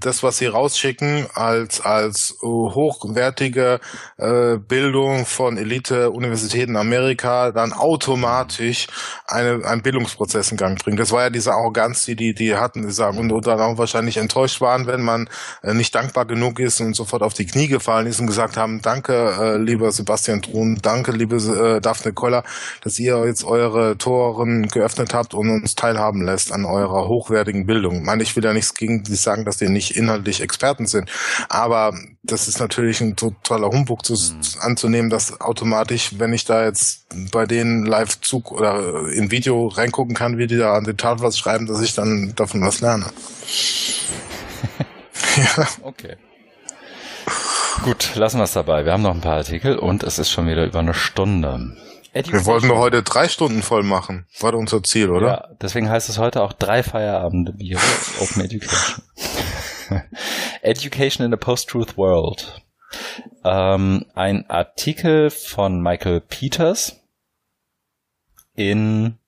das, 0.00 0.22
was 0.22 0.38
sie 0.38 0.46
rausschicken 0.46 1.26
als 1.34 1.80
als 1.80 2.36
hochwertige 2.42 3.80
äh, 4.18 4.56
Bildung 4.56 5.26
von 5.26 5.56
Elite-Universitäten 5.56 6.76
Amerika, 6.76 7.52
dann 7.52 7.72
automatisch 7.72 8.88
eine, 9.26 9.64
einen 9.64 9.82
Bildungsprozess 9.82 10.50
in 10.50 10.56
Gang 10.56 10.82
bringt. 10.82 10.98
Das 10.98 11.12
war 11.12 11.22
ja 11.22 11.30
diese 11.30 11.52
Arroganz, 11.52 12.04
die 12.04 12.16
die, 12.16 12.34
die 12.34 12.56
hatten, 12.56 12.86
die 12.86 12.92
sagen 12.92 13.18
und, 13.18 13.32
und 13.32 13.46
dann 13.46 13.60
auch 13.60 13.78
wahrscheinlich 13.78 14.16
enttäuscht 14.16 14.60
waren, 14.60 14.86
wenn 14.86 15.02
man 15.02 15.28
äh, 15.62 15.72
nicht 15.72 15.94
dankbar 15.94 16.26
genug 16.26 16.58
ist 16.58 16.80
und 16.80 16.94
sofort 16.94 17.22
auf 17.22 17.34
die 17.34 17.46
Knie 17.46 17.68
gefallen 17.68 18.06
ist 18.06 18.20
und 18.20 18.26
gesagt 18.26 18.56
haben, 18.56 18.82
danke, 18.82 19.12
äh, 19.40 19.56
lieber 19.56 19.92
Sebastian 19.92 20.42
Thun, 20.42 20.78
danke, 20.82 21.12
liebe 21.12 21.36
äh, 21.36 21.80
Daphne 21.80 22.12
Koller, 22.12 22.44
dass 22.82 22.98
ihr 22.98 23.24
jetzt 23.26 23.44
eure 23.44 23.96
Toren 23.96 24.68
geöffnet 24.68 25.14
habt 25.14 25.32
und 25.32 25.48
uns 25.48 25.74
teilhaben 25.74 26.24
lässt 26.24 26.52
an 26.52 26.64
eurer 26.64 27.08
hochwertigen 27.08 27.66
Bildung. 27.66 27.98
Ich 27.98 28.02
meine, 28.02 28.22
ich 28.22 28.34
will 28.36 28.44
ja 28.44 28.52
nichts 28.52 28.74
gegen 28.74 29.02
die 29.02 29.14
sagen, 29.14 29.44
dass 29.44 29.58
die 29.58 29.75
nicht 29.76 29.96
inhaltlich 29.96 30.40
Experten 30.40 30.86
sind. 30.86 31.10
Aber 31.48 31.94
das 32.22 32.48
ist 32.48 32.58
natürlich 32.58 33.00
ein 33.00 33.14
totaler 33.14 33.68
Humbug 33.68 34.04
zu, 34.04 34.14
mhm. 34.14 34.40
anzunehmen, 34.60 35.10
dass 35.10 35.40
automatisch, 35.40 36.12
wenn 36.18 36.32
ich 36.32 36.44
da 36.44 36.64
jetzt 36.64 37.06
bei 37.30 37.46
denen 37.46 37.84
Live-Zug 37.84 38.52
oder 38.52 39.08
in 39.12 39.30
Video 39.30 39.68
reingucken 39.68 40.14
kann, 40.14 40.38
wie 40.38 40.46
die 40.46 40.56
da 40.56 40.74
an 40.74 40.84
den 40.84 40.96
Tafel 40.96 41.22
was 41.22 41.38
schreiben, 41.38 41.66
dass 41.66 41.80
ich 41.80 41.94
dann 41.94 42.34
davon 42.34 42.62
was 42.62 42.80
lerne. 42.80 43.06
ja. 45.36 45.68
Okay. 45.82 46.16
Gut, 47.82 48.14
lassen 48.14 48.38
wir 48.38 48.44
es 48.44 48.52
dabei. 48.52 48.84
Wir 48.84 48.92
haben 48.92 49.02
noch 49.02 49.14
ein 49.14 49.20
paar 49.20 49.36
Artikel 49.36 49.78
und 49.78 50.02
es 50.02 50.18
ist 50.18 50.30
schon 50.30 50.48
wieder 50.48 50.64
über 50.64 50.80
eine 50.80 50.94
Stunde. 50.94 51.76
Wir 52.24 52.46
wollten 52.46 52.68
nur 52.68 52.78
heute 52.78 53.02
drei 53.02 53.28
Stunden 53.28 53.62
voll 53.62 53.82
machen. 53.82 54.26
War 54.40 54.54
unser 54.54 54.82
Ziel, 54.82 55.10
oder? 55.10 55.26
Ja, 55.26 55.48
deswegen 55.60 55.90
heißt 55.90 56.08
es 56.08 56.18
heute 56.18 56.42
auch 56.42 56.52
drei 56.52 56.82
Feierabende 56.82 57.52
Bier 57.52 57.78
Open 58.20 58.42
Education. 58.42 59.02
Education 60.62 61.26
in 61.26 61.32
a 61.32 61.36
Post-Truth 61.36 61.96
World. 61.96 62.62
Ähm, 63.44 64.06
ein 64.14 64.48
Artikel 64.48 65.30
von 65.30 65.80
Michael 65.80 66.20
Peters 66.20 67.00
in 68.54 69.18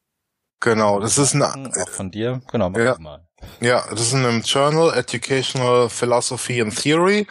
Genau, 0.61 0.99
das 0.99 1.19
ist 1.19 1.35
ein 1.35 1.43
auch 1.43 1.89
von 1.89 2.11
dir. 2.11 2.43
Genau, 2.51 2.71
mach 2.71 2.81
ja, 2.81 2.99
mal. 2.99 3.29
Ja, 3.61 3.85
das 3.91 4.01
ist 4.01 4.13
in 4.13 4.27
einem 4.27 4.43
Journal 4.43 4.93
Educational 4.97 5.89
Philosophy 5.89 6.61
and 6.61 6.77
Theory. 6.77 7.29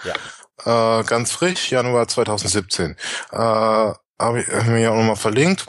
Ja. 0.64 1.00
Äh, 1.00 1.04
ganz 1.04 1.32
frisch, 1.32 1.72
Januar 1.72 2.08
2017. 2.08 2.96
Äh, 3.32 3.92
habe 4.20 4.42
ich, 4.42 4.48
hab 4.48 4.68
mir 4.68 4.80
ja 4.80 4.92
auch 4.92 4.98
nochmal 4.98 5.16
verlinkt. 5.16 5.66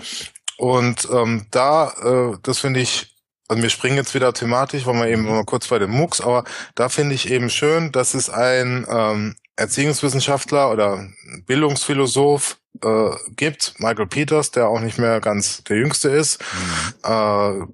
Und 0.57 1.09
ähm, 1.12 1.46
da, 1.51 1.90
äh, 2.03 2.36
das 2.42 2.59
finde 2.59 2.80
ich, 2.80 3.14
also 3.49 3.62
wir 3.62 3.70
springen 3.70 3.96
jetzt 3.96 4.14
wieder 4.14 4.32
thematisch, 4.32 4.86
weil 4.86 4.94
wir 4.94 5.07
eben 5.07 5.24
mal 5.24 5.44
kurz 5.44 5.68
bei 5.68 5.78
den 5.78 5.90
MOOCs, 5.90 6.20
aber 6.20 6.44
da 6.74 6.88
finde 6.88 7.14
ich 7.14 7.30
eben 7.30 7.49
schön, 7.49 7.92
dass 7.92 8.14
es 8.14 8.28
ein 8.28 8.86
ähm, 8.90 9.36
Erziehungswissenschaftler 9.57 10.70
oder 10.70 11.09
Bildungsphilosoph 11.46 12.59
äh, 12.82 13.11
gibt, 13.36 13.74
Michael 13.78 14.07
Peters, 14.07 14.51
der 14.51 14.68
auch 14.68 14.80
nicht 14.80 14.99
mehr 14.99 15.20
ganz 15.20 15.64
der 15.64 15.78
Jüngste 15.78 16.11
ist, 16.11 16.40
mhm. 16.40 17.11
äh, 17.11 17.66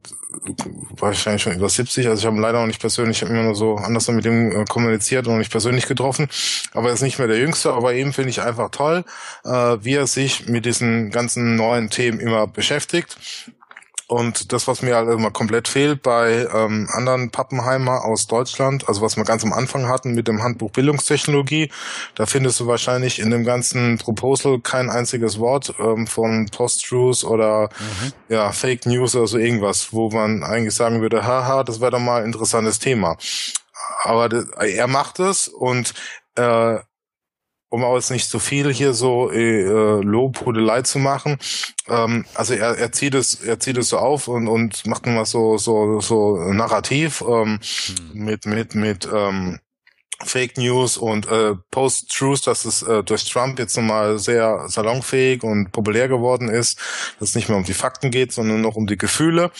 wahrscheinlich 0.99 1.43
schon 1.43 1.55
über 1.55 1.68
70, 1.68 2.09
also 2.09 2.20
ich 2.20 2.26
habe 2.26 2.41
leider 2.41 2.61
noch 2.61 2.66
nicht 2.66 2.80
persönlich, 2.80 3.18
ich 3.18 3.22
habe 3.22 3.32
immer 3.32 3.45
nur 3.45 3.55
so 3.55 3.76
anders 3.76 4.09
mit 4.09 4.24
ihm 4.24 4.53
äh, 4.53 4.64
kommuniziert 4.64 5.26
und 5.26 5.39
nicht 5.39 5.51
persönlich 5.51 5.87
getroffen, 5.87 6.28
aber 6.72 6.89
er 6.89 6.95
ist 6.95 7.03
nicht 7.03 7.18
mehr 7.18 7.28
der 7.28 7.39
Jüngste, 7.39 7.72
aber 7.72 7.95
eben 7.95 8.12
finde 8.12 8.30
ich 8.30 8.43
einfach 8.43 8.70
toll, 8.70 9.05
äh, 9.45 9.51
wie 9.51 9.95
er 9.95 10.07
sich 10.07 10.49
mit 10.49 10.64
diesen 10.64 11.11
ganzen 11.11 11.57
neuen 11.57 11.91
Themen 11.91 12.20
immer 12.20 12.47
beschäftigt 12.47 13.16
und 14.07 14.52
das, 14.52 14.68
was 14.68 14.82
mir 14.82 14.96
halt 14.96 15.09
immer 15.09 15.30
komplett 15.30 15.66
fehlt 15.66 16.02
bei 16.02 16.46
ähm, 16.52 16.88
anderen 16.92 17.30
Pappenheimer 17.30 18.05
aus 18.05 18.26
Deutschland, 18.26 18.86
also 18.88 19.00
was 19.00 19.16
wir 19.16 19.24
ganz 19.24 19.44
am 19.44 19.52
Anfang 19.52 19.88
hatten 19.88 20.14
mit 20.14 20.28
dem 20.28 20.42
Handbuch 20.42 20.70
Bildungstechnologie, 20.70 21.70
da 22.14 22.26
findest 22.26 22.61
du 22.61 22.66
wahrscheinlich 22.66 23.18
in 23.18 23.30
dem 23.30 23.44
ganzen 23.44 23.98
Proposal 23.98 24.61
kein 24.61 24.90
einziges 24.90 25.38
Wort 25.38 25.74
ähm, 25.78 26.07
von 26.07 26.46
Post-Truth 26.46 27.24
oder 27.24 27.70
mhm. 27.78 28.12
ja, 28.28 28.52
Fake 28.52 28.84
News 28.86 29.16
oder 29.16 29.26
so 29.26 29.38
irgendwas, 29.38 29.92
wo 29.92 30.11
man 30.11 30.42
eigentlich 30.42 30.74
sagen 30.74 31.00
würde, 31.00 31.24
haha, 31.24 31.64
das 31.64 31.80
wäre 31.80 31.92
doch 31.92 31.98
mal 31.98 32.20
ein 32.20 32.26
interessantes 32.26 32.78
Thema. 32.78 33.16
Aber 34.02 34.28
er 34.59 34.86
macht 34.86 35.18
es 35.18 35.48
und 35.48 35.94
äh, 36.36 36.78
um 37.74 37.84
auch 37.84 37.96
jetzt 37.96 38.10
nicht 38.10 38.28
zu 38.28 38.38
viel 38.38 38.72
hier 38.72 38.92
so 38.92 39.30
äh, 39.30 40.00
Lobhudelei 40.00 40.82
zu 40.82 40.98
machen. 41.00 41.38
Ähm, 41.88 42.24
also 42.34 42.54
er, 42.54 42.78
er 42.78 42.92
zieht 42.92 43.14
es, 43.14 43.34
er 43.34 43.58
zieht 43.58 43.76
es 43.76 43.88
so 43.88 43.98
auf 43.98 44.28
und, 44.28 44.46
und 44.46 44.86
macht 44.86 45.06
mal 45.06 45.26
so 45.26 45.58
so 45.58 46.00
so 46.00 46.36
narrativ 46.52 47.22
ähm, 47.26 47.58
hm. 48.12 48.24
mit 48.24 48.46
mit 48.46 48.74
mit 48.74 49.08
ähm, 49.12 49.58
Fake 50.22 50.56
News 50.56 50.96
und 50.96 51.26
äh, 51.26 51.54
Post-Truth, 51.72 52.46
dass 52.46 52.64
es 52.64 52.82
äh, 52.82 53.02
durch 53.02 53.28
Trump 53.28 53.58
jetzt 53.58 53.76
nochmal 53.76 54.18
sehr 54.18 54.68
salonfähig 54.68 55.42
und 55.42 55.72
populär 55.72 56.06
geworden 56.06 56.48
ist, 56.48 56.78
dass 57.18 57.30
es 57.30 57.34
nicht 57.34 57.48
mehr 57.48 57.58
um 57.58 57.64
die 57.64 57.74
Fakten 57.74 58.12
geht, 58.12 58.32
sondern 58.32 58.60
noch 58.60 58.76
um 58.76 58.86
die 58.86 58.96
Gefühle 58.96 59.50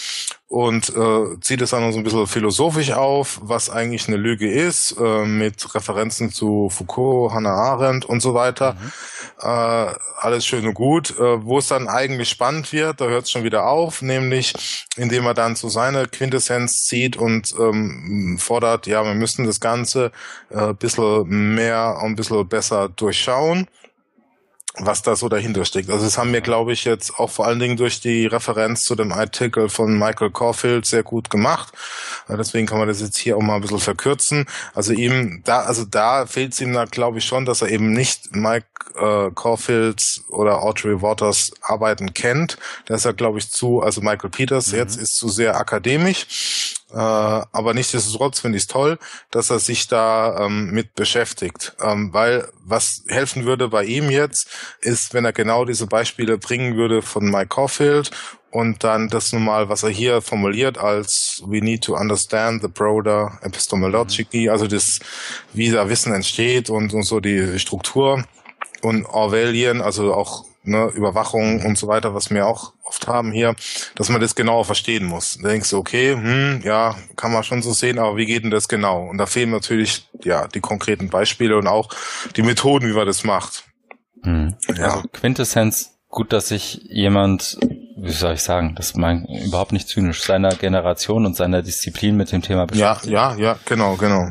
und 0.55 0.90
äh, 0.90 1.40
zieht 1.40 1.62
es 1.62 1.70
dann 1.70 1.82
noch 1.82 1.90
so 1.90 1.98
ein 1.98 2.05
bisschen 2.05 2.28
philosophisch 2.28 2.92
auf, 2.92 3.40
was 3.42 3.70
eigentlich 3.70 4.07
eine 4.07 4.16
Lüge 4.16 4.48
ist, 4.48 4.94
äh, 5.00 5.24
mit 5.24 5.74
Referenzen 5.74 6.30
zu 6.30 6.68
Foucault, 6.70 7.32
Hannah 7.32 7.55
Arendt 7.55 8.05
und 8.05 8.20
so 8.20 8.34
weiter. 8.34 8.74
Mhm. 8.74 8.92
Äh, 9.40 9.94
alles 10.20 10.46
schön 10.46 10.64
und 10.64 10.74
gut. 10.74 11.18
Äh, 11.18 11.44
wo 11.44 11.59
es 11.59 11.66
dann 11.66 11.88
eigentlich 11.88 12.28
spannend 12.28 12.72
wird, 12.72 13.00
da 13.00 13.07
hört 13.07 13.24
es 13.24 13.32
schon 13.32 13.42
wieder 13.42 13.66
auf, 13.66 14.00
nämlich 14.00 14.55
indem 14.96 15.26
er 15.26 15.34
dann 15.34 15.57
so 15.57 15.68
seine 15.68 16.07
Quintessenz 16.07 16.84
zieht 16.84 17.16
und 17.16 17.52
ähm, 17.59 18.36
fordert, 18.38 18.86
ja, 18.86 19.05
wir 19.05 19.14
müssen 19.14 19.46
das 19.46 19.59
Ganze 19.59 20.12
äh, 20.50 20.59
ein 20.59 20.76
bisschen 20.76 21.55
mehr 21.57 21.98
und 22.00 22.11
ein 22.11 22.16
bisschen 22.16 22.46
besser 22.46 22.88
durchschauen 22.90 23.66
was 24.77 25.03
da 25.03 25.14
so 25.14 25.29
dahinter 25.29 25.64
steckt. 25.64 25.89
Also 25.89 26.05
das 26.05 26.18
haben 26.18 26.33
wir, 26.33 26.41
glaube 26.41 26.72
ich, 26.72 26.85
jetzt 26.85 27.18
auch 27.18 27.31
vor 27.31 27.47
allen 27.47 27.61
Dingen 27.61 27.77
durch 27.77 28.01
die 28.01 28.27
Referenz 28.27 28.83
zu 28.83 28.97
dem 28.97 29.12
Artikel 29.12 29.68
von 29.68 29.97
Michael 29.97 30.31
Caulfield 30.31 30.85
sehr 30.85 31.05
gut 31.05 31.31
gemacht. 31.31 31.72
Deswegen 32.29 32.66
kann 32.66 32.79
man 32.79 32.89
das 32.89 33.01
jetzt 33.01 33.16
hier 33.16 33.37
auch 33.37 33.43
mal 33.43 33.57
ein 33.57 33.61
bisschen 33.61 33.79
verkürzen. 33.79 34.47
Also 34.75 34.93
ihm 34.93 35.43
da, 35.45 35.61
also 35.61 35.85
da 35.85 36.27
fehlt 36.27 36.55
es 36.55 36.61
ihm 36.61 36.72
da, 36.72 36.87
glaube 36.87 37.18
ich, 37.18 37.25
schon, 37.25 37.45
dass 37.45 37.62
er 37.62 37.68
eben 37.68 37.93
nicht 37.93 38.35
Mike 38.35 38.66
äh, 38.97 39.31
Caulfields 39.33 40.25
oder 40.29 40.62
Audrey 40.62 41.01
Waters 41.01 41.53
Arbeiten 41.62 42.12
kennt. 42.12 42.59
Da 42.87 42.97
ist 42.97 43.05
er, 43.05 43.12
glaube 43.12 43.39
ich, 43.39 43.51
zu, 43.51 43.81
also 43.81 44.01
Michael 44.01 44.31
Peters 44.31 44.72
mhm. 44.72 44.79
jetzt 44.79 44.97
ist 44.97 45.16
zu 45.16 45.29
sehr 45.29 45.57
akademisch. 45.57 46.75
Äh, 46.95 46.97
aber 46.97 47.74
nichtsdestotrotz 47.74 48.38
finde 48.38 48.57
ich 48.57 48.64
es 48.64 48.68
toll, 48.68 48.99
dass 49.32 49.51
er 49.51 49.59
sich 49.59 49.88
da 49.88 50.47
ähm, 50.47 50.70
mit 50.70 50.95
beschäftigt. 50.95 51.74
Ähm, 51.82 52.12
weil 52.12 52.49
was 52.64 53.03
helfen 53.09 53.45
würde 53.45 53.68
bei 53.68 53.84
ihm 53.84 54.11
jetzt, 54.11 54.49
ist, 54.80 55.12
wenn 55.12 55.24
er 55.24 55.32
genau 55.32 55.64
diese 55.64 55.88
Beispiele 55.88 56.38
bringen 56.38 56.76
würde 56.76 57.03
von 57.03 57.28
Mike 57.28 57.49
Caulfield 57.49 58.12
und 58.53 58.84
dann 58.84 59.09
das 59.09 59.32
nun 59.32 59.45
mal, 59.45 59.68
was 59.68 59.82
er 59.82 59.88
hier 59.88 60.22
formuliert 60.22 60.78
als 60.78 61.42
we 61.45 61.59
need 61.59 61.82
to 61.82 61.97
understand 61.97 62.62
the 62.62 62.68
broader 62.68 63.40
epistemology, 63.42 64.49
also 64.49 64.68
das, 64.68 65.01
wie 65.53 65.72
da 65.72 65.88
Wissen 65.88 66.14
entsteht 66.14 66.70
und, 66.70 66.95
und 66.95 67.03
so 67.03 67.18
die 67.18 67.59
Struktur 67.59 68.24
und 68.82 69.05
Orwellian, 69.07 69.80
also 69.80 70.14
auch 70.14 70.45
ne, 70.64 70.90
Überwachung 70.94 71.64
und 71.64 71.78
so 71.78 71.88
weiter, 71.88 72.14
was 72.14 72.30
wir 72.30 72.46
auch 72.46 72.72
oft 72.82 73.06
haben 73.06 73.32
hier, 73.32 73.54
dass 73.94 74.08
man 74.08 74.20
das 74.20 74.34
genauer 74.34 74.64
verstehen 74.64 75.04
muss. 75.04 75.38
Da 75.42 75.48
denkst 75.48 75.70
du, 75.70 75.78
okay, 75.78 76.14
hm, 76.14 76.60
ja, 76.64 76.96
kann 77.16 77.32
man 77.32 77.44
schon 77.44 77.62
so 77.62 77.72
sehen, 77.72 77.98
aber 77.98 78.16
wie 78.16 78.26
geht 78.26 78.44
denn 78.44 78.50
das 78.50 78.68
genau? 78.68 79.06
Und 79.08 79.18
da 79.18 79.26
fehlen 79.26 79.50
natürlich 79.50 80.08
ja 80.22 80.48
die 80.48 80.60
konkreten 80.60 81.08
Beispiele 81.08 81.56
und 81.56 81.66
auch 81.66 81.88
die 82.36 82.42
Methoden, 82.42 82.88
wie 82.88 82.95
man 82.95 83.07
das 83.07 83.24
macht. 83.24 83.64
Hm. 84.22 84.54
Ja. 84.76 84.84
Also 84.84 85.08
Quintessenz, 85.12 85.92
gut, 86.08 86.32
dass 86.32 86.49
sich 86.49 86.80
jemand, 86.88 87.58
wie 87.96 88.12
soll 88.12 88.34
ich 88.34 88.42
sagen, 88.42 88.74
das 88.76 88.95
mein 88.95 89.26
überhaupt 89.26 89.72
nicht 89.72 89.88
zynisch, 89.88 90.22
seiner 90.22 90.54
Generation 90.54 91.26
und 91.26 91.36
seiner 91.36 91.62
Disziplin 91.62 92.16
mit 92.16 92.32
dem 92.32 92.42
Thema 92.42 92.66
beschäftigt. 92.66 93.12
Ja, 93.12 93.34
ja, 93.34 93.36
ja, 93.36 93.58
genau, 93.66 93.96
genau 93.96 94.30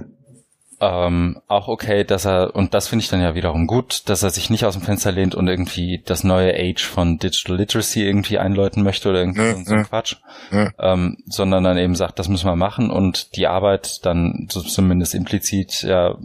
ähm, 0.84 1.40
auch 1.48 1.68
okay, 1.70 2.04
dass 2.04 2.26
er, 2.26 2.56
und 2.56 2.74
das 2.74 2.88
finde 2.88 3.04
ich 3.04 3.10
dann 3.10 3.22
ja 3.22 3.36
wiederum 3.36 3.68
gut, 3.68 4.10
dass 4.10 4.24
er 4.24 4.32
sich 4.32 4.50
nicht 4.50 4.66
aus 4.66 4.74
dem 4.74 4.82
Fenster 4.82 5.12
lehnt 5.12 5.34
und 5.34 5.48
irgendwie 5.48 6.04
das 6.06 6.24
neue 6.24 6.54
Age 6.54 6.84
von 6.84 7.18
Digital 7.20 7.58
Literacy 7.58 8.04
irgendwie 8.04 8.38
einläuten 8.38 8.84
möchte 8.84 9.10
oder 9.10 9.20
irgendwie 9.20 9.42
nee, 9.42 9.64
so 9.64 9.76
nee. 9.76 9.84
Quatsch, 9.84 10.18
nee. 10.52 10.70
Ähm, 10.80 11.18
sondern 11.26 11.64
dann 11.64 11.78
eben 11.78 11.96
sagt, 11.96 12.20
das 12.20 12.28
müssen 12.28 12.48
wir 12.48 12.56
machen 12.56 12.90
und 12.90 13.38
die 13.38 13.48
Arbeit 13.48 14.06
dann 14.06 14.48
so 14.52 14.62
zumindest 14.62 15.16
implizit 15.16 15.84
ja 15.84 16.18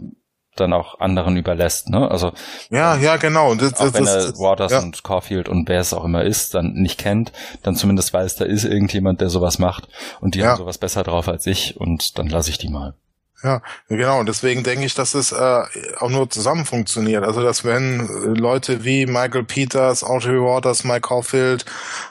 dann 0.55 0.73
auch 0.73 0.99
anderen 0.99 1.37
überlässt, 1.37 1.89
ne? 1.89 2.11
Also 2.11 2.33
ja, 2.69 2.97
ja, 2.97 3.15
genau. 3.15 3.55
Das, 3.55 3.75
auch 3.75 3.91
das, 3.91 3.93
wenn 3.93 4.07
er 4.07 4.37
Waters 4.39 4.73
ja. 4.73 4.79
und 4.79 5.03
Caulfield 5.05 5.47
und 5.47 5.69
wer 5.69 5.79
es 5.79 5.93
auch 5.93 6.03
immer 6.03 6.25
ist, 6.25 6.53
dann 6.53 6.73
nicht 6.73 6.97
kennt, 6.97 7.31
dann 7.63 7.75
zumindest 7.75 8.13
weiß, 8.13 8.35
da 8.35 8.43
ist 8.43 8.65
irgendjemand, 8.65 9.21
der 9.21 9.29
sowas 9.29 9.57
macht 9.57 9.87
und 10.19 10.35
die 10.35 10.39
ja. 10.39 10.47
haben 10.47 10.57
sowas 10.57 10.77
besser 10.77 11.03
drauf 11.03 11.29
als 11.29 11.47
ich 11.47 11.79
und 11.79 12.19
dann 12.19 12.27
lasse 12.27 12.49
ich 12.49 12.57
die 12.57 12.69
mal. 12.69 12.95
Ja, 13.41 13.61
genau. 13.87 14.19
Und 14.19 14.27
deswegen 14.27 14.63
denke 14.63 14.85
ich, 14.85 14.95
dass 14.95 15.13
es 15.13 15.31
äh, 15.31 15.63
auch 15.99 16.09
nur 16.09 16.29
zusammen 16.29 16.65
funktioniert. 16.65 17.23
Also, 17.23 17.41
dass 17.41 17.63
wenn 17.63 18.01
äh, 18.01 18.37
Leute 18.37 18.83
wie 18.83 19.05
Michael 19.05 19.43
Peters, 19.43 20.03
Audrey 20.03 20.41
Waters, 20.41 20.83
Mike 20.83 21.01
Caulfield 21.01 21.65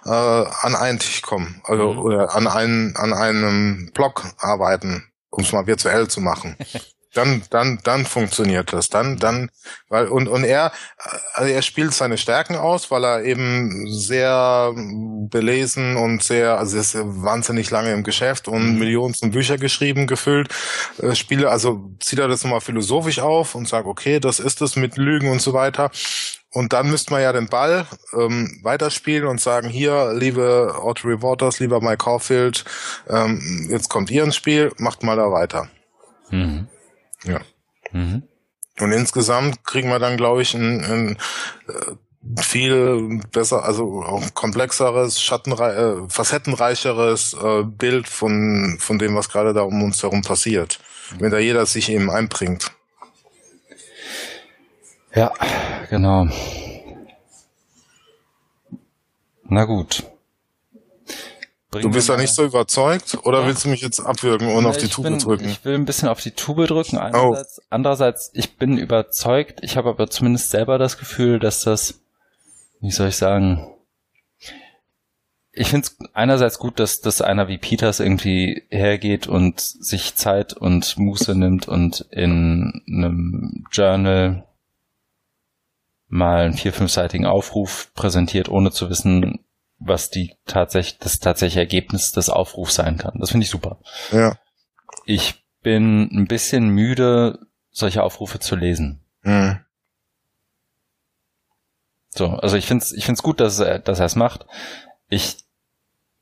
äh, 0.07 0.11
an 0.11 0.75
einen 0.75 0.99
Tisch 0.99 1.21
kommen, 1.23 1.61
also 1.65 1.93
mhm. 1.93 1.99
oder 1.99 2.35
an 2.35 2.47
einen 2.47 2.97
an 2.97 3.13
einem 3.13 3.91
Blog 3.93 4.25
arbeiten, 4.39 5.05
um 5.31 5.45
es 5.45 5.53
mal 5.53 5.67
virtuell 5.67 6.09
zu 6.09 6.21
machen. 6.21 6.57
dann, 7.19 7.43
dann, 7.51 7.81
dann 7.83 8.07
funktioniert 8.07 8.73
das. 8.73 8.89
Dann, 8.89 9.17
dann, 9.17 9.51
weil, 9.89 10.07
und, 10.07 10.29
und 10.29 10.45
er, 10.45 10.71
also 11.35 11.53
er 11.53 11.63
spielt 11.63 11.93
seine 11.93 12.17
Stärken 12.17 12.55
aus, 12.55 12.93
weil 12.93 13.05
er 13.05 13.25
eben 13.25 13.87
sehr 13.91 14.73
belesen 14.77 15.97
und 15.97 16.23
sehr, 16.23 16.59
also 16.59 16.79
ist 16.79 16.97
wahnsinnig 16.97 17.71
lange 17.71 17.93
im 17.93 18.05
Geschäft 18.05 18.47
und 18.47 18.75
mhm. 18.75 18.79
Millionen 18.79 19.15
von 19.15 19.33
Bücher 19.33 19.59
geschrieben, 19.59 20.07
gefüllt, 20.07 20.55
äh, 21.03 21.17
spiele, 21.17 21.51
also 21.51 21.91
zieht 21.99 22.21
er 22.21 22.29
das 22.29 22.45
nochmal 22.45 22.61
philosophisch 22.61 23.19
auf 23.19 23.57
und 23.57 23.67
sagt, 23.67 23.87
okay, 23.87 24.21
das 24.21 24.39
ist 24.39 24.63
es 24.63 24.77
mit 24.77 24.97
Lügen 24.97 25.29
und 25.29 25.43
so 25.43 25.53
weiter. 25.53 25.91
Und 26.53 26.73
dann 26.73 26.89
müsste 26.89 27.13
man 27.13 27.21
ja 27.21 27.33
den 27.33 27.49
Ball 27.49 27.85
ähm, 28.17 28.61
weiterspielen 28.63 29.27
und 29.27 29.41
sagen, 29.41 29.69
hier, 29.69 30.15
liebe 30.15 30.73
Audrey 30.79 31.21
Waters, 31.21 31.59
lieber 31.59 31.81
Mike 31.81 31.99
Caulfield, 31.99 32.65
ähm, 33.09 33.69
jetzt 33.71 33.91
kommt 33.91 34.11
ihr 34.11 34.23
ins 34.23 34.37
Spiel, 34.37 34.73
macht 34.79 35.03
mal 35.03 35.17
da 35.17 35.31
weiter. 35.31 35.69
Mhm. 36.31 36.69
Ja. 37.25 37.41
Mhm. 37.93 38.23
Und 38.81 38.93
insgesamt 38.93 39.65
kriegen 39.65 39.89
wir 39.89 39.99
dann, 39.99 40.17
glaube 40.17 40.43
ich, 40.43 40.55
ein, 40.55 40.85
ein 40.85 41.19
äh, 41.69 42.43
viel 42.43 43.21
besser, 43.33 43.65
also 43.65 44.03
auch 44.03 44.35
komplexeres, 44.35 45.21
schattenrei 45.21 45.75
äh, 45.75 46.09
facettenreicheres 46.09 47.35
äh, 47.35 47.63
Bild 47.65 48.09
von, 48.09 48.77
von 48.79 48.99
dem, 48.99 49.15
was 49.15 49.29
gerade 49.29 49.53
da 49.53 49.63
um 49.63 49.83
uns 49.83 50.03
herum 50.03 50.23
passiert. 50.23 50.79
Wenn 51.19 51.31
da 51.31 51.39
jeder 51.39 51.65
sich 51.67 51.91
eben 51.91 52.11
einbringt. 52.11 52.71
Ja, 55.15 55.33
genau. 55.89 56.29
Na 59.45 59.65
gut. 59.65 60.05
Du 61.71 61.91
bist 61.91 62.09
ja 62.09 62.17
nicht 62.17 62.35
so 62.35 62.45
überzeugt 62.45 63.19
oder 63.25 63.41
ja. 63.41 63.47
willst 63.47 63.65
du 63.67 63.69
mich 63.69 63.83
jetzt 63.83 64.01
abwürgen 64.01 64.49
und 64.49 64.65
ja, 64.65 64.71
auf 64.71 64.79
die 64.79 64.89
Tube 64.89 65.05
bin, 65.05 65.19
drücken? 65.19 65.49
Ich 65.49 65.65
will 65.67 65.75
ein 65.75 65.85
bisschen 65.85 66.09
auf 66.09 66.21
die 66.21 66.31
Tube 66.31 66.67
drücken. 66.67 66.97
Einerseits, 66.97 67.59
oh. 67.59 67.65
Andererseits, 67.69 68.31
ich 68.33 68.57
bin 68.57 68.79
überzeugt. 68.79 69.61
Ich 69.63 69.77
habe 69.77 69.91
aber 69.91 70.09
zumindest 70.09 70.51
selber 70.51 70.79
das 70.79 70.97
Gefühl, 70.97 71.39
dass 71.39 71.63
das, 71.63 72.01
wie 72.81 72.91
soll 72.91 73.09
ich 73.09 73.17
sagen, 73.17 73.67
ich 75.53 75.69
finde 75.69 75.89
es 75.89 75.99
einerseits 76.15 76.59
gut, 76.59 76.79
dass, 76.79 77.01
dass 77.01 77.21
einer 77.21 77.49
wie 77.49 77.59
Peters 77.59 78.01
irgendwie 78.01 78.63
hergeht 78.71 79.27
und 79.27 79.61
sich 79.61 80.15
Zeit 80.15 80.55
und 80.55 80.97
Muße 80.97 81.35
nimmt 81.35 81.69
und 81.69 82.07
in 82.11 82.83
einem 82.87 83.65
Journal 83.73 84.47
mal 86.07 86.45
einen 86.45 86.55
vier-, 86.55 86.73
fünfseitigen 86.73 87.27
Aufruf 87.27 87.93
präsentiert, 87.95 88.49
ohne 88.49 88.71
zu 88.71 88.89
wissen, 88.89 89.41
was 89.79 90.11
die 90.11 90.35
tatsächlich, 90.47 90.99
das 90.99 91.19
tatsächliche 91.19 91.61
Ergebnis 91.61 92.13
des 92.13 92.31
Aufrufs 92.31 92.75
sein 92.75 92.99
kann. 92.99 93.19
Das 93.19 93.31
finde 93.31 93.45
ich 93.45 93.51
super. 93.51 93.79
Ja. 94.13 94.37
Ich 95.05 95.45
bin 95.63 96.09
ein 96.13 96.27
bisschen 96.27 96.69
müde, 96.69 97.39
solche 97.71 98.03
Aufrufe 98.03 98.39
zu 98.39 98.57
lesen. 98.57 99.05
Mhm. 99.23 99.61
So, 102.11 102.31
also 102.31 102.57
ich 102.57 102.67
finde 102.67 102.85
es 102.85 102.93
ich 102.93 103.05
find's 103.05 103.23
gut, 103.23 103.41
dass 103.41 103.59
er, 103.59 103.79
dass 103.79 104.01
er 104.01 104.07
es 104.07 104.17
macht. 104.17 104.47
Ich 105.09 105.45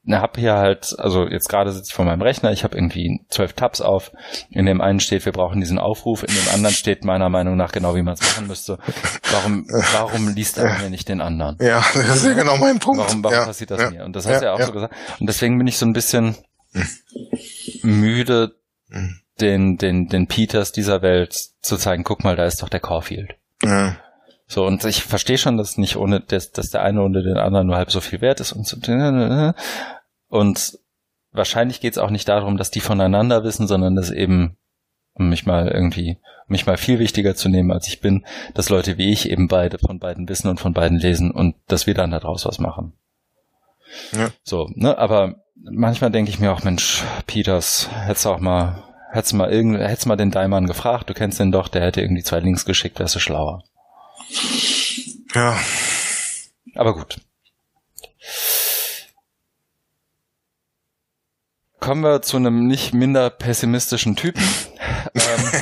habe 0.08 0.40
hier 0.40 0.54
halt, 0.54 0.94
also 0.98 1.26
jetzt 1.26 1.48
gerade 1.48 1.72
sitze 1.72 1.88
ich 1.88 1.94
vor 1.94 2.04
meinem 2.04 2.22
Rechner, 2.22 2.52
ich 2.52 2.64
habe 2.64 2.76
irgendwie 2.76 3.20
zwölf 3.28 3.52
Tabs 3.54 3.80
auf. 3.80 4.12
In 4.50 4.66
dem 4.66 4.80
einen 4.80 5.00
steht, 5.00 5.24
wir 5.24 5.32
brauchen 5.32 5.60
diesen 5.60 5.78
Aufruf, 5.78 6.22
in 6.22 6.34
dem 6.34 6.54
anderen 6.54 6.74
steht 6.74 7.04
meiner 7.04 7.28
Meinung 7.28 7.56
nach 7.56 7.72
genau, 7.72 7.94
wie 7.96 8.02
man 8.02 8.14
es 8.14 8.20
machen 8.20 8.46
müsste. 8.46 8.78
Warum, 9.32 9.66
warum 9.92 10.28
liest 10.28 10.58
er 10.58 10.78
mir 10.78 10.90
nicht 10.90 11.08
den 11.08 11.20
anderen? 11.20 11.56
Ja, 11.60 11.84
das 11.94 12.18
ist 12.18 12.26
ja 12.26 12.34
genau 12.34 12.56
mein 12.56 12.78
Punkt. 12.78 13.00
Warum, 13.00 13.24
warum 13.24 13.38
ja, 13.38 13.44
passiert 13.44 13.70
das 13.70 13.80
ja, 13.80 13.90
mir? 13.90 14.04
Und 14.04 14.14
das 14.14 14.26
hast 14.26 14.42
ja, 14.42 14.48
er 14.48 14.54
auch 14.54 14.62
so 14.62 14.72
gesagt. 14.72 14.94
Und 15.18 15.26
deswegen 15.26 15.58
bin 15.58 15.66
ich 15.66 15.78
so 15.78 15.86
ein 15.86 15.92
bisschen 15.92 16.36
müde, 17.82 18.52
den, 19.40 19.76
den, 19.76 20.08
den 20.08 20.26
Peters 20.26 20.72
dieser 20.72 21.02
Welt 21.02 21.34
zu 21.60 21.76
zeigen, 21.76 22.04
guck 22.04 22.24
mal, 22.24 22.36
da 22.36 22.44
ist 22.44 22.62
doch 22.62 22.68
der 22.68 22.80
Caulfield. 22.80 23.34
Ja. 23.62 23.96
So, 24.48 24.64
und 24.64 24.84
ich 24.84 25.02
verstehe 25.02 25.38
schon, 25.38 25.56
dass 25.56 25.76
nicht 25.76 25.96
ohne, 25.96 26.20
dass, 26.20 26.52
dass 26.52 26.70
der 26.70 26.82
eine 26.82 27.02
ohne 27.02 27.22
den 27.22 27.36
anderen 27.36 27.66
nur 27.66 27.76
halb 27.76 27.90
so 27.90 28.00
viel 28.00 28.20
wert 28.20 28.40
ist 28.40 28.52
und 28.52 28.66
so. 28.66 28.76
Und 30.28 30.78
wahrscheinlich 31.32 31.80
geht 31.80 31.92
es 31.92 31.98
auch 31.98 32.10
nicht 32.10 32.28
darum, 32.28 32.56
dass 32.56 32.70
die 32.70 32.80
voneinander 32.80 33.44
wissen, 33.44 33.66
sondern 33.66 33.94
dass 33.94 34.10
eben, 34.10 34.56
um 35.14 35.28
mich 35.28 35.46
mal 35.46 35.68
irgendwie, 35.68 36.18
um 36.46 36.52
mich 36.52 36.66
mal 36.66 36.76
viel 36.76 36.98
wichtiger 36.98 37.34
zu 37.34 37.48
nehmen, 37.48 37.70
als 37.70 37.86
ich 37.88 38.00
bin, 38.00 38.26
dass 38.54 38.68
Leute 38.68 38.98
wie 38.98 39.12
ich 39.12 39.30
eben 39.30 39.48
beide 39.48 39.78
von 39.78 39.98
beiden 39.98 40.28
wissen 40.28 40.48
und 40.48 40.60
von 40.60 40.72
beiden 40.72 40.98
lesen 40.98 41.30
und 41.30 41.56
dass 41.68 41.86
wir 41.86 41.94
dann 41.94 42.10
daraus 42.10 42.44
was 42.44 42.58
machen. 42.58 42.92
Ja. 44.12 44.30
So, 44.42 44.68
ne, 44.74 44.98
aber 44.98 45.36
manchmal 45.54 46.10
denke 46.10 46.30
ich 46.30 46.38
mir 46.38 46.52
auch, 46.52 46.64
Mensch, 46.64 47.04
Peters, 47.26 47.88
hättest 47.92 48.26
auch 48.26 48.40
mal, 48.40 48.82
hättest 49.12 49.34
mal 49.34 49.50
irgend, 49.50 49.78
hättest 49.78 50.06
mal 50.06 50.16
den 50.16 50.30
Daimann 50.30 50.66
gefragt, 50.66 51.08
du 51.08 51.14
kennst 51.14 51.40
den 51.40 51.52
doch, 51.52 51.68
der 51.68 51.82
hätte 51.82 52.00
irgendwie 52.00 52.22
zwei 52.22 52.40
Links 52.40 52.64
geschickt, 52.64 52.98
wärst 52.98 53.14
du 53.14 53.20
schlauer. 53.20 53.62
Ja. 55.34 55.58
Aber 56.74 56.94
gut. 56.94 57.18
Kommen 61.86 62.02
wir 62.02 62.20
zu 62.20 62.36
einem 62.36 62.66
nicht 62.66 62.94
minder 62.94 63.30
pessimistischen 63.30 64.16
Typen. 64.16 64.42
ähm, 65.14 65.52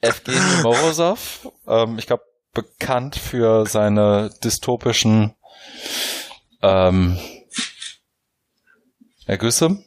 Evgeny 0.00 0.62
Morozov. 0.64 1.52
Ähm, 1.68 2.00
ich 2.00 2.08
glaube, 2.08 2.24
bekannt 2.52 3.14
für 3.14 3.64
seine 3.66 4.34
dystopischen 4.42 5.36
ähm, 6.62 7.16
Ergüsse 9.24 9.84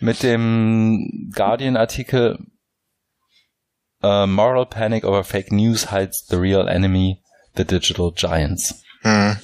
mit 0.00 0.22
dem 0.22 1.30
Guardian-Artikel 1.34 2.38
uh, 4.02 4.26
Moral 4.26 4.64
Panic 4.64 5.04
over 5.04 5.24
Fake 5.24 5.52
News 5.52 5.90
hides 5.90 6.24
the 6.26 6.36
real 6.36 6.68
enemy, 6.68 7.22
the 7.54 7.66
digital 7.66 8.12
giants. 8.12 8.82
Mhm. 9.02 9.36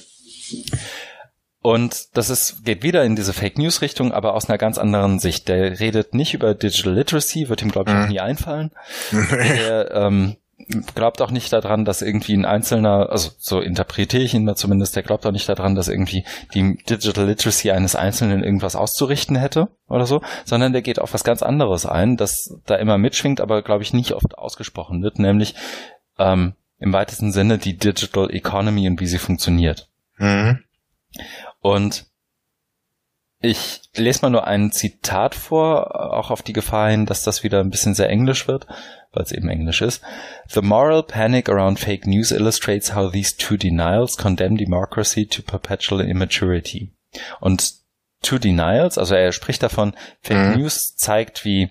Und 1.63 2.17
das 2.17 2.29
ist, 2.29 2.65
geht 2.65 2.83
wieder 2.83 3.05
in 3.05 3.15
diese 3.15 3.31
Fake 3.31 3.57
News 3.57 3.81
Richtung, 3.81 4.11
aber 4.11 4.35
aus 4.35 4.49
einer 4.49 4.57
ganz 4.57 4.77
anderen 4.77 5.19
Sicht. 5.19 5.47
Der 5.47 5.79
redet 5.79 6.13
nicht 6.13 6.33
über 6.33 6.53
Digital 6.53 6.93
Literacy, 6.93 7.47
wird 7.47 7.61
ihm 7.61 7.71
glaube 7.71 7.89
ich 7.89 7.95
mhm. 7.95 8.07
nie 8.09 8.19
einfallen. 8.19 8.71
Der 9.31 9.91
ähm, 9.91 10.35
glaubt 10.93 11.21
auch 11.21 11.31
nicht 11.31 11.53
daran, 11.53 11.85
dass 11.85 12.01
irgendwie 12.01 12.35
ein 12.35 12.45
einzelner, 12.45 13.09
also 13.09 13.31
so 13.37 13.61
interpretiere 13.61 14.23
ich 14.23 14.33
ihn 14.33 14.43
mal 14.43 14.55
zumindest, 14.55 14.97
der 14.97 15.03
glaubt 15.03 15.25
auch 15.25 15.31
nicht 15.31 15.47
daran, 15.47 15.73
dass 15.73 15.87
irgendwie 15.87 16.25
die 16.53 16.77
Digital 16.89 17.27
Literacy 17.27 17.71
eines 17.71 17.95
Einzelnen 17.95 18.43
irgendwas 18.43 18.75
auszurichten 18.75 19.37
hätte 19.37 19.69
oder 19.87 20.05
so, 20.05 20.21
sondern 20.43 20.73
der 20.73 20.81
geht 20.81 20.99
auf 20.99 21.13
was 21.13 21.23
ganz 21.23 21.43
anderes 21.43 21.85
ein, 21.85 22.17
das 22.17 22.59
da 22.65 22.75
immer 22.75 22.97
mitschwingt, 22.97 23.39
aber 23.39 23.61
glaube 23.61 23.83
ich 23.83 23.93
nicht 23.93 24.11
oft 24.11 24.37
ausgesprochen 24.37 25.01
wird, 25.01 25.17
nämlich 25.17 25.55
ähm, 26.19 26.55
im 26.77 26.91
weitesten 26.91 27.31
Sinne 27.31 27.57
die 27.57 27.77
Digital 27.77 28.29
Economy 28.31 28.87
und 28.89 28.99
wie 28.99 29.07
sie 29.07 29.17
funktioniert. 29.17 29.87
Mhm. 30.17 30.59
Und 31.63 32.05
ich 33.39 33.81
lese 33.95 34.21
mal 34.21 34.29
nur 34.29 34.45
ein 34.47 34.71
Zitat 34.71 35.33
vor, 35.33 36.13
auch 36.13 36.29
auf 36.29 36.41
die 36.41 36.53
Gefahr 36.53 36.89
hin, 36.89 37.05
dass 37.05 37.23
das 37.23 37.43
wieder 37.43 37.61
ein 37.61 37.69
bisschen 37.69 37.93
sehr 37.93 38.09
englisch 38.09 38.47
wird, 38.47 38.67
weil 39.11 39.23
es 39.23 39.31
eben 39.31 39.49
englisch 39.49 39.81
ist. 39.81 40.03
The 40.47 40.61
moral 40.61 41.03
panic 41.03 41.49
around 41.49 41.79
fake 41.79 42.05
news 42.05 42.31
illustrates 42.31 42.93
how 42.93 43.11
these 43.11 43.35
two 43.37 43.57
denials 43.57 44.17
condemn 44.17 44.57
democracy 44.57 45.25
to 45.25 45.41
perpetual 45.41 46.01
immaturity. 46.01 46.91
Und 47.39 47.73
two 48.21 48.39
denials, 48.39 48.97
also 48.97 49.15
er 49.15 49.31
spricht 49.31 49.63
davon, 49.63 49.93
Fake 50.21 50.55
mhm. 50.55 50.61
News 50.61 50.95
zeigt, 50.95 51.45
wie 51.45 51.69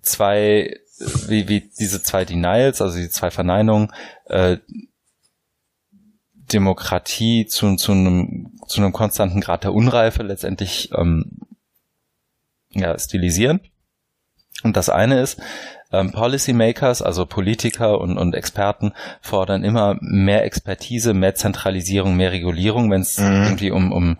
zwei, 0.00 0.78
wie, 1.26 1.48
wie 1.48 1.70
diese 1.78 2.02
zwei 2.02 2.24
Denials, 2.24 2.80
also 2.80 2.98
die 2.98 3.10
zwei 3.10 3.30
Verneinungen, 3.30 3.92
äh, 4.26 4.58
Demokratie 6.52 7.46
zu, 7.46 7.76
zu, 7.76 7.92
einem, 7.92 8.52
zu 8.66 8.80
einem 8.80 8.92
konstanten 8.92 9.40
Grad 9.40 9.64
der 9.64 9.74
Unreife 9.74 10.22
letztendlich 10.22 10.90
ähm, 10.94 11.40
ja, 12.70 12.98
stilisieren. 12.98 13.60
Und 14.62 14.76
das 14.76 14.88
eine 14.88 15.20
ist, 15.20 15.40
ähm, 15.92 16.12
Policymakers, 16.12 17.02
also 17.02 17.26
Politiker 17.26 18.00
und, 18.00 18.16
und 18.16 18.34
Experten, 18.34 18.92
fordern 19.20 19.64
immer 19.64 19.96
mehr 20.00 20.44
Expertise, 20.44 21.14
mehr 21.14 21.34
Zentralisierung, 21.34 22.16
mehr 22.16 22.32
Regulierung, 22.32 22.90
wenn 22.90 23.02
es 23.02 23.18
mhm. 23.18 23.42
irgendwie 23.42 23.70
um, 23.70 23.92
um, 23.92 24.18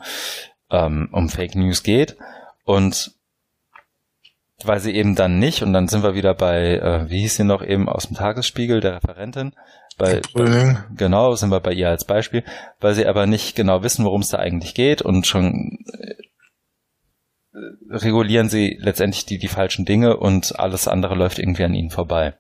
ähm, 0.71 1.09
um 1.13 1.29
Fake 1.29 1.55
News 1.55 1.83
geht. 1.83 2.17
Und 2.65 3.13
weil 4.66 4.80
sie 4.80 4.94
eben 4.94 5.14
dann 5.14 5.39
nicht, 5.39 5.62
und 5.62 5.72
dann 5.72 5.89
sind 5.89 6.02
wir 6.02 6.14
wieder 6.14 6.34
bei, 6.34 6.76
äh, 6.76 7.10
wie 7.10 7.20
hieß 7.20 7.36
sie 7.36 7.44
noch 7.44 7.62
eben 7.62 7.89
aus 7.89 8.06
dem 8.06 8.16
Tagesspiegel, 8.16 8.80
der 8.80 8.97
Referentin, 8.97 9.55
bei, 9.98 10.20
bei, 10.34 10.78
genau, 10.97 11.34
sind 11.34 11.51
wir 11.51 11.60
bei 11.60 11.72
ihr 11.72 11.89
als 11.89 12.05
Beispiel, 12.05 12.44
weil 12.80 12.94
sie 12.94 13.06
aber 13.06 13.26
nicht 13.26 13.55
genau 13.55 13.82
wissen, 13.82 14.05
worum 14.05 14.22
es 14.22 14.28
da 14.28 14.39
eigentlich 14.39 14.74
geht 14.74 15.02
und 15.02 15.26
schon 15.26 15.78
äh, 15.93 16.14
regulieren 17.90 18.48
sie 18.48 18.78
letztendlich 18.80 19.26
die, 19.26 19.39
die 19.39 19.48
falschen 19.48 19.84
Dinge 19.84 20.16
und 20.16 20.59
alles 20.59 20.89
andere 20.89 21.14
läuft 21.14 21.39
irgendwie 21.39 21.64
an 21.64 21.74
ihnen 21.74 21.90
vorbei. 21.90 22.34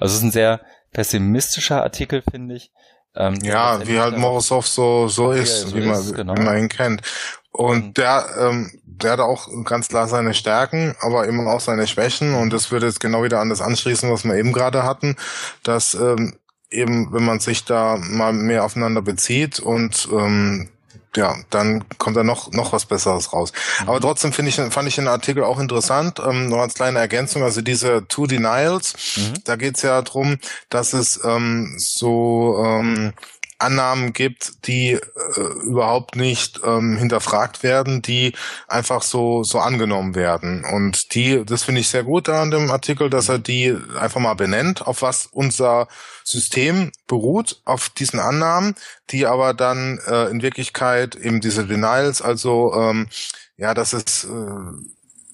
Also 0.00 0.12
es 0.12 0.18
ist 0.18 0.22
ein 0.22 0.30
sehr 0.30 0.60
pessimistischer 0.92 1.82
Artikel, 1.82 2.22
finde 2.22 2.54
ich. 2.54 2.72
Ähm, 3.14 3.36
ja, 3.42 3.86
wie 3.86 3.98
halt 3.98 4.16
Morozov 4.16 4.66
so, 4.66 5.08
so 5.08 5.32
ist, 5.32 5.74
wie, 5.74 5.80
man, 5.80 5.98
ist 5.98 6.14
genau. 6.14 6.36
wie 6.36 6.42
man 6.42 6.58
ihn 6.58 6.68
kennt. 6.68 7.02
Und 7.50 7.98
der, 7.98 8.26
ähm, 8.38 8.70
der 9.02 9.12
hat 9.12 9.20
auch 9.20 9.48
ganz 9.64 9.88
klar 9.88 10.08
seine 10.08 10.34
Stärken, 10.34 10.94
aber 11.00 11.26
immer 11.26 11.52
auch 11.52 11.60
seine 11.60 11.86
Schwächen. 11.86 12.34
Und 12.34 12.52
das 12.52 12.70
würde 12.70 12.86
jetzt 12.86 13.00
genau 13.00 13.22
wieder 13.22 13.40
an 13.40 13.48
das 13.48 13.60
anschließen, 13.60 14.10
was 14.10 14.24
wir 14.24 14.34
eben 14.34 14.52
gerade 14.52 14.82
hatten, 14.82 15.16
dass 15.62 15.94
ähm, 15.94 16.34
eben, 16.70 17.12
wenn 17.12 17.24
man 17.24 17.40
sich 17.40 17.64
da 17.64 17.96
mal 17.98 18.32
mehr 18.32 18.64
aufeinander 18.64 19.02
bezieht 19.02 19.60
und 19.60 20.08
ähm, 20.12 20.68
ja, 21.16 21.36
dann 21.50 21.84
kommt 21.98 22.16
da 22.16 22.22
noch 22.22 22.52
noch 22.52 22.72
was 22.72 22.84
Besseres 22.84 23.32
raus. 23.32 23.52
Mhm. 23.80 23.88
Aber 23.88 24.00
trotzdem 24.00 24.32
finde 24.32 24.50
ich 24.50 24.72
fand 24.72 24.88
ich 24.88 24.96
den 24.96 25.08
Artikel 25.08 25.42
auch 25.42 25.58
interessant. 25.58 26.20
Ähm, 26.24 26.48
noch 26.48 26.58
als 26.58 26.74
kleine 26.74 26.98
Ergänzung, 26.98 27.42
also 27.42 27.62
diese 27.62 28.06
Two 28.08 28.26
Denials, 28.26 29.16
mhm. 29.16 29.34
da 29.44 29.56
geht's 29.56 29.82
ja 29.82 30.00
drum, 30.02 30.38
dass 30.68 30.92
es 30.92 31.20
ähm, 31.24 31.74
so 31.78 32.62
ähm, 32.64 33.14
Annahmen 33.58 34.12
gibt, 34.12 34.66
die 34.66 34.92
äh, 34.92 35.40
überhaupt 35.64 36.16
nicht 36.16 36.60
ähm, 36.64 36.96
hinterfragt 36.96 37.62
werden, 37.62 38.02
die 38.02 38.34
einfach 38.68 39.02
so 39.02 39.42
so 39.42 39.58
angenommen 39.58 40.14
werden. 40.14 40.64
Und 40.64 41.14
die, 41.14 41.44
das 41.44 41.64
finde 41.64 41.80
ich 41.80 41.88
sehr 41.88 42.04
gut 42.04 42.28
an 42.28 42.50
dem 42.50 42.70
Artikel, 42.70 43.10
dass 43.10 43.28
er 43.28 43.38
die 43.38 43.76
einfach 43.98 44.20
mal 44.20 44.34
benennt, 44.34 44.86
auf 44.86 45.02
was 45.02 45.26
unser 45.26 45.88
System 46.24 46.92
beruht, 47.06 47.60
auf 47.64 47.88
diesen 47.88 48.20
Annahmen, 48.20 48.74
die 49.10 49.26
aber 49.26 49.54
dann 49.54 49.98
äh, 50.06 50.26
in 50.26 50.42
Wirklichkeit 50.42 51.16
eben 51.16 51.40
diese 51.40 51.66
Denials, 51.66 52.22
also 52.22 52.72
ähm, 52.74 53.08
ja, 53.56 53.74
das 53.74 53.92
ist 53.92 54.24
äh, 54.24 54.28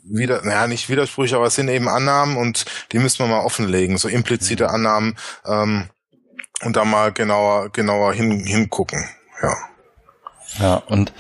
wieder, 0.05 0.43
naja, 0.45 0.67
nicht 0.67 0.89
Widersprüche, 0.89 1.37
aber 1.37 1.47
es 1.47 1.55
sind 1.55 1.69
eben 1.69 1.89
Annahmen 1.89 2.37
und 2.37 2.65
die 2.93 2.99
müssen 2.99 3.21
wir 3.21 3.27
mal 3.27 3.45
offenlegen, 3.45 3.99
so 3.99 4.09
implizite 4.09 4.65
mhm. 4.65 4.71
Annahmen, 4.71 5.19
ähm, 5.47 5.89
und 6.65 6.77
da 6.77 6.85
mal 6.85 7.13
genauer, 7.13 7.71
genauer 7.71 8.13
hin, 8.13 8.41
hingucken. 8.45 9.05
Ja. 9.43 9.57
Ja, 10.61 10.75
und 10.87 11.13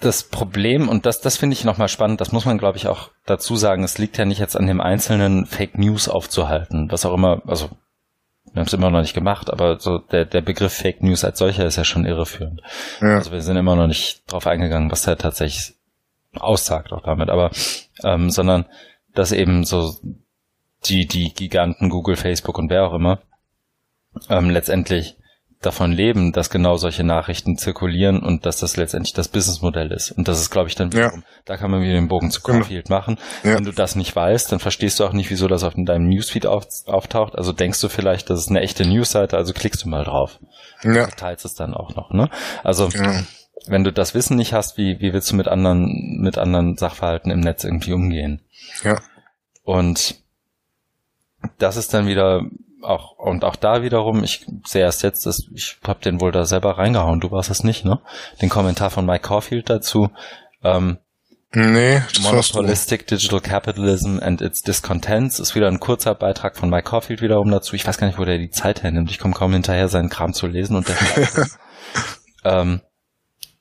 das 0.00 0.24
Problem, 0.24 0.88
und 0.88 1.04
das, 1.06 1.20
das 1.20 1.36
finde 1.36 1.54
ich 1.54 1.64
nochmal 1.64 1.88
spannend, 1.88 2.20
das 2.20 2.32
muss 2.32 2.46
man, 2.46 2.58
glaube 2.58 2.78
ich, 2.78 2.88
auch 2.88 3.10
dazu 3.26 3.56
sagen, 3.56 3.84
es 3.84 3.98
liegt 3.98 4.16
ja 4.16 4.24
nicht 4.24 4.38
jetzt 4.38 4.56
an 4.56 4.66
dem 4.66 4.80
einzelnen 4.80 5.46
Fake 5.46 5.76
News 5.76 6.08
aufzuhalten, 6.08 6.90
was 6.90 7.04
auch 7.04 7.14
immer, 7.14 7.42
also 7.46 7.68
wir 8.52 8.60
haben 8.60 8.66
es 8.66 8.72
immer 8.72 8.90
noch 8.90 9.02
nicht 9.02 9.14
gemacht, 9.14 9.50
aber 9.50 9.78
so 9.78 9.98
der, 9.98 10.24
der 10.24 10.40
Begriff 10.40 10.72
Fake 10.72 11.02
News 11.02 11.24
als 11.24 11.38
solcher 11.38 11.66
ist 11.66 11.76
ja 11.76 11.84
schon 11.84 12.06
irreführend. 12.06 12.62
Ja. 13.00 13.16
Also 13.16 13.30
wir 13.30 13.42
sind 13.42 13.56
immer 13.56 13.76
noch 13.76 13.86
nicht 13.86 14.22
drauf 14.26 14.46
eingegangen, 14.46 14.90
was 14.90 15.02
der 15.02 15.18
tatsächlich 15.18 15.74
aussagt 16.34 16.92
auch 16.92 17.02
damit, 17.02 17.28
aber 17.28 17.50
ähm, 18.02 18.30
sondern 18.30 18.66
dass 19.14 19.32
eben 19.32 19.64
so 19.64 19.94
die, 20.84 21.06
die 21.06 21.32
Giganten 21.34 21.88
Google, 21.88 22.16
Facebook 22.16 22.58
und 22.58 22.70
wer 22.70 22.84
auch 22.84 22.94
immer, 22.94 23.20
ähm, 24.28 24.50
letztendlich 24.50 25.16
davon 25.60 25.92
leben, 25.92 26.32
dass 26.32 26.48
genau 26.48 26.76
solche 26.76 27.04
Nachrichten 27.04 27.58
zirkulieren 27.58 28.20
und 28.22 28.46
dass 28.46 28.58
das 28.58 28.78
letztendlich 28.78 29.12
das 29.12 29.28
Businessmodell 29.28 29.92
ist. 29.92 30.10
Und 30.10 30.26
das 30.26 30.40
ist, 30.40 30.50
glaube 30.50 30.68
ich, 30.68 30.74
dann 30.74 30.92
wiederum, 30.92 31.20
ja. 31.20 31.26
da 31.44 31.58
kann 31.58 31.70
man 31.70 31.82
wieder 31.82 31.92
den 31.92 32.08
Bogen 32.08 32.30
zu 32.30 32.40
genau. 32.40 32.60
Caulfield 32.60 32.88
machen. 32.88 33.18
Ja. 33.44 33.56
Wenn 33.56 33.64
du 33.64 33.72
das 33.72 33.94
nicht 33.94 34.16
weißt, 34.16 34.50
dann 34.50 34.58
verstehst 34.58 34.98
du 34.98 35.04
auch 35.04 35.12
nicht, 35.12 35.30
wieso 35.30 35.48
das 35.48 35.62
auf 35.62 35.74
deinem 35.76 36.08
Newsfeed 36.08 36.46
auf, 36.46 36.66
auftaucht. 36.86 37.36
Also 37.36 37.52
denkst 37.52 37.80
du 37.80 37.90
vielleicht, 37.90 38.30
das 38.30 38.40
ist 38.40 38.48
eine 38.48 38.62
echte 38.62 38.86
Newsseite, 38.86 39.36
also 39.36 39.52
klickst 39.52 39.84
du 39.84 39.90
mal 39.90 40.04
drauf. 40.04 40.38
Ja. 40.82 41.06
Du 41.06 41.16
teilst 41.16 41.44
es 41.44 41.54
dann 41.54 41.74
auch 41.74 41.94
noch, 41.94 42.10
ne? 42.10 42.30
Also, 42.64 42.88
ja. 42.88 43.22
wenn 43.66 43.84
du 43.84 43.92
das 43.92 44.14
Wissen 44.14 44.38
nicht 44.38 44.54
hast, 44.54 44.78
wie, 44.78 44.98
wie 45.00 45.12
willst 45.12 45.30
du 45.30 45.36
mit 45.36 45.46
anderen, 45.46 46.20
mit 46.22 46.38
anderen 46.38 46.78
Sachverhalten 46.78 47.30
im 47.30 47.40
Netz 47.40 47.64
irgendwie 47.64 47.92
umgehen? 47.92 48.40
Ja. 48.82 48.98
Und 49.62 50.19
das 51.58 51.76
ist 51.76 51.94
dann 51.94 52.06
wieder 52.06 52.42
auch 52.82 53.18
und 53.18 53.44
auch 53.44 53.56
da 53.56 53.82
wiederum, 53.82 54.24
ich 54.24 54.46
sehe 54.66 54.82
erst 54.82 55.02
jetzt, 55.02 55.26
dass 55.26 55.46
ich 55.54 55.76
habe 55.86 56.00
den 56.00 56.20
wohl 56.20 56.32
da 56.32 56.44
selber 56.44 56.78
reingehauen, 56.78 57.20
du 57.20 57.30
warst 57.30 57.50
es 57.50 57.64
nicht, 57.64 57.84
ne? 57.84 58.00
Den 58.40 58.48
Kommentar 58.48 58.90
von 58.90 59.04
Mike 59.04 59.26
Caulfield 59.26 59.68
dazu. 59.68 60.08
Ähm, 60.62 60.98
nee, 61.52 62.00
Monopolistic 62.22 63.06
Digital 63.06 63.40
Capitalism 63.40 64.18
and 64.20 64.40
its 64.40 64.62
Discontents 64.62 65.38
ist 65.40 65.54
wieder 65.54 65.68
ein 65.68 65.80
kurzer 65.80 66.14
Beitrag 66.14 66.56
von 66.56 66.70
Mike 66.70 66.88
Caulfield 66.88 67.22
wiederum 67.22 67.50
dazu. 67.50 67.76
Ich 67.76 67.86
weiß 67.86 67.98
gar 67.98 68.06
nicht, 68.06 68.18
wo 68.18 68.24
der 68.24 68.38
die 68.38 68.50
Zeit 68.50 68.82
hernimmt. 68.82 69.10
Ich 69.10 69.18
komme 69.18 69.34
kaum 69.34 69.52
hinterher, 69.52 69.88
seinen 69.88 70.08
Kram 70.08 70.32
zu 70.32 70.46
lesen 70.46 70.76
und 70.76 70.88
der 70.88 70.96
ähm, 72.44 72.80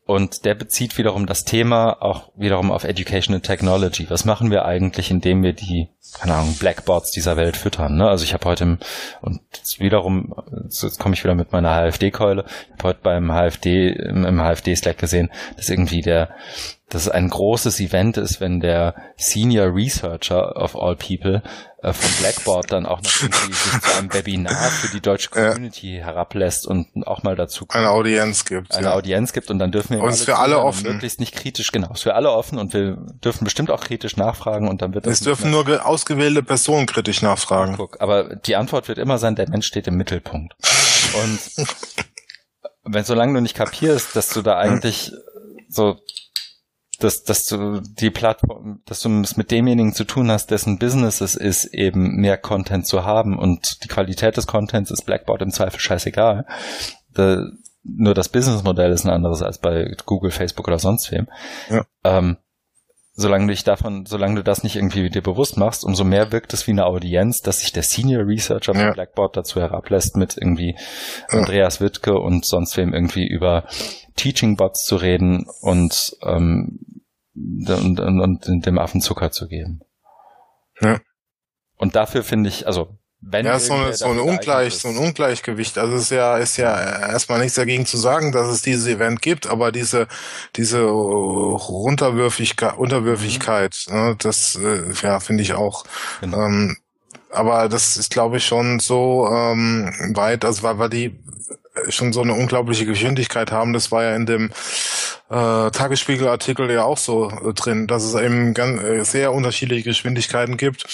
und 0.09 0.43
der 0.43 0.55
bezieht 0.55 0.97
wiederum 0.97 1.27
das 1.27 1.45
Thema 1.45 2.01
auch 2.01 2.31
wiederum 2.35 2.71
auf 2.71 2.83
Educational 2.83 3.41
Technology. 3.41 4.09
Was 4.09 4.25
machen 4.25 4.49
wir 4.49 4.65
eigentlich, 4.65 5.11
indem 5.11 5.43
wir 5.43 5.53
die, 5.53 5.89
keine 6.19 6.33
Ahnung, 6.33 6.55
Blackboards 6.55 7.11
dieser 7.11 7.37
Welt 7.37 7.55
füttern? 7.55 7.95
Ne? 7.95 8.09
Also 8.09 8.23
ich 8.23 8.33
habe 8.33 8.45
heute 8.45 8.63
im, 8.63 8.77
und 9.21 9.39
wiederum, 9.77 10.33
jetzt 10.63 10.97
komme 10.97 11.13
ich 11.13 11.23
wieder 11.23 11.35
mit 11.35 11.51
meiner 11.51 11.75
HFD-Keule, 11.75 12.43
ich 12.47 12.71
habe 12.71 12.83
heute 12.85 13.01
beim 13.03 13.29
HFD, 13.31 13.89
im, 13.89 14.25
im 14.25 14.39
HFD-Slack 14.39 14.97
gesehen, 14.97 15.29
dass 15.57 15.69
irgendwie 15.69 16.01
der 16.01 16.29
dass 16.89 17.03
es 17.03 17.09
ein 17.09 17.29
großes 17.29 17.79
Event 17.79 18.17
ist, 18.17 18.41
wenn 18.41 18.59
der 18.59 18.95
Senior 19.15 19.73
Researcher 19.73 20.55
of 20.55 20.75
all 20.75 20.95
people 20.95 21.43
äh, 21.81 21.93
von 21.93 22.11
Blackboard 22.19 22.71
dann 22.71 22.85
auch 22.85 23.01
noch 23.01 23.11
irgendwie 23.21 23.53
sich 23.53 23.81
zu 23.81 23.97
einem 23.97 24.13
Webinar 24.13 24.71
für 24.71 24.89
die 24.89 24.99
deutsche 24.99 25.29
Community 25.29 25.97
ja. 25.97 26.05
herablässt 26.05 26.67
und 26.67 26.87
auch 27.05 27.23
mal 27.23 27.35
dazu 27.35 27.65
eine 27.69 27.91
Audienz 27.91 28.43
gibt. 28.43 28.75
Eine 28.75 28.87
ja. 28.87 28.93
Audienz 28.93 29.33
gibt 29.33 29.49
und 29.49 29.59
dann 29.59 29.71
dürfen 29.71 29.95
wir 29.95 30.03
und 30.03 30.09
es 30.09 30.25
für 30.25 30.37
alle 30.37 30.59
offen. 30.59 30.91
möglichst 30.91 31.19
nicht 31.19 31.35
kritisch, 31.35 31.71
genau, 31.71 31.91
es 31.93 32.01
für 32.01 32.15
alle 32.15 32.31
offen 32.31 32.57
und 32.57 32.73
wir 32.73 32.97
dürfen 33.23 33.43
bestimmt 33.45 33.71
auch 33.71 33.81
kritisch 33.81 34.17
nachfragen 34.17 34.67
und 34.67 34.81
dann 34.81 34.93
wird 34.93 35.05
das. 35.05 35.13
Es 35.13 35.19
dürfen 35.21 35.51
nur 35.51 35.85
ausgewählte 35.85 36.43
Personen 36.43 36.85
kritisch 36.85 37.21
nachfragen. 37.21 37.75
Guck, 37.77 38.01
aber 38.01 38.35
die 38.35 38.55
Antwort 38.55 38.87
wird 38.87 38.97
immer 38.97 39.17
sein, 39.17 39.35
der 39.35 39.49
Mensch 39.49 39.67
steht 39.67 39.87
im 39.87 39.95
Mittelpunkt. 39.95 40.55
Und 41.23 41.67
wenn 42.83 43.03
solange 43.03 43.35
du 43.35 43.41
nicht 43.41 43.55
kapierst, 43.55 44.15
dass 44.15 44.29
du 44.29 44.41
da 44.41 44.57
eigentlich 44.57 45.13
so 45.69 45.99
dass, 46.99 47.23
dass 47.23 47.45
du 47.45 47.81
die 47.81 48.09
Plattform, 48.09 48.81
dass 48.85 49.01
du 49.01 49.21
es 49.21 49.37
mit 49.37 49.51
demjenigen 49.51 49.93
zu 49.93 50.03
tun 50.03 50.29
hast, 50.29 50.51
dessen 50.51 50.79
Business 50.79 51.21
es 51.21 51.35
ist, 51.35 51.65
eben 51.73 52.17
mehr 52.17 52.37
Content 52.37 52.85
zu 52.85 53.05
haben 53.05 53.39
und 53.39 53.83
die 53.83 53.87
Qualität 53.87 54.37
des 54.37 54.47
Contents 54.47 54.91
ist 54.91 55.05
Blackboard 55.05 55.41
im 55.41 55.51
Zweifel 55.51 55.79
scheißegal. 55.79 56.45
Da, 57.13 57.45
nur 57.83 58.13
das 58.13 58.29
Businessmodell 58.29 58.91
ist 58.91 59.05
ein 59.05 59.11
anderes 59.11 59.41
als 59.41 59.57
bei 59.59 59.95
Google, 60.05 60.31
Facebook 60.31 60.67
oder 60.67 60.79
sonst 60.79 61.11
wem. 61.11 61.27
Ja. 61.69 61.85
Ähm, 62.03 62.37
solange 63.19 63.47
du 63.47 63.51
dich 63.51 63.63
davon, 63.63 64.05
solange 64.05 64.35
du 64.35 64.43
das 64.43 64.63
nicht 64.63 64.75
irgendwie 64.75 65.09
dir 65.09 65.21
bewusst 65.21 65.57
machst, 65.57 65.83
umso 65.83 66.03
mehr 66.03 66.31
wirkt 66.31 66.53
es 66.53 66.67
wie 66.67 66.71
eine 66.71 66.85
Audienz, 66.85 67.41
dass 67.41 67.59
sich 67.59 67.71
der 67.71 67.83
Senior 67.83 68.25
Researcher 68.25 68.73
von 68.73 68.81
ja. 68.81 68.91
Blackboard 68.91 69.35
dazu 69.35 69.59
herablässt, 69.59 70.15
mit 70.15 70.37
irgendwie 70.37 70.75
Andreas 71.29 71.81
Wittke 71.81 72.17
und 72.17 72.45
sonst 72.45 72.77
wem 72.77 72.93
irgendwie 72.93 73.27
über 73.27 73.65
Teaching 74.15 74.55
Bots 74.55 74.85
zu 74.85 74.95
reden 74.95 75.47
und, 75.61 76.15
ähm, 76.23 76.79
und, 77.67 77.99
und, 77.99 78.47
und 78.47 78.65
dem 78.65 78.77
Affen 78.77 79.01
Zucker 79.01 79.31
zu 79.31 79.47
geben. 79.47 79.81
Ja. 80.81 80.99
Und 81.77 81.95
dafür 81.95 82.23
finde 82.23 82.49
ich, 82.49 82.67
also 82.67 82.99
wenn 83.21 83.45
ja, 83.45 83.59
so, 83.59 83.73
eine, 83.73 83.93
so, 83.93 84.05
ein 84.05 84.19
Ungleich, 84.19 84.75
so 84.75 84.87
ein 84.87 84.97
Ungleichgewicht. 84.97 85.77
Also 85.77 85.95
es 85.95 86.03
ist 86.03 86.11
ja, 86.11 86.37
ist 86.37 86.55
ja 86.57 86.73
erstmal 87.09 87.39
nichts 87.39 87.55
dagegen 87.55 87.85
zu 87.85 87.97
sagen, 87.97 88.31
dass 88.31 88.47
es 88.47 88.61
dieses 88.61 88.87
Event 88.87 89.21
gibt, 89.21 89.45
aber 89.47 89.73
diese, 89.73 90.07
diese 90.55 90.83
Runterwürfigkeit, 90.83 92.77
Unterwürfigkeit, 92.77 93.75
mhm. 93.89 93.95
ne, 93.95 94.15
das 94.19 94.55
äh, 94.55 94.83
ja, 95.03 95.19
finde 95.19 95.43
ich 95.43 95.53
auch. 95.53 95.83
Genau. 96.21 96.45
Ähm, 96.45 96.77
aber 97.31 97.67
das 97.67 97.97
ist, 97.97 98.09
glaube 98.09 98.37
ich, 98.37 98.45
schon 98.45 98.79
so 98.79 99.27
ähm, 99.29 99.91
weit, 100.15 100.45
also 100.45 100.63
weil, 100.63 100.79
weil 100.79 100.89
die 100.89 101.19
schon 101.89 102.13
so 102.13 102.21
eine 102.21 102.33
unglaubliche 102.33 102.85
Geschwindigkeit 102.85 103.51
haben. 103.51 103.73
Das 103.73 103.91
war 103.91 104.03
ja 104.03 104.15
in 104.15 104.25
dem 104.25 104.51
äh, 105.29 105.69
Tagesspiegel-Artikel 105.69 106.71
ja 106.71 106.83
auch 106.83 106.97
so 106.97 107.29
äh, 107.29 107.53
drin, 107.53 107.85
dass 107.85 108.03
es 108.03 108.15
eben 108.15 108.53
ganz, 108.55 108.81
äh, 108.81 109.03
sehr 109.03 109.31
unterschiedliche 109.31 109.83
Geschwindigkeiten 109.83 110.57
gibt, 110.57 110.85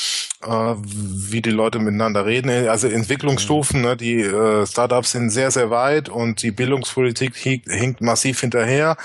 äh, 0.43 0.49
wie 0.49 1.41
die 1.41 1.51
Leute 1.51 1.79
miteinander 1.79 2.25
reden. 2.25 2.49
Also 2.67 2.87
Entwicklungsstufen, 2.87 3.79
mhm. 3.79 3.85
ne, 3.85 3.97
die 3.97 4.19
äh, 4.19 4.65
Startups 4.65 5.13
sind 5.13 5.29
sehr, 5.29 5.51
sehr 5.51 5.69
weit 5.69 6.09
und 6.09 6.41
die 6.43 6.51
Bildungspolitik 6.51 7.35
hinkt, 7.35 8.01
massiv 8.01 8.41
hinterher. 8.41 8.97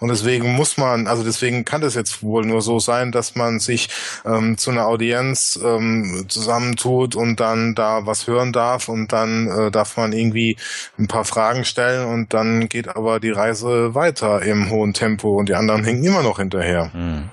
Und 0.00 0.08
deswegen 0.08 0.54
muss 0.54 0.78
man, 0.78 1.06
also 1.06 1.22
deswegen 1.22 1.66
kann 1.66 1.82
das 1.82 1.94
jetzt 1.94 2.22
wohl 2.22 2.46
nur 2.46 2.62
so 2.62 2.78
sein, 2.78 3.12
dass 3.12 3.34
man 3.36 3.60
sich 3.60 3.90
ähm, 4.24 4.56
zu 4.56 4.70
einer 4.70 4.86
Audienz 4.86 5.60
ähm, 5.62 6.24
zusammentut 6.28 7.14
und 7.14 7.40
dann 7.40 7.74
da 7.74 8.06
was 8.06 8.26
hören 8.26 8.54
darf 8.54 8.88
und 8.88 9.12
dann 9.12 9.48
äh, 9.48 9.70
darf 9.70 9.98
man 9.98 10.12
irgendwie 10.12 10.56
ein 10.98 11.08
paar 11.08 11.26
Fragen 11.28 11.64
stellen 11.64 12.06
und 12.08 12.34
dann 12.34 12.68
geht 12.68 12.88
aber 12.88 13.20
die 13.20 13.30
Reise 13.30 13.94
weiter 13.94 14.42
im 14.42 14.70
hohen 14.70 14.94
Tempo 14.94 15.36
und 15.36 15.48
die 15.48 15.54
anderen 15.54 15.84
hängen 15.84 16.04
immer 16.04 16.22
noch 16.22 16.38
hinterher. 16.38 16.90
Mhm. 16.94 17.30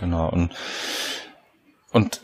Genau. 0.00 0.28
Und, 0.28 0.50
und 1.92 2.20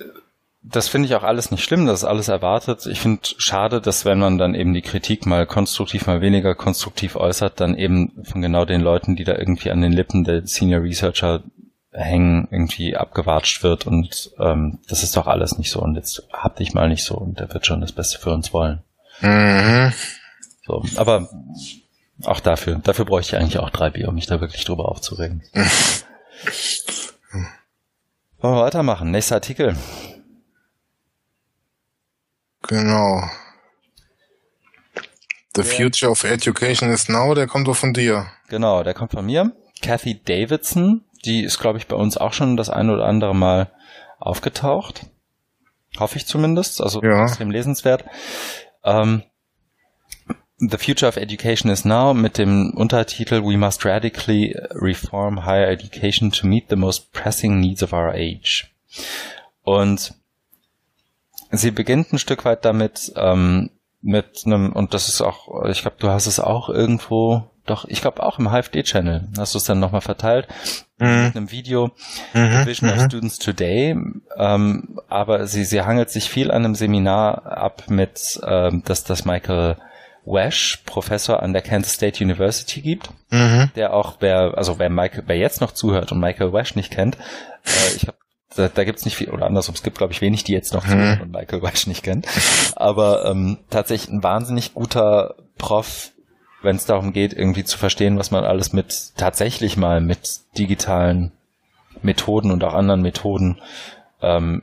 das 0.62 0.88
finde 0.88 1.06
ich 1.06 1.14
auch 1.14 1.22
alles 1.22 1.50
nicht 1.50 1.64
schlimm, 1.64 1.86
das 1.86 2.00
ist 2.00 2.04
alles 2.04 2.28
erwartet. 2.28 2.86
Ich 2.86 3.00
finde 3.00 3.20
schade, 3.38 3.80
dass 3.80 4.04
wenn 4.04 4.18
man 4.18 4.38
dann 4.38 4.54
eben 4.54 4.74
die 4.74 4.82
Kritik 4.82 5.24
mal 5.24 5.46
konstruktiv, 5.46 6.06
mal 6.06 6.20
weniger 6.20 6.54
konstruktiv 6.54 7.16
äußert, 7.16 7.60
dann 7.60 7.76
eben 7.76 8.24
von 8.24 8.42
genau 8.42 8.64
den 8.64 8.80
Leuten, 8.80 9.16
die 9.16 9.24
da 9.24 9.36
irgendwie 9.36 9.70
an 9.70 9.80
den 9.80 9.92
Lippen 9.92 10.24
der 10.24 10.46
Senior 10.46 10.82
Researcher 10.82 11.42
hängen, 11.90 12.48
irgendwie 12.50 12.96
abgewatscht 12.96 13.62
wird 13.62 13.86
und 13.86 14.30
ähm, 14.38 14.78
das 14.88 15.02
ist 15.02 15.16
doch 15.16 15.26
alles 15.26 15.58
nicht 15.58 15.70
so 15.70 15.80
und 15.80 15.96
jetzt 15.96 16.28
hab 16.32 16.56
dich 16.56 16.74
mal 16.74 16.88
nicht 16.88 17.04
so 17.04 17.16
und 17.16 17.40
der 17.40 17.52
wird 17.52 17.66
schon 17.66 17.80
das 17.80 17.92
Beste 17.92 18.18
für 18.18 18.30
uns 18.30 18.52
wollen. 18.52 18.82
Mhm. 19.20 19.92
So, 20.68 20.84
aber 20.96 21.28
auch 22.24 22.40
dafür, 22.40 22.76
dafür 22.84 23.06
bräuchte 23.06 23.34
ich 23.34 23.42
eigentlich 23.42 23.58
auch 23.58 23.70
drei 23.70 23.88
Bier, 23.88 24.08
um 24.08 24.14
mich 24.14 24.26
da 24.26 24.40
wirklich 24.40 24.64
drüber 24.64 24.88
aufzuregen. 24.88 25.42
Wollen 28.40 28.54
wir 28.54 28.62
weitermachen? 28.62 29.10
Nächster 29.10 29.36
Artikel. 29.36 29.76
Genau. 32.62 33.22
The 35.56 35.62
Future 35.64 36.12
of 36.12 36.22
Education 36.22 36.90
is 36.90 37.08
Now, 37.08 37.34
der 37.34 37.46
kommt 37.46 37.66
doch 37.66 37.76
von 37.76 37.94
dir. 37.94 38.26
Genau, 38.48 38.82
der 38.82 38.92
kommt 38.94 39.12
von 39.12 39.24
mir. 39.24 39.56
Kathy 39.80 40.22
Davidson, 40.22 41.04
die 41.24 41.42
ist, 41.44 41.58
glaube 41.58 41.78
ich, 41.78 41.86
bei 41.86 41.96
uns 41.96 42.18
auch 42.18 42.34
schon 42.34 42.58
das 42.58 42.68
eine 42.68 42.92
oder 42.92 43.06
andere 43.06 43.34
Mal 43.34 43.72
aufgetaucht. 44.18 45.06
Hoffe 45.98 46.18
ich 46.18 46.26
zumindest. 46.26 46.82
Also 46.82 47.02
ja. 47.02 47.24
extrem 47.24 47.50
lesenswert. 47.50 48.04
Ähm, 48.84 49.22
The 50.60 50.78
Future 50.78 51.06
of 51.06 51.16
Education 51.16 51.70
is 51.70 51.84
Now 51.84 52.14
mit 52.14 52.36
dem 52.36 52.72
Untertitel 52.74 53.44
We 53.44 53.56
must 53.56 53.84
radically 53.84 54.56
reform 54.72 55.44
higher 55.44 55.68
education 55.68 56.32
to 56.32 56.46
meet 56.48 56.68
the 56.68 56.76
most 56.76 57.12
pressing 57.12 57.60
needs 57.60 57.82
of 57.82 57.92
our 57.92 58.12
age. 58.12 58.68
Und 59.62 60.14
sie 61.52 61.70
beginnt 61.70 62.12
ein 62.12 62.18
Stück 62.18 62.44
weit 62.44 62.64
damit, 62.64 63.12
ähm, 63.14 63.70
mit 64.00 64.42
einem, 64.46 64.72
und 64.72 64.94
das 64.94 65.08
ist 65.08 65.20
auch, 65.20 65.64
ich 65.66 65.82
glaube, 65.82 65.96
du 66.00 66.08
hast 66.08 66.26
es 66.26 66.40
auch 66.40 66.68
irgendwo, 66.68 67.50
doch, 67.66 67.84
ich 67.86 68.00
glaube 68.00 68.22
auch 68.22 68.38
im 68.38 68.50
HFD-Channel, 68.50 69.28
hast 69.36 69.54
du 69.54 69.58
es 69.58 69.64
dann 69.64 69.80
nochmal 69.80 70.00
verteilt, 70.00 70.48
mhm. 70.98 71.24
mit 71.24 71.36
einem 71.36 71.50
Video, 71.50 71.90
mhm. 72.32 72.66
Vision 72.66 72.90
mhm. 72.90 72.96
of 72.96 73.04
Students 73.04 73.38
Today, 73.38 73.96
ähm, 74.36 75.00
aber 75.08 75.46
sie, 75.46 75.64
sie 75.64 75.82
hangelt 75.82 76.10
sich 76.10 76.30
viel 76.30 76.50
an 76.50 76.64
einem 76.64 76.74
Seminar 76.74 77.46
ab 77.46 77.84
mit, 77.88 78.40
ähm, 78.44 78.82
dass 78.84 79.04
das 79.04 79.24
Michael 79.24 79.76
Wesh, 80.28 80.82
Professor 80.84 81.42
an 81.42 81.52
der 81.52 81.62
Kansas 81.62 81.94
State 81.94 82.22
University 82.22 82.80
gibt, 82.80 83.10
mhm. 83.30 83.70
der 83.76 83.94
auch, 83.94 84.16
wer, 84.20 84.54
also 84.56 84.78
wer 84.78 84.90
Michael, 84.90 85.24
wer 85.26 85.36
jetzt 85.36 85.60
noch 85.60 85.72
zuhört 85.72 86.12
und 86.12 86.20
Michael 86.20 86.52
Wesh 86.52 86.74
nicht 86.74 86.90
kennt, 86.90 87.16
äh, 87.64 87.96
ich 87.96 88.06
habe 88.06 88.18
da, 88.56 88.68
da 88.68 88.84
gibt 88.84 88.98
es 88.98 89.04
nicht 89.04 89.16
viel, 89.16 89.30
oder 89.30 89.46
andersrum, 89.46 89.74
es 89.74 89.82
gibt, 89.82 89.98
glaube 89.98 90.12
ich, 90.12 90.20
wenig, 90.20 90.42
die 90.44 90.52
jetzt 90.52 90.72
noch 90.72 90.86
mhm. 90.86 91.18
und 91.22 91.32
Michael 91.32 91.62
Wesch 91.62 91.86
nicht 91.86 92.02
kennen. 92.02 92.22
Aber 92.76 93.26
ähm, 93.26 93.58
tatsächlich 93.70 94.10
ein 94.10 94.22
wahnsinnig 94.22 94.74
guter 94.74 95.36
Prof, 95.58 96.12
wenn 96.62 96.76
es 96.76 96.86
darum 96.86 97.12
geht, 97.12 97.32
irgendwie 97.32 97.64
zu 97.64 97.78
verstehen, 97.78 98.18
was 98.18 98.30
man 98.30 98.44
alles 98.44 98.72
mit 98.72 99.12
tatsächlich 99.16 99.76
mal 99.76 100.00
mit 100.00 100.40
digitalen 100.56 101.32
Methoden 102.02 102.50
und 102.50 102.64
auch 102.64 102.74
anderen 102.74 103.02
Methoden 103.02 103.60
ähm, 104.22 104.62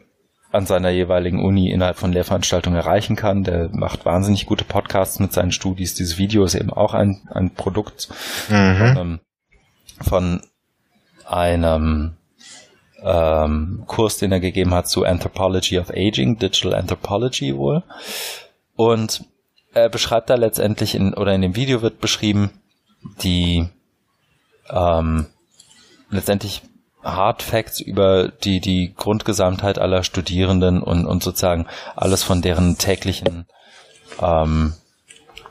an 0.56 0.66
seiner 0.66 0.90
jeweiligen 0.90 1.44
Uni 1.44 1.70
innerhalb 1.70 1.98
von 1.98 2.14
Lehrveranstaltungen 2.14 2.80
erreichen 2.80 3.16
kann. 3.16 3.44
Der 3.44 3.70
macht 3.72 4.06
wahnsinnig 4.06 4.46
gute 4.46 4.64
Podcasts 4.64 5.20
mit 5.20 5.34
seinen 5.34 5.52
Studis. 5.52 5.94
Dieses 5.94 6.18
Video 6.18 6.44
ist 6.46 6.56
eben 6.56 6.72
auch 6.72 6.94
ein, 6.94 7.28
ein 7.32 7.54
Produkt 7.54 8.10
mhm. 8.50 8.96
ähm, 8.98 9.20
von 10.02 10.42
einem 11.26 12.16
ähm, 13.04 13.84
Kurs, 13.86 14.18
den 14.18 14.32
er 14.32 14.40
gegeben 14.40 14.74
hat 14.74 14.88
zu 14.88 15.04
Anthropology 15.04 15.78
of 15.78 15.90
Aging, 15.90 16.40
Digital 16.40 16.74
Anthropology 16.74 17.56
wohl. 17.56 17.84
Und 18.76 19.26
er 19.74 19.90
beschreibt 19.90 20.30
da 20.30 20.36
letztendlich 20.36 20.96
in, 20.96 21.14
oder 21.14 21.34
in 21.34 21.42
dem 21.42 21.56
Video 21.56 21.82
wird 21.82 22.00
beschrieben, 22.00 22.50
die 23.22 23.68
ähm, 24.70 25.28
letztendlich 26.10 26.62
Hard 27.06 27.44
Facts 27.44 27.80
über 27.80 28.28
die, 28.28 28.60
die 28.60 28.94
Grundgesamtheit 28.96 29.80
aller 29.80 30.04
Studierenden 30.04 30.82
und, 30.82 31.06
und 31.06 31.24
sozusagen 31.24 31.68
alles 31.96 32.24
von 32.24 32.42
deren 32.42 32.78
täglichen 32.78 33.46
ähm, 34.22 34.74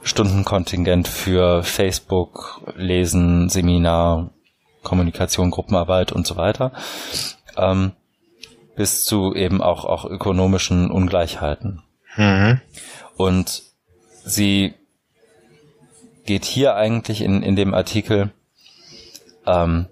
Stundenkontingent 0.03 1.09
für 1.09 1.63
Facebook, 1.63 2.61
Lesen, 2.77 3.49
Seminar, 3.49 4.31
Kommunikation, 4.83 5.51
Gruppenarbeit 5.51 6.13
und 6.13 6.27
so 6.27 6.37
weiter 6.37 6.73
ähm, 7.57 7.93
bis 8.77 9.05
zu 9.05 9.35
eben 9.35 9.63
auch, 9.63 9.85
auch 9.85 10.05
ökonomischen 10.05 10.91
Ungleichheiten. 10.91 11.83
Mhm. 12.17 12.61
Und 13.17 13.63
sie 14.25 14.75
geht 16.27 16.45
hier 16.45 16.75
eigentlich 16.75 17.21
in, 17.21 17.43
in 17.43 17.57
dem 17.57 17.75
Artikel 17.75 18.33
ähm, 19.47 19.87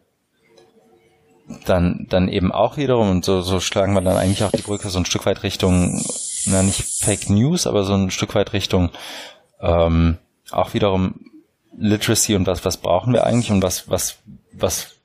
dann, 1.66 2.06
dann 2.08 2.28
eben 2.28 2.52
auch 2.52 2.76
wiederum, 2.76 3.10
und 3.10 3.24
so, 3.24 3.42
so 3.42 3.60
schlagen 3.60 3.94
wir 3.94 4.00
dann 4.00 4.16
eigentlich 4.16 4.44
auch 4.44 4.52
die 4.52 4.62
Brücke 4.62 4.88
so 4.88 4.98
ein 4.98 5.04
Stück 5.04 5.26
weit 5.26 5.42
Richtung, 5.42 6.02
na 6.46 6.62
nicht 6.62 6.82
Fake 6.82 7.30
News, 7.30 7.66
aber 7.66 7.84
so 7.84 7.94
ein 7.94 8.10
Stück 8.10 8.34
weit 8.34 8.52
Richtung 8.52 8.90
ähm, 9.60 10.18
auch 10.50 10.74
wiederum 10.74 11.14
Literacy 11.76 12.36
und 12.36 12.46
was, 12.46 12.64
was 12.64 12.76
brauchen 12.76 13.12
wir 13.12 13.24
eigentlich 13.24 13.50
und 13.50 13.62
was, 13.62 13.88
was, 13.88 14.18
was 14.52 14.96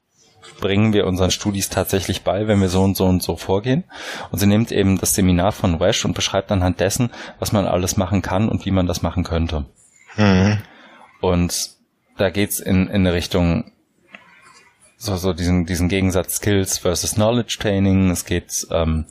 bringen 0.59 0.93
wir 0.93 1.05
unseren 1.05 1.31
Studis 1.31 1.69
tatsächlich 1.69 2.23
bei, 2.23 2.47
wenn 2.47 2.59
wir 2.61 2.69
so 2.69 2.83
und 2.83 2.97
so 2.97 3.05
und 3.05 3.21
so 3.21 3.35
vorgehen. 3.35 3.83
Und 4.31 4.39
sie 4.39 4.47
nimmt 4.47 4.71
eben 4.71 4.97
das 4.97 5.13
Seminar 5.13 5.51
von 5.51 5.79
Wesh 5.79 6.05
und 6.05 6.13
beschreibt 6.13 6.51
anhand 6.51 6.79
dessen, 6.79 7.11
was 7.39 7.51
man 7.51 7.65
alles 7.65 7.97
machen 7.97 8.21
kann 8.21 8.49
und 8.49 8.65
wie 8.65 8.71
man 8.71 8.87
das 8.87 9.01
machen 9.01 9.23
könnte. 9.23 9.65
Mhm. 10.15 10.57
Und 11.21 11.71
da 12.17 12.29
geht's 12.29 12.59
in, 12.59 12.87
in 12.87 12.95
eine 12.95 13.13
Richtung 13.13 13.71
so, 14.97 15.15
so 15.15 15.33
diesen, 15.33 15.65
diesen 15.65 15.89
Gegensatz 15.89 16.37
Skills 16.37 16.79
versus 16.79 17.13
Knowledge 17.13 17.57
Training. 17.59 18.09
Es 18.09 18.25
geht 18.25 18.67
ähm, 18.71 19.05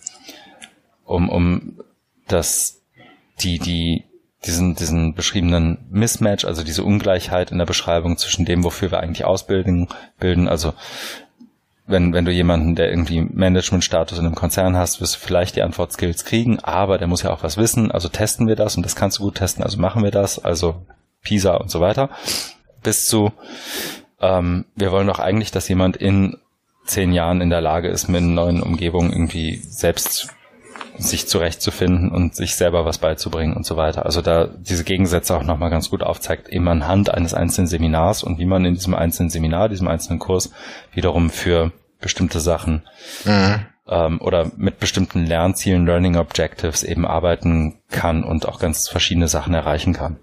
um, 1.04 1.28
um 1.28 1.80
das, 2.26 2.82
die, 3.40 3.58
die, 3.58 4.04
diesen, 4.44 4.74
diesen 4.74 5.14
beschriebenen 5.14 5.78
Mismatch, 5.90 6.44
also 6.44 6.64
diese 6.64 6.84
Ungleichheit 6.84 7.52
in 7.52 7.58
der 7.58 7.66
Beschreibung 7.66 8.18
zwischen 8.18 8.44
dem, 8.44 8.64
wofür 8.64 8.90
wir 8.90 9.00
eigentlich 9.00 9.24
ausbilden, 9.24 9.88
bilden, 10.18 10.48
also 10.48 10.74
wenn, 11.88 12.12
wenn 12.12 12.24
du 12.24 12.32
jemanden, 12.32 12.74
der 12.74 12.90
irgendwie 12.90 13.20
Management-Status 13.20 14.18
in 14.18 14.26
einem 14.26 14.34
Konzern 14.34 14.76
hast, 14.76 15.00
wirst 15.00 15.14
du 15.14 15.18
vielleicht 15.20 15.54
die 15.54 15.62
Antwort 15.62 15.92
Skills 15.92 16.24
kriegen, 16.24 16.58
aber 16.60 16.98
der 16.98 17.06
muss 17.06 17.22
ja 17.22 17.32
auch 17.32 17.44
was 17.44 17.56
wissen, 17.56 17.92
also 17.92 18.08
testen 18.08 18.48
wir 18.48 18.56
das 18.56 18.76
und 18.76 18.84
das 18.84 18.96
kannst 18.96 19.18
du 19.18 19.22
gut 19.22 19.36
testen, 19.36 19.62
also 19.62 19.78
machen 19.78 20.02
wir 20.02 20.10
das, 20.10 20.44
also 20.44 20.82
PISA 21.22 21.54
und 21.54 21.70
so 21.70 21.80
weiter, 21.80 22.10
bis 22.82 23.06
zu, 23.06 23.32
ähm, 24.20 24.64
wir 24.74 24.92
wollen 24.92 25.06
doch 25.06 25.18
eigentlich, 25.18 25.50
dass 25.50 25.68
jemand 25.68 25.96
in 25.96 26.36
zehn 26.84 27.12
Jahren 27.12 27.40
in 27.40 27.50
der 27.50 27.60
Lage 27.60 27.88
ist, 27.88 28.08
mit 28.08 28.22
einer 28.22 28.32
neuen 28.32 28.62
Umgebung 28.62 29.10
irgendwie 29.10 29.56
selbst 29.56 30.28
sich 30.98 31.28
zurechtzufinden 31.28 32.10
und 32.10 32.34
sich 32.34 32.54
selber 32.54 32.84
was 32.84 32.98
beizubringen 32.98 33.54
und 33.54 33.66
so 33.66 33.76
weiter. 33.76 34.06
Also 34.06 34.22
da 34.22 34.46
diese 34.46 34.84
Gegensätze 34.84 35.36
auch 35.36 35.42
nochmal 35.42 35.70
ganz 35.70 35.90
gut 35.90 36.02
aufzeigt, 36.02 36.48
eben 36.48 36.68
anhand 36.68 37.12
eines 37.12 37.34
einzelnen 37.34 37.66
Seminars 37.66 38.22
und 38.22 38.38
wie 38.38 38.46
man 38.46 38.64
in 38.64 38.74
diesem 38.74 38.94
einzelnen 38.94 39.30
Seminar, 39.30 39.68
diesem 39.68 39.88
einzelnen 39.88 40.18
Kurs 40.18 40.52
wiederum 40.94 41.30
für 41.30 41.72
bestimmte 42.00 42.40
Sachen 42.40 42.82
mhm. 43.24 43.66
ähm, 43.88 44.20
oder 44.20 44.50
mit 44.56 44.78
bestimmten 44.78 45.26
Lernzielen, 45.26 45.86
Learning 45.86 46.16
Objectives 46.16 46.82
eben 46.82 47.06
arbeiten 47.06 47.78
kann 47.90 48.24
und 48.24 48.48
auch 48.48 48.58
ganz 48.58 48.88
verschiedene 48.88 49.28
Sachen 49.28 49.54
erreichen 49.54 49.92
kann. 49.92 50.16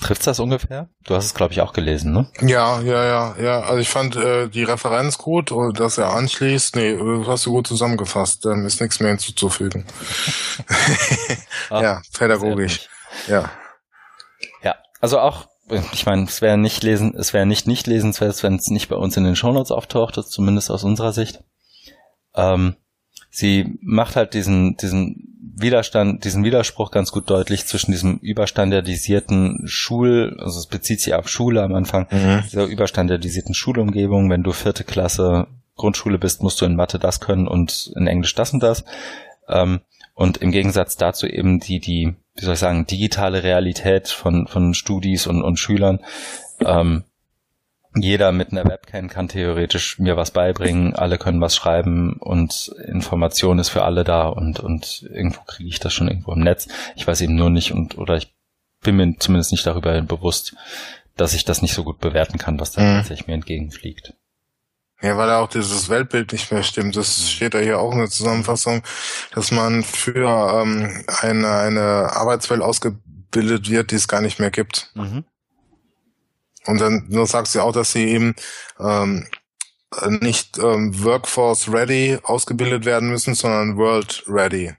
Trifft's 0.00 0.24
das 0.24 0.40
ungefähr? 0.40 0.88
Du 1.04 1.14
hast 1.14 1.26
es, 1.26 1.34
glaube 1.34 1.52
ich, 1.52 1.60
auch 1.60 1.72
gelesen, 1.72 2.12
ne? 2.12 2.26
Ja, 2.40 2.80
ja, 2.80 3.04
ja, 3.04 3.36
ja. 3.40 3.60
Also 3.60 3.78
ich 3.78 3.88
fand 3.88 4.16
äh, 4.16 4.48
die 4.48 4.64
Referenz 4.64 5.18
gut 5.18 5.52
und 5.52 5.78
dass 5.78 5.98
er 5.98 6.14
anschließt. 6.14 6.76
Nee, 6.76 6.96
das 6.96 7.28
hast 7.28 7.46
du 7.46 7.52
gut 7.52 7.66
zusammengefasst. 7.66 8.46
Ähm, 8.46 8.66
ist 8.66 8.80
nichts 8.80 9.00
mehr 9.00 9.10
hinzuzufügen. 9.10 9.84
ja, 11.70 12.02
pädagogisch. 12.16 12.88
Ja. 13.28 13.50
Ja, 14.62 14.76
also 15.00 15.20
auch, 15.20 15.48
ich 15.92 16.06
meine, 16.06 16.24
es 16.24 16.40
wäre 16.40 16.58
nicht 16.58 16.82
lesen, 16.82 17.14
es 17.16 17.32
wäre 17.32 17.46
nicht 17.46 17.66
nicht 17.66 17.86
lesenswert, 17.86 18.42
wenn 18.42 18.56
es 18.56 18.68
nicht 18.68 18.88
bei 18.88 18.96
uns 18.96 19.16
in 19.16 19.24
den 19.24 19.36
Shownotes 19.36 19.70
auftaucht, 19.70 20.14
zumindest 20.14 20.70
aus 20.70 20.84
unserer 20.84 21.12
Sicht. 21.12 21.44
Ähm, 22.34 22.76
sie 23.30 23.78
macht 23.82 24.16
halt 24.16 24.34
diesen, 24.34 24.76
diesen 24.76 25.31
Widerstand, 25.54 26.24
diesen 26.24 26.44
Widerspruch 26.44 26.90
ganz 26.90 27.12
gut 27.12 27.28
deutlich 27.28 27.66
zwischen 27.66 27.90
diesem 27.90 28.18
überstandardisierten 28.18 29.62
Schul, 29.66 30.36
also 30.40 30.58
es 30.58 30.66
bezieht 30.66 31.00
sich 31.00 31.14
auf 31.14 31.28
Schule 31.28 31.62
am 31.62 31.74
Anfang, 31.74 32.06
mhm. 32.10 32.42
dieser 32.50 32.64
überstandardisierten 32.64 33.54
Schulumgebung. 33.54 34.30
Wenn 34.30 34.42
du 34.42 34.52
vierte 34.52 34.84
Klasse 34.84 35.46
Grundschule 35.76 36.18
bist, 36.18 36.42
musst 36.42 36.60
du 36.60 36.64
in 36.64 36.76
Mathe 36.76 36.98
das 36.98 37.20
können 37.20 37.48
und 37.48 37.92
in 37.96 38.06
Englisch 38.06 38.34
das 38.34 38.52
und 38.52 38.62
das. 38.62 38.84
Ähm, 39.48 39.80
und 40.14 40.38
im 40.38 40.52
Gegensatz 40.52 40.96
dazu 40.96 41.26
eben 41.26 41.60
die, 41.60 41.80
die, 41.80 42.14
wie 42.34 42.44
soll 42.44 42.54
ich 42.54 42.60
sagen, 42.60 42.86
digitale 42.86 43.42
Realität 43.42 44.08
von, 44.08 44.46
von 44.46 44.74
Studis 44.74 45.26
und, 45.26 45.42
und 45.42 45.58
Schülern, 45.58 46.00
ähm, 46.60 47.04
jeder 47.94 48.32
mit 48.32 48.52
einer 48.52 48.64
Webcam 48.64 49.08
kann 49.08 49.28
theoretisch 49.28 49.98
mir 49.98 50.16
was 50.16 50.30
beibringen, 50.30 50.94
alle 50.94 51.18
können 51.18 51.40
was 51.40 51.54
schreiben 51.54 52.14
und 52.14 52.74
Information 52.86 53.58
ist 53.58 53.68
für 53.68 53.84
alle 53.84 54.04
da 54.04 54.28
und, 54.28 54.60
und 54.60 55.06
irgendwo 55.12 55.42
kriege 55.42 55.68
ich 55.68 55.80
das 55.80 55.92
schon 55.92 56.08
irgendwo 56.08 56.32
im 56.32 56.40
Netz. 56.40 56.68
Ich 56.96 57.06
weiß 57.06 57.20
eben 57.20 57.34
nur 57.34 57.50
nicht 57.50 57.72
und 57.72 57.98
oder 57.98 58.16
ich 58.16 58.34
bin 58.80 58.96
mir 58.96 59.16
zumindest 59.18 59.52
nicht 59.52 59.66
darüber 59.66 60.00
bewusst, 60.02 60.56
dass 61.16 61.34
ich 61.34 61.44
das 61.44 61.60
nicht 61.62 61.74
so 61.74 61.84
gut 61.84 61.98
bewerten 61.98 62.38
kann, 62.38 62.58
was 62.58 62.72
da 62.72 62.80
mhm. 62.80 62.96
tatsächlich 62.96 63.26
mir 63.26 63.34
entgegenfliegt. 63.34 64.14
Ja, 65.02 65.16
weil 65.16 65.30
auch 65.30 65.48
dieses 65.48 65.88
Weltbild 65.88 66.32
nicht 66.32 66.52
mehr 66.52 66.62
stimmt. 66.62 66.96
Das 66.96 67.28
steht 67.28 67.54
da 67.54 67.58
hier 67.58 67.80
auch 67.80 67.92
in 67.92 67.98
der 67.98 68.08
Zusammenfassung, 68.08 68.82
dass 69.34 69.50
man 69.50 69.82
für 69.82 70.62
ähm, 70.62 71.04
eine, 71.20 71.48
eine 71.48 72.12
Arbeitswelt 72.16 72.62
ausgebildet 72.62 73.68
wird, 73.68 73.90
die 73.90 73.96
es 73.96 74.06
gar 74.06 74.20
nicht 74.20 74.38
mehr 74.38 74.52
gibt. 74.52 74.92
Mhm. 74.94 75.24
Und 76.66 76.80
dann 76.80 77.06
nur 77.08 77.26
sagst 77.26 77.54
du 77.54 77.60
auch, 77.60 77.72
dass 77.72 77.92
sie 77.92 78.08
eben 78.08 78.34
ähm, 78.78 79.26
nicht 80.20 80.58
ähm, 80.58 81.02
Workforce 81.04 81.72
ready 81.72 82.18
ausgebildet 82.22 82.84
werden 82.84 83.10
müssen, 83.10 83.34
sondern 83.34 83.76
World 83.76 84.24
ready. 84.26 84.74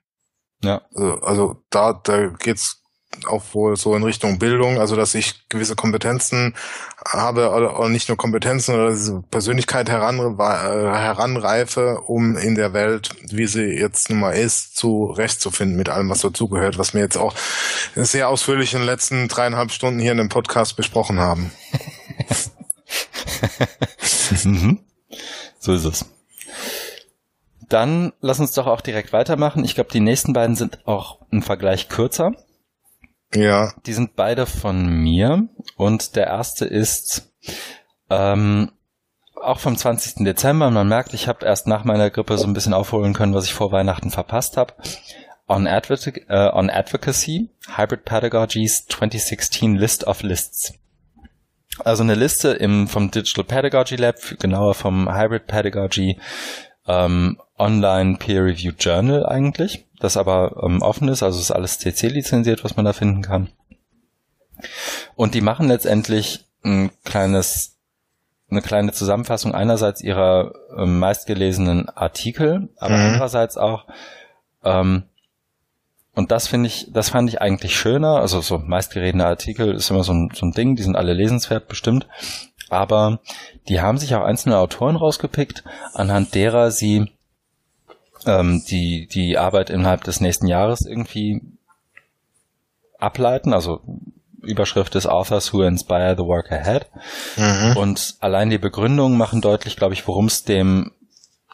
Ja. 0.64 0.82
Also, 0.94 1.22
also 1.22 1.64
da, 1.70 1.94
da 1.94 2.28
geht's 2.28 2.83
auch 3.28 3.44
wohl 3.54 3.76
so 3.76 3.96
in 3.96 4.04
Richtung 4.04 4.40
Bildung, 4.40 4.80
also 4.80 4.96
dass 4.96 5.16
ich 5.16 5.48
gewisse 5.50 5.76
Kompetenzen 5.76 6.56
habe, 7.06 7.50
oder 7.50 7.90
nicht 7.90 8.08
nur 8.08 8.18
Kompetenzen 8.18 8.76
oder 8.76 8.92
diese 8.92 9.24
Persönlichkeit 9.30 9.90
heran, 9.90 10.20
äh, 10.20 10.44
heranreife, 10.44 12.02
um 12.08 12.38
in 12.38 12.56
der 12.56 12.74
Welt, 12.74 13.10
wie 13.30 13.48
sie 13.48 13.66
jetzt 13.66 14.10
nun 14.10 14.20
mal 14.20 14.32
ist, 14.32 14.78
zurechtzufinden 14.78 15.78
mit 15.78 15.90
allem, 15.90 16.10
was 16.10 16.22
dazugehört, 16.22 16.78
was 16.78 16.94
wir 16.94 17.02
jetzt 17.02 17.18
auch 17.18 17.34
sehr 17.96 18.30
ausführlich 18.30 18.74
in 18.74 18.80
den 18.80 18.88
letzten 18.88 19.28
dreieinhalb 19.28 19.72
Stunden 19.72 20.00
hier 20.00 20.12
in 20.12 20.18
dem 20.18 20.30
Podcast 20.30 20.76
besprochen 20.76 21.20
haben. 21.20 21.52
mhm. 24.44 24.80
So 25.60 25.74
ist 25.74 25.86
es. 25.86 26.06
Dann 27.70 28.14
lass 28.22 28.40
uns 28.40 28.52
doch 28.52 28.68
auch 28.68 28.82
direkt 28.82 29.14
weitermachen. 29.14 29.66
Ich 29.66 29.76
glaube, 29.76 29.92
die 29.92 30.00
nächsten 30.00 30.34
beiden 30.34 30.56
sind 30.56 30.86
auch 30.86 31.20
im 31.32 31.42
Vergleich 31.42 31.90
kürzer. 31.90 32.34
Ja. 33.36 33.74
Die 33.86 33.94
sind 33.94 34.16
beide 34.16 34.46
von 34.46 34.88
mir 34.88 35.48
und 35.78 36.16
der 36.16 36.28
erste 36.28 36.66
ist 36.66 37.34
ähm, 38.10 38.72
auch 39.42 39.60
vom 39.60 39.76
20. 39.76 40.24
Dezember. 40.26 40.72
Man 40.72 40.88
merkt, 40.88 41.14
ich 41.14 41.28
habe 41.28 41.46
erst 41.46 41.68
nach 41.68 41.84
meiner 41.84 42.10
Grippe 42.10 42.38
so 42.38 42.48
ein 42.48 42.54
bisschen 42.54 42.74
aufholen 42.74 43.14
können, 43.14 43.34
was 43.34 43.46
ich 43.46 43.54
vor 43.54 43.72
Weihnachten 43.72 44.12
verpasst 44.12 44.58
habe. 44.58 44.74
On, 45.48 45.68
Advoc 45.68 46.18
äh, 46.30 46.50
on 46.54 46.70
Advocacy, 46.70 47.50
Hybrid 47.76 48.06
Pedagogies 48.06 48.86
2016 48.88 49.76
List 49.76 50.08
of 50.08 50.24
Lists. 50.24 50.74
Also 51.84 52.04
eine 52.04 52.16
Liste 52.16 52.50
im, 52.50 52.88
vom 52.88 53.12
Digital 53.12 53.44
Pedagogy 53.44 53.96
Lab, 53.96 54.16
genauer 54.40 54.74
vom 54.74 55.14
Hybrid 55.14 55.48
Pedagogy 55.48 56.18
ähm, 56.88 57.40
Online 57.58 58.18
Peer 58.18 58.46
Review 58.46 58.74
Journal 58.78 59.26
eigentlich, 59.26 59.86
das 60.04 60.18
aber 60.18 60.62
ähm, 60.64 60.82
offen 60.82 61.08
ist, 61.08 61.24
also 61.24 61.40
ist 61.40 61.52
alles 61.52 61.80
CC 61.80 62.08
lizenziert, 62.08 62.64
was 62.64 62.76
man 62.76 62.86
da 62.86 62.94
finden 62.94 63.22
kann. 63.22 63.50
Und 65.16 65.34
die 65.34 65.42
machen 65.42 65.68
letztendlich 65.68 66.46
ein 66.64 66.92
kleines, 67.04 67.78
eine 68.50 68.62
kleine 68.62 68.92
Zusammenfassung 68.92 69.54
einerseits 69.54 70.02
ihrer 70.02 70.54
ähm, 70.78 71.00
meistgelesenen 71.00 71.90
Artikel, 71.90 72.70
aber 72.78 72.98
mhm. 72.98 73.06
andererseits 73.06 73.58
auch 73.58 73.86
ähm, 74.64 75.04
und 76.16 76.32
das 76.32 76.48
finde 76.48 76.68
ich, 76.68 76.90
das 76.92 77.10
fand 77.10 77.28
ich 77.30 77.42
eigentlich 77.42 77.76
schöner. 77.76 78.18
Also 78.18 78.40
so 78.42 78.60
meistgeredene 78.60 79.26
Artikel 79.26 79.74
ist 79.74 79.90
immer 79.90 80.04
so 80.04 80.14
ein, 80.14 80.30
so 80.34 80.46
ein 80.46 80.52
Ding, 80.52 80.76
die 80.76 80.84
sind 80.84 80.96
alle 80.96 81.14
lesenswert 81.14 81.68
bestimmt. 81.68 82.08
Aber 82.70 83.20
die 83.68 83.82
haben 83.82 83.98
sich 83.98 84.14
auch 84.14 84.24
einzelne 84.24 84.58
Autoren 84.58 84.96
rausgepickt, 84.96 85.64
anhand 85.94 86.36
derer 86.36 86.70
sie 86.70 87.13
ähm, 88.26 88.64
die, 88.70 89.08
die 89.08 89.38
Arbeit 89.38 89.70
innerhalb 89.70 90.04
des 90.04 90.22
nächsten 90.22 90.48
Jahres 90.48 90.86
irgendwie 90.86 91.42
ableiten. 93.00 93.54
Also 93.54 93.82
Überschrift 94.42 94.96
des 94.96 95.08
Authors 95.08 95.54
Who 95.54 95.64
Inspire 95.64 96.16
the 96.18 96.26
Work 96.26 96.52
Ahead. 96.52 96.88
Mhm. 97.38 97.78
Und 97.78 98.16
allein 98.20 98.50
die 98.50 98.58
Begründungen 98.58 99.18
machen 99.18 99.42
deutlich, 99.42 99.76
glaube 99.76 99.94
ich, 99.94 100.08
worum 100.08 100.26
es 100.26 100.44
dem 100.44 100.92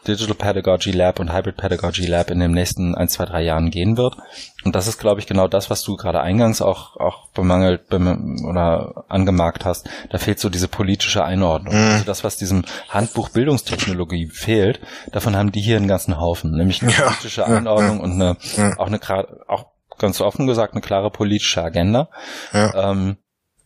Digital 0.06 0.34
Pedagogy 0.34 0.92
Lab 0.92 1.20
und 1.20 1.32
Hybrid 1.32 1.56
Pedagogy 1.56 2.06
Lab 2.06 2.30
in 2.30 2.40
den 2.40 2.52
nächsten 2.52 2.94
ein, 2.94 3.08
zwei, 3.08 3.26
drei 3.26 3.42
Jahren 3.42 3.70
gehen 3.70 3.96
wird. 3.96 4.16
Und 4.64 4.74
das 4.74 4.86
ist, 4.86 4.98
glaube 4.98 5.20
ich, 5.20 5.26
genau 5.26 5.48
das, 5.48 5.70
was 5.70 5.82
du 5.82 5.96
gerade 5.96 6.20
eingangs 6.20 6.62
auch, 6.62 6.96
auch 6.96 7.28
bemangelt 7.28 7.88
bem 7.88 8.44
oder 8.46 9.04
angemerkt 9.08 9.64
hast. 9.64 9.88
Da 10.10 10.18
fehlt 10.18 10.40
so 10.40 10.48
diese 10.48 10.68
politische 10.68 11.24
Einordnung. 11.24 11.74
Mhm. 11.74 11.90
Also 11.90 12.04
das, 12.04 12.24
was 12.24 12.36
diesem 12.36 12.64
Handbuch 12.88 13.28
Bildungstechnologie 13.30 14.28
fehlt, 14.28 14.80
davon 15.12 15.36
haben 15.36 15.52
die 15.52 15.60
hier 15.60 15.76
einen 15.76 15.88
ganzen 15.88 16.18
Haufen. 16.18 16.52
Nämlich 16.52 16.82
eine 16.82 16.92
ja. 16.92 17.02
politische 17.02 17.46
Einordnung 17.46 17.98
ja. 17.98 18.04
und 18.04 18.12
eine, 18.12 18.36
ja. 18.56 18.78
auch 18.78 18.86
eine, 18.86 19.00
auch 19.48 19.66
ganz 19.98 20.20
offen 20.20 20.46
gesagt, 20.46 20.72
eine 20.72 20.80
klare 20.80 21.10
politische 21.10 21.62
Agenda. 21.62 22.08
Ähm, 22.52 23.16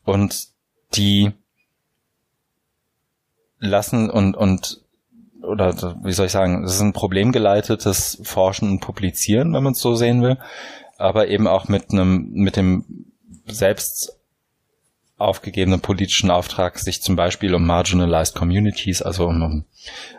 und 0.05 0.49
die 0.95 1.33
lassen 3.59 4.11
und, 4.11 4.37
und 4.37 4.84
oder 5.47 5.97
wie 6.03 6.13
soll 6.13 6.27
ich 6.27 6.33
sagen, 6.33 6.65
es 6.65 6.75
ist 6.75 6.81
ein 6.81 6.93
problemgeleitetes 6.93 8.21
Forschen 8.23 8.71
und 8.71 8.81
Publizieren, 8.81 9.53
wenn 9.53 9.63
man 9.63 9.73
es 9.73 9.81
so 9.81 9.95
sehen 9.95 10.23
will, 10.23 10.39
aber 10.99 11.29
eben 11.29 11.47
auch 11.47 11.69
mit 11.69 11.91
einem, 11.93 12.31
mit 12.33 12.57
dem 12.57 12.85
selbst 13.47 14.19
aufgegebenen 15.17 15.81
politischen 15.81 16.31
Auftrag, 16.31 16.79
sich 16.79 17.03
zum 17.03 17.17
Beispiel 17.17 17.55
um 17.55 17.65
marginalized 17.65 18.35
communities, 18.35 19.01
also 19.01 19.27
um, 19.27 19.43
um 19.43 19.65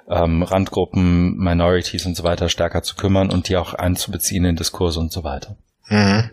ähm, 0.09 0.43
Randgruppen, 0.43 1.35
Minorities 1.37 2.05
und 2.05 2.15
so 2.15 2.23
weiter 2.23 2.49
stärker 2.49 2.81
zu 2.81 2.95
kümmern 2.95 3.29
und 3.29 3.49
die 3.49 3.57
auch 3.57 3.73
einzubeziehen 3.73 4.45
in 4.45 4.55
Diskurse 4.55 4.99
und 4.99 5.11
so 5.11 5.23
weiter. 5.23 5.57
Mhm. 5.87 6.31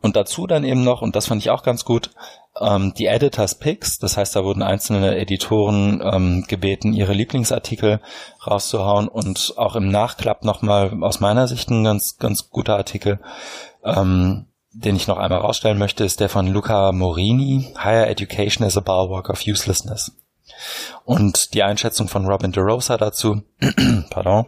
Und 0.00 0.16
dazu 0.16 0.46
dann 0.46 0.64
eben 0.64 0.84
noch, 0.84 1.02
und 1.02 1.16
das 1.16 1.26
fand 1.26 1.40
ich 1.40 1.50
auch 1.50 1.62
ganz 1.62 1.84
gut, 1.84 2.10
ähm, 2.60 2.94
die 2.94 3.06
Editors 3.06 3.56
Picks. 3.56 3.98
Das 3.98 4.16
heißt, 4.16 4.36
da 4.36 4.44
wurden 4.44 4.62
einzelne 4.62 5.16
Editoren 5.16 6.00
ähm, 6.02 6.44
gebeten, 6.46 6.92
ihre 6.92 7.12
Lieblingsartikel 7.12 8.00
rauszuhauen 8.46 9.08
und 9.08 9.54
auch 9.56 9.76
im 9.76 9.88
Nachklapp 9.88 10.44
nochmal 10.44 11.02
aus 11.02 11.20
meiner 11.20 11.48
Sicht 11.48 11.70
ein 11.70 11.84
ganz, 11.84 12.16
ganz 12.18 12.50
guter 12.50 12.76
Artikel, 12.76 13.20
ähm, 13.84 14.46
den 14.72 14.96
ich 14.96 15.08
noch 15.08 15.18
einmal 15.18 15.40
rausstellen 15.40 15.78
möchte, 15.78 16.04
ist 16.04 16.20
der 16.20 16.28
von 16.28 16.46
Luca 16.46 16.92
Morini, 16.92 17.74
Higher 17.82 18.08
Education 18.08 18.64
as 18.64 18.76
a 18.76 18.80
Bulwark 18.80 19.28
of 19.30 19.42
Uselessness. 19.46 20.12
Und 21.04 21.54
die 21.54 21.62
Einschätzung 21.62 22.08
von 22.08 22.26
Robin 22.26 22.52
DeRosa 22.52 22.96
dazu, 22.96 23.42
pardon, 24.10 24.46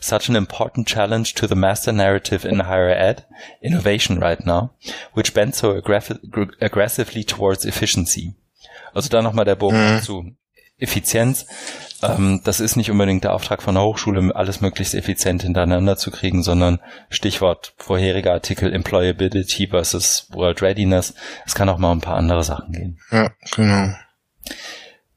such 0.00 0.28
an 0.28 0.36
important 0.36 0.88
challenge 0.88 1.34
to 1.34 1.46
the 1.46 1.54
master 1.54 1.92
narrative 1.92 2.46
in 2.46 2.66
higher 2.66 2.96
ed, 2.96 3.26
innovation 3.60 4.22
right 4.22 4.44
now, 4.44 4.70
which 5.14 5.34
bends 5.34 5.58
so 5.58 5.72
aggressively 5.72 7.24
towards 7.24 7.64
efficiency. 7.64 8.34
Also 8.92 9.08
da 9.08 9.22
nochmal 9.22 9.44
der 9.44 9.56
Bogen 9.56 9.96
mhm. 9.96 10.02
zu 10.02 10.36
Effizienz. 10.78 11.46
Ähm, 12.02 12.40
das 12.44 12.60
ist 12.60 12.76
nicht 12.76 12.90
unbedingt 12.90 13.24
der 13.24 13.32
Auftrag 13.32 13.62
von 13.62 13.74
der 13.74 13.84
Hochschule, 13.84 14.34
alles 14.34 14.60
möglichst 14.60 14.94
effizient 14.94 15.42
hintereinander 15.42 15.96
zu 15.96 16.10
kriegen, 16.10 16.42
sondern 16.42 16.80
Stichwort 17.10 17.74
vorheriger 17.78 18.32
Artikel 18.32 18.72
Employability 18.72 19.68
versus 19.68 20.26
World 20.32 20.62
Readiness. 20.62 21.14
Es 21.46 21.54
kann 21.54 21.68
auch 21.68 21.78
mal 21.78 21.92
um 21.92 21.98
ein 21.98 22.02
paar 22.02 22.16
andere 22.16 22.42
Sachen 22.42 22.72
gehen. 22.72 22.98
Ja, 23.10 23.30
genau. 23.54 23.94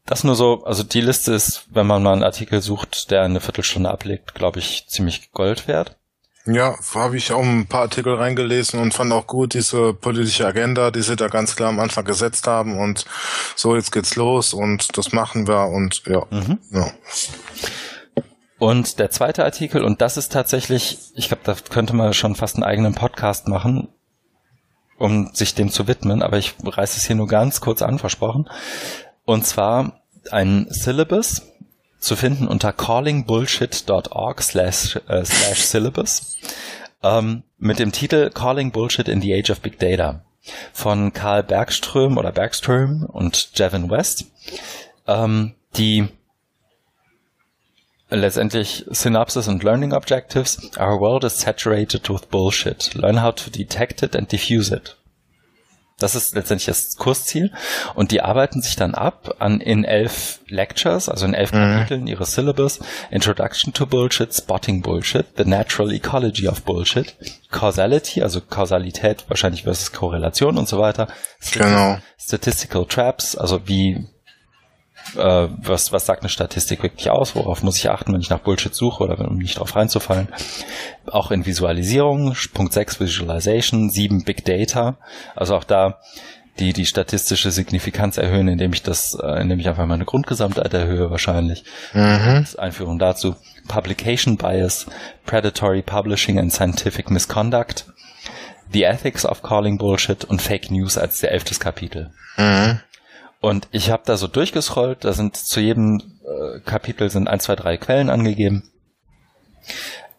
Das 0.07 0.23
nur 0.23 0.35
so, 0.35 0.63
also 0.63 0.83
die 0.83 1.01
Liste 1.01 1.33
ist, 1.33 1.67
wenn 1.69 1.85
man 1.85 2.01
mal 2.01 2.13
einen 2.13 2.23
Artikel 2.23 2.61
sucht, 2.61 3.11
der 3.11 3.23
eine 3.23 3.41
Viertelstunde 3.41 3.91
ablegt, 3.91 4.33
glaube 4.33 4.59
ich, 4.59 4.87
ziemlich 4.87 5.33
Gold 5.33 5.67
wert. 5.67 5.97
Ja, 6.45 6.75
habe 6.95 7.17
ich 7.17 7.33
auch 7.33 7.43
ein 7.43 7.67
paar 7.67 7.81
Artikel 7.81 8.13
reingelesen 8.13 8.79
und 8.79 8.93
fand 8.93 9.11
auch 9.11 9.27
gut 9.27 9.53
diese 9.53 9.93
politische 9.93 10.47
Agenda, 10.47 10.91
die 10.91 11.01
sie 11.01 11.17
da 11.17 11.27
ganz 11.27 11.57
klar 11.57 11.67
am 11.67 11.81
Anfang 11.81 12.05
gesetzt 12.05 12.47
haben 12.47 12.79
und 12.79 13.05
so 13.57 13.75
jetzt 13.75 13.91
geht's 13.91 14.15
los 14.15 14.53
und 14.53 14.97
das 14.97 15.11
machen 15.11 15.45
wir 15.45 15.67
und 15.67 16.03
ja. 16.05 16.25
Mhm. 16.29 16.57
ja. 16.71 16.89
Und 18.59 18.99
der 18.99 19.11
zweite 19.11 19.43
Artikel, 19.43 19.83
und 19.83 20.01
das 20.01 20.15
ist 20.15 20.31
tatsächlich, 20.31 20.99
ich 21.15 21.27
glaube, 21.27 21.43
da 21.43 21.55
könnte 21.69 21.93
man 21.93 22.13
schon 22.13 22.35
fast 22.35 22.55
einen 22.55 22.63
eigenen 22.63 22.95
Podcast 22.95 23.49
machen, 23.49 23.89
um 24.97 25.31
sich 25.33 25.53
dem 25.53 25.69
zu 25.69 25.85
widmen, 25.85 26.23
aber 26.23 26.37
ich 26.37 26.55
reiße 26.63 26.97
es 26.97 27.05
hier 27.05 27.17
nur 27.17 27.27
ganz 27.27 27.59
kurz 27.59 27.81
an, 27.81 27.99
versprochen. 27.99 28.49
Und 29.27 29.45
zwar 29.45 29.99
ein 30.31 30.67
Syllabus 30.69 31.41
zu 31.99 32.15
finden 32.15 32.47
unter 32.47 32.71
callingbullshit.org 32.71 34.41
slash, 34.41 34.95
äh, 35.09 35.25
slash 35.25 35.63
syllabus 35.63 36.37
ähm, 37.03 37.43
mit 37.57 37.79
dem 37.79 37.91
Titel 37.91 38.29
Calling 38.29 38.71
Bullshit 38.71 39.09
in 39.09 39.21
the 39.21 39.33
Age 39.33 39.49
of 39.49 39.59
Big 39.59 39.79
Data 39.79 40.23
von 40.71 41.11
Karl 41.11 41.43
Bergström 41.43 42.17
oder 42.17 42.31
Bergström 42.31 43.03
und 43.03 43.51
Jevin 43.55 43.89
West, 43.89 44.27
ähm, 45.07 45.55
die 45.75 46.07
letztendlich 48.09 48.85
Synopsis 48.87 49.49
und 49.49 49.61
Learning 49.61 49.91
Objectives. 49.91 50.71
Our 50.79 51.01
world 51.01 51.25
is 51.25 51.37
saturated 51.37 52.09
with 52.09 52.27
bullshit. 52.29 52.93
Learn 52.93 53.21
how 53.21 53.35
to 53.35 53.49
detect 53.49 54.03
it 54.03 54.15
and 54.15 54.31
diffuse 54.31 54.73
it. 54.73 54.95
Das 55.99 56.13
ist 56.13 56.35
letztendlich 56.35 56.67
das 56.67 56.95
Kursziel. 56.95 57.51
Und 57.95 58.11
die 58.11 58.21
arbeiten 58.21 58.61
sich 58.61 58.75
dann 58.75 58.93
ab 58.93 59.35
an 59.39 59.59
in 59.61 59.83
elf 59.83 60.39
Lectures, 60.47 61.09
also 61.09 61.25
in 61.25 61.33
elf 61.33 61.51
mhm. 61.51 61.57
Kapiteln 61.57 62.07
ihres 62.07 62.35
Syllabus. 62.35 62.79
Introduction 63.09 63.73
to 63.73 63.87
Bullshit, 63.87 64.33
Spotting 64.33 64.83
Bullshit, 64.83 65.25
The 65.37 65.45
Natural 65.45 65.91
Ecology 65.91 66.47
of 66.47 66.61
Bullshit, 66.63 67.15
Causality, 67.49 68.21
also 68.21 68.41
Kausalität 68.41 69.25
wahrscheinlich 69.27 69.63
versus 69.63 69.91
Korrelation 69.91 70.57
und 70.57 70.67
so 70.67 70.77
weiter. 70.77 71.07
Genau. 71.51 71.97
Statistical 72.19 72.85
Traps, 72.85 73.35
also 73.35 73.67
wie 73.67 74.07
äh, 75.15 75.47
was, 75.57 75.91
was 75.91 76.05
sagt 76.05 76.21
eine 76.21 76.29
Statistik 76.29 76.83
wirklich 76.83 77.09
aus, 77.09 77.35
worauf 77.35 77.63
muss 77.63 77.77
ich 77.77 77.89
achten, 77.89 78.13
wenn 78.13 78.21
ich 78.21 78.29
nach 78.29 78.39
Bullshit 78.39 78.73
suche 78.73 79.03
oder 79.03 79.19
um 79.27 79.37
nicht 79.37 79.59
drauf 79.59 79.75
reinzufallen. 79.75 80.27
Auch 81.05 81.31
in 81.31 81.45
Visualisierung, 81.45 82.35
Punkt 82.53 82.73
6 82.73 82.99
Visualization, 82.99 83.89
7 83.89 84.23
Big 84.23 84.45
Data, 84.45 84.97
also 85.35 85.55
auch 85.55 85.63
da 85.63 85.99
die 86.59 86.73
die 86.73 86.85
statistische 86.85 87.51
Signifikanz 87.51 88.17
erhöhen, 88.17 88.47
indem 88.47 88.73
ich 88.73 88.83
das, 88.83 89.15
äh, 89.21 89.41
indem 89.41 89.59
ich 89.59 89.67
einfach 89.67 89.85
meine 89.85 90.05
Grundgesamtheit 90.05 90.73
erhöhe 90.73 91.11
wahrscheinlich. 91.11 91.63
Mhm. 91.93 92.45
Einführung 92.57 92.99
dazu. 92.99 93.35
Publication 93.67 94.37
Bias, 94.37 94.87
Predatory 95.25 95.81
Publishing 95.81 96.39
and 96.39 96.51
Scientific 96.51 97.11
Misconduct, 97.11 97.85
The 98.71 98.83
Ethics 98.83 99.25
of 99.25 99.43
Calling 99.43 99.77
Bullshit 99.77 100.25
und 100.25 100.41
Fake 100.41 100.71
News 100.71 100.97
als 100.97 101.19
der 101.19 101.31
elftes 101.31 101.59
Kapitel. 101.59 102.11
Mhm. 102.37 102.79
Und 103.39 103.67
ich 103.71 103.91
habe 103.91 104.03
da 104.05 104.17
so 104.17 104.27
durchgescrollt, 104.27 105.03
da 105.03 105.13
sind 105.13 105.35
zu 105.35 105.59
jedem 105.59 106.01
äh, 106.25 106.59
Kapitel 106.61 107.09
sind 107.09 107.27
ein, 107.27 107.39
zwei, 107.39 107.55
drei 107.55 107.77
Quellen 107.77 108.09
angegeben. 108.09 108.71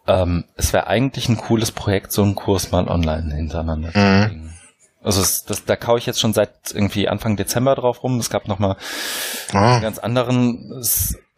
Ähm, 0.07 0.45
es 0.55 0.73
wäre 0.73 0.87
eigentlich 0.87 1.29
ein 1.29 1.37
cooles 1.37 1.71
Projekt, 1.71 2.11
so 2.11 2.23
einen 2.23 2.35
Kurs 2.35 2.71
mal 2.71 2.87
online 2.87 3.33
hintereinander 3.35 3.91
zu 3.91 3.99
mhm. 3.99 4.27
bringen. 4.27 4.53
Also 5.01 5.21
es, 5.21 5.45
das, 5.45 5.63
da 5.63 5.75
kaue 5.75 5.97
ich 5.97 6.05
jetzt 6.05 6.19
schon 6.19 6.33
seit 6.33 6.73
irgendwie 6.73 7.07
Anfang 7.07 7.37
Dezember 7.37 7.75
drauf 7.75 8.03
rum. 8.03 8.19
Es 8.19 8.29
gab 8.29 8.47
noch 8.47 8.59
mal 8.59 8.75
oh. 9.53 9.57
einen 9.57 9.81
ganz 9.81 9.97
anderen, 9.97 10.83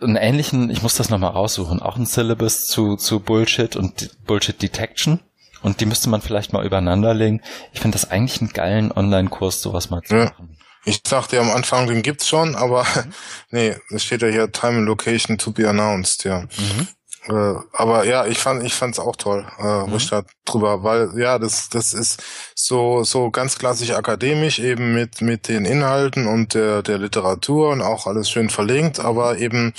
einen 0.02 0.16
ähnlichen, 0.16 0.70
ich 0.72 0.82
muss 0.82 0.96
das 0.96 1.10
noch 1.10 1.20
mal 1.20 1.28
raussuchen, 1.28 1.82
auch 1.82 1.96
ein 1.96 2.06
Syllabus 2.06 2.68
zu, 2.68 2.96
zu 2.96 3.20
Bullshit 3.20 3.76
und 3.76 4.18
Bullshit 4.26 4.60
Detection. 4.60 5.20
Und 5.62 5.80
die 5.80 5.86
müsste 5.86 6.10
man 6.10 6.22
vielleicht 6.22 6.54
mal 6.54 6.66
übereinander 6.66 7.14
legen. 7.14 7.42
Ich 7.72 7.82
finde 7.82 7.96
das 7.96 8.10
eigentlich 8.10 8.42
einen 8.42 8.52
geilen 8.52 8.92
Online-Kurs, 8.92 9.62
sowas 9.62 9.92
mal 9.92 10.02
zu 10.02 10.16
ja. 10.16 10.26
machen. 10.26 10.51
Ich 10.84 11.04
dachte 11.04 11.36
ja 11.36 11.42
am 11.42 11.52
Anfang, 11.52 11.88
den 11.88 12.02
gibt's 12.02 12.28
schon, 12.28 12.56
aber 12.56 12.84
mhm. 12.96 13.14
nee, 13.52 13.76
es 13.90 14.04
steht 14.04 14.22
ja 14.22 14.28
hier 14.28 14.52
Time 14.52 14.80
and 14.80 14.88
Location 14.88 15.38
to 15.38 15.52
be 15.52 15.68
announced, 15.68 16.24
ja. 16.24 16.42
Mhm. 16.42 16.88
Äh, 17.28 17.60
aber 17.74 18.06
ja, 18.06 18.26
ich 18.26 18.40
fand, 18.40 18.64
ich 18.64 18.74
fand's 18.74 18.98
auch 18.98 19.16
toll, 19.16 19.46
äh, 19.60 19.88
mhm. 19.88 19.98
da 20.10 20.24
drüber, 20.46 20.84
weil 20.84 21.12
ja, 21.18 21.38
das, 21.38 21.70
das 21.70 21.94
ist 21.94 22.24
so, 22.66 23.04
so 23.04 23.32
ganz 23.32 23.58
klassisch 23.58 23.92
akademisch 23.92 24.60
eben 24.60 24.94
mit, 24.94 25.22
mit 25.22 25.48
den 25.48 25.66
Inhalten 25.66 26.28
und 26.28 26.54
der, 26.54 26.84
der 26.84 27.00
Literatur 27.00 27.70
und 27.70 27.82
auch 27.82 28.06
alles 28.06 28.30
schön 28.30 28.50
verlinkt, 28.50 29.00
aber 29.00 29.40
eben 29.40 29.74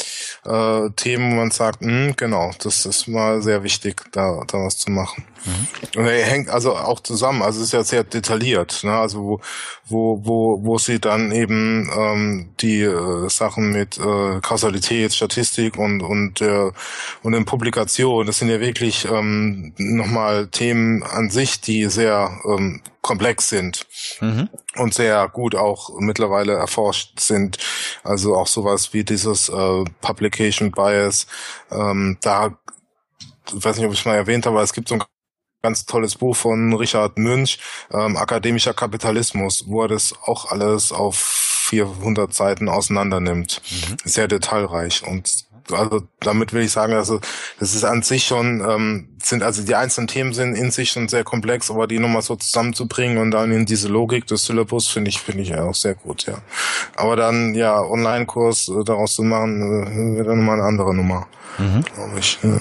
äh, 0.44 0.90
Themen, 0.96 1.32
wo 1.32 1.36
man 1.36 1.50
sagt, 1.50 1.82
mh, 1.82 1.90
hm, 1.90 2.16
genau, 2.16 2.50
das 2.62 2.84
ist 2.84 3.06
mal 3.06 3.40
sehr 3.42 3.62
wichtig, 3.62 4.02
da, 4.12 4.42
da 4.46 4.58
was 4.58 4.78
zu 4.78 4.90
machen. 4.90 5.24
Mhm. 5.44 6.00
Und 6.00 6.06
er 6.06 6.24
hängt 6.24 6.48
also 6.48 6.76
auch 6.76 7.00
zusammen, 7.00 7.42
also 7.42 7.60
es 7.60 7.66
ist 7.66 7.72
ja 7.72 7.84
sehr 7.84 8.04
detailliert, 8.04 8.84
ne? 8.84 8.92
also 8.92 9.22
wo, 9.22 9.40
wo, 9.86 10.20
wo, 10.24 10.64
wo 10.64 10.78
sie 10.78 11.00
dann 11.00 11.32
eben 11.32 11.90
ähm, 11.96 12.50
die 12.60 12.82
äh, 12.82 13.28
Sachen 13.28 13.72
mit 13.72 13.98
äh, 13.98 14.40
Kausalität, 14.40 15.12
Statistik 15.14 15.78
und 15.78 16.02
und 16.02 16.40
äh, 16.40 16.70
und 17.22 17.34
in 17.34 17.44
Publikation, 17.44 18.26
das 18.26 18.38
sind 18.38 18.48
ja 18.48 18.60
wirklich 18.60 19.04
ähm, 19.04 19.72
nochmal 19.76 20.46
Themen 20.46 21.02
an 21.02 21.30
sich, 21.30 21.60
die 21.60 21.86
sehr 21.86 22.40
ähm, 22.44 22.71
komplex 23.00 23.48
sind 23.48 23.86
mhm. 24.20 24.48
und 24.76 24.94
sehr 24.94 25.28
gut 25.28 25.54
auch 25.54 25.90
mittlerweile 25.98 26.54
erforscht 26.54 27.20
sind. 27.20 27.58
Also 28.04 28.36
auch 28.36 28.46
sowas 28.46 28.92
wie 28.92 29.04
dieses 29.04 29.48
äh, 29.48 29.84
Publication 30.00 30.70
Bias, 30.70 31.26
ähm, 31.70 32.18
da 32.22 32.58
ich 33.48 33.64
weiß 33.64 33.76
nicht, 33.76 33.86
ob 33.86 33.92
ich 33.92 34.00
es 34.00 34.06
mal 34.06 34.14
erwähnt 34.14 34.46
habe, 34.46 34.56
aber 34.56 34.64
es 34.64 34.72
gibt 34.72 34.88
so 34.88 34.94
ein 34.94 35.02
ganz 35.62 35.84
tolles 35.86 36.16
Buch 36.16 36.36
von 36.36 36.74
Richard 36.74 37.18
Münch, 37.18 37.58
ähm, 37.92 38.16
Akademischer 38.16 38.74
Kapitalismus, 38.74 39.64
wo 39.66 39.82
er 39.82 39.88
das 39.88 40.14
auch 40.24 40.50
alles 40.50 40.92
auf 40.92 41.16
400 41.16 42.34
Seiten 42.34 42.68
auseinander 42.68 43.20
nimmt. 43.20 43.62
Mhm. 43.70 43.96
Sehr 44.04 44.28
detailreich 44.28 45.06
und 45.06 45.28
also 45.70 46.02
damit 46.20 46.52
will 46.52 46.62
ich 46.62 46.72
sagen, 46.72 46.94
also 46.94 47.20
das 47.58 47.74
ist 47.74 47.84
an 47.84 48.02
sich 48.02 48.24
schon, 48.24 48.60
ähm, 48.68 49.08
sind 49.22 49.42
also 49.42 49.62
die 49.62 49.74
einzelnen 49.74 50.08
Themen 50.08 50.32
sind 50.32 50.54
in 50.54 50.70
sich 50.70 50.90
schon 50.90 51.08
sehr 51.08 51.24
komplex, 51.24 51.70
aber 51.70 51.86
die 51.86 51.98
nochmal 51.98 52.22
so 52.22 52.36
zusammenzubringen 52.36 53.18
und 53.18 53.30
dann 53.30 53.52
in 53.52 53.66
diese 53.66 53.88
Logik 53.88 54.26
des 54.26 54.44
Syllabus 54.44 54.88
finde 54.88 55.10
ich, 55.10 55.20
finde 55.20 55.42
ich 55.42 55.54
auch 55.54 55.74
sehr 55.74 55.94
gut, 55.94 56.26
ja. 56.26 56.38
Aber 56.96 57.16
dann, 57.16 57.54
ja, 57.54 57.80
Online-Kurs 57.80 58.68
äh, 58.68 58.84
daraus 58.84 59.14
zu 59.14 59.22
machen, 59.22 59.62
äh, 59.62 60.16
wäre 60.16 60.28
dann 60.28 60.38
nochmal 60.38 60.58
eine 60.58 60.68
andere 60.68 60.94
Nummer, 60.94 61.26
mhm. 61.58 61.82
glaube 61.82 62.18
ich. 62.18 62.38
Ja. 62.42 62.60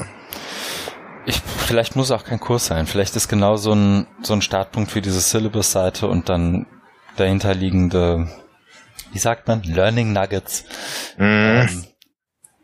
Ich, 1.26 1.42
vielleicht 1.68 1.96
muss 1.96 2.12
auch 2.12 2.24
kein 2.24 2.40
Kurs 2.40 2.66
sein. 2.66 2.88
Vielleicht 2.88 3.16
ist 3.16 3.28
genau 3.28 3.56
so 3.56 3.74
ein, 3.74 4.08
so 4.24 4.34
ein 4.34 4.42
Startpunkt 4.42 4.92
für 4.92 5.02
diese 5.02 5.20
Syllabus-Seite 5.22 6.08
und 6.08 6.30
dann 6.30 6.66
dahinterliegende, 7.16 8.28
wie 9.12 9.20
sagt 9.20 9.48
man, 9.48 9.62
Learning 9.64 10.14
Nuggets. 10.14 10.66
Mhm. 11.18 11.26
Ähm, 11.26 11.84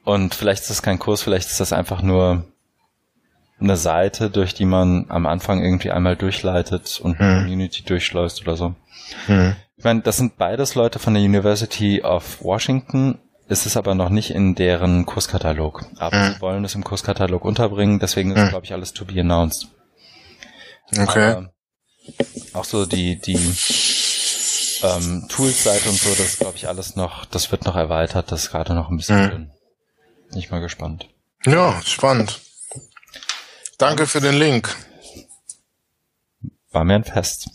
und 0.07 0.35
vielleicht 0.35 0.61
ist 0.61 0.69
das 0.69 0.81
kein 0.81 0.99
Kurs, 0.99 1.21
vielleicht 1.21 1.49
ist 1.49 1.59
das 1.59 1.73
einfach 1.73 2.01
nur 2.01 2.45
eine 3.59 3.75
Seite, 3.75 4.29
durch 4.29 4.53
die 4.53 4.63
man 4.63 5.07
am 5.09 5.25
Anfang 5.25 5.61
irgendwie 5.61 5.91
einmal 5.91 6.15
durchleitet 6.15 7.01
und 7.03 7.19
eine 7.19 7.33
mhm. 7.33 7.39
Community 7.41 7.83
durchschleust 7.83 8.41
oder 8.41 8.55
so. 8.55 8.69
Mhm. 9.27 9.57
Ich 9.75 9.83
meine, 9.83 10.03
das 10.03 10.15
sind 10.15 10.37
beides 10.37 10.75
Leute 10.75 10.99
von 10.99 11.13
der 11.13 11.21
University 11.21 12.03
of 12.03 12.41
Washington 12.41 13.19
ist 13.49 13.65
es 13.65 13.75
aber 13.75 13.95
noch 13.95 14.07
nicht 14.07 14.31
in 14.31 14.55
deren 14.55 15.05
Kurskatalog. 15.05 15.85
Aber 15.97 16.17
mhm. 16.17 16.33
sie 16.33 16.41
wollen 16.41 16.63
es 16.63 16.75
im 16.75 16.85
Kurskatalog 16.85 17.43
unterbringen, 17.43 17.99
deswegen 17.99 18.31
ist, 18.31 18.45
mhm. 18.45 18.49
glaube 18.49 18.65
ich, 18.65 18.71
alles 18.71 18.93
to 18.93 19.03
be 19.03 19.19
announced. 19.19 19.67
Okay. 20.97 21.31
Aber 21.31 21.49
auch 22.53 22.63
so 22.63 22.85
die, 22.85 23.19
die 23.19 23.39
ähm, 24.83 25.25
Tools-Seite 25.27 25.89
und 25.89 25.99
so, 25.99 26.09
das 26.11 26.27
ist, 26.27 26.39
glaube 26.39 26.55
ich, 26.55 26.69
alles 26.69 26.95
noch, 26.95 27.25
das 27.25 27.51
wird 27.51 27.65
noch 27.65 27.75
erweitert, 27.75 28.31
das 28.31 28.43
ist 28.43 28.51
gerade 28.51 28.73
noch 28.73 28.89
ein 28.89 28.95
bisschen 28.95 29.21
mhm. 29.21 29.51
Dünn. 30.29 30.37
Nicht 30.37 30.51
mal 30.51 30.61
gespannt. 30.61 31.09
Ja, 31.45 31.79
spannend. 31.85 32.41
Danke 33.77 34.07
für 34.07 34.21
den 34.21 34.35
Link. 34.35 34.75
War 36.71 36.83
mir 36.83 36.95
ein 36.95 37.03
Fest. 37.03 37.49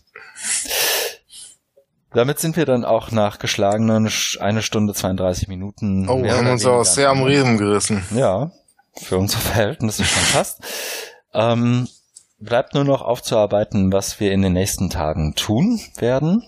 Damit 2.14 2.38
sind 2.38 2.56
wir 2.56 2.66
dann 2.66 2.84
auch 2.84 3.10
nach 3.10 3.38
geschlagenen 3.38 4.10
eine 4.40 4.62
Stunde 4.62 4.94
32 4.94 5.48
Minuten. 5.48 6.08
Oh, 6.08 6.22
haben 6.28 6.46
uns 6.46 6.66
auch 6.66 6.84
sehr 6.84 7.08
am 7.08 7.22
Riemen 7.22 7.56
gerissen. 7.58 8.04
Ja, 8.14 8.52
für 8.94 9.16
unsere 9.16 9.40
Verhältnisse 9.42 10.04
schon 10.04 10.22
fast. 10.22 10.60
ähm, 11.32 11.88
bleibt 12.38 12.74
nur 12.74 12.84
noch 12.84 13.02
aufzuarbeiten, 13.02 13.92
was 13.92 14.20
wir 14.20 14.32
in 14.32 14.42
den 14.42 14.52
nächsten 14.52 14.90
Tagen 14.90 15.34
tun 15.34 15.80
werden. 15.96 16.42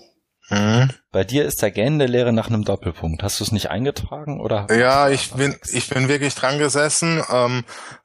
Mhm. 0.50 0.90
Bei 1.14 1.22
dir 1.22 1.44
ist 1.44 1.62
der 1.62 1.70
gähnende 1.70 2.06
Lehre 2.06 2.32
nach 2.32 2.48
einem 2.48 2.64
Doppelpunkt. 2.64 3.22
Hast 3.22 3.38
du 3.38 3.44
es 3.44 3.52
nicht 3.52 3.70
eingetragen 3.70 4.40
oder? 4.40 4.66
Ja, 4.76 5.08
ich 5.08 5.30
bin 5.30 5.54
ich 5.70 5.88
bin 5.88 6.08
wirklich 6.08 6.34
dran 6.34 6.58
gesessen, 6.58 7.22
ähm, 7.30 7.62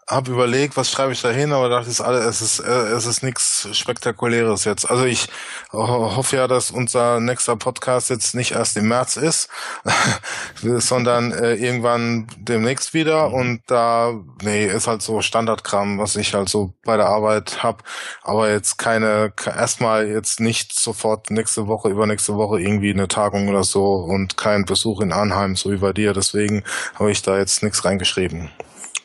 habe 0.10 0.31
überlegt, 0.31 0.76
was 0.76 0.90
schreibe 0.90 1.14
ich 1.14 1.22
da 1.22 1.30
hin, 1.30 1.53
aber 1.53 1.69
dachte, 1.69 1.84
es 1.84 1.99
ist 1.99 2.02
alles, 2.02 2.26
es 2.26 2.41
ist, 2.41 2.60
äh, 2.60 2.72
es 2.72 3.06
ist 3.06 3.22
nichts 3.22 3.68
Spektakuläres 3.73 4.64
jetzt. 4.65 4.90
Also 4.90 5.06
ich 5.06 5.27
hoffe 5.72 6.36
ja, 6.36 6.48
dass 6.48 6.72
unser 6.72 7.19
nächster 7.19 7.56
Podcast 7.56 8.10
jetzt 8.10 8.34
nicht 8.34 8.53
erst 8.53 8.76
im 8.77 8.88
März 8.88 9.18
ist, 9.18 9.49
sondern 10.64 11.31
äh, 11.31 11.53
irgendwann 11.53 12.27
demnächst 12.38 12.95
wieder. 12.95 13.31
Und 13.31 13.61
da, 13.68 14.14
nee, 14.41 14.65
ist 14.65 14.88
halt 14.88 15.03
so 15.03 15.22
Standardkram, 15.22 15.99
was 15.99 16.15
ich 16.15 16.34
halt 16.34 16.49
so 16.49 16.73
bei 16.84 16.98
der 16.98 17.07
Arbeit 17.07 17.61
hab. 17.61 17.84
Aber 18.23 18.49
jetzt 18.52 18.80
keine, 18.80 19.31
erstmal 19.45 20.07
jetzt 20.07 20.40
nicht 20.40 20.73
sofort 20.73 21.30
nächste 21.30 21.68
Woche, 21.68 21.90
übernächste 21.90 22.36
Woche 22.36 22.60
irgendwie 22.60 22.95
eine 23.00 23.08
Tagung 23.08 23.48
oder 23.48 23.64
so 23.64 23.96
und 23.96 24.38
kein 24.38 24.66
Besuch 24.66 25.02
in 25.02 25.12
Arnheim, 25.12 25.56
so 25.56 25.72
wie 25.72 25.78
bei 25.78 25.94
dir. 25.94 26.14
Deswegen 26.14 26.64
habe 26.96 27.12
ich 27.12 27.22
da 27.22 27.38
jetzt 27.38 27.64
nichts 27.64 27.84
reingeschrieben. 27.86 28.50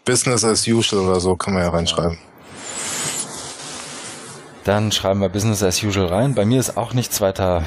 Business 0.05 0.45
as 0.45 0.67
usual 0.67 1.07
oder 1.07 1.21
so 1.21 1.37
kann 1.37 1.55
man 1.55 1.63
ja 1.63 1.71
reinschreiben. 1.71 2.19
Dann 4.65 4.93
schreiben 4.93 5.21
wir 5.21 5.29
Business 5.29 5.63
as 5.63 5.83
usual 5.83 6.07
rein. 6.07 6.35
Bei 6.35 6.45
mir 6.45 6.59
ist 6.59 6.77
auch 6.77 6.95
nichts 6.95 7.21
weiter 7.21 7.63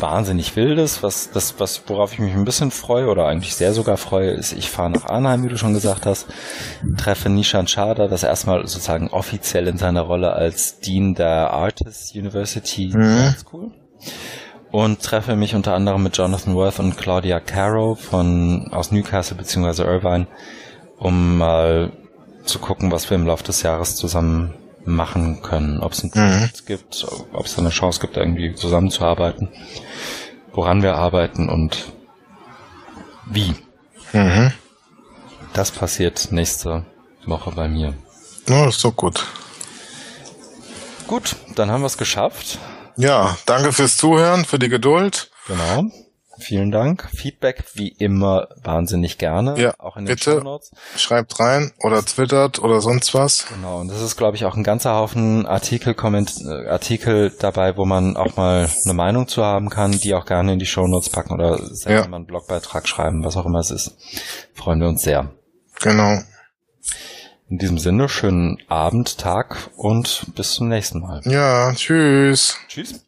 wahnsinnig 0.00 0.56
wildes. 0.56 1.02
Was, 1.02 1.30
das, 1.30 1.58
was, 1.58 1.82
worauf 1.86 2.12
ich 2.12 2.18
mich 2.18 2.34
ein 2.34 2.44
bisschen 2.44 2.70
freue 2.70 3.08
oder 3.08 3.26
eigentlich 3.26 3.54
sehr 3.54 3.72
sogar 3.72 3.96
freue, 3.96 4.30
ist, 4.30 4.52
ich 4.52 4.70
fahre 4.70 4.90
nach 4.90 5.06
Arnheim, 5.06 5.44
wie 5.44 5.48
du 5.48 5.56
schon 5.56 5.74
gesagt 5.74 6.06
hast, 6.06 6.26
treffe 6.96 7.30
Nishan 7.30 7.66
Chada, 7.66 8.08
das 8.08 8.22
erstmal 8.22 8.66
sozusagen 8.66 9.08
offiziell 9.08 9.66
in 9.68 9.78
seiner 9.78 10.02
Rolle 10.02 10.32
als 10.32 10.80
Dean 10.80 11.14
der 11.14 11.50
Artists 11.50 12.14
University 12.14 12.90
mhm. 12.92 13.34
School. 13.38 13.70
Und 14.76 15.02
treffe 15.02 15.36
mich 15.36 15.54
unter 15.54 15.72
anderem 15.72 16.02
mit 16.02 16.18
Jonathan 16.18 16.54
Worth 16.54 16.80
und 16.80 16.98
Claudia 16.98 17.40
Caro 17.40 17.94
von, 17.94 18.68
aus 18.72 18.92
Newcastle 18.92 19.38
bzw. 19.38 19.84
Irvine 19.84 20.26
um 20.98 21.38
mal 21.38 21.92
zu 22.44 22.58
gucken, 22.58 22.90
was 22.90 23.08
wir 23.08 23.14
im 23.14 23.26
Laufe 23.26 23.44
des 23.44 23.62
Jahres 23.62 23.96
zusammen 23.96 24.52
machen 24.84 25.40
können. 25.40 25.80
Ob 25.80 25.92
es 25.92 26.04
ein 26.04 26.10
Projekt 26.10 26.60
mhm. 26.62 26.66
gibt, 26.66 27.06
ob 27.32 27.46
es 27.46 27.58
eine 27.58 27.70
Chance 27.70 28.00
gibt, 28.00 28.18
irgendwie 28.18 28.54
zusammenzuarbeiten, 28.54 29.48
woran 30.52 30.82
wir 30.82 30.96
arbeiten 30.96 31.48
und 31.48 31.86
wie. 33.24 33.54
Mhm. 34.12 34.52
Das 35.54 35.70
passiert 35.70 36.32
nächste 36.32 36.84
Woche 37.24 37.50
bei 37.52 37.66
mir. 37.66 37.94
Ja, 38.46 38.68
ist 38.68 38.84
doch 38.84 38.94
gut. 38.94 39.24
Gut, 41.06 41.36
dann 41.54 41.70
haben 41.70 41.80
wir 41.80 41.86
es 41.86 41.96
geschafft. 41.96 42.58
Ja, 42.96 43.36
danke 43.46 43.72
fürs 43.72 43.96
Zuhören, 43.96 44.44
für 44.44 44.58
die 44.58 44.68
Geduld. 44.68 45.30
Genau. 45.46 45.84
Vielen 46.38 46.70
Dank. 46.70 47.08
Feedback 47.14 47.64
wie 47.74 47.88
immer 47.88 48.48
wahnsinnig 48.62 49.16
gerne. 49.16 49.58
Ja, 49.58 49.74
auch 49.78 49.96
in 49.96 50.04
den 50.04 50.14
bitte 50.14 50.32
Shownotes. 50.32 50.70
schreibt 50.96 51.40
rein 51.40 51.72
oder 51.80 52.04
twittert 52.04 52.58
oder 52.58 52.82
sonst 52.82 53.14
was. 53.14 53.46
Genau, 53.48 53.80
und 53.80 53.88
das 53.88 54.02
ist, 54.02 54.16
glaube 54.16 54.36
ich, 54.36 54.44
auch 54.44 54.54
ein 54.54 54.62
ganzer 54.62 54.94
Haufen 54.94 55.46
Artikel, 55.46 55.94
Komment 55.94 56.34
äh, 56.42 56.68
Artikel 56.68 57.32
dabei, 57.38 57.76
wo 57.78 57.86
man 57.86 58.16
auch 58.16 58.36
mal 58.36 58.68
eine 58.84 58.94
Meinung 58.94 59.28
zu 59.28 59.42
haben 59.42 59.70
kann, 59.70 59.92
die 59.92 60.14
auch 60.14 60.26
gerne 60.26 60.52
in 60.52 60.58
die 60.58 60.66
Shownotes 60.66 61.08
packen 61.08 61.32
oder 61.32 61.58
selber 61.74 62.02
ja. 62.02 62.08
mal 62.08 62.16
einen 62.16 62.26
Blogbeitrag 62.26 62.86
schreiben, 62.86 63.24
was 63.24 63.36
auch 63.36 63.46
immer 63.46 63.60
es 63.60 63.70
ist. 63.70 63.96
Freuen 64.52 64.80
wir 64.80 64.88
uns 64.88 65.02
sehr. 65.02 65.32
Genau. 65.80 66.18
In 67.48 67.58
diesem 67.58 67.78
Sinne, 67.78 68.08
schönen 68.08 68.58
Abend, 68.66 69.18
Tag 69.18 69.70
und 69.76 70.26
bis 70.34 70.54
zum 70.54 70.68
nächsten 70.68 71.00
Mal. 71.00 71.20
Ja, 71.24 71.72
tschüss. 71.74 72.58
Tschüss. 72.66 73.05